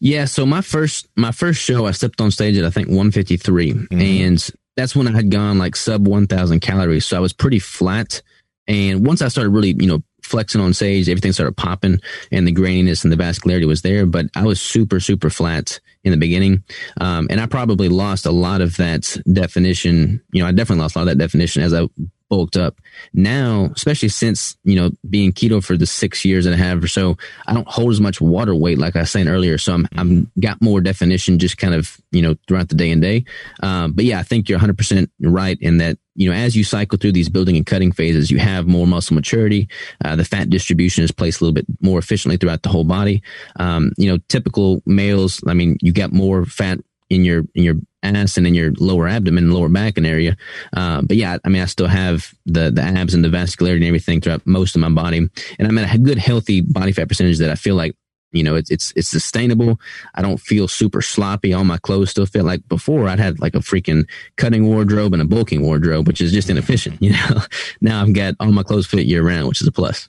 Yeah. 0.00 0.24
So 0.24 0.44
my 0.44 0.60
first, 0.60 1.08
my 1.16 1.32
first 1.32 1.60
show, 1.60 1.86
I 1.86 1.92
stepped 1.92 2.20
on 2.20 2.30
stage 2.30 2.56
at, 2.56 2.64
I 2.64 2.70
think 2.70 2.88
153 2.88 3.72
mm-hmm. 3.72 4.00
and 4.00 4.50
that's 4.76 4.96
when 4.96 5.08
I 5.08 5.12
had 5.12 5.30
gone 5.30 5.58
like 5.58 5.76
sub 5.76 6.06
1000 6.06 6.60
calories. 6.60 7.06
So 7.06 7.16
I 7.16 7.20
was 7.20 7.32
pretty 7.32 7.58
flat. 7.58 8.22
And 8.66 9.06
once 9.06 9.22
I 9.22 9.28
started 9.28 9.50
really, 9.50 9.76
you 9.78 9.86
know, 9.86 10.02
flexing 10.22 10.60
on 10.60 10.72
stage, 10.72 11.08
everything 11.08 11.32
started 11.32 11.56
popping 11.56 12.00
and 12.32 12.46
the 12.46 12.52
graininess 12.52 13.04
and 13.04 13.12
the 13.12 13.16
vascularity 13.16 13.66
was 13.66 13.82
there. 13.82 14.06
But 14.06 14.26
I 14.34 14.44
was 14.44 14.60
super, 14.60 14.98
super 15.00 15.30
flat 15.30 15.80
in 16.02 16.10
the 16.10 16.16
beginning. 16.16 16.64
Um, 17.00 17.26
and 17.30 17.40
I 17.40 17.46
probably 17.46 17.88
lost 17.88 18.26
a 18.26 18.30
lot 18.30 18.60
of 18.60 18.76
that 18.78 19.16
definition. 19.30 20.22
You 20.32 20.42
know, 20.42 20.48
I 20.48 20.52
definitely 20.52 20.82
lost 20.82 20.96
a 20.96 20.98
lot 21.00 21.08
of 21.08 21.08
that 21.08 21.22
definition 21.22 21.62
as 21.62 21.74
I 21.74 21.88
bulked 22.34 22.56
up. 22.56 22.80
Now, 23.12 23.70
especially 23.76 24.08
since, 24.08 24.56
you 24.64 24.74
know, 24.74 24.90
being 25.08 25.32
keto 25.32 25.62
for 25.62 25.76
the 25.76 25.86
six 25.86 26.24
years 26.24 26.46
and 26.46 26.54
a 26.54 26.58
half 26.58 26.82
or 26.82 26.88
so, 26.88 27.16
I 27.46 27.54
don't 27.54 27.68
hold 27.68 27.92
as 27.92 28.00
much 28.00 28.20
water 28.20 28.56
weight 28.56 28.76
like 28.76 28.96
I 28.96 29.00
was 29.00 29.10
saying 29.12 29.28
earlier. 29.28 29.56
So 29.56 29.72
I'm, 29.72 29.86
I'm 29.96 30.32
got 30.40 30.60
more 30.60 30.80
definition 30.80 31.38
just 31.38 31.56
kind 31.56 31.74
of, 31.74 31.96
you 32.10 32.22
know, 32.22 32.34
throughout 32.48 32.70
the 32.70 32.74
day 32.74 32.90
and 32.90 33.00
day. 33.00 33.24
Um, 33.62 33.92
but 33.92 34.04
yeah, 34.04 34.18
I 34.18 34.24
think 34.24 34.48
you're 34.48 34.58
100% 34.58 35.08
right 35.22 35.56
in 35.60 35.78
that, 35.78 35.96
you 36.16 36.28
know, 36.28 36.34
as 36.34 36.56
you 36.56 36.64
cycle 36.64 36.98
through 36.98 37.12
these 37.12 37.28
building 37.28 37.56
and 37.56 37.66
cutting 37.66 37.92
phases, 37.92 38.32
you 38.32 38.38
have 38.38 38.66
more 38.66 38.88
muscle 38.88 39.14
maturity. 39.14 39.68
Uh, 40.04 40.16
the 40.16 40.24
fat 40.24 40.50
distribution 40.50 41.04
is 41.04 41.12
placed 41.12 41.40
a 41.40 41.44
little 41.44 41.54
bit 41.54 41.66
more 41.80 42.00
efficiently 42.00 42.36
throughout 42.36 42.64
the 42.64 42.68
whole 42.68 42.82
body. 42.82 43.22
Um, 43.60 43.92
you 43.96 44.10
know, 44.10 44.18
typical 44.28 44.82
males, 44.86 45.40
I 45.46 45.54
mean, 45.54 45.76
you 45.80 45.92
get 45.92 46.12
more 46.12 46.44
fat 46.46 46.80
in 47.14 47.24
your 47.24 47.44
in 47.54 47.62
your 47.62 47.76
ass 48.02 48.36
and 48.36 48.46
in 48.46 48.54
your 48.54 48.72
lower 48.78 49.08
abdomen, 49.08 49.52
lower 49.52 49.68
back 49.68 49.96
and 49.96 50.06
area. 50.06 50.36
Uh, 50.74 51.02
but 51.02 51.16
yeah, 51.16 51.38
I 51.44 51.48
mean, 51.48 51.62
I 51.62 51.66
still 51.66 51.86
have 51.86 52.32
the 52.46 52.70
the 52.70 52.82
abs 52.82 53.14
and 53.14 53.24
the 53.24 53.28
vascularity 53.28 53.76
and 53.76 53.84
everything 53.84 54.20
throughout 54.20 54.46
most 54.46 54.74
of 54.74 54.80
my 54.80 54.90
body, 54.90 55.18
and 55.18 55.68
I'm 55.68 55.78
at 55.78 55.94
a 55.94 55.98
good 55.98 56.18
healthy 56.18 56.60
body 56.60 56.92
fat 56.92 57.08
percentage 57.08 57.38
that 57.38 57.50
I 57.50 57.54
feel 57.54 57.74
like 57.74 57.96
you 58.32 58.42
know 58.42 58.56
it's 58.56 58.70
it's 58.70 58.92
it's 58.96 59.08
sustainable. 59.08 59.80
I 60.14 60.22
don't 60.22 60.40
feel 60.40 60.68
super 60.68 61.00
sloppy. 61.00 61.54
All 61.54 61.64
my 61.64 61.78
clothes 61.78 62.10
still 62.10 62.26
fit 62.26 62.44
like 62.44 62.66
before. 62.68 63.08
I'd 63.08 63.20
had 63.20 63.40
like 63.40 63.54
a 63.54 63.60
freaking 63.60 64.08
cutting 64.36 64.66
wardrobe 64.66 65.12
and 65.12 65.22
a 65.22 65.26
bulking 65.26 65.62
wardrobe, 65.62 66.06
which 66.06 66.20
is 66.20 66.32
just 66.32 66.50
inefficient. 66.50 67.00
You 67.04 67.10
know, 67.10 67.42
now 67.82 68.00
I've 68.00 68.14
got 68.14 68.34
all 68.40 68.50
my 68.50 68.62
clothes 68.62 68.86
fit 68.86 69.04
year 69.04 69.22
round, 69.22 69.46
which 69.46 69.60
is 69.60 69.66
a 69.66 69.72
plus. 69.72 70.08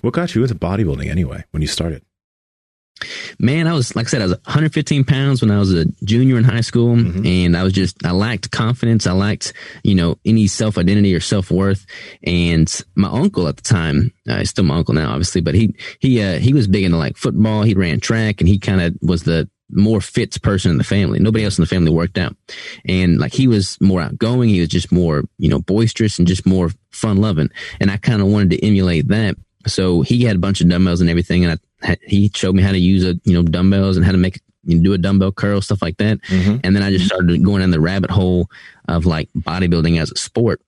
What 0.00 0.12
got 0.12 0.34
you 0.34 0.42
into 0.42 0.56
bodybuilding 0.56 1.08
anyway 1.08 1.44
when 1.52 1.62
you 1.62 1.68
started? 1.68 2.02
Man, 3.38 3.66
I 3.66 3.72
was 3.72 3.94
like 3.96 4.06
I 4.06 4.10
said, 4.10 4.22
I 4.22 4.26
was 4.26 4.32
115 4.44 5.04
pounds 5.04 5.40
when 5.42 5.50
I 5.50 5.58
was 5.58 5.72
a 5.72 5.84
junior 6.04 6.36
in 6.38 6.44
high 6.44 6.60
school, 6.60 6.94
Mhm. 6.96 7.26
and 7.26 7.56
I 7.56 7.62
was 7.62 7.72
just 7.72 8.04
I 8.04 8.12
lacked 8.12 8.50
confidence. 8.50 9.06
I 9.06 9.12
lacked 9.12 9.52
you 9.84 9.94
know 9.94 10.18
any 10.24 10.46
self 10.46 10.78
identity 10.78 11.14
or 11.14 11.20
self 11.20 11.50
worth. 11.50 11.86
And 12.24 12.72
my 12.94 13.08
uncle 13.08 13.48
at 13.48 13.56
the 13.56 13.62
time, 13.62 14.12
uh, 14.28 14.38
he's 14.38 14.50
still 14.50 14.64
my 14.64 14.76
uncle 14.76 14.94
now, 14.94 15.10
obviously, 15.10 15.40
but 15.40 15.54
he 15.54 15.74
he 16.00 16.22
uh, 16.22 16.38
he 16.38 16.52
was 16.52 16.66
big 16.66 16.84
into 16.84 16.96
like 16.96 17.16
football. 17.16 17.62
He 17.62 17.74
ran 17.74 18.00
track, 18.00 18.40
and 18.40 18.48
he 18.48 18.58
kind 18.58 18.80
of 18.80 18.96
was 19.02 19.22
the 19.22 19.48
more 19.74 20.02
fit 20.02 20.40
person 20.42 20.70
in 20.70 20.76
the 20.76 20.84
family. 20.84 21.18
Nobody 21.18 21.44
else 21.44 21.56
in 21.56 21.62
the 21.62 21.66
family 21.66 21.90
worked 21.90 22.18
out. 22.18 22.36
And 22.84 23.18
like 23.18 23.32
he 23.32 23.48
was 23.48 23.78
more 23.80 24.02
outgoing. 24.02 24.50
He 24.50 24.60
was 24.60 24.68
just 24.68 24.92
more, 24.92 25.24
you 25.38 25.48
know, 25.48 25.60
boisterous 25.60 26.18
and 26.18 26.28
just 26.28 26.44
more 26.44 26.70
fun 26.90 27.16
loving. 27.16 27.48
And 27.80 27.90
I 27.90 27.96
kind 27.96 28.20
of 28.20 28.28
wanted 28.28 28.50
to 28.50 28.62
emulate 28.66 29.08
that. 29.08 29.36
So 29.66 30.02
he 30.02 30.24
had 30.24 30.36
a 30.36 30.40
bunch 30.40 30.60
of 30.60 30.68
dumbbells 30.68 31.00
and 31.00 31.08
everything. 31.08 31.44
And 31.46 31.54
I, 31.54 31.56
he 32.02 32.30
showed 32.34 32.54
me 32.54 32.62
how 32.62 32.72
to 32.72 32.78
use 32.78 33.04
a, 33.04 33.18
you 33.24 33.34
know, 33.34 33.42
dumbbells 33.42 33.96
and 33.96 34.06
how 34.06 34.12
to 34.12 34.18
make, 34.18 34.40
you 34.64 34.76
know, 34.76 34.82
do 34.82 34.92
a 34.92 34.98
dumbbell 34.98 35.32
curl, 35.32 35.60
stuff 35.60 35.82
like 35.82 35.96
that. 35.98 36.20
Mm-hmm. 36.22 36.58
And 36.64 36.76
then 36.76 36.82
I 36.82 36.90
just 36.90 37.06
started 37.06 37.42
going 37.42 37.60
down 37.60 37.70
the 37.70 37.80
rabbit 37.80 38.10
hole 38.10 38.48
of 38.88 39.06
like 39.06 39.28
bodybuilding 39.36 40.00
as 40.00 40.10
a 40.10 40.16
sport. 40.16 40.60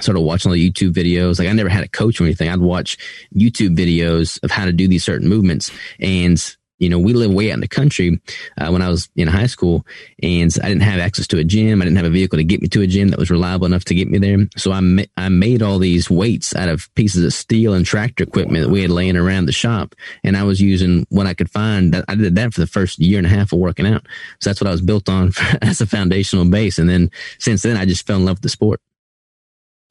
Started 0.00 0.20
watching 0.20 0.50
all 0.50 0.54
the 0.54 0.70
YouTube 0.70 0.92
videos. 0.92 1.38
Like 1.38 1.48
I 1.48 1.52
never 1.52 1.68
had 1.68 1.84
a 1.84 1.88
coach 1.88 2.20
or 2.20 2.24
anything. 2.24 2.48
I'd 2.48 2.60
watch 2.60 2.96
YouTube 3.34 3.76
videos 3.76 4.42
of 4.42 4.50
how 4.50 4.64
to 4.64 4.72
do 4.72 4.86
these 4.86 5.04
certain 5.04 5.28
movements. 5.28 5.70
And 5.98 6.42
you 6.80 6.88
know, 6.88 6.98
we 6.98 7.12
live 7.12 7.32
way 7.32 7.50
out 7.50 7.54
in 7.54 7.60
the 7.60 7.68
country 7.68 8.20
uh, 8.58 8.70
when 8.70 8.82
I 8.82 8.88
was 8.88 9.08
in 9.14 9.28
high 9.28 9.46
school, 9.46 9.86
and 10.22 10.52
I 10.62 10.68
didn't 10.68 10.82
have 10.82 10.98
access 10.98 11.28
to 11.28 11.38
a 11.38 11.44
gym. 11.44 11.80
I 11.80 11.84
didn't 11.84 11.98
have 11.98 12.06
a 12.06 12.10
vehicle 12.10 12.38
to 12.38 12.44
get 12.44 12.60
me 12.60 12.68
to 12.68 12.80
a 12.82 12.86
gym 12.88 13.08
that 13.10 13.18
was 13.18 13.30
reliable 13.30 13.66
enough 13.66 13.84
to 13.84 13.94
get 13.94 14.08
me 14.08 14.18
there. 14.18 14.38
So 14.56 14.72
I 14.72 14.80
ma- 14.80 15.02
I 15.16 15.28
made 15.28 15.62
all 15.62 15.78
these 15.78 16.10
weights 16.10 16.56
out 16.56 16.68
of 16.68 16.92
pieces 16.94 17.24
of 17.24 17.32
steel 17.32 17.74
and 17.74 17.86
tractor 17.86 18.24
equipment 18.24 18.64
that 18.64 18.70
we 18.70 18.82
had 18.82 18.90
laying 18.90 19.16
around 19.16 19.46
the 19.46 19.52
shop, 19.52 19.94
and 20.24 20.36
I 20.36 20.42
was 20.42 20.60
using 20.60 21.06
what 21.10 21.26
I 21.26 21.34
could 21.34 21.50
find. 21.50 21.94
I 22.08 22.14
did 22.16 22.34
that 22.34 22.54
for 22.54 22.60
the 22.60 22.66
first 22.66 22.98
year 22.98 23.18
and 23.18 23.26
a 23.26 23.30
half 23.30 23.52
of 23.52 23.58
working 23.60 23.86
out. 23.86 24.06
So 24.40 24.50
that's 24.50 24.60
what 24.60 24.68
I 24.68 24.72
was 24.72 24.80
built 24.82 25.08
on 25.08 25.30
for, 25.32 25.44
as 25.62 25.80
a 25.80 25.86
foundational 25.86 26.44
base, 26.46 26.78
and 26.78 26.88
then 26.88 27.10
since 27.38 27.62
then 27.62 27.76
I 27.76 27.84
just 27.84 28.06
fell 28.06 28.16
in 28.16 28.24
love 28.24 28.38
with 28.38 28.42
the 28.42 28.48
sport. 28.48 28.80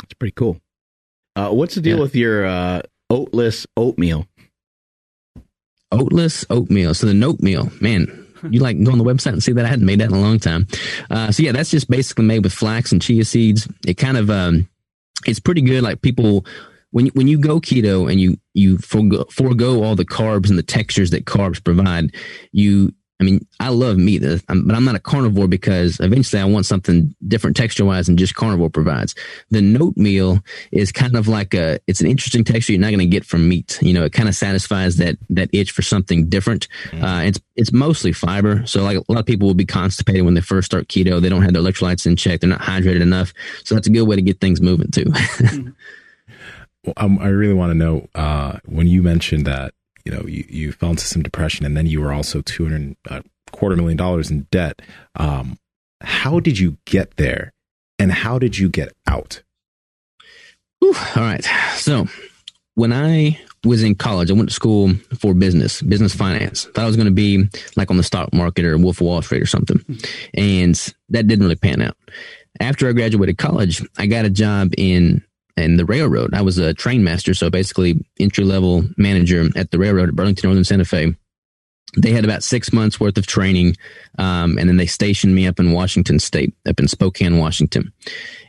It's 0.04 0.14
pretty 0.16 0.34
cool. 0.36 0.60
Uh, 1.36 1.52
what's 1.52 1.76
the 1.76 1.82
deal 1.82 1.98
Yeah. 1.98 2.02
with 2.02 2.16
your 2.16 2.46
uh, 2.46 2.82
oatless 3.10 3.68
oatmeal? 3.78 4.26
Oatless 5.92 6.46
oatmeal. 6.50 6.94
So 6.94 7.08
the 7.08 7.14
noatmeal, 7.14 7.72
man, 7.82 8.28
you 8.50 8.60
like 8.60 8.82
go 8.84 8.92
on 8.92 8.98
the 8.98 9.04
website 9.04 9.34
and 9.34 9.44
see 9.44 9.52
that 9.54 9.66
I 9.66 9.68
hadn't 9.68 9.86
made 9.86 10.00
that 10.00 10.10
in 10.10 10.16
a 10.16 10.22
long 10.22 10.40
time. 10.40 10.68
Uh, 11.10 11.32
so 11.32 11.44
yeah, 11.44 11.52
that's 11.52 11.72
just 11.72 11.90
basically 11.90 12.26
made 12.26 12.44
with 12.44 12.54
flax 12.54 12.92
and 12.92 13.02
chia 13.02 13.26
seeds. 13.26 13.68
It 13.86 13.96
kind 13.96 14.18
of, 14.18 14.30
um, 14.30 14.70
it's 15.26 15.40
pretty 15.40 15.62
good. 15.62 15.84
Like 15.84 16.02
people, 16.02 16.46
when 16.92 17.08
you, 17.08 17.12
when 17.16 17.28
you 17.28 17.40
go 17.40 17.60
keto 17.60 18.10
and 18.10 18.20
you, 18.20 18.38
you 18.54 18.78
forego, 18.78 19.26
forego 19.32 19.84
all 19.84 19.96
the 19.96 20.06
carbs 20.06 20.50
and 20.50 20.58
the 20.58 20.64
textures 20.64 21.10
that 21.12 21.26
carbs 21.26 21.64
provide, 21.64 22.16
you, 22.52 22.94
I 23.20 23.26
mean, 23.26 23.46
I 23.60 23.70
love 23.70 23.98
meat, 23.98 24.24
uh, 24.24 24.38
but 24.48 24.76
I'm 24.76 24.86
not 24.86 24.96
a 24.96 25.00
carnivore 25.00 25.50
because 25.50 26.00
eventually 26.00 26.42
I 26.42 26.46
want 26.46 26.66
something 26.66 27.14
different 27.28 27.58
texture 27.58 27.84
wise 27.84 28.06
than 28.06 28.16
just 28.16 28.36
carnivore 28.36 28.70
provides. 28.70 29.14
The 29.50 29.62
noatmeal 29.62 30.40
is 30.72 30.94
kind 30.94 31.16
of 31.18 31.28
like 31.28 31.54
a, 31.54 31.80
it's 31.86 32.00
an 32.00 32.08
interesting 32.08 32.46
texture 32.46 32.72
you're 32.72 32.82
not 32.82 32.92
going 32.92 33.00
to 33.00 33.06
get 33.06 33.26
from 33.26 33.50
meat. 33.50 33.78
You 33.82 33.94
know, 33.94 34.06
it 34.06 34.14
kind 34.14 34.30
of 34.30 34.36
satisfies 34.36 34.96
that, 34.98 35.18
that 35.32 35.50
itch 35.52 35.72
for 35.72 35.82
something 35.82 36.30
different. 36.30 36.70
Uh, 36.94 37.24
it's, 37.26 37.40
it's 37.58 37.74
mostly 37.74 38.14
fiber. 38.14 38.66
So 38.66 38.84
like 38.84 38.98
a 38.98 39.12
lot 39.12 39.20
of 39.20 39.26
people 39.26 39.48
will 39.48 39.54
be 39.54 39.66
constipated 39.66 40.24
when 40.24 40.36
they 40.36 40.42
first 40.42 40.68
start 40.68 40.88
keto. 40.88 41.22
They 41.22 41.30
don't 41.30 41.42
have 41.42 41.52
their 41.52 41.62
electrolytes 41.62 42.06
in 42.06 42.16
check. 42.16 42.40
They're 42.40 42.50
not 42.50 42.62
hydrated 42.62 43.02
enough. 43.02 43.34
So 43.66 43.76
that's 43.76 43.88
a 43.88 43.92
good 43.92 44.04
way 44.04 44.16
to 44.16 44.22
get 44.22 44.40
things 44.40 44.62
moving 44.62 44.92
too. 44.92 45.12
Well, 46.86 46.94
um, 46.96 47.20
I 47.20 47.28
really 47.28 47.54
want 47.54 47.72
to 47.72 47.78
know 47.78 48.08
uh, 48.16 48.60
when 48.66 48.88
you 48.88 49.04
mentioned 49.04 49.46
that 49.46 49.74
you 50.10 50.16
know 50.16 50.26
you, 50.26 50.44
you 50.50 50.72
fell 50.72 50.90
into 50.90 51.06
some 51.06 51.22
depression 51.22 51.66
and 51.66 51.78
then 51.78 51.86
you 51.86 52.02
were 52.02 52.12
also 52.12 52.42
two 52.42 52.64
hundred 52.68 52.96
uh, 53.10 53.22
quarter 53.52 53.76
million 53.76 53.98
dollars 53.98 54.32
in 54.32 54.48
debt. 54.52 54.82
Um, 55.16 55.60
how 56.02 56.40
did 56.40 56.58
you 56.58 56.78
get 56.86 57.18
there, 57.18 57.54
and 58.00 58.12
how 58.12 58.40
did 58.40 58.58
you 58.58 58.70
get 58.70 58.92
out? 59.06 59.44
All 60.82 60.94
right. 61.18 61.46
So 61.76 62.08
when 62.76 62.92
I 62.94 63.40
was 63.66 63.84
in 63.84 63.96
college, 63.96 64.32
I 64.32 64.34
went 64.34 64.50
to 64.50 64.56
school 64.56 64.94
for 65.20 65.34
business, 65.34 65.82
business 65.82 66.16
finance. 66.16 66.64
Thought 66.64 66.84
I 66.84 66.88
was 66.88 66.96
going 66.96 67.08
to 67.08 67.14
be 67.14 67.46
like 67.76 67.92
on 67.92 67.98
the 67.98 68.04
stock 68.04 68.34
market 68.34 68.64
or 68.64 68.78
Wolf 68.78 69.02
of 69.02 69.08
Wall 69.08 69.22
Street 69.22 69.44
or 69.44 69.46
something. 69.46 69.84
And 70.34 70.76
that 71.10 71.28
didn't 71.28 71.44
really 71.44 71.58
pan 71.58 71.82
out. 71.82 71.98
After 72.62 72.88
I 72.88 72.94
graduated 72.94 73.38
college, 73.38 73.86
I 73.98 74.06
got 74.06 74.26
a 74.26 74.30
job 74.30 74.74
in 74.78 75.22
in 75.60 75.78
the 75.78 75.86
railroad. 75.86 76.34
I 76.34 76.42
was 76.42 76.58
a 76.58 76.74
train 76.74 77.04
master, 77.04 77.34
so 77.34 77.50
basically 77.50 78.04
entry 78.20 78.44
level 78.44 78.84
manager 78.98 79.46
at 79.56 79.72
the 79.72 79.80
railroad 79.80 80.10
at 80.10 80.16
Burlington 80.16 80.48
Northern 80.48 80.64
Santa 80.64 80.86
Fe. 80.86 81.16
They 81.98 82.12
had 82.12 82.24
about 82.24 82.44
six 82.44 82.72
months 82.72 83.00
worth 83.00 83.18
of 83.18 83.26
training, 83.26 83.76
um, 84.20 84.60
and 84.60 84.70
then 84.70 84.78
they 84.78 84.86
stationed 84.86 85.34
me 85.34 85.48
up 85.48 85.60
in 85.60 85.72
Washington 85.72 86.20
State, 86.20 86.54
up 86.68 86.80
in 86.80 86.88
Spokane, 86.88 87.40
Washington. 87.40 87.92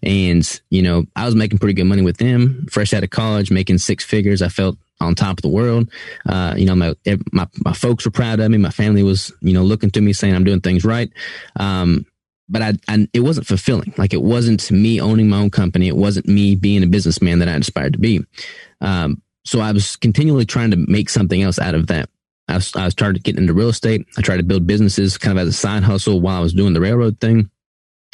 And, 0.03 0.61
you 0.69 0.83
know, 0.83 1.05
I 1.17 1.25
was 1.25 1.35
making 1.35 1.59
pretty 1.59 1.73
good 1.73 1.85
money 1.85 2.03
with 2.03 2.19
them, 2.19 2.67
fresh 2.71 2.93
out 2.93 3.03
of 3.03 3.11
college, 3.11 3.51
making 3.51 3.79
six 3.79 4.05
figures. 4.05 4.43
I 4.43 4.49
felt 4.49 4.77
on 5.01 5.15
top 5.15 5.39
of 5.39 5.43
the 5.43 5.49
world. 5.49 5.91
Uh, 6.27 6.55
you 6.57 6.67
know, 6.67 6.75
my, 6.75 6.95
my, 7.33 7.49
my 7.65 7.73
folks 7.73 8.05
were 8.05 8.11
proud 8.11 8.41
of 8.41 8.51
me. 8.51 8.59
My 8.59 8.71
family 8.71 9.03
was, 9.03 9.33
you 9.41 9.55
know, 9.55 9.63
looking 9.63 9.91
to 9.93 10.01
me 10.03 10.13
saying 10.13 10.35
I'm 10.35 10.45
doing 10.45 10.61
things 10.61 10.85
right. 10.85 11.11
Um, 11.57 12.05
but 12.51 12.63
I, 12.63 12.73
I, 12.89 13.09
it 13.13 13.21
wasn't 13.21 13.47
fulfilling. 13.47 13.95
Like 13.97 14.13
it 14.13 14.23
wasn't 14.23 14.71
me 14.71 15.01
owning 15.01 15.29
my 15.29 15.39
own 15.39 15.51
company. 15.51 15.89
It 15.89 15.97
wasn't 15.97 16.27
me 16.27 16.57
being 16.57 16.83
a 16.83 16.87
businessman 16.87 17.39
that 17.39 17.49
I 17.49 17.55
aspired 17.55 17.95
to 17.95 17.99
be. 17.99 18.25
Um, 18.81 19.23
so 19.45 19.61
I 19.61 19.73
was 19.73 19.97
continually 19.97 20.45
trying 20.45 20.73
to 20.73 20.77
make 20.77 21.09
something 21.09 21.41
else 21.41 21.59
out 21.59 21.75
of 21.75 21.87
that. 21.87 22.11
I, 22.49 22.57
was, 22.57 22.75
I 22.75 22.89
started 22.89 23.23
getting 23.23 23.43
into 23.43 23.55
real 23.55 23.69
estate. 23.69 24.07
I 24.19 24.23
tried 24.23 24.39
to 24.39 24.43
build 24.43 24.67
businesses 24.67 25.17
kind 25.17 25.39
of 25.39 25.43
as 25.47 25.55
a 25.55 25.57
side 25.57 25.85
hustle 25.85 26.21
while 26.21 26.37
I 26.37 26.41
was 26.41 26.53
doing 26.53 26.73
the 26.75 26.81
railroad 26.81 27.21
thing. 27.21 27.49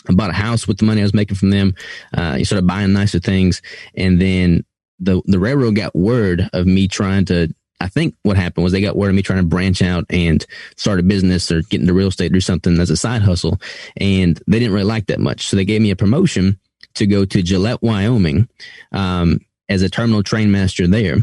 I 0.08 0.12
bought 0.12 0.30
a 0.30 0.34
house 0.34 0.68
with 0.68 0.78
the 0.78 0.84
money 0.84 1.00
I 1.00 1.04
was 1.04 1.14
making 1.14 1.36
from 1.36 1.50
them. 1.50 1.74
Uh, 2.12 2.36
you 2.38 2.44
started 2.44 2.66
buying 2.66 2.92
nicer 2.92 3.18
things. 3.18 3.62
And 3.96 4.20
then 4.20 4.64
the, 5.00 5.22
the 5.24 5.38
railroad 5.38 5.74
got 5.74 5.96
word 5.96 6.48
of 6.52 6.66
me 6.66 6.86
trying 6.86 7.24
to, 7.26 7.52
I 7.80 7.88
think 7.88 8.14
what 8.22 8.36
happened 8.36 8.64
was 8.64 8.72
they 8.72 8.80
got 8.80 8.96
word 8.96 9.10
of 9.10 9.14
me 9.14 9.22
trying 9.22 9.40
to 9.40 9.46
branch 9.46 9.82
out 9.82 10.06
and 10.10 10.44
start 10.76 11.00
a 11.00 11.02
business 11.02 11.50
or 11.50 11.62
get 11.62 11.80
into 11.80 11.92
real 11.92 12.08
estate, 12.08 12.32
do 12.32 12.40
something 12.40 12.78
as 12.80 12.90
a 12.90 12.96
side 12.96 13.22
hustle. 13.22 13.60
And 13.96 14.40
they 14.46 14.58
didn't 14.58 14.74
really 14.74 14.84
like 14.84 15.06
that 15.06 15.20
much. 15.20 15.48
So 15.48 15.56
they 15.56 15.64
gave 15.64 15.82
me 15.82 15.90
a 15.90 15.96
promotion 15.96 16.58
to 16.94 17.06
go 17.06 17.24
to 17.24 17.42
Gillette, 17.42 17.82
Wyoming, 17.82 18.48
um, 18.92 19.40
as 19.68 19.82
a 19.82 19.90
terminal 19.90 20.22
train 20.22 20.50
master 20.50 20.86
there. 20.86 21.18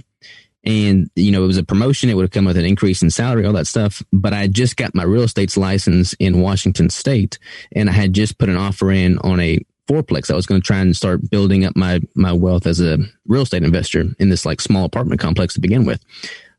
And, 0.65 1.09
you 1.15 1.31
know, 1.31 1.43
it 1.43 1.47
was 1.47 1.57
a 1.57 1.63
promotion. 1.63 2.09
It 2.09 2.13
would 2.13 2.23
have 2.23 2.31
come 2.31 2.45
with 2.45 2.57
an 2.57 2.65
increase 2.65 3.01
in 3.01 3.09
salary, 3.09 3.45
all 3.45 3.53
that 3.53 3.67
stuff. 3.67 4.01
But 4.13 4.33
I 4.33 4.47
just 4.47 4.77
got 4.77 4.95
my 4.95 5.03
real 5.03 5.23
estate's 5.23 5.57
license 5.57 6.13
in 6.13 6.41
Washington 6.41 6.89
state 6.89 7.37
and 7.73 7.89
I 7.89 7.93
had 7.93 8.13
just 8.13 8.37
put 8.37 8.49
an 8.49 8.55
offer 8.55 8.91
in 8.91 9.17
on 9.19 9.39
a 9.39 9.59
fourplex. 9.89 10.31
I 10.31 10.35
was 10.35 10.45
going 10.45 10.61
to 10.61 10.65
try 10.65 10.79
and 10.79 10.95
start 10.95 11.29
building 11.29 11.65
up 11.65 11.75
my, 11.75 11.99
my 12.15 12.31
wealth 12.31 12.65
as 12.65 12.79
a 12.79 12.99
real 13.27 13.41
estate 13.41 13.63
investor 13.63 14.05
in 14.19 14.29
this 14.29 14.45
like 14.45 14.61
small 14.61 14.85
apartment 14.85 15.19
complex 15.19 15.53
to 15.55 15.61
begin 15.61 15.85
with. 15.85 16.01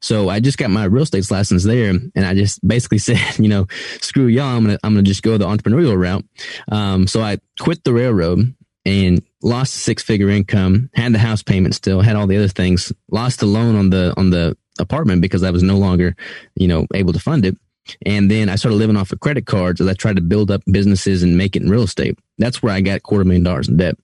So 0.05 0.29
I 0.29 0.39
just 0.39 0.59
got 0.59 0.69
my 0.69 0.85
real 0.85 1.05
estate 1.05 1.31
license 1.31 1.65
there 1.65 1.89
and 1.89 2.27
I 2.27 2.35
just 2.35 2.67
basically 2.67 2.99
said, 3.09 3.39
you 3.39 3.49
know, 3.49 3.67
screw 4.03 4.27
y'all. 4.27 4.57
I'm 4.57 4.67
to, 4.67 4.79
I'm 4.85 4.95
to 4.97 5.03
just 5.03 5.23
go 5.23 5.39
the 5.39 5.47
entrepreneurial 5.47 5.99
route. 5.99 6.25
Um, 6.71 7.07
so 7.07 7.23
I 7.23 7.39
quit 7.59 7.85
the 7.85 7.95
railroad 7.95 8.55
and 8.85 9.23
lost 9.43 9.73
six 9.73 10.03
figure 10.03 10.29
income, 10.29 10.91
had 10.93 11.15
the 11.15 11.19
house 11.19 11.43
payment 11.43 11.75
still, 11.75 12.03
had 12.03 12.17
all 12.17 12.27
the 12.27 12.37
other 12.37 12.49
things, 12.49 12.93
lost 13.11 13.41
the 13.41 13.47
loan 13.47 13.77
on 13.77 13.89
the, 13.89 14.13
on 14.19 14.29
the 14.29 14.59
apartment 14.79 15.23
because 15.23 15.43
I 15.43 15.51
was 15.51 15.63
no 15.63 15.79
longer, 15.79 16.15
you 16.55 16.69
know, 16.69 16.87
able 16.93 17.15
to 17.15 17.19
fund 17.19 17.47
it. 17.47 17.57
And 18.05 18.31
then 18.31 18.51
I 18.51 18.57
started 18.57 18.77
living 18.77 18.97
off 18.97 19.11
of 19.11 19.21
credit 19.21 19.47
cards 19.47 19.81
as 19.81 19.89
I 19.89 19.95
tried 19.95 20.17
to 20.17 20.23
build 20.23 20.51
up 20.51 20.61
businesses 20.71 21.23
and 21.23 21.39
make 21.39 21.57
it 21.57 21.63
in 21.63 21.71
real 21.71 21.83
estate. 21.83 22.19
That's 22.37 22.63
where 22.63 22.75
I 22.75 22.83
got 22.83 23.03
quarter 23.03 23.25
million 23.25 23.43
dollars 23.43 23.69
in 23.69 23.79
debt. 23.79 23.97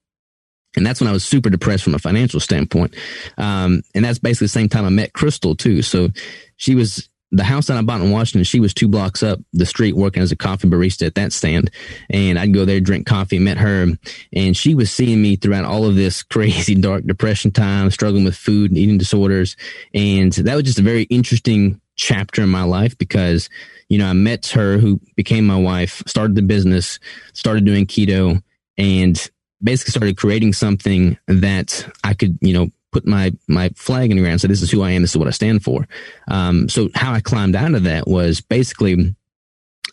And 0.77 0.87
that's 0.87 1.01
when 1.01 1.09
I 1.09 1.13
was 1.13 1.25
super 1.25 1.51
depressed 1.51 1.85
from 1.85 1.95
a 1.95 1.99
financial 1.99 2.41
standpoint. 2.41 2.95
Um, 3.39 3.83
and 3.95 4.05
that's 4.05 4.19
basically 4.19 4.47
the 4.47 4.51
same 4.51 4.69
time 4.69 4.85
I 4.85 4.91
met 4.91 5.13
Crystal 5.13 5.55
too. 5.55 5.83
So 5.83 6.11
she 6.57 6.75
was 6.75 7.09
the 7.33 7.45
house 7.45 7.67
that 7.67 7.77
I 7.77 7.83
bought 7.83 8.01
in 8.01 8.11
Washington. 8.11 8.45
She 8.45 8.61
was 8.61 8.75
two 8.75 8.89
blocks 8.89 9.23
up 9.23 9.39
the 9.53 9.67
street 9.67 9.95
working 9.95 10.23
as 10.23 10.33
a 10.33 10.37
coffee 10.37 10.69
barista 10.69 11.07
at 11.07 11.15
that 11.15 11.33
stand. 11.33 11.71
And 12.09 12.39
I'd 12.39 12.53
go 12.53 12.65
there, 12.65 12.81
drink 12.81 13.07
coffee, 13.07 13.39
met 13.39 13.59
her. 13.59 13.87
And 14.33 14.57
she 14.57 14.75
was 14.75 14.91
seeing 14.91 15.23
me 15.23 15.37
throughout 15.37 15.65
all 15.65 15.85
of 15.85 15.95
this 15.95 16.23
crazy 16.25 16.75
dark 16.75 17.05
depression 17.05 17.53
time, 17.53 17.91
struggling 17.91 18.25
with 18.25 18.37
food 18.37 18.71
and 18.71 18.79
eating 18.79 18.99
disorders. 18.99 19.57
And 19.95 20.33
that 20.33 20.55
was 20.55 20.65
just 20.65 20.79
a 20.79 20.83
very 20.83 21.05
interesting 21.05 21.81
chapter 21.97 22.43
in 22.43 22.49
my 22.49 22.63
life 22.63 22.97
because, 22.99 23.49
you 23.89 23.99
know, 23.99 24.07
I 24.07 24.13
met 24.15 24.47
her 24.49 24.79
who 24.79 25.01
became 25.17 25.47
my 25.47 25.59
wife, 25.59 26.03
started 26.07 26.35
the 26.35 26.43
business, 26.43 26.99
started 27.33 27.65
doing 27.65 27.87
keto 27.87 28.43
and 28.79 29.31
basically 29.63 29.91
started 29.91 30.17
creating 30.17 30.53
something 30.53 31.19
that 31.27 31.87
I 32.05 32.15
could, 32.15 32.39
you 32.41 32.53
know, 32.53 32.71
put 32.93 33.07
my 33.07 33.33
my 33.47 33.69
flag 33.71 34.11
in 34.11 34.17
the 34.17 34.23
ground. 34.23 34.41
So 34.41 34.49
this 34.49 34.63
is 34.63 34.71
who 34.71 34.83
I 34.83 34.91
am. 34.91 35.03
This 35.03 35.13
is 35.13 35.17
what 35.17 35.29
I 35.29 35.33
stand 35.33 35.63
for. 35.63 35.87
Um, 36.29 36.69
so 36.69 36.89
how 36.95 37.13
I 37.13 37.21
climbed 37.21 37.57
out 37.57 37.75
of 37.75 37.85
that 37.85 38.09
was 38.09 38.41
basically, 38.41 39.15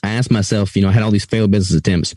I 0.03 0.09
asked 0.11 0.31
myself, 0.31 0.75
you 0.75 0.81
know, 0.81 0.89
I 0.89 0.93
had 0.93 1.03
all 1.03 1.11
these 1.11 1.25
failed 1.25 1.51
business 1.51 1.77
attempts, 1.77 2.15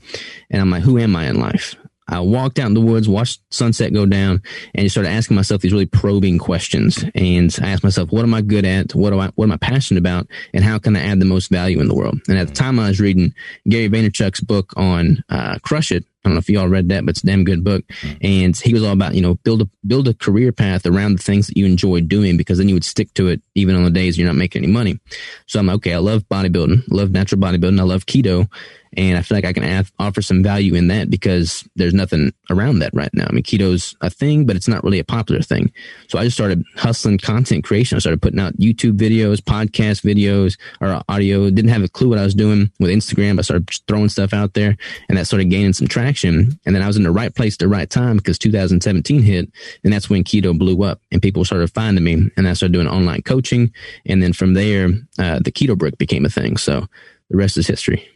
and 0.51 0.61
I'm 0.61 0.71
like, 0.71 0.83
who 0.83 0.99
am 0.99 1.17
I 1.17 1.29
in 1.29 1.39
life? 1.39 1.77
I 2.11 2.21
walked 2.21 2.59
out 2.59 2.67
in 2.67 2.75
the 2.75 2.81
woods, 2.81 3.09
watched 3.09 3.41
sunset 3.51 3.93
go 3.93 4.05
down, 4.05 4.43
and 4.75 4.91
started 4.91 5.11
asking 5.11 5.37
myself 5.37 5.63
these 5.63 5.73
really 5.73 5.87
probing 5.87 6.39
questions. 6.39 7.05
And 7.15 7.57
I 7.63 7.71
asked 7.71 7.85
myself, 7.85 8.11
what 8.11 8.25
am 8.25 8.35
I 8.35 8.43
good 8.43 8.65
at? 8.65 8.95
What 8.95 9.11
do 9.11 9.21
I, 9.21 9.29
what 9.37 9.45
am 9.45 9.53
I 9.53 9.57
passionate 9.57 10.01
about? 10.01 10.27
And 10.53 10.65
how 10.65 10.79
can 10.79 10.97
I 10.97 11.01
add 11.01 11.21
the 11.21 11.25
most 11.25 11.49
value 11.51 11.81
in 11.81 11.89
the 11.89 11.95
world? 11.95 12.21
And 12.29 12.37
at 12.37 12.49
the 12.49 12.55
time 12.55 12.79
I 12.79 12.89
was 12.89 13.01
reading 13.01 13.33
Gary 13.69 13.89
Vaynerchuk's 13.89 14.41
book 14.41 14.73
on, 14.77 15.23
uh, 15.31 15.59
Crush 15.63 15.93
It. 15.93 16.05
I 16.23 16.29
don't 16.29 16.35
know 16.35 16.41
if 16.41 16.51
y'all 16.51 16.69
read 16.69 16.91
that, 16.91 17.07
but 17.07 17.13
it's 17.13 17.23
a 17.23 17.27
damn 17.27 17.45
good 17.45 17.65
book. 17.65 17.83
And 18.21 18.55
he 18.55 18.75
was 18.75 18.83
all 18.83 18.93
about, 18.93 19.15
you 19.15 19.23
know, 19.23 19.37
build 19.37 19.63
a, 19.63 19.69
build 19.87 20.07
a 20.07 20.13
career 20.13 20.53
path 20.53 20.85
around 20.85 21.17
the 21.17 21.23
things 21.23 21.47
that 21.47 21.57
you 21.57 21.65
enjoy 21.65 22.03
doing 22.03 22.37
because 22.37 22.59
then 22.59 22.69
you 22.69 22.75
would 22.75 22.85
stick 22.85 23.15
to 23.15 23.29
it 23.29 23.41
even 23.55 23.75
on 23.75 23.85
the 23.85 23.91
days 23.91 24.19
you're 24.19 24.27
not 24.27 24.37
making 24.37 24.63
any 24.63 24.71
money. 24.71 24.99
So 25.47 25.59
I'm 25.59 25.67
like, 25.67 25.77
okay, 25.77 25.95
I 25.95 25.99
love 25.99 26.29
bodybuilding, 26.29 26.89
love 26.91 27.11
natural 27.11 27.41
bodybuilding. 27.41 27.81
I 27.81 27.85
love 27.85 28.05
keto. 28.05 28.51
And 28.97 29.17
I 29.17 29.23
feel 29.23 29.37
like 29.37 29.45
I 29.45 29.53
can 29.53 29.65
add, 29.65 29.87
offer 29.99 30.21
some 30.21 30.43
value 30.43 30.75
in 30.75 30.89
that 30.89 31.11
because 31.11 31.65
there's 31.77 31.95
nothing 31.95 32.33
around 32.51 32.81
that 32.81 32.93
right 32.93 33.13
now. 33.15 33.27
I 33.29 33.33
mean, 33.33 33.45
keto's 33.45 33.95
a 34.01 34.11
thing, 34.11 34.47
but 34.47 34.57
it's 34.57 34.69
not 34.69 34.83
really 34.83 34.99
a 34.99 35.05
popular 35.05 35.43
thing. 35.43 35.73
So 36.09 36.19
I 36.19 36.25
just 36.25 36.37
started 36.37 36.65
hustling 36.77 37.19
content 37.19 37.65
creation. 37.65 37.97
I 37.97 38.01
started 38.01 38.21
putting 38.21 38.41
out 38.41 38.57
YouTube 38.57 38.99
videos, 38.99 39.39
podcast 39.39 40.03
videos, 40.03 40.59
or 40.81 41.03
audio. 41.09 41.51
Didn't 41.51 41.71
have 41.71 41.83
a 41.83 41.89
clue 41.89 42.09
what 42.09 42.19
I 42.19 42.25
was 42.25 42.35
doing 42.35 42.71
with 42.81 42.91
Instagram. 42.91 43.39
I 43.39 43.43
started 43.43 43.71
throwing 43.87 44.09
stuff 44.09 44.33
out 44.33 44.55
there 44.55 44.77
and 45.09 45.17
that 45.17 45.27
started 45.27 45.51
gaining 45.51 45.73
some 45.73 45.87
traction 45.87 46.11
traction. 46.11 46.59
And 46.67 46.75
then 46.75 46.83
I 46.83 46.87
was 46.87 46.97
in 46.97 47.03
the 47.03 47.11
right 47.11 47.35
place 47.35 47.55
at 47.55 47.59
the 47.61 47.69
right 47.69 47.89
time 47.89 48.17
because 48.17 48.39
2017 48.39 49.23
hit. 49.23 49.51
And 49.85 49.93
that's 49.93 50.11
when 50.11 50.25
keto 50.25 50.57
blew 50.57 50.83
up 50.83 51.01
and 51.13 51.23
people 51.23 51.45
started 51.45 51.73
finding 51.73 52.05
me. 52.05 52.31
And 52.37 52.49
I 52.49 52.53
started 52.55 52.73
doing 52.73 52.89
online 52.89 53.23
coaching. 53.23 53.73
And 54.07 54.23
then 54.23 54.33
from 54.33 54.55
there, 54.55 54.89
uh, 55.19 55.41
the 55.41 55.53
keto 55.53 55.77
brick 55.77 55.99
became 55.99 56.25
a 56.25 56.31
thing. 56.31 56.57
So 56.57 56.87
the 57.29 57.37
rest 57.37 57.57
is 57.57 57.67
history. 57.67 58.09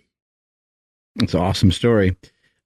It's 1.16 1.34
an 1.34 1.40
awesome 1.40 1.72
story. 1.72 2.16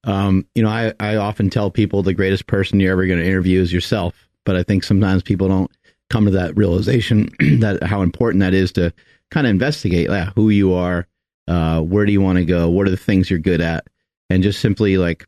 Um, 0.05 0.45
you 0.55 0.63
know, 0.63 0.69
I, 0.69 0.93
I 0.99 1.15
often 1.17 1.49
tell 1.49 1.69
people 1.69 2.03
the 2.03 2.13
greatest 2.13 2.47
person 2.47 2.79
you're 2.79 2.91
ever 2.91 3.05
going 3.05 3.19
to 3.19 3.25
interview 3.25 3.61
is 3.61 3.73
yourself. 3.73 4.29
But 4.45 4.55
I 4.55 4.63
think 4.63 4.83
sometimes 4.83 5.21
people 5.21 5.47
don't 5.47 5.71
come 6.09 6.25
to 6.25 6.31
that 6.31 6.57
realization 6.57 7.29
that 7.59 7.83
how 7.83 8.01
important 8.01 8.41
that 8.41 8.53
is 8.53 8.71
to 8.73 8.93
kind 9.31 9.45
of 9.45 9.51
investigate 9.51 10.09
yeah, 10.09 10.31
who 10.35 10.49
you 10.49 10.73
are, 10.73 11.07
uh, 11.47 11.81
where 11.81 12.05
do 12.05 12.11
you 12.11 12.21
want 12.21 12.37
to 12.37 12.45
go, 12.45 12.69
what 12.69 12.87
are 12.87 12.91
the 12.91 12.97
things 12.97 13.29
you're 13.29 13.39
good 13.39 13.61
at, 13.61 13.85
and 14.29 14.41
just 14.41 14.59
simply 14.59 14.97
like 14.97 15.27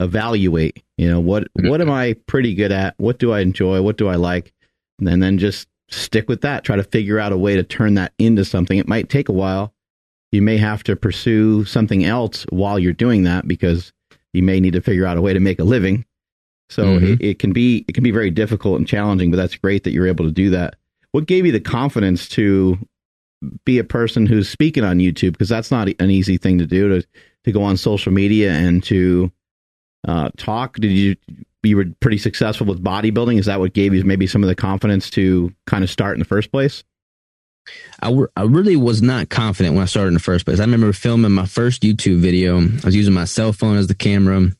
evaluate. 0.00 0.82
You 0.96 1.10
know, 1.10 1.20
what 1.20 1.44
mm-hmm. 1.44 1.68
what 1.68 1.80
am 1.80 1.90
I 1.90 2.14
pretty 2.26 2.54
good 2.54 2.72
at? 2.72 2.94
What 2.98 3.18
do 3.18 3.32
I 3.32 3.40
enjoy? 3.40 3.82
What 3.82 3.96
do 3.96 4.08
I 4.08 4.16
like? 4.16 4.52
And 4.98 5.22
then 5.22 5.38
just 5.38 5.68
stick 5.88 6.28
with 6.28 6.40
that. 6.40 6.64
Try 6.64 6.76
to 6.76 6.82
figure 6.82 7.18
out 7.18 7.32
a 7.32 7.36
way 7.36 7.56
to 7.56 7.62
turn 7.62 7.94
that 7.94 8.12
into 8.18 8.44
something. 8.44 8.78
It 8.78 8.88
might 8.88 9.08
take 9.08 9.28
a 9.28 9.32
while. 9.32 9.72
You 10.36 10.42
may 10.42 10.58
have 10.58 10.84
to 10.84 10.96
pursue 10.96 11.64
something 11.64 12.04
else 12.04 12.44
while 12.50 12.78
you're 12.78 12.92
doing 12.92 13.22
that 13.22 13.48
because 13.48 13.90
you 14.34 14.42
may 14.42 14.60
need 14.60 14.74
to 14.74 14.82
figure 14.82 15.06
out 15.06 15.16
a 15.16 15.22
way 15.22 15.32
to 15.32 15.40
make 15.40 15.58
a 15.58 15.64
living. 15.64 16.04
So 16.68 16.84
mm-hmm. 16.84 17.14
it, 17.14 17.22
it, 17.22 17.38
can 17.38 17.54
be 17.54 17.86
it 17.88 17.94
can 17.94 18.04
be 18.04 18.10
very 18.10 18.30
difficult 18.30 18.76
and 18.78 18.86
challenging, 18.86 19.30
but 19.30 19.38
that's 19.38 19.56
great 19.56 19.84
that 19.84 19.92
you're 19.92 20.06
able 20.06 20.26
to 20.26 20.32
do 20.32 20.50
that. 20.50 20.76
What 21.12 21.24
gave 21.24 21.46
you 21.46 21.52
the 21.52 21.60
confidence 21.60 22.28
to 22.30 22.78
be 23.64 23.78
a 23.78 23.84
person 23.84 24.26
who's 24.26 24.50
speaking 24.50 24.84
on 24.84 24.98
YouTube? 24.98 25.32
Because 25.32 25.48
that's 25.48 25.70
not 25.70 25.88
an 25.88 26.10
easy 26.10 26.36
thing 26.36 26.58
to 26.58 26.66
do 26.66 27.00
to 27.00 27.08
to 27.44 27.52
go 27.52 27.62
on 27.62 27.78
social 27.78 28.12
media 28.12 28.52
and 28.52 28.84
to 28.84 29.32
uh, 30.06 30.28
talk. 30.36 30.76
Did 30.76 30.92
you 30.92 31.16
you 31.62 31.78
were 31.78 31.86
pretty 32.00 32.18
successful 32.18 32.66
with 32.66 32.84
bodybuilding? 32.84 33.38
Is 33.38 33.46
that 33.46 33.58
what 33.58 33.72
gave 33.72 33.94
you 33.94 34.04
maybe 34.04 34.26
some 34.26 34.42
of 34.42 34.48
the 34.48 34.54
confidence 34.54 35.08
to 35.10 35.54
kind 35.66 35.82
of 35.82 35.88
start 35.88 36.14
in 36.14 36.18
the 36.18 36.26
first 36.26 36.52
place? 36.52 36.84
I, 38.02 38.42
really 38.42 38.76
was 38.76 39.02
not 39.02 39.28
confident 39.28 39.74
when 39.74 39.82
I 39.82 39.86
started 39.86 40.08
in 40.08 40.14
the 40.14 40.20
first 40.20 40.44
place. 40.44 40.60
I 40.60 40.64
remember 40.64 40.92
filming 40.92 41.32
my 41.32 41.46
first 41.46 41.82
YouTube 41.82 42.18
video. 42.18 42.60
I 42.60 42.84
was 42.84 42.96
using 42.96 43.14
my 43.14 43.24
cell 43.24 43.52
phone 43.52 43.76
as 43.76 43.86
the 43.86 43.94
camera 43.94 44.50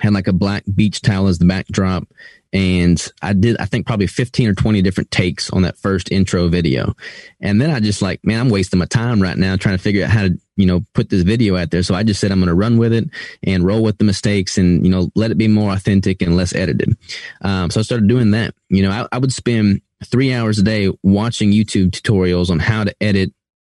had 0.00 0.12
like 0.12 0.26
a 0.26 0.32
black 0.32 0.64
beach 0.74 1.00
towel 1.00 1.28
as 1.28 1.38
the 1.38 1.44
backdrop. 1.44 2.08
And 2.52 3.04
I 3.20 3.32
did, 3.32 3.56
I 3.58 3.64
think 3.64 3.84
probably 3.84 4.06
15 4.06 4.48
or 4.48 4.54
20 4.54 4.80
different 4.80 5.10
takes 5.10 5.50
on 5.50 5.62
that 5.62 5.76
first 5.76 6.12
intro 6.12 6.46
video. 6.46 6.94
And 7.40 7.60
then 7.60 7.70
I 7.70 7.80
just 7.80 8.00
like, 8.00 8.24
man, 8.24 8.38
I'm 8.38 8.48
wasting 8.48 8.78
my 8.78 8.86
time 8.86 9.20
right 9.20 9.36
now 9.36 9.56
trying 9.56 9.76
to 9.76 9.82
figure 9.82 10.04
out 10.04 10.10
how 10.10 10.22
to, 10.22 10.38
you 10.56 10.66
know, 10.66 10.84
put 10.94 11.10
this 11.10 11.22
video 11.22 11.56
out 11.56 11.72
there. 11.72 11.82
So 11.82 11.96
I 11.96 12.04
just 12.04 12.20
said, 12.20 12.30
I'm 12.30 12.38
going 12.38 12.48
to 12.48 12.54
run 12.54 12.76
with 12.76 12.92
it 12.92 13.10
and 13.42 13.66
roll 13.66 13.82
with 13.82 13.98
the 13.98 14.04
mistakes 14.04 14.56
and, 14.56 14.84
you 14.84 14.90
know, 14.90 15.10
let 15.16 15.32
it 15.32 15.38
be 15.38 15.48
more 15.48 15.72
authentic 15.72 16.22
and 16.22 16.36
less 16.36 16.54
edited. 16.54 16.96
Um, 17.40 17.70
so 17.70 17.80
I 17.80 17.82
started 17.82 18.08
doing 18.08 18.30
that. 18.32 18.54
You 18.68 18.84
know, 18.84 18.90
I, 18.90 19.08
I 19.10 19.18
would 19.18 19.32
spend 19.32 19.80
three 20.04 20.32
hours 20.32 20.58
a 20.58 20.62
day 20.62 20.90
watching 21.02 21.52
YouTube 21.52 21.90
tutorials 21.90 22.50
on 22.50 22.58
how 22.58 22.84
to 22.84 22.94
edit 23.00 23.32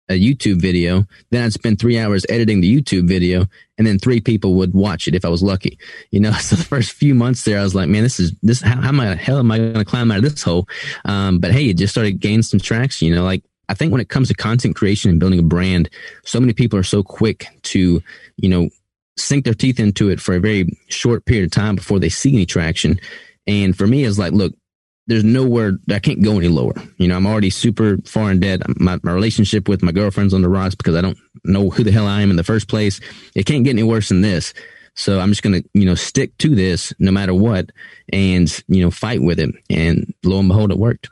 a 0.09 0.21
YouTube 0.21 0.61
video. 0.61 1.07
Then 1.31 1.45
I'd 1.45 1.53
spend 1.53 1.79
three 1.79 1.99
hours 1.99 2.27
editing 2.29 2.61
the 2.61 2.75
YouTube 2.75 3.07
video 3.07 3.47
and 3.79 3.87
then 3.87 3.99
three 3.99 4.21
people 4.21 4.55
would 4.57 4.75
watch 4.75 5.07
it 5.07 5.15
if 5.15 5.25
I 5.25 5.29
was 5.29 5.43
lucky. 5.43 5.79
You 6.11 6.21
know, 6.21 6.33
so 6.41 6.57
the 6.57 6.65
first 6.65 6.93
few 6.93 7.15
months 7.15 7.45
there, 7.45 7.61
I 7.61 7.63
was 7.63 7.75
like, 7.75 7.89
man, 7.89 8.03
this 8.03 8.19
is 8.19 8.33
this, 8.43 8.61
how, 8.61 8.81
how 8.81 8.89
am 8.89 9.01
I, 9.01 9.15
hell 9.15 9.39
am 9.39 9.51
I 9.51 9.59
going 9.59 9.75
to 9.75 9.85
climb 9.85 10.11
out 10.11 10.19
of 10.19 10.25
this 10.25 10.43
hole? 10.43 10.69
Um, 11.05 11.39
but 11.39 11.53
hey, 11.53 11.69
it 11.69 11.79
just 11.79 11.95
started 11.95 12.21
gaining 12.21 12.43
some 12.43 12.61
traction, 12.61 13.09
you 13.09 13.15
know, 13.15 13.25
like 13.25 13.45
I 13.69 13.75
think 13.75 13.93
when 13.93 14.01
it 14.01 14.09
comes 14.09 14.27
to 14.29 14.35
content 14.35 14.75
creation 14.75 15.13
and 15.13 15.21
building 15.21 15.39
a 15.39 15.45
brand, 15.45 15.89
so 16.25 16.41
many 16.41 16.53
people 16.53 16.77
are 16.77 16.85
so 16.85 17.05
quick 17.05 17.47
to, 17.63 18.03
you 18.37 18.49
know, 18.49 18.69
sink 19.17 19.45
their 19.45 19.55
teeth 19.55 19.79
into 19.79 20.11
it 20.11 20.21
for 20.21 20.35
a 20.35 20.41
very 20.41 20.77
short 20.89 21.25
period 21.25 21.45
of 21.45 21.53
time 21.53 21.77
before 21.77 22.01
they 22.01 22.09
see 22.09 22.33
any 22.33 22.47
traction. 22.47 22.99
And 23.47 23.77
for 23.77 23.87
me, 23.87 24.05
it's 24.05 24.19
like, 24.19 24.33
look, 24.33 24.55
there's 25.11 25.25
nowhere 25.25 25.73
I 25.91 25.99
can't 25.99 26.23
go 26.23 26.39
any 26.39 26.47
lower. 26.47 26.73
You 26.99 27.09
know, 27.09 27.17
I'm 27.17 27.27
already 27.27 27.51
super 27.51 27.99
far 28.05 28.31
in 28.31 28.39
debt. 28.39 28.63
My, 28.79 29.01
my 29.03 29.13
relationship 29.13 29.69
with 29.69 29.83
my 29.83 29.91
girlfriend's 29.91 30.33
on 30.33 30.43
the 30.43 30.49
rocks 30.49 30.77
because 30.77 30.95
I 30.95 31.01
don't 31.01 31.19
know 31.43 31.69
who 31.69 31.83
the 31.83 31.91
hell 31.91 32.07
I 32.07 32.23
am 32.23 32.31
in 32.31 32.37
the 32.37 32.45
first 32.45 32.69
place. 32.69 33.01
It 33.35 33.45
can't 33.45 33.65
get 33.65 33.71
any 33.71 33.83
worse 33.83 34.11
than 34.11 34.21
this. 34.21 34.55
So 34.95 35.19
I'm 35.19 35.31
just 35.31 35.43
going 35.43 35.61
to, 35.61 35.69
you 35.75 35.85
know, 35.85 35.97
stick 35.97 36.39
to 36.39 36.55
this 36.55 36.93
no 37.01 37.11
matter 37.11 37.35
what 37.35 37.71
and, 38.13 38.63
you 38.69 38.83
know, 38.83 38.93
fight 38.93 39.21
with 39.21 39.41
it. 39.41 39.53
And 39.69 40.15
lo 40.25 40.39
and 40.39 40.49
behold, 40.49 40.71
it 40.71 40.79
worked. 40.79 41.11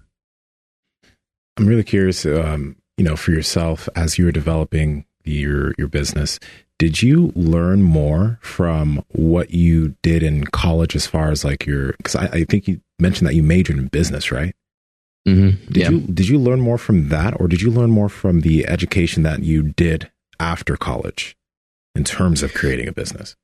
I'm 1.56 1.66
really 1.66 1.82
curious, 1.82 2.24
um, 2.24 2.76
you 2.98 3.04
know, 3.04 3.16
for 3.16 3.32
yourself 3.32 3.88
as 3.96 4.16
you 4.16 4.26
were 4.26 4.32
developing 4.32 5.06
your, 5.24 5.74
your 5.76 5.88
business, 5.88 6.38
did 6.78 7.02
you 7.02 7.32
learn 7.34 7.82
more 7.82 8.38
from 8.42 9.04
what 9.08 9.50
you 9.50 9.96
did 10.02 10.22
in 10.22 10.44
college 10.44 10.94
as 10.94 11.08
far 11.08 11.32
as 11.32 11.44
like 11.44 11.66
your, 11.66 11.94
cause 12.04 12.14
I, 12.14 12.26
I 12.26 12.44
think 12.44 12.68
you 12.68 12.80
mentioned 12.98 13.28
that 13.28 13.34
you 13.34 13.42
majored 13.42 13.78
in 13.78 13.88
business, 13.88 14.30
right? 14.32 14.54
Mm-hmm. 15.26 15.72
Did 15.72 15.76
yeah. 15.76 15.90
you 15.90 16.00
did 16.00 16.28
you 16.28 16.38
learn 16.38 16.60
more 16.60 16.78
from 16.78 17.08
that, 17.08 17.38
or 17.40 17.48
did 17.48 17.60
you 17.60 17.70
learn 17.70 17.90
more 17.90 18.08
from 18.08 18.40
the 18.40 18.66
education 18.66 19.22
that 19.24 19.42
you 19.42 19.62
did 19.62 20.10
after 20.40 20.76
college 20.76 21.36
in 21.94 22.04
terms 22.04 22.42
of 22.42 22.54
creating 22.54 22.88
a 22.88 22.92
business? 22.92 23.36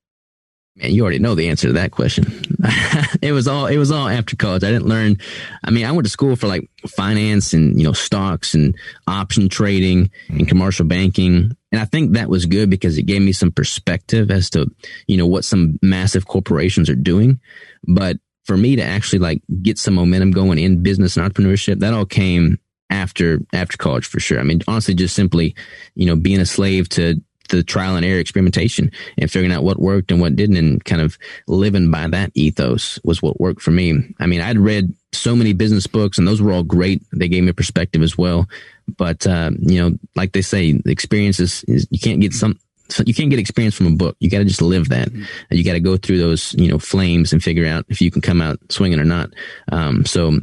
Man, 0.76 0.90
you 0.90 1.02
already 1.02 1.20
know 1.20 1.36
the 1.36 1.48
answer 1.48 1.68
to 1.68 1.74
that 1.74 1.92
question. 1.92 2.24
it 3.22 3.32
was 3.32 3.46
all 3.46 3.66
it 3.66 3.78
was 3.78 3.92
all 3.92 4.08
after 4.08 4.34
college. 4.34 4.64
I 4.64 4.72
didn't 4.72 4.88
learn. 4.88 5.18
I 5.62 5.70
mean, 5.70 5.84
I 5.84 5.92
went 5.92 6.04
to 6.04 6.10
school 6.10 6.34
for 6.34 6.48
like 6.48 6.68
finance 6.88 7.52
and 7.52 7.78
you 7.78 7.84
know 7.86 7.92
stocks 7.92 8.54
and 8.54 8.74
option 9.06 9.48
trading 9.48 10.10
and 10.28 10.38
mm-hmm. 10.38 10.46
commercial 10.46 10.84
banking, 10.84 11.56
and 11.70 11.80
I 11.80 11.84
think 11.84 12.12
that 12.12 12.28
was 12.28 12.46
good 12.46 12.70
because 12.70 12.98
it 12.98 13.04
gave 13.04 13.22
me 13.22 13.32
some 13.32 13.52
perspective 13.52 14.30
as 14.30 14.50
to 14.50 14.68
you 15.06 15.16
know 15.16 15.26
what 15.26 15.44
some 15.44 15.78
massive 15.80 16.26
corporations 16.26 16.90
are 16.90 16.96
doing. 16.96 17.38
But 17.86 18.16
for 18.44 18.56
me 18.56 18.76
to 18.76 18.82
actually 18.82 19.18
like 19.18 19.42
get 19.62 19.78
some 19.78 19.94
momentum 19.94 20.30
going 20.30 20.58
in 20.58 20.82
business 20.82 21.16
and 21.16 21.32
entrepreneurship, 21.32 21.80
that 21.80 21.94
all 21.94 22.06
came 22.06 22.58
after 22.90 23.40
after 23.52 23.76
college 23.76 24.06
for 24.06 24.20
sure. 24.20 24.38
I 24.38 24.42
mean, 24.42 24.60
honestly, 24.68 24.94
just 24.94 25.16
simply, 25.16 25.54
you 25.94 26.06
know, 26.06 26.16
being 26.16 26.40
a 26.40 26.46
slave 26.46 26.88
to 26.90 27.20
the 27.50 27.62
trial 27.62 27.96
and 27.96 28.06
error 28.06 28.18
experimentation 28.18 28.90
and 29.18 29.30
figuring 29.30 29.52
out 29.52 29.64
what 29.64 29.78
worked 29.78 30.10
and 30.10 30.20
what 30.20 30.36
didn't 30.36 30.56
and 30.56 30.84
kind 30.84 31.02
of 31.02 31.18
living 31.46 31.90
by 31.90 32.06
that 32.08 32.30
ethos 32.34 32.98
was 33.04 33.22
what 33.22 33.40
worked 33.40 33.60
for 33.60 33.70
me. 33.70 34.14
I 34.18 34.26
mean, 34.26 34.40
I'd 34.40 34.58
read 34.58 34.94
so 35.12 35.36
many 35.36 35.52
business 35.52 35.86
books 35.86 36.18
and 36.18 36.26
those 36.26 36.40
were 36.40 36.52
all 36.52 36.62
great. 36.62 37.02
They 37.12 37.28
gave 37.28 37.44
me 37.44 37.52
perspective 37.52 38.02
as 38.02 38.16
well. 38.16 38.48
But, 38.96 39.26
uh, 39.26 39.50
you 39.60 39.80
know, 39.80 39.98
like 40.14 40.32
they 40.32 40.42
say, 40.42 40.72
the 40.72 40.92
experience 40.92 41.38
is, 41.38 41.64
is 41.64 41.86
you 41.90 41.98
can't 41.98 42.20
get 42.20 42.32
some, 42.32 42.58
so 42.88 43.02
you 43.06 43.14
can't 43.14 43.30
get 43.30 43.38
experience 43.38 43.74
from 43.74 43.86
a 43.86 43.96
book. 43.96 44.16
You 44.20 44.30
got 44.30 44.38
to 44.38 44.44
just 44.44 44.62
live 44.62 44.88
that. 44.90 45.08
Mm-hmm. 45.08 45.54
You 45.54 45.64
got 45.64 45.72
to 45.72 45.80
go 45.80 45.96
through 45.96 46.18
those, 46.18 46.54
you 46.54 46.68
know, 46.68 46.78
flames 46.78 47.32
and 47.32 47.42
figure 47.42 47.66
out 47.66 47.86
if 47.88 48.00
you 48.00 48.10
can 48.10 48.20
come 48.20 48.40
out 48.40 48.58
swinging 48.70 49.00
or 49.00 49.04
not. 49.04 49.30
Um, 49.72 50.04
so 50.04 50.38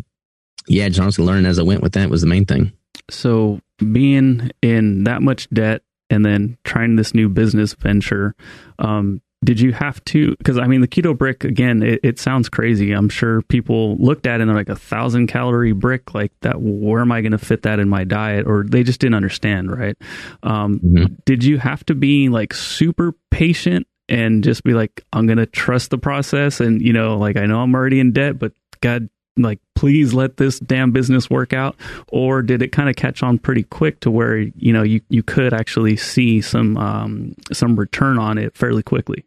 yeah, 0.68 0.88
just 0.88 1.00
honestly 1.00 1.26
learning 1.26 1.46
as 1.46 1.60
I 1.60 1.64
went 1.64 1.82
with 1.82 1.94
that 1.94 2.10
was 2.10 2.22
the 2.22 2.28
main 2.28 2.46
thing. 2.46 2.72
So 3.10 3.60
being 3.92 4.52
in 4.62 5.04
that 5.04 5.22
much 5.22 5.50
debt 5.50 5.82
and 6.10 6.26
then 6.26 6.58
trying 6.64 6.96
this 6.96 7.14
new 7.14 7.30
business 7.30 7.74
venture, 7.74 8.36
um, 8.80 9.22
did 9.44 9.60
you 9.60 9.74
have 9.74 10.04
to 10.06 10.36
because 10.38 10.58
i 10.58 10.68
mean 10.68 10.82
the 10.82 10.88
keto 10.88 11.18
brick 11.18 11.44
again 11.44 11.82
it, 11.82 12.00
it, 12.04 12.20
sounds 12.20 12.50
crazy. 12.50 12.92
I'm 12.92 13.10
sure 13.10 13.42
people 13.44 13.98
looked 13.98 14.28
at 14.28 14.40
it 14.40 14.42
and 14.42 14.50
they're 14.50 14.58
like 14.58 14.70
a 14.70 14.76
thousand 14.76 15.28
calorie 15.28 15.72
brick 15.72 16.14
like 16.14 16.32
that 16.42 16.62
where 16.62 17.02
am 17.02 17.12
i 17.12 17.22
going 17.22 17.32
to 17.32 17.38
fit 17.38 17.64
that 17.64 17.80
in 17.80 17.90
my 17.90 18.04
diet? 18.04 18.46
Or 18.48 18.64
they 18.64 18.84
just 18.84 19.00
didn't 19.00 19.16
understand 19.16 19.72
right? 19.72 19.98
Um, 20.44 20.80
mm-hmm. 20.80 21.14
did 21.26 21.44
you 21.44 21.58
have 21.58 21.84
to 21.88 21.96
be 21.96 22.30
like 22.30 22.54
super 22.54 23.14
patient 23.32 23.88
and 24.08 24.44
just 24.44 24.64
be 24.64 24.74
like 24.74 25.04
i'm 25.14 25.26
going 25.26 25.38
to 25.38 25.48
trust 25.48 25.90
the 25.90 25.98
process? 25.98 26.60
And 26.60 26.82
you 26.82 26.94
know 26.94 27.18
like 27.18 27.38
i 27.38 27.46
know 27.46 27.62
i'm 27.62 27.74
already 27.74 28.00
in 28.00 28.12
debt 28.12 28.38
but 28.38 28.54
god 28.82 29.10
like 29.38 29.60
please 29.76 30.14
let 30.14 30.38
this 30.38 30.60
damn 30.60 30.92
business 30.92 31.30
work 31.30 31.54
out? 31.54 31.76
Or 32.10 32.42
did 32.42 32.62
it 32.62 32.72
kind 32.74 32.90
of 32.90 32.96
catch 32.96 33.24
on 33.24 33.40
pretty 33.40 33.64
quick 33.64 34.02
to 34.02 34.12
where 34.12 34.38
you 34.38 34.74
know 34.74 34.84
you, 34.84 35.02
you 35.10 35.24
could 35.24 35.54
actually 35.54 35.98
see 35.98 36.42
some 36.42 36.78
um, 36.78 37.36
some 37.52 37.76
return 37.76 38.20
on 38.20 38.38
it 38.38 38.56
fairly 38.56 38.84
quickly 38.84 39.26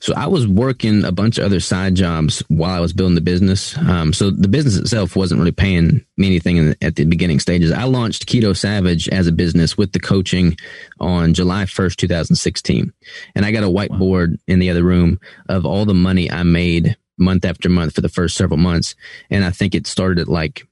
so 0.00 0.14
I 0.16 0.26
was 0.26 0.46
working 0.46 1.04
a 1.04 1.12
bunch 1.12 1.36
of 1.36 1.44
other 1.44 1.60
side 1.60 1.94
jobs 1.94 2.42
while 2.48 2.70
I 2.70 2.80
was 2.80 2.94
building 2.94 3.14
the 3.14 3.20
business. 3.20 3.76
Um, 3.76 4.14
so 4.14 4.30
the 4.30 4.48
business 4.48 4.78
itself 4.78 5.14
wasn't 5.14 5.40
really 5.40 5.52
paying 5.52 6.04
me 6.16 6.26
anything 6.26 6.70
the, 6.70 6.76
at 6.80 6.96
the 6.96 7.04
beginning 7.04 7.38
stages. 7.38 7.70
I 7.70 7.84
launched 7.84 8.26
Keto 8.26 8.56
Savage 8.56 9.08
as 9.10 9.26
a 9.26 9.32
business 9.32 9.76
with 9.76 9.92
the 9.92 10.00
coaching 10.00 10.56
on 11.00 11.34
July 11.34 11.64
1st, 11.64 11.96
2016. 11.96 12.92
And 13.34 13.44
I 13.44 13.52
got 13.52 13.62
a 13.62 13.66
whiteboard 13.66 14.38
in 14.48 14.58
the 14.58 14.70
other 14.70 14.82
room 14.82 15.20
of 15.50 15.66
all 15.66 15.84
the 15.84 15.94
money 15.94 16.30
I 16.30 16.44
made 16.44 16.96
month 17.18 17.44
after 17.44 17.68
month 17.68 17.94
for 17.94 18.00
the 18.00 18.08
first 18.08 18.36
several 18.38 18.58
months. 18.58 18.94
And 19.28 19.44
I 19.44 19.50
think 19.50 19.74
it 19.74 19.86
started 19.86 20.22
at 20.22 20.28
like 20.28 20.66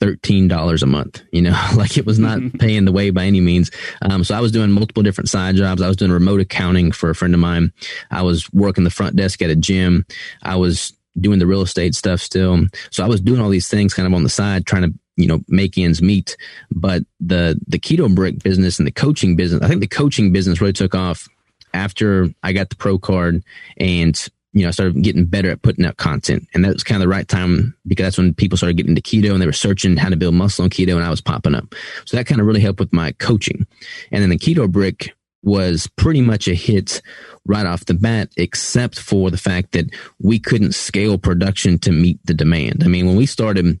$13 0.00 0.82
a 0.82 0.86
month, 0.86 1.22
you 1.30 1.42
know, 1.42 1.68
like 1.76 1.96
it 1.96 2.06
was 2.06 2.18
not 2.18 2.40
paying 2.58 2.84
the 2.84 2.92
way 2.92 3.10
by 3.10 3.24
any 3.24 3.40
means. 3.40 3.70
Um, 4.02 4.24
so 4.24 4.34
I 4.34 4.40
was 4.40 4.52
doing 4.52 4.72
multiple 4.72 5.02
different 5.02 5.28
side 5.28 5.56
jobs. 5.56 5.82
I 5.82 5.88
was 5.88 5.96
doing 5.96 6.10
remote 6.10 6.40
accounting 6.40 6.92
for 6.92 7.10
a 7.10 7.14
friend 7.14 7.34
of 7.34 7.40
mine. 7.40 7.72
I 8.10 8.22
was 8.22 8.50
working 8.52 8.84
the 8.84 8.90
front 8.90 9.16
desk 9.16 9.42
at 9.42 9.50
a 9.50 9.56
gym. 9.56 10.06
I 10.42 10.56
was 10.56 10.92
doing 11.18 11.38
the 11.38 11.46
real 11.46 11.62
estate 11.62 11.94
stuff 11.94 12.20
still. 12.20 12.66
So 12.90 13.04
I 13.04 13.08
was 13.08 13.20
doing 13.20 13.40
all 13.40 13.50
these 13.50 13.68
things 13.68 13.94
kind 13.94 14.06
of 14.06 14.14
on 14.14 14.22
the 14.22 14.28
side, 14.28 14.66
trying 14.66 14.82
to, 14.82 14.94
you 15.16 15.26
know, 15.26 15.40
make 15.48 15.76
ends 15.76 16.00
meet. 16.00 16.36
But 16.70 17.02
the, 17.20 17.60
the 17.66 17.78
keto 17.78 18.12
brick 18.14 18.42
business 18.42 18.78
and 18.78 18.86
the 18.86 18.92
coaching 18.92 19.36
business, 19.36 19.62
I 19.62 19.68
think 19.68 19.80
the 19.80 19.86
coaching 19.86 20.32
business 20.32 20.60
really 20.60 20.72
took 20.72 20.94
off 20.94 21.28
after 21.74 22.28
I 22.42 22.52
got 22.52 22.70
the 22.70 22.76
pro 22.76 22.98
card 22.98 23.44
and 23.76 24.28
you 24.52 24.62
know, 24.62 24.68
I 24.68 24.72
started 24.72 25.02
getting 25.02 25.26
better 25.26 25.50
at 25.50 25.62
putting 25.62 25.86
out 25.86 25.96
content. 25.96 26.48
And 26.54 26.64
that 26.64 26.72
was 26.72 26.82
kind 26.82 27.00
of 27.00 27.06
the 27.06 27.12
right 27.12 27.28
time 27.28 27.76
because 27.86 28.04
that's 28.04 28.18
when 28.18 28.34
people 28.34 28.56
started 28.56 28.76
getting 28.76 28.96
into 28.96 29.02
keto 29.02 29.32
and 29.32 29.40
they 29.40 29.46
were 29.46 29.52
searching 29.52 29.96
how 29.96 30.08
to 30.08 30.16
build 30.16 30.34
muscle 30.34 30.64
on 30.64 30.70
keto 30.70 30.96
and 30.96 31.04
I 31.04 31.10
was 31.10 31.20
popping 31.20 31.54
up. 31.54 31.74
So 32.04 32.16
that 32.16 32.26
kind 32.26 32.40
of 32.40 32.46
really 32.46 32.60
helped 32.60 32.80
with 32.80 32.92
my 32.92 33.12
coaching. 33.12 33.66
And 34.10 34.22
then 34.22 34.30
the 34.30 34.38
keto 34.38 34.70
brick 34.70 35.14
was 35.42 35.86
pretty 35.96 36.20
much 36.20 36.48
a 36.48 36.54
hit 36.54 37.00
right 37.46 37.64
off 37.64 37.86
the 37.86 37.94
bat, 37.94 38.30
except 38.36 38.98
for 38.98 39.30
the 39.30 39.38
fact 39.38 39.72
that 39.72 39.86
we 40.20 40.38
couldn't 40.38 40.74
scale 40.74 41.16
production 41.16 41.78
to 41.78 41.92
meet 41.92 42.18
the 42.24 42.34
demand. 42.34 42.82
I 42.84 42.88
mean, 42.88 43.06
when 43.06 43.16
we 43.16 43.26
started, 43.26 43.80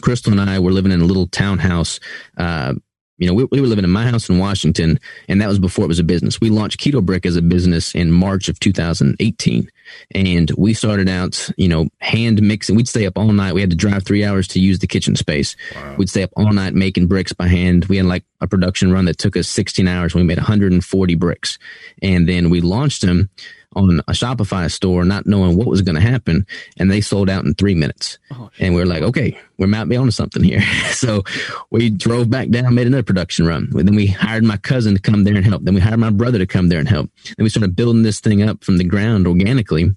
Crystal 0.00 0.32
and 0.32 0.40
I 0.40 0.58
were 0.58 0.72
living 0.72 0.92
in 0.92 1.00
a 1.00 1.06
little 1.06 1.28
townhouse, 1.28 2.00
uh, 2.36 2.74
you 3.22 3.28
know, 3.28 3.34
we, 3.34 3.44
we, 3.52 3.60
were 3.60 3.68
living 3.68 3.84
in 3.84 3.90
my 3.90 4.04
house 4.04 4.28
in 4.28 4.38
Washington, 4.38 4.98
and 5.28 5.40
that 5.40 5.46
was 5.46 5.60
before 5.60 5.84
it 5.84 5.88
was 5.88 6.00
a 6.00 6.02
business. 6.04 6.40
We 6.40 6.50
launched 6.50 6.80
Keto 6.80 7.00
Brick 7.00 7.24
as 7.24 7.36
a 7.36 7.42
business 7.42 7.94
in 7.94 8.10
March 8.10 8.48
of 8.48 8.58
2018. 8.58 9.70
And 10.10 10.50
we 10.58 10.74
started 10.74 11.08
out, 11.08 11.48
you 11.56 11.68
know, 11.68 11.88
hand 12.00 12.42
mixing. 12.42 12.74
We'd 12.74 12.88
stay 12.88 13.06
up 13.06 13.16
all 13.16 13.30
night. 13.30 13.54
We 13.54 13.60
had 13.60 13.70
to 13.70 13.76
drive 13.76 14.04
three 14.04 14.24
hours 14.24 14.48
to 14.48 14.60
use 14.60 14.80
the 14.80 14.88
kitchen 14.88 15.14
space. 15.14 15.54
Wow. 15.72 15.94
We'd 15.98 16.10
stay 16.10 16.24
up 16.24 16.30
all 16.36 16.52
night 16.52 16.74
making 16.74 17.06
bricks 17.06 17.32
by 17.32 17.46
hand. 17.46 17.84
We 17.84 17.98
had 17.98 18.06
like 18.06 18.24
a 18.40 18.48
production 18.48 18.90
run 18.90 19.04
that 19.04 19.18
took 19.18 19.36
us 19.36 19.46
16 19.46 19.86
hours. 19.86 20.16
We 20.16 20.24
made 20.24 20.38
140 20.38 21.14
bricks. 21.14 21.60
And 22.02 22.28
then 22.28 22.50
we 22.50 22.60
launched 22.60 23.02
them 23.02 23.30
on 23.74 24.00
a 24.00 24.12
Shopify 24.12 24.70
store, 24.70 25.04
not 25.04 25.26
knowing 25.26 25.56
what 25.56 25.66
was 25.66 25.82
going 25.82 25.94
to 25.94 26.00
happen, 26.00 26.46
and 26.76 26.90
they 26.90 27.00
sold 27.00 27.30
out 27.30 27.44
in 27.44 27.54
three 27.54 27.74
minutes. 27.74 28.18
Oh, 28.32 28.50
and 28.58 28.74
we 28.74 28.82
are 28.82 28.86
like, 28.86 29.02
okay, 29.02 29.38
we 29.58 29.66
might 29.66 29.84
be 29.84 29.96
onto 29.96 30.10
something 30.10 30.42
here. 30.42 30.62
so 30.90 31.22
we 31.70 31.90
drove 31.90 32.30
back 32.30 32.48
down, 32.50 32.74
made 32.74 32.86
another 32.86 33.02
production 33.02 33.46
run. 33.46 33.68
Then 33.72 33.94
we 33.94 34.06
hired 34.06 34.44
my 34.44 34.56
cousin 34.56 34.94
to 34.94 35.00
come 35.00 35.24
there 35.24 35.34
and 35.34 35.44
help. 35.44 35.62
Then 35.64 35.74
we 35.74 35.80
hired 35.80 36.00
my 36.00 36.10
brother 36.10 36.38
to 36.38 36.46
come 36.46 36.68
there 36.68 36.78
and 36.78 36.88
help. 36.88 37.10
Then 37.36 37.44
we 37.44 37.50
started 37.50 37.76
building 37.76 38.02
this 38.02 38.20
thing 38.20 38.42
up 38.42 38.64
from 38.64 38.78
the 38.78 38.84
ground 38.84 39.26
organically, 39.26 39.94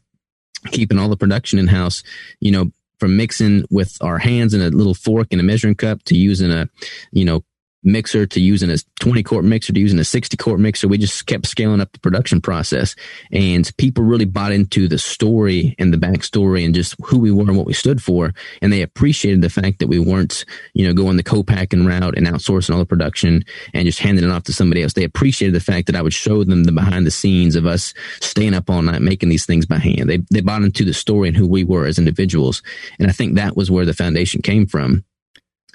keeping 0.72 1.00
all 1.00 1.10
the 1.10 1.18
production 1.18 1.60
in 1.60 1.68
house. 1.68 2.04
You 2.40 2.52
know, 2.52 2.72
from 3.00 3.18
mixing 3.18 3.66
with 3.70 3.98
our 4.02 4.18
hands 4.18 4.54
and 4.54 4.64
a 4.64 4.70
little 4.70 4.94
fork 4.94 5.28
and 5.32 5.42
a 5.42 5.44
measuring 5.44 5.76
cup 5.76 6.04
to 6.04 6.16
using 6.16 6.52
a, 6.52 6.70
you 7.12 7.26
know, 7.26 7.44
mixer 7.86 8.26
to 8.26 8.40
using 8.42 8.70
a 8.70 8.78
20 9.00 9.24
quart 9.24 9.46
mixer 9.46 9.74
to 9.74 9.80
using 9.80 10.00
a 10.00 10.04
60 10.04 10.36
quart 10.38 10.60
mixer. 10.60 10.88
We 10.88 10.98
just 10.98 11.26
kept 11.26 11.48
scaling 11.48 11.82
up 11.82 11.92
the 11.92 12.00
production 12.00 12.42
process 12.42 12.96
and 13.32 13.72
people 13.78 14.04
really 14.04 14.26
bought 14.26 14.52
into 14.52 14.88
the 14.88 14.98
story 14.98 15.76
and 15.80 15.94
the 15.94 15.98
backstory 15.98 16.66
and 16.66 16.74
just 16.74 16.96
who 17.04 17.20
we 17.20 17.32
were 17.32 17.44
and 17.44 17.58
what 17.58 17.66
we 17.66 17.74
stood 17.74 18.02
for. 18.02 18.34
And 18.62 18.74
they 18.74 18.82
appreciated 18.82 19.42
the 19.42 19.50
fact 19.50 19.80
that 19.80 19.88
we 19.88 20.00
weren't, 20.00 20.46
you 20.74 20.86
know, 20.86 20.94
going 20.94 21.18
the 21.18 21.24
co-packing 21.24 21.86
route 21.86 22.18
and 22.18 22.28
outsourcing 22.28 22.74
all 22.74 22.80
the 22.80 22.86
production 22.86 23.44
and 23.74 23.86
just 23.86 24.00
handing 24.00 24.24
it 24.24 24.32
off 24.32 24.44
to 24.44 24.54
somebody 24.54 24.84
else. 24.84 24.94
They 24.94 25.04
appreciated 25.04 25.56
the 25.56 25.60
fact 25.60 25.88
that 25.88 25.96
I 25.96 26.02
would 26.02 26.14
show 26.14 26.44
them 26.44 26.64
the 26.64 26.72
behind 26.72 27.06
the 27.06 27.12
scenes 27.12 27.56
of 27.56 27.66
us 27.66 27.94
staying 28.22 28.54
up 28.54 28.70
all 28.70 28.82
night, 28.82 29.02
making 29.02 29.30
these 29.30 29.46
things 29.46 29.66
by 29.66 29.78
hand. 29.78 30.10
They, 30.10 30.20
they 30.32 30.42
bought 30.42 30.64
into 30.64 30.84
the 30.84 30.94
story 30.94 31.28
and 31.28 31.38
who 31.38 31.48
we 31.48 31.64
were 31.64 31.86
as 31.86 32.00
individuals. 32.00 32.62
And 33.00 33.10
I 33.10 33.12
think 33.12 33.36
that 33.36 33.56
was 33.56 33.72
where 33.72 33.86
the 33.86 33.94
foundation 33.94 34.42
came 34.42 34.66
from 34.66 35.04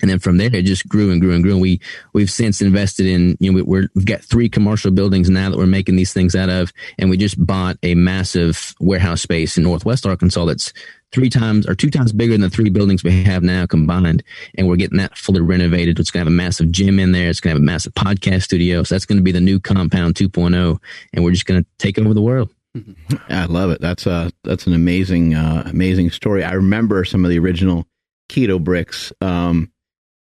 and 0.01 0.11
then 0.11 0.19
from 0.19 0.37
there 0.37 0.51
it 0.53 0.65
just 0.65 0.89
grew 0.89 1.11
and 1.11 1.21
grew 1.21 1.33
and 1.33 1.43
grew. 1.43 1.53
And 1.53 1.61
we 1.61 1.81
we've 2.13 2.31
since 2.31 2.61
invested 2.61 3.07
in 3.07 3.37
you 3.41 3.53
know 3.53 3.63
we, 3.63 3.89
we've 3.95 4.05
got 4.05 4.23
three 4.23 4.49
commercial 4.49 4.91
buildings 4.91 5.31
now 5.31 5.51
that 5.51 5.57
we're 5.57 5.67
making 5.67 5.97
these 5.97 6.13
things 6.13 6.35
out 6.35 6.49
of, 6.49 6.73
and 6.99 7.11
we 7.11 7.17
just 7.17 7.45
bought 7.45 7.77
a 7.83 7.95
massive 7.95 8.75
warehouse 8.81 9.23
space 9.23 9.57
in 9.57 9.65
Northwest 9.65 10.07
Arkansas 10.07 10.45
that's 10.45 10.73
three 11.13 11.29
times 11.29 11.69
or 11.69 11.75
two 11.75 11.91
times 11.91 12.13
bigger 12.13 12.33
than 12.33 12.41
the 12.41 12.51
three 12.51 12.71
buildings 12.71 13.03
we 13.03 13.23
have 13.23 13.43
now 13.43 13.67
combined. 13.67 14.23
And 14.57 14.69
we're 14.69 14.77
getting 14.77 14.99
that 14.99 15.17
fully 15.17 15.41
renovated. 15.41 15.99
It's 15.99 16.11
going 16.11 16.25
to 16.25 16.31
have 16.31 16.33
a 16.33 16.37
massive 16.37 16.71
gym 16.71 16.99
in 16.99 17.13
there. 17.13 17.29
It's 17.29 17.41
going 17.41 17.55
to 17.55 17.59
have 17.59 17.63
a 17.63 17.65
massive 17.65 17.95
podcast 17.95 18.43
studio. 18.43 18.83
So 18.83 18.95
that's 18.95 19.07
going 19.07 19.19
to 19.19 19.25
be 19.25 19.33
the 19.33 19.41
new 19.41 19.59
compound 19.59 20.15
2.0. 20.15 20.79
And 21.13 21.25
we're 21.25 21.33
just 21.33 21.47
going 21.47 21.63
to 21.63 21.69
take 21.79 21.99
over 21.99 22.15
the 22.15 22.23
world. 22.23 22.55
I 23.29 23.47
love 23.47 23.71
it. 23.71 23.81
That's 23.81 24.07
a, 24.07 24.31
that's 24.45 24.67
an 24.67 24.75
amazing, 24.75 25.35
uh, 25.35 25.65
amazing 25.67 26.11
story. 26.11 26.45
I 26.45 26.53
remember 26.53 27.05
some 27.05 27.25
of 27.25 27.31
the 27.31 27.39
original 27.39 27.87
keto 28.29 28.63
bricks. 28.63 29.13
Um, 29.21 29.73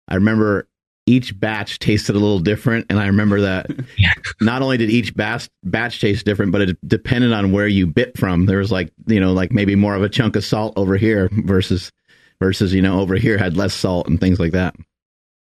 I 0.09 0.17
remember 0.17 0.69
each 1.07 1.39
batch 1.39 1.79
tasted 1.79 2.17
a 2.17 2.19
little 2.19 2.41
different, 2.41 2.87
and 2.89 2.99
I 2.99 3.07
remember 3.07 3.43
that 3.43 3.71
not 4.41 4.63
only 4.63 4.77
did 4.77 4.91
each 4.91 5.15
batch 5.15 5.49
batch 5.63 6.01
taste 6.01 6.25
different, 6.25 6.53
but 6.53 6.63
it 6.63 6.89
depended 6.89 7.33
on 7.33 7.53
where 7.53 7.69
you 7.69 7.87
bit 7.87 8.17
from. 8.17 8.47
There 8.47 8.59
was 8.59 8.73
like 8.73 8.93
you 9.07 9.21
know 9.21 9.33
like 9.33 9.53
maybe 9.53 9.75
more 9.75 9.95
of 9.95 10.03
a 10.03 10.09
chunk 10.09 10.37
of 10.37 10.45
salt 10.45 10.75
over 10.77 10.97
here 10.97 11.29
versus 11.33 11.93
versus 12.41 12.73
you 12.73 12.83
know 12.83 13.01
over 13.01 13.17
here 13.17 13.39
had 13.39 13.57
less 13.57 13.75
salt 13.75 14.09
and 14.09 14.21
things 14.21 14.39
like 14.39 14.53
that. 14.53 14.75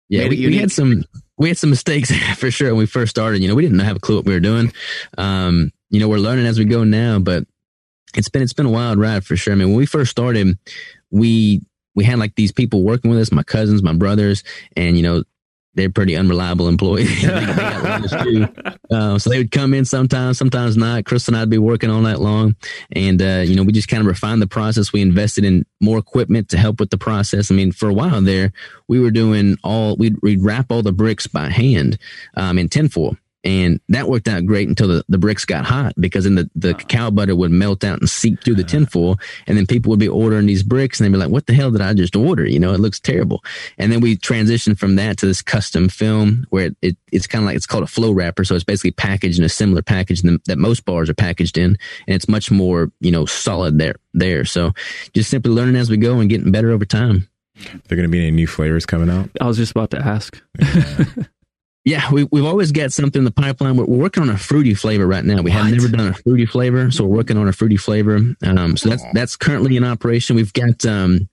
Yeah, 0.10 0.28
we, 0.28 0.45
we, 0.48 0.57
had 0.57 0.72
some 0.72 1.06
we 1.38 1.48
had 1.48 1.57
some 1.57 1.69
mistakes 1.69 2.11
for 2.38 2.52
sure 2.52 2.69
when 2.69 2.80
we 2.80 2.86
first 2.86 3.10
started. 3.10 3.41
You 3.41 3.48
know, 3.48 3.56
we 3.56 3.64
didn't 3.64 3.80
have 3.80 3.95
a 3.95 3.99
clue 3.99 4.18
what 4.18 4.26
we 4.26 4.34
were 4.34 4.41
doing. 4.41 4.73
Um, 5.18 5.72
you 5.90 5.99
know, 5.99 6.10
we're 6.10 6.18
learning 6.18 6.45
as 6.45 6.60
we 6.60 6.65
go 6.65 6.84
now, 6.84 7.19
but 7.19 7.45
it's 8.15 8.30
been 8.30 8.41
it's 8.41 8.53
been 8.53 8.65
a 8.65 8.72
wild 8.72 8.99
ride 8.99 9.26
for 9.26 9.38
sure. 9.38 9.53
I 9.53 9.56
mean, 9.56 9.69
when 9.69 9.78
we 9.78 9.86
first 9.86 10.11
started, 10.11 10.57
we 11.11 11.61
we 11.95 12.03
had 12.03 12.19
like 12.19 12.35
these 12.35 12.51
people 12.51 12.84
working 12.84 13.11
with 13.11 13.19
us, 13.19 13.31
my 13.31 13.43
cousins, 13.43 13.84
my 13.84 13.93
brothers, 13.93 14.43
and 14.76 14.97
you 14.97 15.03
know, 15.03 15.23
they're 15.73 15.89
pretty 15.89 16.15
unreliable 16.15 16.68
employees. 16.68 17.22
they 17.22 18.47
uh, 18.91 19.18
so 19.18 19.30
they 19.30 19.38
would 19.38 19.51
come 19.51 19.73
in 19.73 19.85
sometimes, 19.85 20.38
sometimes 20.38 20.76
not. 20.76 21.05
Chris 21.05 21.27
and 21.27 21.38
I'd 21.38 21.49
be 21.49 21.57
working 21.57 21.89
all 21.89 22.01
night 22.01 22.19
long. 22.19 22.55
And, 22.91 23.22
uh, 23.22 23.43
you 23.45 23.55
know, 23.55 23.63
we 23.63 23.72
just 23.72 23.88
kind 23.88 24.01
of 24.01 24.07
refined 24.07 24.41
the 24.41 24.47
process. 24.47 24.91
We 24.91 25.01
invested 25.01 25.45
in 25.45 25.65
more 25.80 25.97
equipment 25.97 26.49
to 26.49 26.57
help 26.57 26.80
with 26.80 26.89
the 26.89 26.97
process. 26.97 27.51
I 27.51 27.55
mean, 27.55 27.72
for 27.72 27.88
a 27.88 27.93
while 27.93 28.22
there, 28.22 28.51
we 28.88 28.99
were 28.99 29.11
doing 29.11 29.57
all, 29.63 29.95
we'd, 29.95 30.18
we'd 30.22 30.43
wrap 30.43 30.72
all 30.72 30.81
the 30.81 30.91
bricks 30.91 31.27
by 31.27 31.49
hand 31.49 31.97
um, 32.35 32.57
in 32.57 32.68
tinfoil. 32.68 33.15
And 33.43 33.80
that 33.89 34.07
worked 34.07 34.27
out 34.27 34.45
great 34.45 34.69
until 34.69 34.88
the, 34.88 35.03
the 35.09 35.18
bricks 35.18 35.45
got 35.45 35.65
hot 35.65 35.93
because 35.99 36.26
then 36.26 36.35
the, 36.35 36.49
the 36.55 36.73
cacao 36.73 37.09
butter 37.09 37.35
would 37.35 37.51
melt 37.51 37.84
out 37.84 37.99
and 37.99 38.09
seep 38.09 38.43
through 38.43 38.55
the 38.55 38.63
tinfoil. 38.63 39.18
And 39.47 39.57
then 39.57 39.65
people 39.65 39.89
would 39.89 39.99
be 39.99 40.07
ordering 40.07 40.45
these 40.45 40.61
bricks 40.61 40.99
and 40.99 41.05
they'd 41.05 41.11
be 41.11 41.18
like, 41.18 41.31
what 41.31 41.47
the 41.47 41.53
hell 41.53 41.72
did 41.72 41.81
I 41.81 41.93
just 41.93 42.15
order? 42.15 42.45
You 42.45 42.59
know, 42.59 42.73
it 42.73 42.80
looks 42.80 42.99
terrible. 42.99 43.43
And 43.77 43.91
then 43.91 43.99
we 43.99 44.15
transitioned 44.15 44.77
from 44.77 44.95
that 44.97 45.18
to 45.18 45.26
this 45.26 45.41
custom 45.41 45.89
film 45.89 46.45
where 46.49 46.65
it, 46.68 46.77
it 46.81 46.97
it's 47.11 47.27
kind 47.27 47.43
of 47.43 47.47
like, 47.47 47.55
it's 47.55 47.65
called 47.65 47.84
a 47.84 47.88
flow 47.88 48.11
wrapper. 48.11 48.43
So 48.43 48.53
it's 48.53 48.63
basically 48.63 48.91
packaged 48.91 49.39
in 49.39 49.45
a 49.45 49.49
similar 49.49 49.81
package 49.81 50.22
than, 50.22 50.39
that 50.45 50.57
most 50.57 50.85
bars 50.85 51.09
are 51.09 51.15
packaged 51.15 51.57
in. 51.57 51.77
And 52.07 52.15
it's 52.15 52.30
much 52.30 52.51
more, 52.51 52.91
you 52.99 53.11
know, 53.11 53.26
solid 53.26 53.80
there, 53.80 53.95
there. 54.13 54.45
So 54.45 54.72
just 55.13 55.31
simply 55.31 55.51
learning 55.51 55.76
as 55.76 55.89
we 55.89 55.97
go 55.97 56.19
and 56.19 56.30
getting 56.30 56.51
better 56.51 56.72
over 56.72 56.85
time. 56.85 57.27
Are 57.65 57.81
there 57.88 57.95
going 57.95 58.07
to 58.07 58.09
be 58.09 58.19
any 58.19 58.31
new 58.31 58.47
flavors 58.47 58.85
coming 58.85 59.09
out? 59.09 59.30
I 59.39 59.47
was 59.47 59.57
just 59.57 59.72
about 59.72 59.91
to 59.91 59.99
ask. 59.99 60.41
Yeah. 60.59 61.05
Yeah, 61.84 62.12
we, 62.12 62.26
we've 62.26 62.45
always 62.45 62.72
got 62.72 62.94
something 62.94 63.22
in 63.22 63.26
the 63.26 63.32
pipeline. 63.32 63.76
We're, 63.76 63.86
we're 63.86 63.98
working 63.98 64.22
on 64.22 64.30
a 64.30 64.38
fruity 64.38 64.76
flavor 64.76 65.08
right 65.08 65.26
now. 65.26 65.41
We 65.41 65.49
what? 65.49 65.64
have 65.64 65.72
never 65.72 65.88
done 65.88 66.08
a 66.10 66.14
fruity 66.14 66.45
flavor, 66.45 66.91
so 66.91 67.06
we're 67.06 67.18
working 67.18 67.38
on 67.38 67.48
a 67.48 67.53
fruity 67.53 67.78
flavor. 67.78 68.20
Um, 68.44 68.78
so 68.78 68.90
that's 68.90 69.03
that's 69.14 69.36
currently 69.36 69.78
in 69.78 69.84
operation. 69.84 70.36
We've 70.36 70.53
got 70.53 70.86
um, 70.86 71.28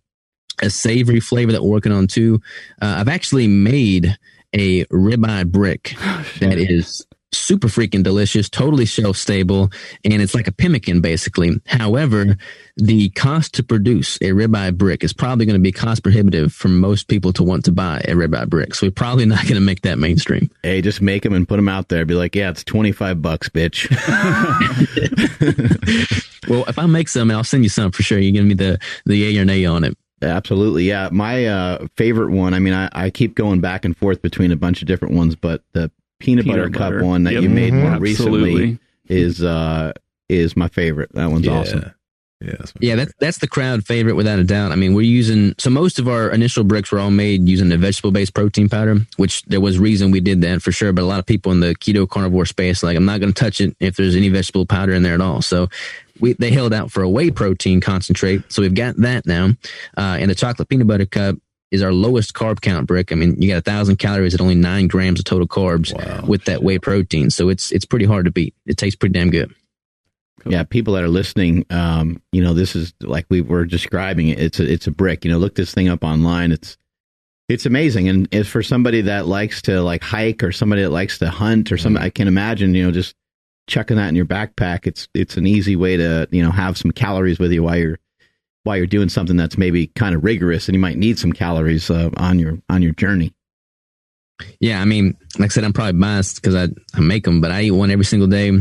a 0.62 0.70
savory 0.70 1.20
flavor 1.20 1.52
that 1.52 1.62
we're 1.62 1.70
working 1.70 1.92
on 1.92 2.06
too. 2.06 2.40
Uh, 2.80 2.96
I've 2.98 3.08
actually 3.08 3.46
made 3.46 4.16
a 4.54 4.84
ribeye 4.86 5.50
brick 5.50 5.94
that 6.40 6.58
is 6.58 7.06
super 7.32 7.68
freaking 7.68 8.02
delicious, 8.02 8.48
totally 8.48 8.84
shelf 8.84 9.16
stable, 9.16 9.70
and 10.04 10.22
it's 10.22 10.34
like 10.34 10.48
a 10.48 10.52
pemmican 10.52 11.00
basically. 11.00 11.60
However, 11.66 12.36
the 12.76 13.10
cost 13.10 13.54
to 13.54 13.62
produce 13.62 14.16
a 14.16 14.30
ribeye 14.30 14.76
brick 14.76 15.04
is 15.04 15.12
probably 15.12 15.46
going 15.46 15.58
to 15.58 15.62
be 15.62 15.72
cost 15.72 16.02
prohibitive 16.02 16.52
for 16.52 16.68
most 16.68 17.08
people 17.08 17.32
to 17.34 17.42
want 17.42 17.64
to 17.66 17.72
buy 17.72 17.98
a 17.98 18.12
ribeye 18.12 18.48
brick. 18.48 18.74
So 18.74 18.86
we're 18.86 18.92
probably 18.92 19.26
not 19.26 19.42
going 19.42 19.54
to 19.54 19.60
make 19.60 19.82
that 19.82 19.98
mainstream. 19.98 20.50
Hey, 20.62 20.80
just 20.80 21.02
make 21.02 21.22
them 21.22 21.34
and 21.34 21.46
put 21.46 21.56
them 21.56 21.68
out 21.68 21.88
there. 21.88 22.06
Be 22.06 22.14
like, 22.14 22.34
yeah, 22.34 22.50
it's 22.50 22.64
25 22.64 23.20
bucks, 23.20 23.48
bitch. 23.48 23.88
well, 26.48 26.64
if 26.66 26.78
I 26.78 26.86
make 26.86 27.08
some, 27.08 27.30
I'll 27.30 27.44
send 27.44 27.64
you 27.64 27.70
some 27.70 27.92
for 27.92 28.02
sure. 28.02 28.18
You 28.18 28.32
give 28.32 28.44
me 28.44 28.54
the, 28.54 28.78
the 29.04 29.16
yay 29.16 29.38
or 29.38 29.44
nay 29.44 29.64
on 29.64 29.84
it. 29.84 29.96
Absolutely. 30.20 30.84
Yeah. 30.84 31.10
My 31.12 31.46
uh, 31.46 31.86
favorite 31.96 32.30
one, 32.30 32.54
I 32.54 32.58
mean, 32.58 32.74
I, 32.74 32.88
I 32.92 33.10
keep 33.10 33.36
going 33.36 33.60
back 33.60 33.84
and 33.84 33.96
forth 33.96 34.20
between 34.20 34.50
a 34.50 34.56
bunch 34.56 34.82
of 34.82 34.88
different 34.88 35.14
ones, 35.14 35.36
but 35.36 35.62
the 35.72 35.92
peanut, 36.18 36.44
peanut 36.44 36.58
butter, 36.58 36.70
butter, 36.70 36.98
cup 36.98 37.06
one 37.06 37.24
that 37.24 37.34
yep. 37.34 37.42
you 37.42 37.48
made 37.48 37.72
more 37.72 37.92
Absolutely. 37.92 38.54
recently 38.54 38.78
is 39.08 39.42
uh 39.42 39.92
is 40.28 40.56
my 40.56 40.68
favorite. 40.68 41.10
That 41.14 41.30
one's 41.30 41.46
yeah. 41.46 41.52
awesome. 41.52 41.94
Yeah, 42.40 42.54
that's 42.56 42.72
yeah, 42.78 42.94
that's 42.94 43.12
that's 43.18 43.38
the 43.38 43.48
crowd 43.48 43.84
favorite 43.84 44.14
without 44.14 44.38
a 44.38 44.44
doubt. 44.44 44.70
I 44.70 44.76
mean, 44.76 44.94
we're 44.94 45.02
using 45.02 45.56
so 45.58 45.70
most 45.70 45.98
of 45.98 46.06
our 46.06 46.30
initial 46.30 46.62
bricks 46.62 46.92
were 46.92 47.00
all 47.00 47.10
made 47.10 47.48
using 47.48 47.72
a 47.72 47.76
vegetable 47.76 48.12
based 48.12 48.32
protein 48.32 48.68
powder, 48.68 48.98
which 49.16 49.42
there 49.46 49.60
was 49.60 49.76
reason 49.76 50.12
we 50.12 50.20
did 50.20 50.40
that 50.42 50.62
for 50.62 50.70
sure. 50.70 50.92
But 50.92 51.02
a 51.02 51.06
lot 51.06 51.18
of 51.18 51.26
people 51.26 51.50
in 51.50 51.58
the 51.58 51.74
keto 51.74 52.08
carnivore 52.08 52.46
space, 52.46 52.84
like 52.84 52.96
I'm 52.96 53.04
not 53.04 53.18
going 53.18 53.32
to 53.32 53.42
touch 53.42 53.60
it 53.60 53.74
if 53.80 53.96
there's 53.96 54.14
any 54.14 54.28
vegetable 54.28 54.66
powder 54.66 54.92
in 54.92 55.02
there 55.02 55.14
at 55.14 55.20
all. 55.20 55.42
So 55.42 55.68
we 56.20 56.34
they 56.34 56.52
held 56.52 56.72
out 56.72 56.92
for 56.92 57.02
a 57.02 57.08
whey 57.08 57.32
protein 57.32 57.80
concentrate, 57.80 58.52
so 58.52 58.62
we've 58.62 58.74
got 58.74 58.96
that 58.98 59.26
now. 59.26 59.48
Uh, 59.96 60.18
and 60.20 60.30
the 60.30 60.36
chocolate 60.36 60.68
peanut 60.68 60.86
butter 60.86 61.06
cup 61.06 61.34
is 61.70 61.82
our 61.82 61.92
lowest 61.92 62.34
carb 62.34 62.60
count 62.60 62.86
brick. 62.86 63.12
I 63.12 63.14
mean, 63.14 63.40
you 63.40 63.48
got 63.48 63.58
a 63.58 63.62
thousand 63.62 63.96
calories 63.96 64.34
at 64.34 64.40
only 64.40 64.54
nine 64.54 64.86
grams 64.86 65.20
of 65.20 65.24
total 65.24 65.46
carbs 65.46 65.94
wow. 65.94 66.24
with 66.26 66.44
that 66.44 66.62
whey 66.62 66.78
protein. 66.78 67.30
So 67.30 67.48
it's 67.48 67.70
it's 67.72 67.84
pretty 67.84 68.06
hard 68.06 68.24
to 68.24 68.30
beat. 68.30 68.54
It 68.66 68.76
tastes 68.76 68.96
pretty 68.96 69.12
damn 69.12 69.30
good. 69.30 69.54
Cool. 70.40 70.52
Yeah, 70.52 70.62
people 70.62 70.94
that 70.94 71.02
are 71.02 71.08
listening, 71.08 71.66
um, 71.70 72.22
you 72.32 72.42
know, 72.42 72.54
this 72.54 72.76
is 72.76 72.94
like 73.00 73.26
we 73.28 73.40
were 73.40 73.64
describing 73.64 74.28
it. 74.28 74.38
It's 74.38 74.60
a 74.60 74.72
it's 74.72 74.86
a 74.86 74.92
brick. 74.92 75.24
You 75.24 75.30
know, 75.30 75.38
look 75.38 75.54
this 75.54 75.74
thing 75.74 75.88
up 75.88 76.04
online. 76.04 76.52
It's 76.52 76.76
it's 77.48 77.66
amazing, 77.66 78.08
and 78.08 78.28
if 78.30 78.48
for 78.48 78.62
somebody 78.62 79.02
that 79.02 79.26
likes 79.26 79.62
to 79.62 79.82
like 79.82 80.02
hike 80.02 80.42
or 80.42 80.52
somebody 80.52 80.82
that 80.82 80.90
likes 80.90 81.18
to 81.18 81.30
hunt 81.30 81.72
or 81.72 81.78
something. 81.78 82.02
I 82.02 82.10
can 82.10 82.28
imagine, 82.28 82.74
you 82.74 82.84
know, 82.84 82.92
just 82.92 83.14
chucking 83.66 83.96
that 83.96 84.08
in 84.08 84.16
your 84.16 84.26
backpack, 84.26 84.86
it's 84.86 85.08
it's 85.14 85.36
an 85.36 85.46
easy 85.46 85.76
way 85.76 85.96
to 85.96 86.28
you 86.30 86.42
know 86.42 86.50
have 86.50 86.78
some 86.78 86.90
calories 86.90 87.38
with 87.38 87.52
you 87.52 87.62
while 87.62 87.76
you're 87.76 87.98
while 88.64 88.76
you're 88.76 88.86
doing 88.86 89.08
something 89.08 89.36
that's 89.36 89.58
maybe 89.58 89.88
kind 89.88 90.14
of 90.14 90.24
rigorous, 90.24 90.68
and 90.68 90.74
you 90.74 90.80
might 90.80 90.98
need 90.98 91.18
some 91.18 91.32
calories 91.32 91.90
uh, 91.90 92.10
on 92.16 92.38
your 92.38 92.58
on 92.68 92.82
your 92.82 92.92
journey. 92.92 93.34
Yeah, 94.60 94.80
I 94.80 94.84
mean, 94.84 95.16
like 95.38 95.50
I 95.50 95.54
said, 95.54 95.64
I'm 95.64 95.72
probably 95.72 95.98
biased 95.98 96.36
because 96.36 96.54
I, 96.54 96.68
I 96.94 97.00
make 97.00 97.24
them, 97.24 97.40
but 97.40 97.50
I 97.50 97.62
eat 97.62 97.70
one 97.72 97.90
every 97.90 98.04
single 98.04 98.28
day. 98.28 98.52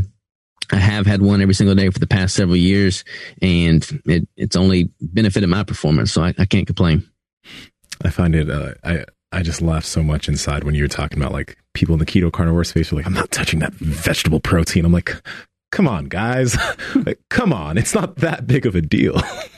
I 0.72 0.76
have 0.76 1.06
had 1.06 1.22
one 1.22 1.42
every 1.42 1.54
single 1.54 1.76
day 1.76 1.90
for 1.90 2.00
the 2.00 2.08
past 2.08 2.36
several 2.36 2.58
years, 2.58 3.04
and 3.42 3.88
it, 4.06 4.28
it's 4.36 4.56
only 4.56 4.90
benefited 5.00 5.50
my 5.50 5.64
performance, 5.64 6.12
so 6.12 6.24
I, 6.24 6.34
I 6.38 6.46
can't 6.46 6.68
complain. 6.68 7.08
I 8.04 8.10
find 8.10 8.36
it. 8.36 8.50
Uh, 8.50 8.74
I 8.84 9.06
I 9.32 9.44
just 9.44 9.62
laughed 9.62 9.88
so 9.88 10.04
much 10.04 10.28
inside 10.28 10.64
when 10.64 10.76
you 10.76 10.84
were 10.84 10.90
talking 10.90 11.20
about 11.20 11.32
like 11.34 11.58
people 11.74 11.94
in 11.94 12.00
the 12.00 12.06
keto 12.06 12.32
carnivore 12.32 12.64
space 12.64 12.92
are 12.92 12.96
like, 12.96 13.06
I'm 13.06 13.14
not 13.14 13.32
touching 13.32 13.60
that 13.60 13.74
vegetable 13.74 14.40
protein. 14.40 14.86
I'm 14.86 14.94
like, 14.94 15.14
come 15.72 15.88
on, 15.88 16.06
guys, 16.06 16.58
like, 16.96 17.20
come 17.30 17.54
on, 17.54 17.78
it's 17.78 17.94
not 17.94 18.18
that 18.18 18.48
big 18.48 18.66
of 18.66 18.76
a 18.76 18.82
deal. 18.82 19.22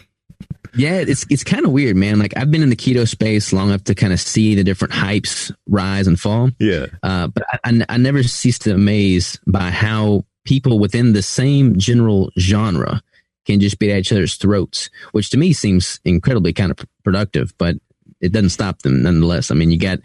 Yeah, 0.76 0.96
it's 0.98 1.26
it's 1.30 1.44
kind 1.44 1.66
of 1.66 1.72
weird, 1.72 1.96
man. 1.96 2.20
Like 2.20 2.38
I've 2.38 2.52
been 2.52 2.62
in 2.64 2.70
the 2.70 2.76
keto 2.76 3.08
space 3.08 3.52
long 3.54 3.70
enough 3.70 3.84
to 3.86 3.96
kind 3.96 4.14
of 4.14 4.20
see 4.20 4.56
the 4.56 4.64
different 4.64 4.94
hypes 4.94 5.52
rise 5.68 6.08
and 6.08 6.20
fall. 6.20 6.52
yeah, 6.60 6.88
Uh, 7.04 7.28
but 7.28 7.44
I, 7.52 7.60
I, 7.64 7.86
I 7.90 7.98
never 7.98 8.24
cease 8.24 8.60
to 8.60 8.74
amaze 8.74 9.40
by 9.48 9.72
how 9.72 10.26
people 10.46 10.80
within 10.80 11.14
the 11.14 11.22
same 11.22 11.78
general 11.78 12.32
genre 12.40 13.02
can 13.46 13.60
just 13.60 13.80
be 13.80 13.92
at 13.92 14.00
each 14.00 14.12
other's 14.12 14.36
throats, 14.36 14.90
which 15.12 15.30
to 15.32 15.38
me 15.38 15.54
seems 15.54 16.00
incredibly 16.06 16.54
kind 16.54 16.72
of 16.72 16.78
productive, 17.04 17.54
but 17.58 17.76
it 18.22 18.32
doesn't 18.32 18.50
stop 18.50 18.82
them 18.84 19.02
nonetheless. 19.02 19.50
I 19.50 19.56
mean, 19.56 19.72
you 19.72 19.80
got 19.80 20.00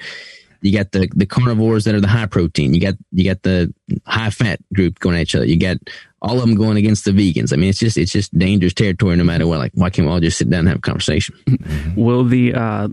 you 0.62 0.73
got 0.73 0.93
the 0.93 1.09
the 1.15 1.27
carnivores 1.27 1.85
that 1.85 1.95
are 1.95 2.01
the 2.01 2.09
high 2.09 2.27
protein, 2.27 2.73
you 2.73 2.81
got 2.81 2.95
you 3.12 3.24
got 3.24 3.43
the 3.43 3.73
high 4.07 4.31
fat 4.31 4.61
group 4.73 4.99
going 4.99 5.16
at 5.16 5.23
each 5.23 5.35
other, 5.35 5.45
you 5.45 5.59
got 5.59 5.77
all 6.25 6.37
of 6.37 6.41
them 6.41 6.57
going 6.57 6.79
against 6.79 7.05
the 7.05 7.11
vegans. 7.11 7.53
I 7.53 7.57
mean, 7.57 7.69
it's 7.69 7.79
just 7.79 7.99
it's 7.99 8.11
just 8.11 8.37
dangerous 8.37 8.73
territory 8.73 9.15
no 9.17 9.25
matter 9.25 9.47
what. 9.47 9.59
Like, 9.59 9.73
why 9.75 9.91
can't 9.91 10.09
we 10.09 10.13
all 10.13 10.21
just 10.21 10.39
sit 10.39 10.51
down 10.51 10.61
and 10.61 10.69
have 10.69 10.79
a 10.79 10.81
conversation? 10.81 11.37
Will 11.97 12.25
the 12.25 12.55
uh 12.55 12.89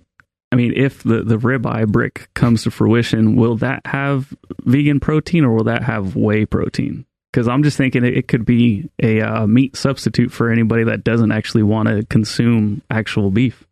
I 0.52 0.58
mean, 0.58 0.74
if 0.76 1.04
the 1.04 1.24
the 1.24 1.38
ribeye 1.38 1.88
brick 1.88 2.30
comes 2.34 2.64
to 2.64 2.72
fruition, 2.72 3.38
will 3.38 3.56
that 3.58 3.86
have 3.86 4.34
vegan 4.66 5.00
protein 5.00 5.46
or 5.46 5.54
will 5.54 5.64
that 5.64 5.84
have 5.84 6.18
whey 6.18 6.46
protein? 6.46 7.06
Because 7.32 7.48
I'm 7.48 7.64
just 7.64 7.78
thinking 7.78 8.04
it, 8.04 8.18
it 8.18 8.28
could 8.28 8.46
be 8.46 8.90
a 9.02 9.22
uh, 9.22 9.48
meat 9.48 9.78
substitute 9.78 10.34
for 10.34 10.52
anybody 10.52 10.84
that 10.84 11.06
doesn't 11.06 11.32
actually 11.32 11.64
want 11.64 11.88
to 11.88 12.06
consume 12.08 12.82
actual 12.90 13.32
beef. 13.32 13.66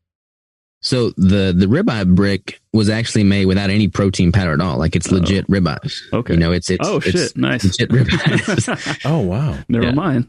So 0.82 1.10
the 1.18 1.54
the 1.56 1.66
ribeye 1.66 2.16
brick 2.16 2.62
was 2.74 2.90
actually 2.90 3.24
made 3.26 3.46
without 3.48 3.70
any 3.70 3.88
protein 3.90 4.32
powder 4.32 4.54
at 4.54 4.62
all. 4.62 4.78
Like 4.78 4.96
it's 4.96 5.12
legit 5.12 5.46
ribeyes. 5.48 6.00
Okay. 6.14 6.34
You 6.34 6.40
know, 6.40 6.52
it's 6.54 6.70
it's 6.70 6.88
oh 6.88 6.98
it's 6.98 7.10
shit! 7.12 7.38
Nice. 7.38 7.64
legit 7.66 7.90
ribeyes. 7.90 9.00
oh 9.06 9.20
wow, 9.20 9.58
Never 9.68 9.86
Yeah. 9.86 9.92
mind. 9.92 10.28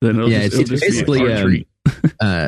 Then 0.00 0.16
it'll 0.16 0.30
Yeah, 0.30 0.42
just, 0.48 0.58
it's- 0.60 0.70
it'll 0.72 0.74
it's 0.74 0.96
just 0.96 1.06
be 1.06 1.12
a 1.12 1.24
basically, 1.24 1.32
um, 1.32 1.42
treat. 1.46 1.68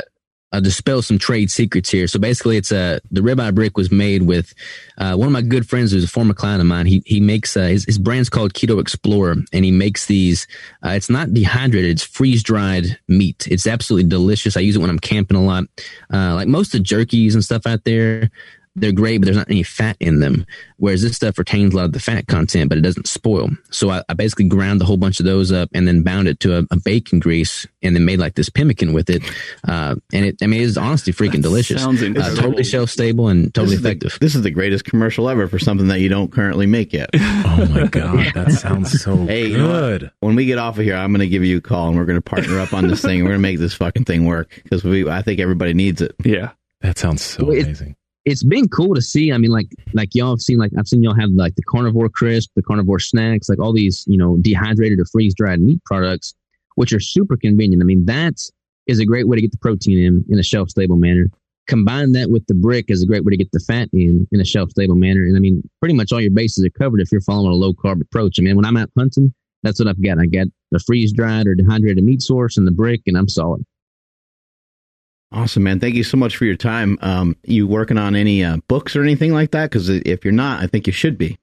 uh, 0.56 0.60
dispel 0.60 1.02
some 1.02 1.18
trade 1.18 1.50
secrets 1.50 1.90
here. 1.90 2.06
So 2.06 2.18
basically, 2.18 2.56
it's 2.56 2.72
a 2.72 3.00
the 3.10 3.20
ribeye 3.20 3.54
brick 3.54 3.76
was 3.76 3.90
made 3.90 4.22
with 4.22 4.54
uh, 4.96 5.14
one 5.14 5.26
of 5.26 5.32
my 5.32 5.42
good 5.42 5.68
friends, 5.68 5.92
who's 5.92 6.04
a 6.04 6.08
former 6.08 6.34
client 6.34 6.60
of 6.60 6.66
mine. 6.66 6.86
He 6.86 7.02
he 7.04 7.20
makes 7.20 7.56
uh, 7.56 7.66
his 7.66 7.84
his 7.84 7.98
brand's 7.98 8.30
called 8.30 8.54
Keto 8.54 8.80
Explorer, 8.80 9.36
and 9.52 9.64
he 9.64 9.70
makes 9.70 10.06
these. 10.06 10.46
Uh, 10.84 10.90
it's 10.90 11.10
not 11.10 11.34
dehydrated; 11.34 11.90
it's 11.90 12.02
freeze 12.02 12.42
dried 12.42 12.98
meat. 13.06 13.46
It's 13.50 13.66
absolutely 13.66 14.08
delicious. 14.08 14.56
I 14.56 14.60
use 14.60 14.76
it 14.76 14.80
when 14.80 14.90
I'm 14.90 14.98
camping 14.98 15.36
a 15.36 15.44
lot. 15.44 15.64
Uh, 16.12 16.34
like 16.34 16.48
most 16.48 16.74
of 16.74 16.80
the 16.80 16.84
jerkies 16.84 17.34
and 17.34 17.44
stuff 17.44 17.66
out 17.66 17.84
there, 17.84 18.30
they're 18.76 18.92
great, 18.92 19.18
but 19.18 19.24
there's 19.24 19.36
not 19.36 19.50
any 19.50 19.62
fat 19.62 19.96
in 20.00 20.20
them. 20.20 20.46
Whereas 20.76 21.02
this 21.02 21.16
stuff 21.16 21.38
retains 21.38 21.72
a 21.72 21.78
lot 21.78 21.86
of 21.86 21.92
the 21.92 21.98
fat 22.00 22.26
content, 22.26 22.68
but 22.68 22.76
it 22.78 22.82
doesn't 22.82 23.06
spoil. 23.08 23.48
So 23.70 23.90
I, 23.90 24.02
I 24.08 24.14
basically 24.14 24.44
ground 24.44 24.80
a 24.82 24.84
whole 24.84 24.98
bunch 24.98 25.18
of 25.18 25.24
those 25.26 25.50
up 25.50 25.70
and 25.72 25.88
then 25.88 26.02
bound 26.02 26.28
it 26.28 26.38
to 26.40 26.58
a, 26.58 26.62
a 26.70 26.76
bacon 26.84 27.18
grease 27.18 27.66
and 27.82 27.96
then 27.96 28.04
made 28.04 28.18
like 28.18 28.34
this 28.34 28.50
pemmican 28.50 28.92
with 28.92 29.08
it. 29.08 29.22
Uh, 29.66 29.96
and 30.12 30.26
it, 30.26 30.36
I 30.42 30.46
mean, 30.46 30.62
it's 30.62 30.76
honestly 30.76 31.12
freaking 31.12 31.40
delicious. 31.42 31.82
sounds 31.82 32.02
Uh, 32.02 32.34
totally 32.36 32.62
shelf 32.64 32.90
stable 32.90 33.28
and 33.28 33.52
totally 33.54 33.76
this, 33.76 33.78
is 33.78 33.82
the, 33.82 33.88
effective. 33.88 34.18
this 34.20 34.34
is 34.34 34.42
the 34.42 34.50
greatest 34.50 34.84
commercial 34.84 35.28
ever 35.30 35.48
for 35.48 35.58
something 35.58 35.88
that 35.88 36.00
you 36.00 36.08
don't 36.10 36.30
currently 36.30 36.66
make 36.66 36.92
yet. 36.92 37.08
oh 37.14 37.66
my 37.70 37.86
god, 37.86 38.32
that 38.34 38.52
sounds 38.52 39.00
so 39.02 39.16
Hey, 39.26 39.46
you 39.46 39.56
know 39.58 39.68
good. 39.98 40.10
when 40.20 40.36
we 40.36 40.44
get 40.44 40.58
off 40.58 40.78
of 40.78 40.84
here, 40.84 40.96
I'm 40.96 41.10
going 41.12 41.20
to 41.20 41.28
give 41.28 41.42
you 41.44 41.56
a 41.56 41.60
call 41.62 41.88
and 41.88 41.96
we're 41.96 42.04
going 42.04 42.18
to 42.18 42.22
partner 42.22 42.60
up 42.60 42.74
on 42.74 42.86
this 42.88 43.00
thing. 43.00 43.20
and 43.20 43.24
We're 43.24 43.30
going 43.30 43.38
to 43.40 43.48
make 43.48 43.58
this 43.58 43.72
fucking 43.74 44.04
thing 44.04 44.26
work 44.26 44.60
because 44.62 44.84
we, 44.84 45.08
I 45.08 45.22
think 45.22 45.40
everybody 45.40 45.72
needs 45.72 46.02
it. 46.02 46.14
Yeah. 46.22 46.50
That 46.82 46.98
sounds 46.98 47.22
so 47.22 47.44
Well, 47.46 47.56
it- 47.56 47.64
amazing. 47.64 47.96
It's 48.26 48.42
been 48.42 48.68
cool 48.68 48.94
to 48.94 49.00
see. 49.00 49.32
I 49.32 49.38
mean, 49.38 49.52
like 49.52 49.68
like 49.94 50.10
y'all 50.14 50.30
have 50.30 50.40
seen, 50.40 50.58
like 50.58 50.72
I've 50.76 50.88
seen 50.88 51.02
y'all 51.02 51.14
have 51.14 51.30
like 51.30 51.54
the 51.54 51.62
carnivore 51.62 52.08
crisp, 52.08 52.50
the 52.56 52.62
carnivore 52.62 52.98
snacks, 52.98 53.48
like 53.48 53.60
all 53.60 53.72
these 53.72 54.04
you 54.06 54.18
know 54.18 54.36
dehydrated 54.42 54.98
or 54.98 55.06
freeze 55.06 55.34
dried 55.34 55.60
meat 55.60 55.82
products, 55.84 56.34
which 56.74 56.92
are 56.92 57.00
super 57.00 57.36
convenient. 57.36 57.82
I 57.82 57.86
mean, 57.86 58.04
that 58.06 58.34
is 58.86 58.98
a 58.98 59.06
great 59.06 59.28
way 59.28 59.36
to 59.36 59.40
get 59.40 59.52
the 59.52 59.58
protein 59.58 59.98
in 59.98 60.24
in 60.28 60.38
a 60.38 60.42
shelf 60.42 60.68
stable 60.68 60.96
manner. 60.96 61.30
Combine 61.68 62.12
that 62.12 62.30
with 62.30 62.46
the 62.46 62.54
brick 62.54 62.86
is 62.88 63.02
a 63.02 63.06
great 63.06 63.24
way 63.24 63.30
to 63.30 63.36
get 63.36 63.50
the 63.52 63.60
fat 63.60 63.88
in 63.92 64.26
in 64.32 64.40
a 64.40 64.44
shelf 64.44 64.70
stable 64.70 64.96
manner. 64.96 65.24
And 65.24 65.36
I 65.36 65.40
mean, 65.40 65.62
pretty 65.80 65.94
much 65.94 66.12
all 66.12 66.20
your 66.20 66.32
bases 66.32 66.64
are 66.64 66.70
covered 66.70 67.00
if 67.00 67.12
you're 67.12 67.20
following 67.20 67.52
a 67.52 67.54
low 67.54 67.72
carb 67.72 68.00
approach. 68.02 68.38
I 68.38 68.42
mean, 68.42 68.56
when 68.56 68.64
I'm 68.64 68.76
out 68.76 68.90
hunting, 68.98 69.32
that's 69.62 69.78
what 69.78 69.88
I've 69.88 70.02
got. 70.02 70.18
I 70.18 70.26
got 70.26 70.48
the 70.72 70.80
freeze 70.80 71.12
dried 71.12 71.46
or 71.46 71.54
dehydrated 71.54 72.02
meat 72.02 72.22
source 72.22 72.56
and 72.56 72.66
the 72.66 72.72
brick, 72.72 73.02
and 73.06 73.16
I'm 73.16 73.28
solid. 73.28 73.64
Awesome, 75.32 75.64
man. 75.64 75.80
Thank 75.80 75.96
you 75.96 76.04
so 76.04 76.16
much 76.16 76.36
for 76.36 76.44
your 76.44 76.56
time. 76.56 76.98
Um, 77.02 77.36
you 77.42 77.66
working 77.66 77.98
on 77.98 78.14
any 78.14 78.44
uh, 78.44 78.58
books 78.68 78.94
or 78.94 79.02
anything 79.02 79.32
like 79.32 79.50
that? 79.50 79.70
Because 79.70 79.88
if 79.88 80.24
you're 80.24 80.32
not, 80.32 80.62
I 80.62 80.66
think 80.66 80.86
you 80.86 80.92
should 80.92 81.18
be. 81.18 81.36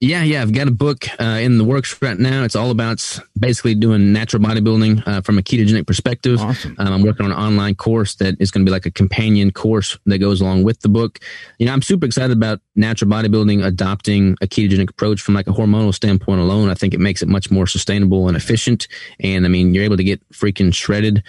Yeah, 0.00 0.22
yeah, 0.22 0.42
I've 0.42 0.52
got 0.52 0.68
a 0.68 0.72
book 0.72 1.06
uh, 1.18 1.38
in 1.40 1.56
the 1.56 1.64
works 1.64 2.02
right 2.02 2.18
now. 2.18 2.44
It's 2.44 2.56
all 2.56 2.70
about 2.70 3.18
basically 3.38 3.74
doing 3.74 4.12
natural 4.12 4.42
bodybuilding 4.42 5.06
uh, 5.06 5.20
from 5.22 5.38
a 5.38 5.42
ketogenic 5.42 5.86
perspective. 5.86 6.40
Awesome. 6.40 6.74
Um, 6.78 6.92
I'm 6.92 7.02
working 7.02 7.24
on 7.24 7.32
an 7.32 7.38
online 7.38 7.74
course 7.74 8.16
that 8.16 8.36
is 8.38 8.50
going 8.50 8.66
to 8.66 8.68
be 8.68 8.72
like 8.72 8.84
a 8.84 8.90
companion 8.90 9.50
course 9.50 9.96
that 10.04 10.18
goes 10.18 10.42
along 10.42 10.64
with 10.64 10.80
the 10.80 10.90
book. 10.90 11.20
You 11.58 11.66
know, 11.66 11.72
I'm 11.72 11.80
super 11.80 12.04
excited 12.04 12.36
about 12.36 12.60
natural 12.76 13.10
bodybuilding 13.10 13.64
adopting 13.64 14.36
a 14.42 14.46
ketogenic 14.46 14.90
approach 14.90 15.22
from 15.22 15.34
like 15.34 15.46
a 15.46 15.52
hormonal 15.52 15.94
standpoint 15.94 16.40
alone. 16.40 16.68
I 16.68 16.74
think 16.74 16.92
it 16.92 17.00
makes 17.00 17.22
it 17.22 17.28
much 17.28 17.50
more 17.50 17.66
sustainable 17.66 18.28
and 18.28 18.36
efficient. 18.36 18.88
And 19.20 19.46
I 19.46 19.48
mean, 19.48 19.74
you're 19.74 19.84
able 19.84 19.96
to 19.96 20.04
get 20.04 20.20
freaking 20.30 20.74
shredded. 20.74 21.22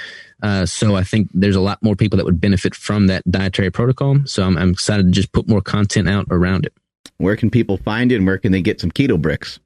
Uh, 0.43 0.65
so 0.65 0.95
I 0.95 1.03
think 1.03 1.29
there's 1.33 1.55
a 1.55 1.61
lot 1.61 1.81
more 1.81 1.95
people 1.95 2.17
that 2.17 2.25
would 2.25 2.41
benefit 2.41 2.75
from 2.75 3.07
that 3.07 3.23
dietary 3.31 3.69
protocol. 3.71 4.17
So 4.25 4.43
I'm, 4.43 4.57
I'm 4.57 4.71
excited 4.71 5.05
to 5.05 5.11
just 5.11 5.31
put 5.31 5.47
more 5.47 5.61
content 5.61 6.09
out 6.09 6.25
around 6.29 6.65
it. 6.65 6.73
Where 7.17 7.35
can 7.35 7.49
people 7.49 7.77
find 7.77 8.11
it 8.11 8.15
and 8.15 8.25
where 8.25 8.37
can 8.37 8.51
they 8.51 8.61
get 8.61 8.81
some 8.81 8.91
keto 8.91 9.21
bricks? 9.21 9.59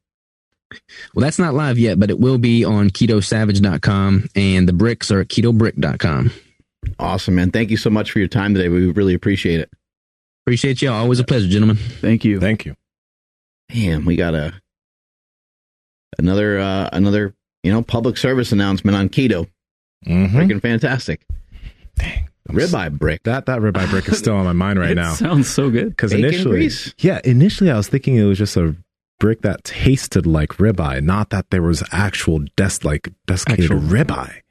Well, 1.13 1.23
that's 1.23 1.39
not 1.39 1.55
live 1.55 1.79
yet, 1.79 1.99
but 1.99 2.11
it 2.11 2.19
will 2.19 2.37
be 2.37 2.63
on 2.63 2.91
ketosavage.com 2.91 4.29
and 4.35 4.67
the 4.67 4.73
bricks 4.73 5.09
are 5.11 5.21
at 5.21 5.29
ketobrick.com. 5.29 6.31
Awesome, 6.99 7.35
man. 7.35 7.51
Thank 7.51 7.71
you 7.71 7.77
so 7.77 7.89
much 7.89 8.11
for 8.11 8.19
your 8.19 8.27
time 8.27 8.53
today. 8.53 8.69
We 8.69 8.91
really 8.91 9.13
appreciate 9.13 9.59
it. 9.59 9.71
Appreciate 10.45 10.81
y'all. 10.81 10.93
Always 10.93 11.19
a 11.19 11.23
pleasure, 11.23 11.47
gentlemen. 11.47 11.77
Thank 11.77 12.23
you. 12.23 12.39
Thank 12.39 12.65
you. 12.65 12.75
Damn, 13.69 14.05
we 14.05 14.15
got 14.15 14.33
a 14.33 14.53
another 16.17 16.59
uh, 16.59 16.89
another 16.91 17.35
you 17.63 17.71
know 17.71 17.81
public 17.81 18.17
service 18.17 18.51
announcement 18.51 18.97
on 18.97 19.09
keto. 19.09 19.47
Mm-hmm. 20.05 20.37
Freaking 20.37 20.61
fantastic. 20.61 21.21
Dang. 21.95 22.28
Ribeye 22.49 22.91
brick. 22.97 23.23
That 23.23 23.45
that 23.47 23.59
ribeye 23.59 23.89
brick 23.89 24.07
is 24.09 24.17
still 24.17 24.35
on 24.35 24.45
my 24.45 24.53
mind 24.53 24.79
right 24.79 24.91
it 24.91 24.95
now. 24.95 25.13
sounds 25.13 25.47
so 25.47 25.69
good. 25.69 25.89
Because 25.89 26.13
initially, 26.13 26.69
yeah, 26.99 27.19
initially 27.23 27.69
I 27.71 27.77
was 27.77 27.87
thinking 27.87 28.15
it 28.15 28.23
was 28.23 28.37
just 28.37 28.57
a 28.57 28.75
brick 29.19 29.41
that 29.41 29.63
tasted 29.63 30.25
like 30.25 30.49
ribeye, 30.57 31.03
not 31.03 31.29
that 31.31 31.49
there 31.49 31.61
was 31.61 31.83
actual 31.91 32.39
des 32.55 32.79
like 32.83 33.09
desiccated 33.27 33.71
Actual- 33.71 33.79
ribeye 33.81 34.41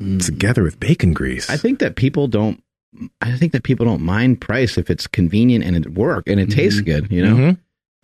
Mm. 0.00 0.22
together 0.24 0.62
with 0.62 0.78
bacon 0.78 1.14
grease. 1.14 1.48
I 1.48 1.56
think 1.56 1.78
that 1.78 1.96
people 1.96 2.28
don't. 2.28 2.62
I 3.22 3.32
think 3.36 3.52
that 3.52 3.62
people 3.62 3.86
don't 3.86 4.02
mind 4.02 4.40
price 4.42 4.76
if 4.76 4.90
it's 4.90 5.06
convenient 5.06 5.64
and 5.64 5.74
it 5.76 5.94
work 5.94 6.24
and 6.28 6.38
it 6.38 6.50
tastes 6.50 6.80
good. 6.82 7.10
You 7.10 7.24
know, 7.24 7.34
Mhm. 7.36 7.58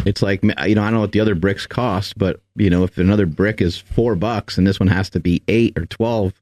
it's 0.07 0.23
like 0.23 0.43
you 0.43 0.49
know 0.49 0.55
I 0.57 0.73
don't 0.73 0.95
know 0.95 1.01
what 1.01 1.13
the 1.13 1.21
other 1.21 1.35
bricks 1.35 1.67
cost, 1.67 2.17
but 2.17 2.41
you 2.57 2.71
know 2.71 2.83
if 2.85 2.97
another 2.97 3.27
brick 3.27 3.61
is 3.61 3.77
four 3.77 4.17
bucks 4.17 4.57
and 4.57 4.67
this 4.67 4.81
one 4.81 4.87
has 4.89 5.11
to 5.11 5.21
be 5.21 5.43
eight 5.49 5.77
or 5.79 5.85
twelve, 5.85 6.33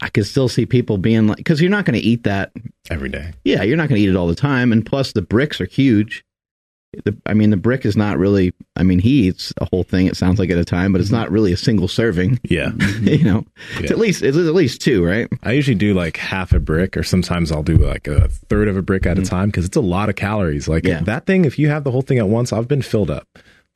I 0.00 0.08
could 0.10 0.26
still 0.26 0.48
see 0.48 0.66
people 0.66 0.98
being 0.98 1.26
like, 1.26 1.38
because 1.38 1.60
you're 1.60 1.70
not 1.70 1.84
going 1.84 1.98
to 1.98 2.06
eat 2.06 2.24
that. 2.24 2.52
every 2.90 3.08
day. 3.08 3.32
Yeah, 3.44 3.62
you're 3.62 3.76
not 3.76 3.88
going 3.88 4.00
to 4.00 4.06
eat 4.06 4.10
it 4.10 4.16
all 4.16 4.26
the 4.26 4.34
time, 4.34 4.72
and 4.72 4.84
plus 4.84 5.12
the 5.12 5.22
bricks 5.22 5.60
are 5.60 5.66
huge. 5.66 6.24
The, 7.04 7.16
I 7.26 7.34
mean, 7.34 7.50
the 7.50 7.56
brick 7.56 7.84
is 7.84 7.96
not 7.96 8.16
really. 8.16 8.54
I 8.74 8.82
mean, 8.82 8.98
he 8.98 9.28
eats 9.28 9.52
a 9.60 9.66
whole 9.66 9.82
thing. 9.82 10.06
It 10.06 10.16
sounds 10.16 10.38
like 10.38 10.50
at 10.50 10.56
a 10.56 10.64
time, 10.64 10.92
but 10.92 11.00
it's 11.00 11.10
mm-hmm. 11.10 11.18
not 11.18 11.30
really 11.30 11.52
a 11.52 11.56
single 11.56 11.88
serving. 11.88 12.40
Yeah. 12.44 12.72
you 13.00 13.24
know, 13.24 13.44
it's 13.78 13.90
at 13.90 13.98
least 13.98 14.22
it's 14.22 14.36
at 14.36 14.54
least 14.54 14.80
two, 14.80 15.04
right? 15.04 15.28
I 15.42 15.52
usually 15.52 15.74
do 15.74 15.92
like 15.94 16.16
half 16.16 16.52
a 16.52 16.60
brick, 16.60 16.96
or 16.96 17.02
sometimes 17.02 17.52
I'll 17.52 17.62
do 17.62 17.76
like 17.76 18.06
a 18.06 18.28
third 18.28 18.68
of 18.68 18.76
a 18.76 18.82
brick 18.82 19.04
at 19.04 19.18
a 19.18 19.22
mm-hmm. 19.22 19.28
time 19.28 19.48
because 19.48 19.66
it's 19.66 19.76
a 19.76 19.82
lot 19.82 20.08
of 20.08 20.16
calories. 20.16 20.68
Like 20.68 20.86
Yeah. 20.86 21.00
that 21.02 21.26
thing, 21.26 21.44
if 21.44 21.58
you 21.58 21.68
have 21.68 21.84
the 21.84 21.90
whole 21.90 22.02
thing 22.02 22.18
at 22.18 22.28
once, 22.28 22.52
I've 22.52 22.68
been 22.68 22.82
filled 22.82 23.10
up. 23.10 23.26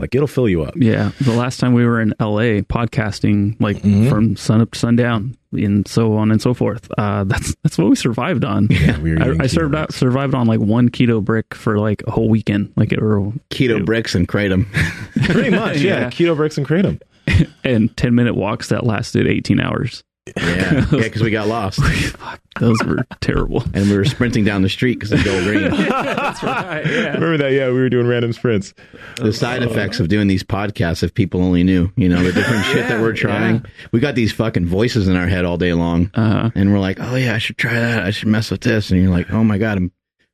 Like 0.01 0.15
it'll 0.15 0.27
fill 0.27 0.49
you 0.49 0.63
up. 0.63 0.75
Yeah, 0.77 1.13
the 1.21 1.35
last 1.35 1.61
time 1.61 1.73
we 1.75 1.85
were 1.85 2.01
in 2.01 2.15
LA 2.19 2.63
podcasting, 2.63 3.57
like 3.61 3.83
Mhm. 3.83 4.09
from 4.09 4.35
sun 4.37 4.61
up 4.61 4.71
to 4.73 4.79
sundown, 4.79 5.37
and 5.53 5.87
so 5.87 6.15
on 6.15 6.31
and 6.31 6.41
so 6.41 6.55
forth. 6.55 6.89
Uh, 6.99 7.25
that's 7.25 7.55
that's 7.63 7.77
what 7.79 7.89
we 7.91 7.97
survived 7.97 8.45
on. 8.45 8.69
Yeah, 8.71 8.99
we 8.99 9.15
were 9.15 9.23
I, 9.41 9.45
I 9.45 9.47
served 9.47 9.75
out, 9.75 9.93
survived 9.93 10.35
on 10.35 10.47
like 10.47 10.61
one 10.61 10.89
keto 10.89 11.23
brick 11.23 11.55
for 11.55 11.79
like 11.79 12.03
a 12.07 12.11
whole 12.11 12.29
weekend, 12.29 12.73
like 12.77 12.93
it 12.93 13.01
were 13.03 13.21
Keto 13.51 13.85
bricks 13.85 14.15
and 14.15 14.27
kratom. 14.27 14.67
Pretty 15.25 15.51
much, 15.51 15.79
yeah. 15.79 16.01
Yeah. 16.01 16.07
Keto 16.11 16.35
bricks 16.37 16.57
and 16.59 16.67
kratom. 16.67 17.01
and 17.65 17.95
ten 17.97 18.15
minute 18.15 18.35
walks 18.35 18.69
that 18.71 18.85
lasted 18.87 19.27
eighteen 19.27 19.61
hours. 19.61 20.03
Yeah, 20.37 20.87
yeah, 20.93 21.03
because 21.03 21.23
we 21.23 21.31
got 21.31 21.47
lost 21.49 21.81
Those 22.59 22.79
were 22.85 23.07
terrible. 23.21 23.63
and 23.75 23.89
we 23.91 23.97
were 23.97 24.05
sprinting 24.05 24.45
down 24.45 24.63
the 24.63 24.69
street 24.69 24.95
because 24.99 25.13
of 25.13 25.21
Joel 25.21 25.43
Greene. 25.45 25.71
That's 25.89 26.43
right. 26.43 26.85
Yeah. 26.87 27.13
Remember 27.15 27.39
that? 27.39 27.53
Yeah, 27.53 27.69
we 27.69 27.75
were 27.75 27.89
doing 27.89 28.07
random 28.07 28.33
sprints. 28.33 28.75
the 29.17 29.33
side 29.33 29.63
effects 29.63 30.01
of 30.01 30.09
doing 30.09 30.27
these 30.29 30.43
podcasts 30.43 31.03
if 31.03 31.15
people 31.15 31.43
only 31.43 31.63
knew 31.65 31.91
you 31.97 32.09
know 32.09 32.23
the 32.23 32.33
different 32.33 32.65
shit 32.67 32.89
that 32.89 33.01
we're 33.01 33.13
trying 33.15 33.65
we 33.93 34.01
got 34.01 34.15
these 34.15 34.33
fucking 34.33 34.67
voices 34.67 35.09
in 35.09 35.17
our 35.17 35.27
head 35.27 35.45
all 35.45 35.57
day 35.57 35.73
long 35.73 36.11
Uh, 36.15 36.51
and 36.55 36.73
we're 36.73 36.79
like 36.81 36.99
oh 37.01 37.15
yeah 37.15 37.35
i 37.35 37.39
should 37.39 37.57
try 37.59 37.73
that 37.73 38.03
i 38.05 38.11
should 38.11 38.29
mess 38.29 38.51
with 38.51 38.61
this 38.63 38.91
and 38.91 39.01
you're 39.01 39.11
like 39.11 39.31
oh 39.33 39.45
my 39.45 39.59
god 39.59 39.77
i'm 39.79 39.93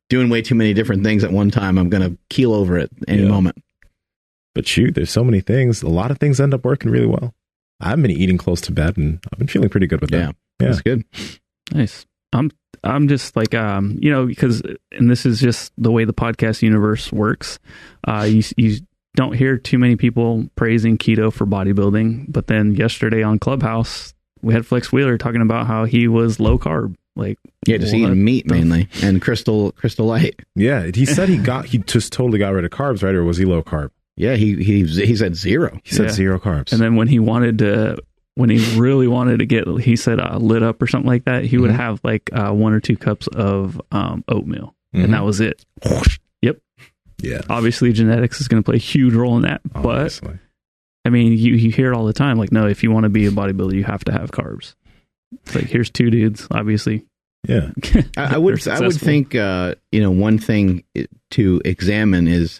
doing 0.09 0.29
way 0.29 0.41
too 0.41 0.55
many 0.55 0.73
different 0.73 1.03
things 1.03 1.23
at 1.23 1.31
one 1.31 1.51
time 1.51 1.77
i'm 1.77 1.89
gonna 1.89 2.15
keel 2.29 2.53
over 2.53 2.77
at 2.77 2.89
any 3.07 3.23
Yeah. 3.23 3.29
moment 3.29 3.57
But 4.55 4.67
shoot, 4.67 4.95
there's 4.95 5.11
so 5.11 5.23
many 5.23 5.39
things. 5.41 5.83
A 5.83 5.89
lot 5.89 6.09
of 6.11 6.17
things 6.17 6.39
end 6.39 6.53
up 6.53 6.65
working 6.65 6.89
really 6.89 7.05
well. 7.05 7.33
I've 7.79 8.01
been 8.01 8.11
eating 8.11 8.37
close 8.37 8.61
to 8.61 8.71
bed, 8.71 8.97
and 8.97 9.19
I've 9.31 9.39
been 9.39 9.47
feeling 9.47 9.69
pretty 9.69 9.87
good 9.87 10.01
with 10.01 10.11
yeah 10.11 10.27
that. 10.27 10.35
Yeah. 10.59 10.67
that's 10.69 10.81
good 10.81 11.03
Nice. 11.73 12.05
I'm 12.33 12.51
I'm 12.83 13.07
just 13.07 13.35
like 13.35 13.53
um 13.53 13.97
you 14.01 14.11
know 14.11 14.25
because 14.25 14.61
and 14.91 15.09
this 15.09 15.25
is 15.25 15.39
just 15.39 15.71
the 15.77 15.91
way 15.91 16.05
the 16.05 16.13
podcast 16.13 16.61
universe 16.61 17.11
works. 17.11 17.59
Uh, 18.07 18.27
you 18.29 18.43
you 18.55 18.79
don't 19.15 19.33
hear 19.33 19.57
too 19.57 19.77
many 19.79 19.95
people 19.95 20.47
praising 20.55 20.97
keto 20.97 21.33
for 21.33 21.45
bodybuilding, 21.45 22.31
but 22.31 22.47
then 22.47 22.75
yesterday 22.75 23.23
on 23.23 23.39
Clubhouse 23.39 24.13
we 24.41 24.53
had 24.53 24.65
Flex 24.65 24.91
Wheeler 24.91 25.17
talking 25.17 25.41
about 25.41 25.67
how 25.67 25.85
he 25.85 26.07
was 26.07 26.39
low 26.39 26.57
carb. 26.57 26.95
Like 27.15 27.39
yeah 27.65 27.77
just 27.77 27.93
eating 27.95 28.23
meat 28.23 28.47
the 28.47 28.53
mainly 28.53 28.87
and 29.01 29.21
crystal 29.21 29.71
crystal 29.71 30.05
light 30.05 30.39
Yeah, 30.55 30.89
he 30.93 31.05
said 31.05 31.29
he 31.29 31.37
got 31.37 31.65
he 31.65 31.79
just 31.79 32.13
totally 32.13 32.37
got 32.37 32.53
rid 32.53 32.63
of 32.63 32.71
carbs, 32.71 33.03
right? 33.03 33.15
Or 33.15 33.23
was 33.23 33.37
he 33.37 33.45
low 33.45 33.63
carb? 33.63 33.89
Yeah 34.17 34.35
he 34.35 34.55
he 34.61 34.83
he 34.85 35.15
said 35.15 35.35
zero 35.35 35.79
He 35.83 35.95
said 35.95 36.07
Yeah. 36.07 36.11
zero 36.11 36.39
carbs. 36.39 36.71
and 36.73 36.81
then 36.81 36.95
when 36.97 37.07
he 37.07 37.19
wanted 37.19 37.59
to 37.59 37.97
when 38.35 38.49
he 38.49 38.77
really 38.77 39.07
wanted 39.07 39.39
to 39.39 39.45
get 39.45 39.67
he 39.79 39.95
said 39.95 40.19
uh, 40.19 40.37
lit 40.37 40.61
up 40.63 40.81
or 40.81 40.87
something 40.87 41.07
like 41.07 41.23
that, 41.25 41.45
he 41.45 41.57
would 41.57 41.71
Mhm. 41.71 41.75
have 41.75 41.99
like 42.03 42.29
uh, 42.33 42.51
one 42.51 42.73
or 42.73 42.79
two 42.79 42.95
cups 42.97 43.27
of 43.27 43.81
um, 43.91 44.23
oatmeal, 44.27 44.75
Mhm. 44.95 45.05
and 45.05 45.13
that 45.13 45.23
was 45.23 45.39
it. 45.39 45.63
Yep. 46.41 46.57
Yeah, 47.23 47.41
Obviously, 47.49 47.93
genetics 47.93 48.39
is 48.41 48.47
going 48.47 48.61
to 48.61 48.65
play 48.65 48.75
a 48.75 48.79
huge 48.79 49.13
role 49.15 49.35
in 49.37 49.41
that, 49.43 49.61
but. 49.71 50.19
I 51.05 51.09
mean, 51.09 51.31
you, 51.31 51.53
you 51.55 51.71
hear 51.71 51.93
it 51.93 51.95
all 51.95 52.05
the 52.05 52.11
time. 52.11 52.37
Like, 52.37 52.51
no, 52.51 52.67
if 52.67 52.83
you 52.83 52.91
want 52.91 53.05
to 53.05 53.09
be 53.09 53.25
a 53.27 53.31
bodybuilder, 53.31 53.73
you 53.73 53.85
have 53.85 54.03
to 54.05 54.11
have 54.11 54.31
carbs. 54.31 54.75
It's 55.31 55.55
like, 55.55 55.63
here's 55.65 55.89
two 55.89 56.09
dudes, 56.09 56.45
obviously. 56.51 57.05
yeah, 57.47 57.71
I, 58.17 58.35
I 58.35 58.37
would 58.37 58.67
I 58.67 58.81
would 58.81 58.99
think 58.99 59.33
uh, 59.33 59.75
you 59.93 60.01
know 60.01 60.11
one 60.11 60.37
thing 60.37 60.83
to 61.31 61.61
examine 61.63 62.27
is 62.27 62.59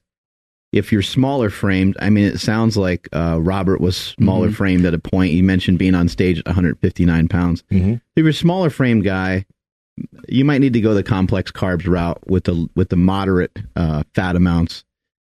if 0.72 0.91
you're 0.91 1.02
smaller 1.02 1.49
framed. 1.49 1.95
I 1.99 2.10
mean, 2.10 2.26
it 2.26 2.39
sounds 2.39 2.76
like 2.77 3.07
uh, 3.14 3.39
Robert 3.41 3.80
was 3.81 3.95
smaller 3.95 4.49
Mhm. 4.49 4.56
framed 4.56 4.85
at 4.85 4.94
a 4.94 4.99
point. 4.99 5.31
You 5.34 5.44
mentioned 5.44 5.80
being 5.80 5.95
on 5.95 6.07
stage 6.10 6.39
at 6.39 6.45
159 6.48 7.27
pounds. 7.27 7.64
hmm 7.69 7.94
If 7.94 7.99
you're 8.18 8.30
a 8.30 8.34
smaller 8.34 8.69
frame 8.69 9.02
guy, 9.02 9.45
you 10.27 10.45
might 10.45 10.60
need 10.60 10.73
to 10.73 10.81
go 10.81 10.94
the 10.94 11.03
complex 11.03 11.52
carbs 11.52 11.88
route 11.88 12.19
with 12.30 12.44
the 12.44 12.68
with 12.76 12.89
the 12.89 12.95
moderate 12.98 13.57
uh, 13.76 14.03
fat 14.14 14.35
amounts 14.35 14.84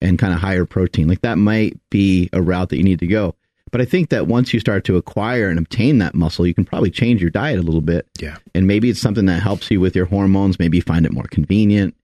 and 0.01 0.17
kind 0.19 0.33
of 0.33 0.39
higher 0.39 0.65
protein. 0.65 1.07
Like 1.07 1.21
that 1.21 1.37
might 1.37 1.77
be 1.89 2.29
a 2.33 2.41
route 2.41 2.69
that 2.69 2.77
you 2.77 2.83
need 2.83 2.99
to 2.99 3.07
go. 3.07 3.35
But 3.71 3.81
I 3.81 3.85
think 3.85 4.09
that 4.09 4.27
once 4.27 4.53
you 4.53 4.59
start 4.59 4.83
to 4.85 4.97
acquire 4.97 5.49
and 5.49 5.57
obtain 5.57 5.97
that 5.97 6.13
muscle, 6.13 6.45
you 6.45 6.53
can 6.53 6.63
probably 6.63 6.91
change 6.91 7.21
your 7.21 7.31
diet 7.31 7.57
a 7.57 7.63
little 7.63 7.81
bit. 7.81 8.05
Yeah. 8.21 8.37
And 8.53 8.67
maybe 8.67 8.89
it's 8.89 8.99
something 9.01 9.25
that 9.25 9.41
helps 9.41 9.71
you 9.71 9.79
with 9.79 9.95
your 9.95 10.05
hormones. 10.05 10.59
Maybe 10.59 10.77
you 10.77 10.83
find 10.83 11.05
it 11.07 11.11
more 11.11 11.23
convenient. 11.31 11.95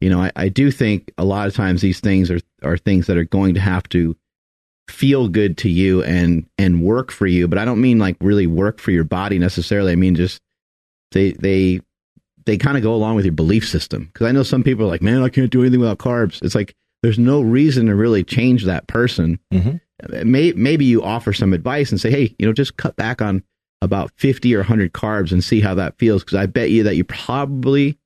You 0.00 0.10
know, 0.10 0.20
I, 0.20 0.32
I 0.36 0.48
do 0.48 0.70
think 0.70 1.12
a 1.18 1.24
lot 1.24 1.46
of 1.46 1.54
times 1.54 1.80
these 1.80 2.00
things 2.00 2.30
are, 2.30 2.40
are 2.62 2.76
things 2.76 3.06
that 3.06 3.16
are 3.16 3.24
going 3.24 3.54
to 3.54 3.60
have 3.60 3.88
to 3.90 4.16
feel 4.88 5.28
good 5.28 5.56
to 5.58 5.68
you 5.70 6.02
and 6.02 6.46
and 6.58 6.82
work 6.82 7.10
for 7.10 7.26
you. 7.26 7.48
But 7.48 7.58
I 7.58 7.64
don't 7.64 7.80
mean 7.80 7.98
like 7.98 8.16
really 8.20 8.46
work 8.46 8.80
for 8.80 8.90
your 8.90 9.04
body 9.04 9.38
necessarily. 9.38 9.92
I 9.92 9.96
mean 9.96 10.14
just 10.14 10.40
they 11.12 11.32
they 11.32 11.80
they 12.44 12.58
kind 12.58 12.76
of 12.76 12.82
go 12.82 12.94
along 12.94 13.16
with 13.16 13.24
your 13.24 13.32
belief 13.32 13.66
system. 13.66 14.10
Because 14.12 14.26
I 14.26 14.32
know 14.32 14.42
some 14.42 14.62
people 14.62 14.84
are 14.84 14.88
like, 14.88 15.00
man, 15.02 15.22
I 15.22 15.30
can't 15.30 15.50
do 15.50 15.62
anything 15.62 15.80
without 15.80 15.98
carbs. 15.98 16.42
It's 16.42 16.54
like 16.54 16.74
there's 17.02 17.18
no 17.18 17.40
reason 17.40 17.86
to 17.86 17.94
really 17.94 18.22
change 18.24 18.64
that 18.64 18.86
person. 18.86 19.38
Mhm. 19.52 19.80
May, 20.24 20.52
maybe 20.52 20.84
you 20.84 21.02
offer 21.02 21.32
some 21.32 21.52
advice 21.54 21.90
and 21.90 22.00
say, 22.00 22.10
hey, 22.10 22.34
you 22.38 22.44
know, 22.46 22.52
just 22.52 22.76
cut 22.76 22.96
back 22.96 23.22
on 23.22 23.42
about 23.80 24.10
50 24.16 24.54
or 24.54 24.58
100 24.58 24.92
carbs 24.92 25.30
and 25.32 25.42
see 25.42 25.60
how 25.60 25.74
that 25.76 25.96
feels. 25.98 26.22
Because 26.24 26.36
I 26.36 26.46
bet 26.46 26.70
you 26.70 26.82
that 26.82 26.96
you 26.96 27.04
probably, 27.04 27.96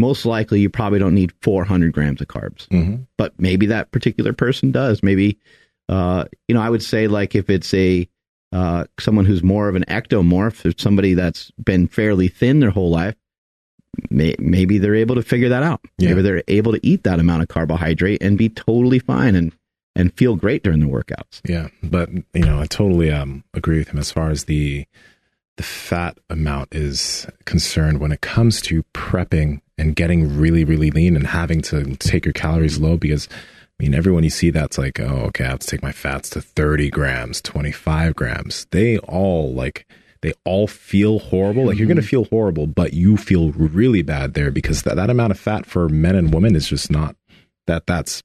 most 0.00 0.26
likely, 0.26 0.60
you 0.60 0.68
probably 0.70 0.98
don't 0.98 1.14
need 1.14 1.32
400 1.42 1.92
grams 1.92 2.20
of 2.20 2.28
carbs. 2.28 2.66
hmm 2.70 3.02
But 3.16 3.38
maybe 3.38 3.66
that 3.66 3.92
particular 3.92 4.32
person 4.32 4.72
does. 4.72 5.02
Maybe, 5.02 5.38
uh, 5.88 6.24
you 6.48 6.54
know, 6.54 6.62
I 6.62 6.70
would 6.70 6.82
say 6.82 7.06
like 7.06 7.34
if 7.34 7.48
it's 7.50 7.72
a 7.74 8.08
uh, 8.52 8.84
someone 8.98 9.26
who's 9.26 9.44
more 9.44 9.68
of 9.68 9.76
an 9.76 9.84
ectomorph, 9.84 10.64
or 10.64 10.76
somebody 10.76 11.14
that's 11.14 11.52
been 11.52 11.86
fairly 11.86 12.26
thin 12.26 12.58
their 12.58 12.70
whole 12.70 12.90
life, 12.90 13.14
may, 14.10 14.34
maybe 14.40 14.78
they're 14.78 14.96
able 14.96 15.14
to 15.14 15.22
figure 15.22 15.48
that 15.50 15.62
out. 15.62 15.80
Yeah. 15.98 16.08
Maybe 16.10 16.22
they're 16.22 16.42
able 16.48 16.72
to 16.72 16.84
eat 16.84 17.04
that 17.04 17.20
amount 17.20 17.42
of 17.42 17.48
carbohydrate 17.48 18.22
and 18.22 18.36
be 18.36 18.48
totally 18.48 18.98
fine 18.98 19.34
and 19.36 19.52
and 19.96 20.12
feel 20.14 20.36
great 20.36 20.62
during 20.62 20.80
the 20.80 20.86
workouts. 20.86 21.40
Yeah, 21.44 21.68
but 21.82 22.10
you 22.32 22.44
know, 22.44 22.60
I 22.60 22.66
totally 22.66 23.10
um 23.10 23.44
agree 23.54 23.78
with 23.78 23.88
him 23.88 23.98
as 23.98 24.10
far 24.10 24.30
as 24.30 24.44
the 24.44 24.86
the 25.56 25.62
fat 25.62 26.18
amount 26.30 26.74
is 26.74 27.26
concerned 27.44 28.00
when 28.00 28.12
it 28.12 28.20
comes 28.20 28.62
to 28.62 28.82
prepping 28.94 29.60
and 29.80 29.96
getting 29.96 30.38
really 30.38 30.64
really 30.64 30.90
lean 30.90 31.16
and 31.16 31.26
having 31.26 31.60
to 31.62 31.96
take 31.96 32.24
your 32.24 32.32
calories 32.32 32.78
low 32.78 32.96
because 32.96 33.28
I 33.32 33.82
mean 33.82 33.94
everyone 33.94 34.24
you 34.24 34.30
see 34.30 34.50
that's 34.50 34.78
like 34.78 35.00
oh 35.00 35.24
okay 35.28 35.44
I 35.44 35.48
have 35.48 35.60
to 35.60 35.66
take 35.66 35.82
my 35.82 35.92
fats 35.92 36.30
to 36.30 36.40
30 36.40 36.90
grams 36.90 37.40
25 37.42 38.14
grams 38.14 38.66
they 38.70 38.98
all 38.98 39.52
like 39.52 39.86
they 40.22 40.34
all 40.44 40.66
feel 40.66 41.18
horrible 41.18 41.66
like 41.66 41.78
you're 41.78 41.88
gonna 41.88 42.02
feel 42.02 42.26
horrible 42.26 42.66
but 42.66 42.92
you 42.92 43.16
feel 43.16 43.52
really 43.52 44.02
bad 44.02 44.34
there 44.34 44.50
because 44.50 44.82
that, 44.82 44.96
that 44.96 45.10
amount 45.10 45.32
of 45.32 45.40
fat 45.40 45.66
for 45.66 45.88
men 45.88 46.14
and 46.14 46.34
women 46.34 46.54
is 46.54 46.68
just 46.68 46.90
not 46.90 47.16
that 47.66 47.86
that's 47.86 48.22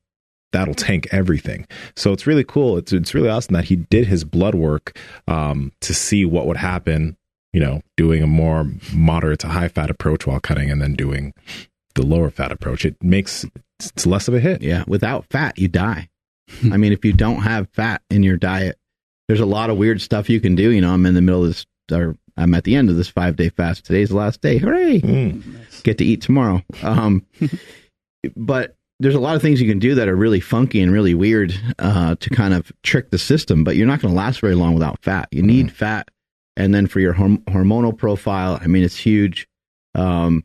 that'll 0.56 0.74
tank 0.74 1.08
everything. 1.12 1.68
So 1.96 2.14
it's 2.14 2.26
really 2.26 2.46
cool. 2.46 2.78
It's 2.78 2.94
it's 2.94 3.14
really 3.14 3.30
awesome 3.30 3.54
that 3.54 3.66
he 3.66 3.76
did 3.76 4.08
his 4.08 4.24
blood 4.24 4.56
work 4.56 4.98
um, 5.28 5.74
to 5.82 5.94
see 5.94 6.26
what 6.26 6.48
would 6.48 6.58
happen. 6.58 7.18
You 7.56 7.62
know, 7.62 7.82
doing 7.96 8.22
a 8.22 8.28
more 8.28 8.70
moderate 8.94 9.40
to 9.40 9.48
high 9.48 9.70
fat 9.70 9.90
approach 9.90 10.28
while 10.28 10.42
cutting, 10.42 10.70
and 10.70 10.82
then 10.82 10.94
doing 10.94 11.34
the 11.94 12.06
lower 12.06 12.30
fat 12.30 12.52
approach. 12.52 12.84
It 12.84 13.02
makes 13.02 13.46
it's 13.80 14.06
less 14.06 14.28
of 14.28 14.34
a 14.34 14.42
hit. 14.42 14.62
Yeah, 14.62 14.84
without 14.88 15.26
fat, 15.30 15.58
you 15.58 15.70
die. 15.70 16.10
I 16.72 16.78
mean, 16.78 16.92
if 16.92 17.04
you 17.06 17.14
don't 17.14 17.42
have 17.42 17.70
fat 17.70 18.02
in 18.10 18.24
your 18.24 18.38
diet, 18.38 18.78
there's 19.28 19.40
a 19.40 19.46
lot 19.46 19.70
of 19.70 19.78
weird 19.78 20.02
stuff 20.02 20.30
you 20.30 20.40
can 20.40 20.56
do. 20.56 20.72
You 20.72 20.82
know, 20.82 20.94
I'm 20.94 21.06
in 21.06 21.14
the 21.16 21.22
middle 21.22 21.44
of 21.44 21.48
this, 21.48 21.66
or 21.92 22.18
I'm 22.38 22.54
at 22.54 22.66
the 22.66 22.76
end 22.76 22.90
of 22.90 22.98
this 22.98 23.08
five 23.08 23.36
day 23.36 23.50
fast. 23.50 23.86
Today's 23.86 24.10
the 24.10 24.18
last 24.18 24.42
day. 24.42 24.58
Hooray! 24.58 25.02
Mm. 25.02 25.84
Get 25.84 25.98
to 26.00 26.06
eat 26.06 26.22
tomorrow. 26.22 26.62
Um, 26.84 27.26
but 28.36 28.76
there's 29.00 29.16
a 29.16 29.20
lot 29.20 29.36
of 29.36 29.42
things 29.42 29.62
you 29.62 29.70
can 29.70 29.80
do 29.80 29.96
that 29.96 30.08
are 30.08 30.16
really 30.16 30.40
funky 30.40 30.82
and 30.82 30.92
really 30.92 31.14
weird 31.14 31.54
uh, 31.80 32.16
to 32.16 32.30
kind 32.30 32.54
of 32.54 32.72
trick 32.84 33.12
the 33.12 33.18
system. 33.18 33.64
But 33.64 33.76
you're 33.76 33.88
not 33.88 34.02
going 34.02 34.14
to 34.14 34.18
last 34.18 34.40
very 34.40 34.56
long 34.56 34.74
without 34.74 35.02
fat. 35.02 35.28
You 35.32 35.42
need 35.42 35.72
fat, 35.72 36.10
and 36.58 36.74
then 36.74 36.88
for 36.88 37.00
your 37.00 37.14
horm- 37.14 37.44
hormonal 37.46 37.98
profile, 37.98 38.60
I 38.62 38.68
mean, 38.68 38.84
it's 38.84 38.98
huge. 38.98 39.48
Um, 39.94 40.44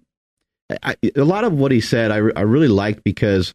I, 0.83 0.97
a 1.17 1.25
lot 1.25 1.45
of 1.45 1.53
what 1.53 1.73
he 1.73 1.81
said, 1.81 2.11
I, 2.11 2.17
re- 2.19 2.33
I 2.37 2.43
really 2.43 2.69
liked 2.69 3.05
because, 3.05 3.55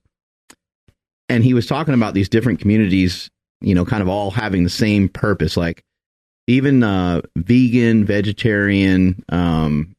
and 1.29 1.43
he 1.43 1.53
was 1.53 1.65
talking 1.65 1.93
about 1.93 2.13
these 2.13 2.29
different 2.29 2.59
communities, 2.59 3.29
you 3.61 3.73
know, 3.73 3.85
kind 3.85 4.01
of 4.01 4.09
all 4.09 4.31
having 4.31 4.63
the 4.63 4.69
same 4.69 5.09
purpose, 5.09 5.55
like 5.57 5.83
even 6.47 6.83
uh, 6.83 7.21
vegan, 7.37 8.05
vegetarian, 8.05 9.23
um, 9.29 9.95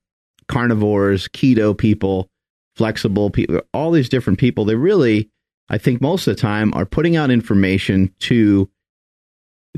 carnivores, 0.49 1.28
keto 1.28 1.77
people, 1.77 2.28
flexible 2.77 3.31
people, 3.31 3.61
all 3.73 3.91
these 3.91 4.09
different 4.09 4.39
people. 4.39 4.65
They 4.65 4.74
really, 4.77 5.31
I 5.69 5.78
think, 5.78 6.01
most 6.01 6.27
of 6.27 6.37
the 6.37 6.41
time 6.41 6.73
are 6.74 6.87
putting 6.87 7.16
out 7.16 7.31
information 7.31 8.15
to 8.20 8.70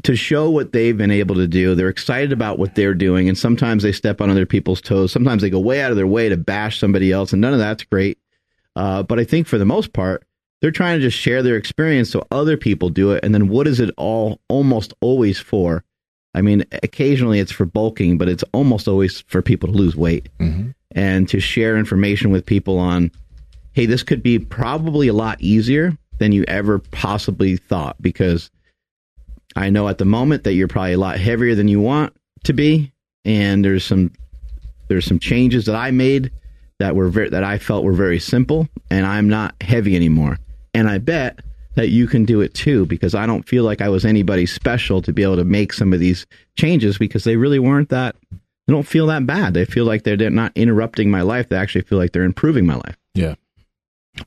to 0.02 0.16
show 0.16 0.50
what 0.50 0.72
they've 0.72 0.96
been 0.96 1.10
able 1.10 1.34
to 1.36 1.46
do. 1.48 1.74
They're 1.74 1.88
excited 1.88 2.32
about 2.32 2.58
what 2.58 2.74
they're 2.74 2.94
doing, 2.94 3.28
and 3.28 3.36
sometimes 3.36 3.82
they 3.82 3.92
step 3.92 4.20
on 4.20 4.30
other 4.30 4.46
people's 4.46 4.80
toes. 4.80 5.12
Sometimes 5.12 5.42
they 5.42 5.50
go 5.50 5.58
way 5.60 5.80
out 5.82 5.90
of 5.90 5.96
their 5.96 6.06
way 6.06 6.28
to 6.28 6.36
bash 6.36 6.78
somebody 6.78 7.12
else, 7.12 7.32
and 7.32 7.40
none 7.40 7.52
of 7.52 7.58
that's 7.58 7.84
great. 7.84 8.18
Uh, 8.76 9.02
but 9.02 9.18
I 9.18 9.24
think 9.24 9.46
for 9.46 9.58
the 9.58 9.64
most 9.64 9.92
part, 9.92 10.24
they're 10.60 10.70
trying 10.70 10.98
to 10.98 11.04
just 11.06 11.16
share 11.16 11.42
their 11.42 11.56
experience 11.56 12.10
so 12.10 12.26
other 12.30 12.56
people 12.56 12.88
do 12.90 13.12
it. 13.12 13.24
And 13.24 13.32
then 13.34 13.48
what 13.48 13.66
is 13.66 13.80
it 13.80 13.90
all 13.96 14.40
almost 14.48 14.92
always 15.00 15.38
for? 15.38 15.84
I 16.34 16.42
mean, 16.42 16.64
occasionally 16.82 17.38
it's 17.40 17.52
for 17.52 17.64
bulking, 17.64 18.18
but 18.18 18.28
it's 18.28 18.44
almost 18.52 18.86
always 18.88 19.20
for 19.28 19.40
people 19.40 19.68
to 19.72 19.74
lose 19.78 19.96
weight 19.96 20.28
Mhm. 20.40 20.74
and 20.92 21.28
to 21.28 21.40
share 21.40 21.76
information 21.76 22.30
with 22.30 22.44
people 22.44 22.78
on, 22.78 23.10
hey, 23.72 23.86
this 23.86 24.02
could 24.02 24.22
be 24.22 24.38
probably 24.38 25.08
a 25.08 25.12
lot 25.12 25.40
easier 25.40 25.96
than 26.18 26.32
you 26.32 26.44
ever 26.48 26.78
possibly 26.78 27.56
thought 27.56 27.96
because 28.02 28.50
I 29.58 29.70
know 29.70 29.88
at 29.88 29.98
the 29.98 30.04
moment 30.04 30.44
that 30.44 30.54
you're 30.54 30.68
probably 30.68 30.92
a 30.92 30.98
lot 30.98 31.18
heavier 31.18 31.54
than 31.56 31.66
you 31.66 31.80
want 31.80 32.14
to 32.44 32.52
be, 32.52 32.92
and 33.24 33.64
there's 33.64 33.84
some 33.84 34.12
there's 34.86 35.04
some 35.04 35.18
changes 35.18 35.66
that 35.66 35.74
I 35.74 35.90
made 35.90 36.30
that 36.78 36.94
were 36.94 37.10
that 37.10 37.42
I 37.42 37.58
felt 37.58 37.84
were 37.84 37.92
very 37.92 38.20
simple, 38.20 38.68
and 38.90 39.04
I'm 39.04 39.28
not 39.28 39.54
heavy 39.60 39.96
anymore. 39.96 40.38
And 40.74 40.88
I 40.88 40.98
bet 40.98 41.40
that 41.74 41.88
you 41.88 42.06
can 42.06 42.24
do 42.24 42.40
it 42.40 42.54
too 42.54 42.86
because 42.86 43.14
I 43.14 43.26
don't 43.26 43.48
feel 43.48 43.64
like 43.64 43.80
I 43.80 43.88
was 43.88 44.04
anybody 44.04 44.46
special 44.46 45.02
to 45.02 45.12
be 45.12 45.24
able 45.24 45.36
to 45.36 45.44
make 45.44 45.72
some 45.72 45.92
of 45.92 45.98
these 45.98 46.24
changes 46.56 46.96
because 46.96 47.24
they 47.24 47.36
really 47.36 47.58
weren't 47.58 47.88
that. 47.88 48.14
They 48.30 48.72
don't 48.72 48.86
feel 48.86 49.06
that 49.06 49.26
bad. 49.26 49.54
They 49.54 49.64
feel 49.64 49.84
like 49.84 50.02
they're, 50.02 50.16
they're 50.16 50.30
not 50.30 50.52
interrupting 50.54 51.10
my 51.10 51.22
life. 51.22 51.48
They 51.48 51.56
actually 51.56 51.82
feel 51.82 51.98
like 51.98 52.12
they're 52.12 52.22
improving 52.22 52.66
my 52.66 52.74
life. 52.74 52.96
Yeah. 53.14 53.34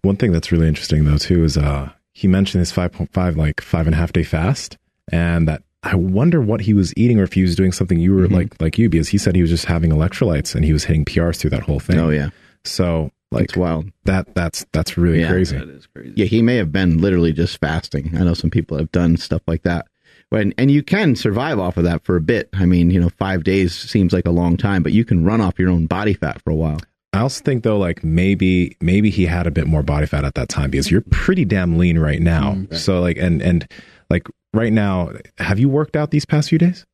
One 0.02 0.16
thing 0.16 0.32
that's 0.32 0.52
really 0.52 0.68
interesting 0.68 1.06
though 1.06 1.18
too 1.18 1.44
is 1.44 1.58
uh 1.58 1.92
he 2.14 2.28
mentioned 2.28 2.60
his 2.60 2.72
five 2.72 2.92
point 2.92 3.14
five 3.14 3.38
like 3.38 3.62
five 3.62 3.86
and 3.86 3.94
a 3.94 3.98
half 3.98 4.14
day 4.14 4.24
fast 4.24 4.78
and 5.12 5.48
that 5.48 5.64
I 5.84 5.96
wonder 5.96 6.42
what 6.42 6.62
he 6.62 6.74
was 6.74 6.94
eating 6.96 7.20
or 7.20 7.24
if 7.24 7.34
he 7.34 7.42
was 7.42 7.56
doing 7.56 7.72
something 7.72 8.00
you 8.00 8.14
were 8.14 8.28
Mhm. 8.28 8.32
like 8.34 8.62
like 8.62 8.78
you 8.78 8.90
because 8.90 9.10
he 9.10 9.18
said 9.18 9.36
he 9.36 9.42
was 9.42 9.50
just 9.52 9.66
having 9.66 9.92
electrolytes 9.92 10.54
and 10.56 10.64
he 10.64 10.74
was 10.74 10.84
hitting 10.86 11.06
PRs 11.06 11.38
through 11.38 11.50
that 11.52 11.64
whole 11.64 11.80
thing. 11.80 11.98
Oh 12.00 12.10
yeah, 12.10 12.30
So 12.64 13.12
like 13.32 13.46
it's 13.46 13.56
wild. 13.58 13.90
that 14.06 14.34
that's 14.36 14.66
that's 14.74 14.98
really 14.98 15.22
Yeah. 15.22 15.30
crazy. 15.32 15.56
is 15.58 15.88
crazy. 15.96 16.14
Yeah, 16.16 16.26
he 16.26 16.42
may 16.42 16.56
have 16.58 16.72
been 16.72 17.00
literally 17.00 17.34
just 17.34 17.60
fasting. 17.60 18.12
I 18.18 18.24
know 18.24 18.34
some 18.34 18.50
people 18.50 18.78
have 18.78 18.92
done 18.92 19.18
stuff 19.18 19.42
like 19.48 19.64
that. 19.64 19.88
When 20.30 20.54
and 20.58 20.70
you 20.72 20.84
can 20.84 21.16
survive 21.16 21.60
off 21.60 21.76
of 21.78 21.84
that 21.84 22.06
for 22.06 22.16
a 22.16 22.22
bit. 22.22 22.48
I 22.54 22.66
mean, 22.66 22.90
you 22.92 23.00
know, 23.02 23.10
five 23.18 23.44
days 23.44 23.74
seems 23.74 24.14
like 24.14 24.26
a 24.28 24.32
long 24.32 24.56
time, 24.58 24.84
but 24.84 24.94
you 24.94 25.04
can 25.04 25.26
run 25.26 25.42
off 25.42 25.60
your 25.60 25.70
own 25.70 25.88
body 25.88 26.14
fat 26.14 26.42
for 26.42 26.52
a 26.52 26.56
while. 26.56 26.80
I 27.14 27.20
also 27.20 27.44
think 27.44 27.64
though, 27.64 27.78
like 27.78 28.04
maybe 28.04 28.78
maybe 28.80 29.10
he 29.10 29.26
had 29.26 29.46
a 29.48 29.52
bit 29.52 29.68
more 29.68 29.84
body 29.84 30.06
fat 30.06 30.24
at 30.24 30.36
that 30.36 30.48
time 30.48 30.70
because 30.72 30.90
you're 30.92 31.04
pretty 31.10 31.44
damn 31.44 31.78
lean 31.78 31.98
right 32.00 32.22
now. 32.22 32.54
Mm, 32.54 32.72
right. 32.72 32.80
So 32.80 33.02
like 33.02 33.18
and 33.18 33.42
and 33.42 33.68
like 34.10 34.28
right 34.54 34.74
now, 34.74 35.12
have 35.38 35.60
you 35.60 35.70
worked 35.70 35.96
out 35.96 36.12
these 36.12 36.26
past 36.26 36.50
few 36.50 36.58
days? 36.58 36.86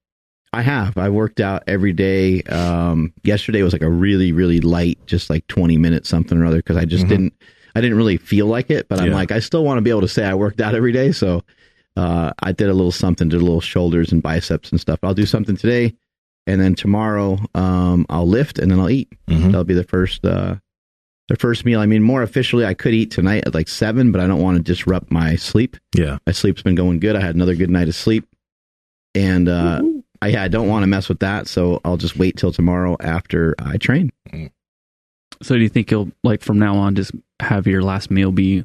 I 0.54 0.62
have. 0.62 0.98
I 0.98 1.10
worked 1.10 1.40
out 1.40 1.64
every 1.68 1.94
day. 1.94 2.42
Um, 2.44 3.14
yesterday 3.24 3.62
was 3.64 3.74
like 3.74 3.82
a 3.82 3.90
really, 3.90 4.32
really 4.32 4.62
light, 4.62 4.98
just 5.06 5.30
like 5.30 5.46
20 5.48 5.78
minutes, 5.78 6.08
something 6.10 6.38
or 6.38 6.46
other, 6.46 6.58
because 6.58 6.78
I 6.78 6.86
just 6.86 7.06
Mhm. 7.06 7.10
didn't, 7.10 7.34
I 7.76 7.82
didn't 7.82 7.98
really 7.98 8.18
feel 8.18 8.48
like 8.48 8.72
it. 8.72 8.88
But 8.88 9.00
I'm 9.02 9.10
Yeah. 9.10 9.16
like, 9.16 9.32
I 9.32 9.40
still 9.40 9.64
want 9.66 9.78
to 9.78 9.82
be 9.82 9.90
able 9.90 10.02
to 10.02 10.08
say 10.08 10.26
I 10.26 10.34
worked 10.34 10.62
out 10.62 10.74
every 10.74 10.92
day. 10.94 11.12
So 11.12 11.44
uh, 11.98 12.32
I 12.44 12.52
did 12.52 12.70
a 12.70 12.74
little 12.74 12.92
something, 12.92 13.28
did 13.28 13.42
a 13.42 13.44
little 13.44 13.60
shoulders 13.62 14.12
and 14.12 14.22
biceps 14.22 14.72
and 14.72 14.80
stuff. 14.80 15.00
I'll 15.04 15.14
do 15.16 15.26
something 15.26 15.58
today. 15.58 15.96
And 16.46 16.62
then 16.62 16.76
tomorrow, 16.76 17.40
um, 17.56 18.06
I'll 18.10 18.28
lift 18.28 18.58
and 18.60 18.72
then 18.72 18.80
I'll 18.80 18.90
eat. 18.90 19.10
Mhm. 19.28 19.46
That'll 19.48 19.64
be 19.64 19.74
the 19.74 19.84
first, 19.84 20.24
uh, 20.26 20.56
the 21.30 21.36
first 21.36 21.66
meal. 21.66 21.80
I 21.80 21.86
mean, 21.86 22.02
more 22.04 22.22
officially, 22.24 22.66
I 22.66 22.74
could 22.74 22.94
eat 22.94 23.12
tonight 23.12 23.44
at 23.46 23.54
like 23.54 23.68
seven, 23.68 24.12
but 24.12 24.22
I 24.22 24.28
don't 24.28 24.42
want 24.42 24.58
to 24.58 24.64
disrupt 24.64 25.12
my 25.12 25.36
sleep 25.36 25.78
Yeah. 25.96 26.18
my 26.26 26.32
sleep's 26.34 26.62
been 26.62 26.76
going 26.76 27.00
good. 27.00 27.16
I 27.16 27.22
had 27.22 27.36
another 27.36 27.56
good 27.56 27.70
night 27.70 27.88
of 27.88 27.96
sleep, 27.96 28.26
and 29.16 29.50
uh, 29.50 29.82
I, 30.22 30.28
yeah, 30.30 30.44
I 30.44 30.48
don't 30.48 30.68
want 30.70 30.84
to 30.84 30.88
mess 30.88 31.10
with 31.10 31.20
that. 31.20 31.48
So 31.48 31.82
I'll 31.86 31.98
just 31.98 32.18
wait 32.18 32.38
till 32.38 32.52
tomorrow 32.52 32.96
after 33.00 33.56
I 33.60 33.78
train. 33.78 34.12
So 35.44 35.56
do 35.56 35.62
you 35.62 35.70
think 35.70 35.92
you'll 35.92 36.12
like 36.24 36.42
from 36.42 36.58
now 36.58 36.76
on 36.78 36.96
just 36.96 37.12
have 37.40 37.68
your 37.68 37.84
last 37.84 38.10
meal 38.10 38.32
be 38.32 38.64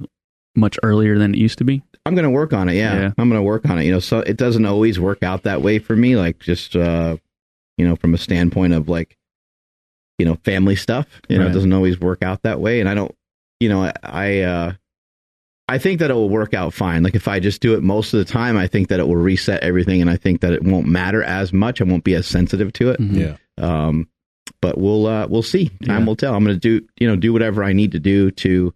much 0.56 0.78
earlier 0.82 1.18
than 1.18 1.34
it 1.34 1.38
used 1.38 1.58
to 1.58 1.64
be? 1.64 1.82
I'm 2.06 2.14
going 2.14 2.24
to 2.24 2.30
work 2.30 2.52
on 2.52 2.68
it. 2.68 2.74
Yeah, 2.74 2.94
Yeah. 2.94 3.12
I'm 3.18 3.28
going 3.28 3.38
to 3.38 3.42
work 3.42 3.68
on 3.68 3.78
it. 3.78 3.84
You 3.84 3.92
know, 3.92 4.00
so 4.00 4.20
it 4.20 4.36
doesn't 4.36 4.64
always 4.64 4.98
work 4.98 5.22
out 5.22 5.42
that 5.42 5.60
way 5.62 5.78
for 5.78 5.94
me. 5.94 6.16
Like 6.16 6.38
just 6.38 6.74
uh, 6.74 7.16
you 7.76 7.86
know, 7.86 7.96
from 7.96 8.14
a 8.14 8.18
standpoint 8.18 8.72
of 8.72 8.88
like, 8.88 9.16
you 10.22 10.28
know, 10.28 10.38
family 10.44 10.76
stuff. 10.76 11.06
You 11.28 11.38
know, 11.38 11.46
it 11.46 11.52
doesn't 11.52 11.72
always 11.72 11.98
work 11.98 12.22
out 12.22 12.42
that 12.42 12.60
way, 12.60 12.78
and 12.80 12.88
I 12.88 12.94
don't. 12.94 13.14
You 13.60 13.68
know, 13.68 13.82
I. 13.82 13.92
I 14.04 14.38
uh, 14.40 14.72
I 15.68 15.78
think 15.78 16.00
that 16.00 16.10
it 16.10 16.14
will 16.14 16.28
work 16.28 16.52
out 16.54 16.74
fine. 16.74 17.02
Like 17.02 17.14
if 17.14 17.26
I 17.28 17.40
just 17.40 17.60
do 17.62 17.74
it 17.74 17.82
most 17.82 18.12
of 18.12 18.18
the 18.18 18.30
time, 18.30 18.56
I 18.58 18.66
think 18.66 18.88
that 18.88 19.00
it 19.00 19.06
will 19.08 19.16
reset 19.16 19.62
everything, 19.62 20.00
and 20.00 20.10
I 20.10 20.16
think 20.16 20.40
that 20.42 20.52
it 20.52 20.62
won't 20.62 20.86
matter 20.86 21.22
as 21.22 21.52
much. 21.52 21.80
I 21.80 21.84
won't 21.84 22.04
be 22.04 22.14
as 22.14 22.26
sensitive 22.26 22.72
to 22.74 22.90
it. 22.90 23.00
Mhm. 23.00 23.16
Yeah. 23.16 23.36
Um, 23.86 24.08
but 24.60 24.76
we'll 24.78 25.06
uh, 25.06 25.26
we'll 25.28 25.42
see. 25.42 25.68
Time 25.84 26.00
Yeah. 26.00 26.04
will 26.06 26.16
tell. 26.16 26.34
I'm 26.34 26.44
going 26.44 26.58
to 26.58 26.60
do 26.80 26.86
you 27.00 27.08
know 27.08 27.16
do 27.16 27.32
whatever 27.32 27.64
I 27.64 27.72
need 27.72 27.92
to 27.92 28.00
do 28.00 28.30
to 28.32 28.74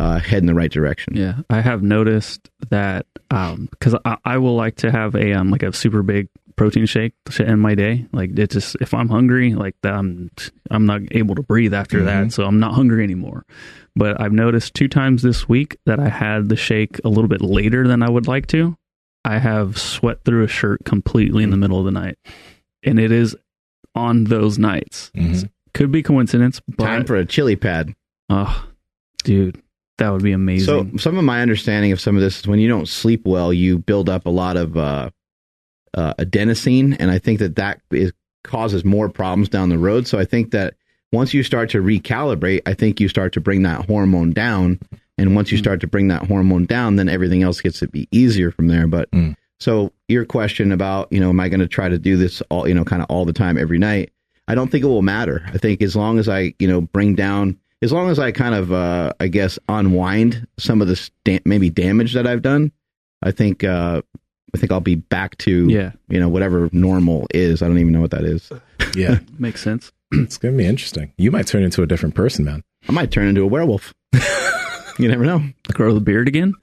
uh, 0.00 0.18
head 0.18 0.42
in 0.42 0.46
the 0.46 0.54
right 0.54 0.70
direction. 0.72 1.14
Yeah, 1.16 1.34
I 1.50 1.60
have 1.60 1.82
noticed 1.82 2.48
that 2.70 3.06
because 3.28 3.94
I, 4.04 4.16
I 4.24 4.38
will 4.38 4.56
like 4.56 4.76
to 4.76 4.90
have 4.90 5.14
a 5.14 5.32
um 5.34 5.50
like 5.50 5.62
a 5.62 5.72
super 5.72 6.02
big 6.02 6.28
protein 6.56 6.84
shake 6.86 7.12
to 7.26 7.46
end 7.46 7.60
my 7.60 7.74
day. 7.74 8.06
Like 8.12 8.38
it 8.38 8.50
just 8.50 8.76
if 8.80 8.92
I'm 8.94 9.08
hungry, 9.08 9.54
like 9.54 9.74
I'm 9.84 10.30
I'm 10.70 10.86
not 10.86 11.02
able 11.12 11.34
to 11.34 11.42
breathe 11.42 11.74
after 11.74 12.02
that, 12.04 12.32
so 12.32 12.44
I'm 12.44 12.58
not 12.60 12.74
hungry 12.74 13.04
anymore. 13.04 13.44
But 13.96 14.20
I've 14.20 14.32
noticed 14.32 14.74
two 14.74 14.88
times 14.88 15.22
this 15.22 15.48
week 15.48 15.76
that 15.86 15.98
I 16.00 16.08
had 16.08 16.48
the 16.48 16.56
shake 16.56 17.00
a 17.04 17.08
little 17.08 17.28
bit 17.28 17.40
later 17.42 17.86
than 17.88 18.02
I 18.02 18.08
would 18.10 18.26
like 18.28 18.46
to. 18.48 18.76
I 19.24 19.38
have 19.38 19.78
sweat 19.78 20.24
through 20.24 20.44
a 20.44 20.48
shirt 20.48 20.84
completely 20.84 21.42
in 21.44 21.50
the 21.50 21.56
middle 21.56 21.78
of 21.78 21.84
the 21.84 21.90
night, 21.90 22.16
and 22.82 22.98
it 22.98 23.12
is 23.12 23.36
on 23.94 24.24
those 24.24 24.58
nights. 24.58 25.10
Mhm. 25.14 25.50
Could 25.74 25.92
be 25.92 26.02
coincidence, 26.02 26.60
but 26.68 26.84
Time 26.84 27.04
for 27.04 27.16
a 27.16 27.24
chili 27.26 27.54
pad. 27.56 27.94
oh, 28.30 28.66
dude, 29.24 29.60
that 30.00 30.10
would 30.10 30.22
be 30.24 30.32
amazing. 30.32 30.66
So 30.66 30.98
some 30.98 31.16
of 31.16 31.24
my 31.24 31.40
understanding 31.40 31.92
of 31.92 32.00
some 32.00 32.16
of 32.16 32.22
this 32.22 32.40
is 32.40 32.46
when 32.48 32.58
you 32.58 32.68
don't 32.68 32.88
sleep 32.88 33.22
well, 33.24 33.52
you 33.52 33.78
build 33.78 34.08
up 34.08 34.26
a 34.26 34.30
lot 34.30 34.56
of 34.56 34.76
uh, 34.76 35.10
uh, 35.94 36.14
adenosine, 36.14 36.96
and 36.98 37.10
I 37.10 37.18
think 37.18 37.38
that 37.38 37.56
that 37.56 37.80
is, 37.92 38.12
causes 38.42 38.84
more 38.84 39.08
problems 39.08 39.48
down 39.48 39.68
the 39.68 39.78
road. 39.78 40.06
So 40.06 40.18
I 40.18 40.24
think 40.24 40.50
that 40.50 40.74
once 41.12 41.34
you 41.34 41.42
start 41.42 41.70
to 41.70 41.78
recalibrate, 41.82 42.62
I 42.66 42.74
think 42.74 43.00
you 43.00 43.08
start 43.08 43.32
to 43.34 43.40
bring 43.40 43.62
that 43.62 43.86
hormone 43.86 44.32
down, 44.32 44.78
and 45.18 45.34
once 45.34 45.50
you 45.52 45.58
Hmm. 45.58 45.62
start 45.64 45.80
to 45.82 45.86
bring 45.86 46.08
that 46.08 46.26
hormone 46.26 46.64
down, 46.66 46.96
then 46.96 47.08
everything 47.08 47.42
else 47.42 47.60
gets 47.60 47.78
to 47.80 47.88
be 47.88 48.08
easier 48.10 48.50
from 48.50 48.68
there. 48.68 48.86
But 48.86 49.10
Mm. 49.10 49.36
so 49.58 49.92
your 50.08 50.24
question 50.24 50.72
about 50.72 51.08
you 51.12 51.20
know, 51.20 51.28
am 51.30 51.40
I 51.40 51.48
going 51.48 51.60
to 51.60 51.68
try 51.68 51.88
to 51.88 51.98
do 51.98 52.16
this 52.16 52.42
all 52.48 52.66
you 52.68 52.74
know, 52.74 52.84
kind 52.84 53.02
of 53.02 53.06
all 53.10 53.24
the 53.24 53.32
time 53.32 53.58
every 53.58 53.78
night? 53.78 54.10
I 54.48 54.54
don't 54.54 54.70
think 54.70 54.82
it 54.84 54.88
will 54.88 55.02
matter. 55.02 55.42
I 55.52 55.58
think 55.58 55.82
as 55.82 55.94
long 55.94 56.18
as 56.18 56.28
I, 56.28 56.54
you 56.58 56.66
know, 56.66 56.80
bring 56.80 57.14
down, 57.14 57.56
as 57.82 57.92
long 57.92 58.10
as 58.10 58.18
I 58.18 58.32
kind 58.32 58.54
of, 58.54 58.72
uh, 58.72 59.12
I 59.20 59.28
guess, 59.28 59.58
unwind 59.68 60.46
some 60.58 60.82
of 60.82 60.88
this 60.88 61.10
da- 61.24 61.40
maybe 61.44 61.70
damage 61.70 62.14
that 62.14 62.26
I've 62.26 62.42
done, 62.42 62.72
I 63.22 63.30
think, 63.30 63.64
uh, 63.64 64.02
I 64.54 64.58
think 64.58 64.72
I'll 64.72 64.80
be 64.80 64.96
back 64.96 65.38
to, 65.38 65.68
yeah, 65.68 65.92
you 66.08 66.18
know, 66.18 66.28
whatever 66.28 66.68
normal 66.72 67.26
is. 67.32 67.62
I 67.62 67.68
don't 67.68 67.78
even 67.78 67.92
know 67.92 68.00
what 68.00 68.10
that 68.10 68.24
is. 68.24 68.50
Yeah. 68.94 69.18
makes 69.38 69.62
sense. 69.62 69.92
it's 70.12 70.38
gonna 70.38 70.56
be 70.56 70.66
interesting. 70.66 71.12
You 71.18 71.30
might 71.30 71.46
turn 71.46 71.62
into 71.62 71.82
a 71.82 71.86
different 71.86 72.14
person, 72.14 72.44
man. 72.44 72.62
I 72.88 72.92
might 72.92 73.10
turn 73.12 73.28
into 73.28 73.42
a 73.42 73.46
werewolf. 73.46 73.94
you 74.98 75.08
never 75.08 75.24
know. 75.24 75.42
Grow 75.72 75.94
the 75.94 76.00
beard 76.00 76.26
again. 76.28 76.54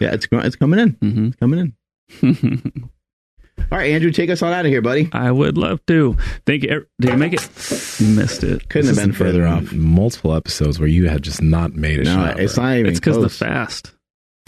Yeah, 0.00 0.12
it's 0.12 0.26
it's 0.30 0.56
coming 0.56 0.80
in. 0.80 0.90
hmm 1.00 1.26
It's 1.28 1.36
coming 1.36 1.74
in. 2.22 2.90
All 3.72 3.78
right, 3.78 3.92
Andrew, 3.92 4.10
take 4.10 4.30
us 4.30 4.42
on 4.42 4.52
out 4.52 4.64
of 4.66 4.70
here, 4.72 4.82
buddy. 4.82 5.08
I 5.12 5.30
would 5.30 5.56
love 5.56 5.84
to. 5.86 6.16
Thank 6.44 6.64
you. 6.64 6.86
Did 7.00 7.10
you 7.10 7.16
make 7.16 7.32
it? 7.34 8.00
You 8.00 8.08
missed 8.16 8.42
it. 8.42 8.68
Couldn't 8.68 8.88
This 8.88 8.96
have 8.98 9.04
been 9.06 9.10
has 9.14 9.16
further 9.18 9.46
off. 9.46 9.72
Multiple 9.72 10.34
episodes 10.34 10.80
where 10.80 10.88
you 10.88 11.08
had 11.08 11.22
just 11.22 11.40
not 11.40 11.74
made 11.74 12.00
a 12.00 12.04
No, 12.04 12.14
shot. 12.14 12.40
it's 12.40 12.54
bro. 12.56 12.64
not 12.64 12.76
even. 12.78 12.90
It's 12.90 12.98
because 13.00 13.18
the 13.22 13.28
fast. 13.28 13.92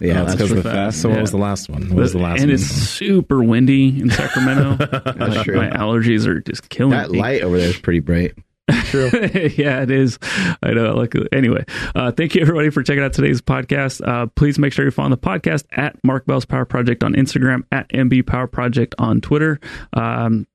Yeah, 0.00 0.20
Oh, 0.20 0.22
it's 0.22 0.30
that's 0.32 0.34
because 0.34 0.50
of 0.50 0.56
the 0.64 0.70
fast. 0.70 1.00
So 1.00 1.08
what 1.10 1.20
was 1.20 1.30
the 1.30 1.36
last 1.36 1.68
one? 1.68 1.88
What 1.90 1.98
was 1.98 2.12
the 2.14 2.18
last 2.18 2.40
and 2.40 2.48
one? 2.50 2.54
it's 2.54 2.64
super 2.66 3.44
windy 3.44 4.00
in 4.00 4.10
Sacramento. 4.10 4.76
That's 5.04 5.36
Like, 5.36 5.44
true. 5.44 5.56
My 5.56 5.70
allergies 5.70 6.26
are 6.26 6.40
just 6.40 6.68
killing 6.70 6.90
me. 6.90 6.96
That 6.96 7.10
me. 7.12 7.20
light 7.20 7.42
over 7.42 7.56
there 7.58 7.68
is 7.68 7.78
pretty 7.78 8.00
bright. 8.00 8.34
yeah, 8.68 9.82
it 9.82 9.90
is. 9.90 10.18
I 10.62 10.72
know. 10.72 10.94
Like 10.94 11.14
anyway, 11.32 11.64
uh, 11.94 12.12
thank 12.12 12.34
you 12.34 12.42
everybody 12.42 12.70
for 12.70 12.82
checking 12.82 13.02
out 13.02 13.12
today's 13.12 13.42
podcast. 13.42 14.06
Uh, 14.06 14.26
please 14.26 14.58
make 14.58 14.72
sure 14.72 14.84
you 14.84 14.92
follow 14.92 15.10
the 15.10 15.18
podcast 15.18 15.64
at 15.72 15.96
Mark 16.04 16.26
Bell's 16.26 16.44
Power 16.44 16.64
Project 16.64 17.02
on 17.02 17.14
Instagram, 17.14 17.64
at 17.72 17.88
MB 17.88 18.26
Power 18.26 18.46
Project 18.46 18.94
on 18.98 19.20
Twitter. 19.20 19.58
Um, 19.94 20.46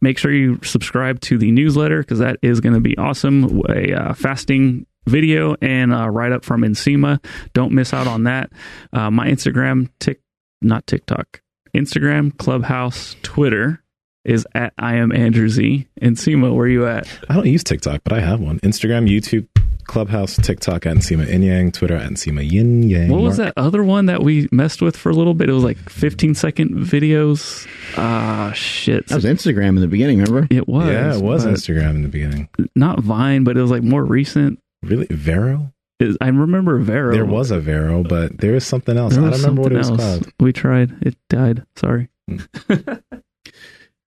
make 0.00 0.18
sure 0.18 0.32
you 0.32 0.60
subscribe 0.62 1.20
to 1.22 1.36
the 1.36 1.50
newsletter 1.50 1.98
because 2.00 2.20
that 2.20 2.38
is 2.42 2.60
going 2.60 2.74
to 2.74 2.80
be 2.80 2.96
awesome. 2.96 3.62
A 3.68 3.92
uh, 3.92 4.14
fasting 4.14 4.86
video 5.06 5.56
and 5.60 5.92
uh, 5.92 6.08
write 6.08 6.30
up 6.30 6.44
from 6.44 6.62
Nsima. 6.62 7.22
Don't 7.54 7.72
miss 7.72 7.92
out 7.92 8.06
on 8.06 8.24
that. 8.24 8.50
Uh, 8.92 9.10
my 9.10 9.26
Instagram, 9.26 9.90
tick, 9.98 10.20
not 10.62 10.86
TikTok, 10.86 11.42
Instagram, 11.74 12.36
Clubhouse, 12.38 13.16
Twitter 13.22 13.82
is 14.28 14.46
at 14.54 14.72
I 14.78 14.96
am 14.96 15.10
Andrew 15.12 15.48
Z. 15.48 15.86
Nsima, 16.00 16.54
where 16.54 16.66
are 16.66 16.68
you 16.68 16.86
at? 16.86 17.08
I 17.28 17.34
don't 17.34 17.46
use 17.46 17.64
TikTok, 17.64 18.02
but 18.04 18.12
I 18.12 18.20
have 18.20 18.40
one. 18.40 18.60
Instagram, 18.60 19.08
YouTube, 19.08 19.46
Clubhouse, 19.86 20.36
TikTok 20.36 20.84
at 20.84 20.96
Nsima 20.96 21.26
Yin 21.26 21.42
Yang, 21.42 21.72
Twitter 21.72 21.96
at 21.96 22.10
Nsima 22.10 22.48
Yin 22.48 22.82
Yang. 22.82 23.08
What 23.10 23.22
was 23.22 23.38
Mark- 23.38 23.54
that 23.54 23.60
other 23.60 23.82
one 23.82 24.06
that 24.06 24.22
we 24.22 24.46
messed 24.52 24.82
with 24.82 24.96
for 24.96 25.08
a 25.10 25.14
little 25.14 25.32
bit? 25.34 25.48
It 25.48 25.52
was 25.54 25.64
like 25.64 25.78
15 25.90 26.34
second 26.34 26.74
videos. 26.76 27.66
Ah, 27.96 28.52
shit. 28.54 29.06
That 29.08 29.14
was 29.16 29.24
Instagram 29.24 29.70
in 29.70 29.76
the 29.80 29.86
beginning, 29.88 30.18
remember? 30.18 30.46
it 30.54 30.68
was. 30.68 30.86
yeah, 30.88 31.16
it 31.16 31.22
was 31.22 31.46
Instagram 31.46 31.90
in 31.96 32.02
the 32.02 32.08
beginning. 32.08 32.48
Not 32.76 33.00
Vine, 33.00 33.44
but 33.44 33.56
it 33.56 33.62
was 33.62 33.70
like 33.70 33.82
more 33.82 34.04
recent. 34.04 34.60
Really? 34.82 35.06
Vero? 35.10 35.72
It- 36.00 36.16
I 36.20 36.28
remember 36.28 36.78
Vero. 36.78 37.12
There 37.14 37.24
was 37.24 37.50
a 37.50 37.58
Vero, 37.58 38.02
but 38.04 38.36
there 38.38 38.52
was 38.52 38.66
something 38.66 38.96
else. 38.98 39.14
There 39.16 39.24
I 39.24 39.30
don't 39.30 39.40
remember 39.40 39.62
what 39.62 39.72
it 39.72 39.78
was 39.78 39.90
else. 39.90 40.00
called. 40.00 40.32
We 40.38 40.52
tried. 40.52 40.94
It 41.00 41.16
died. 41.30 41.64
Sorry. 41.76 42.08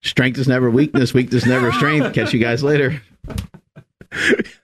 Strength 0.03 0.39
is 0.39 0.47
never 0.47 0.69
weakness. 0.69 1.13
Weakness 1.13 1.43
is 1.43 1.49
never 1.49 1.71
strength. 1.71 2.13
Catch 2.13 2.33
you 2.33 2.39
guys 2.39 2.63
later. 2.63 3.01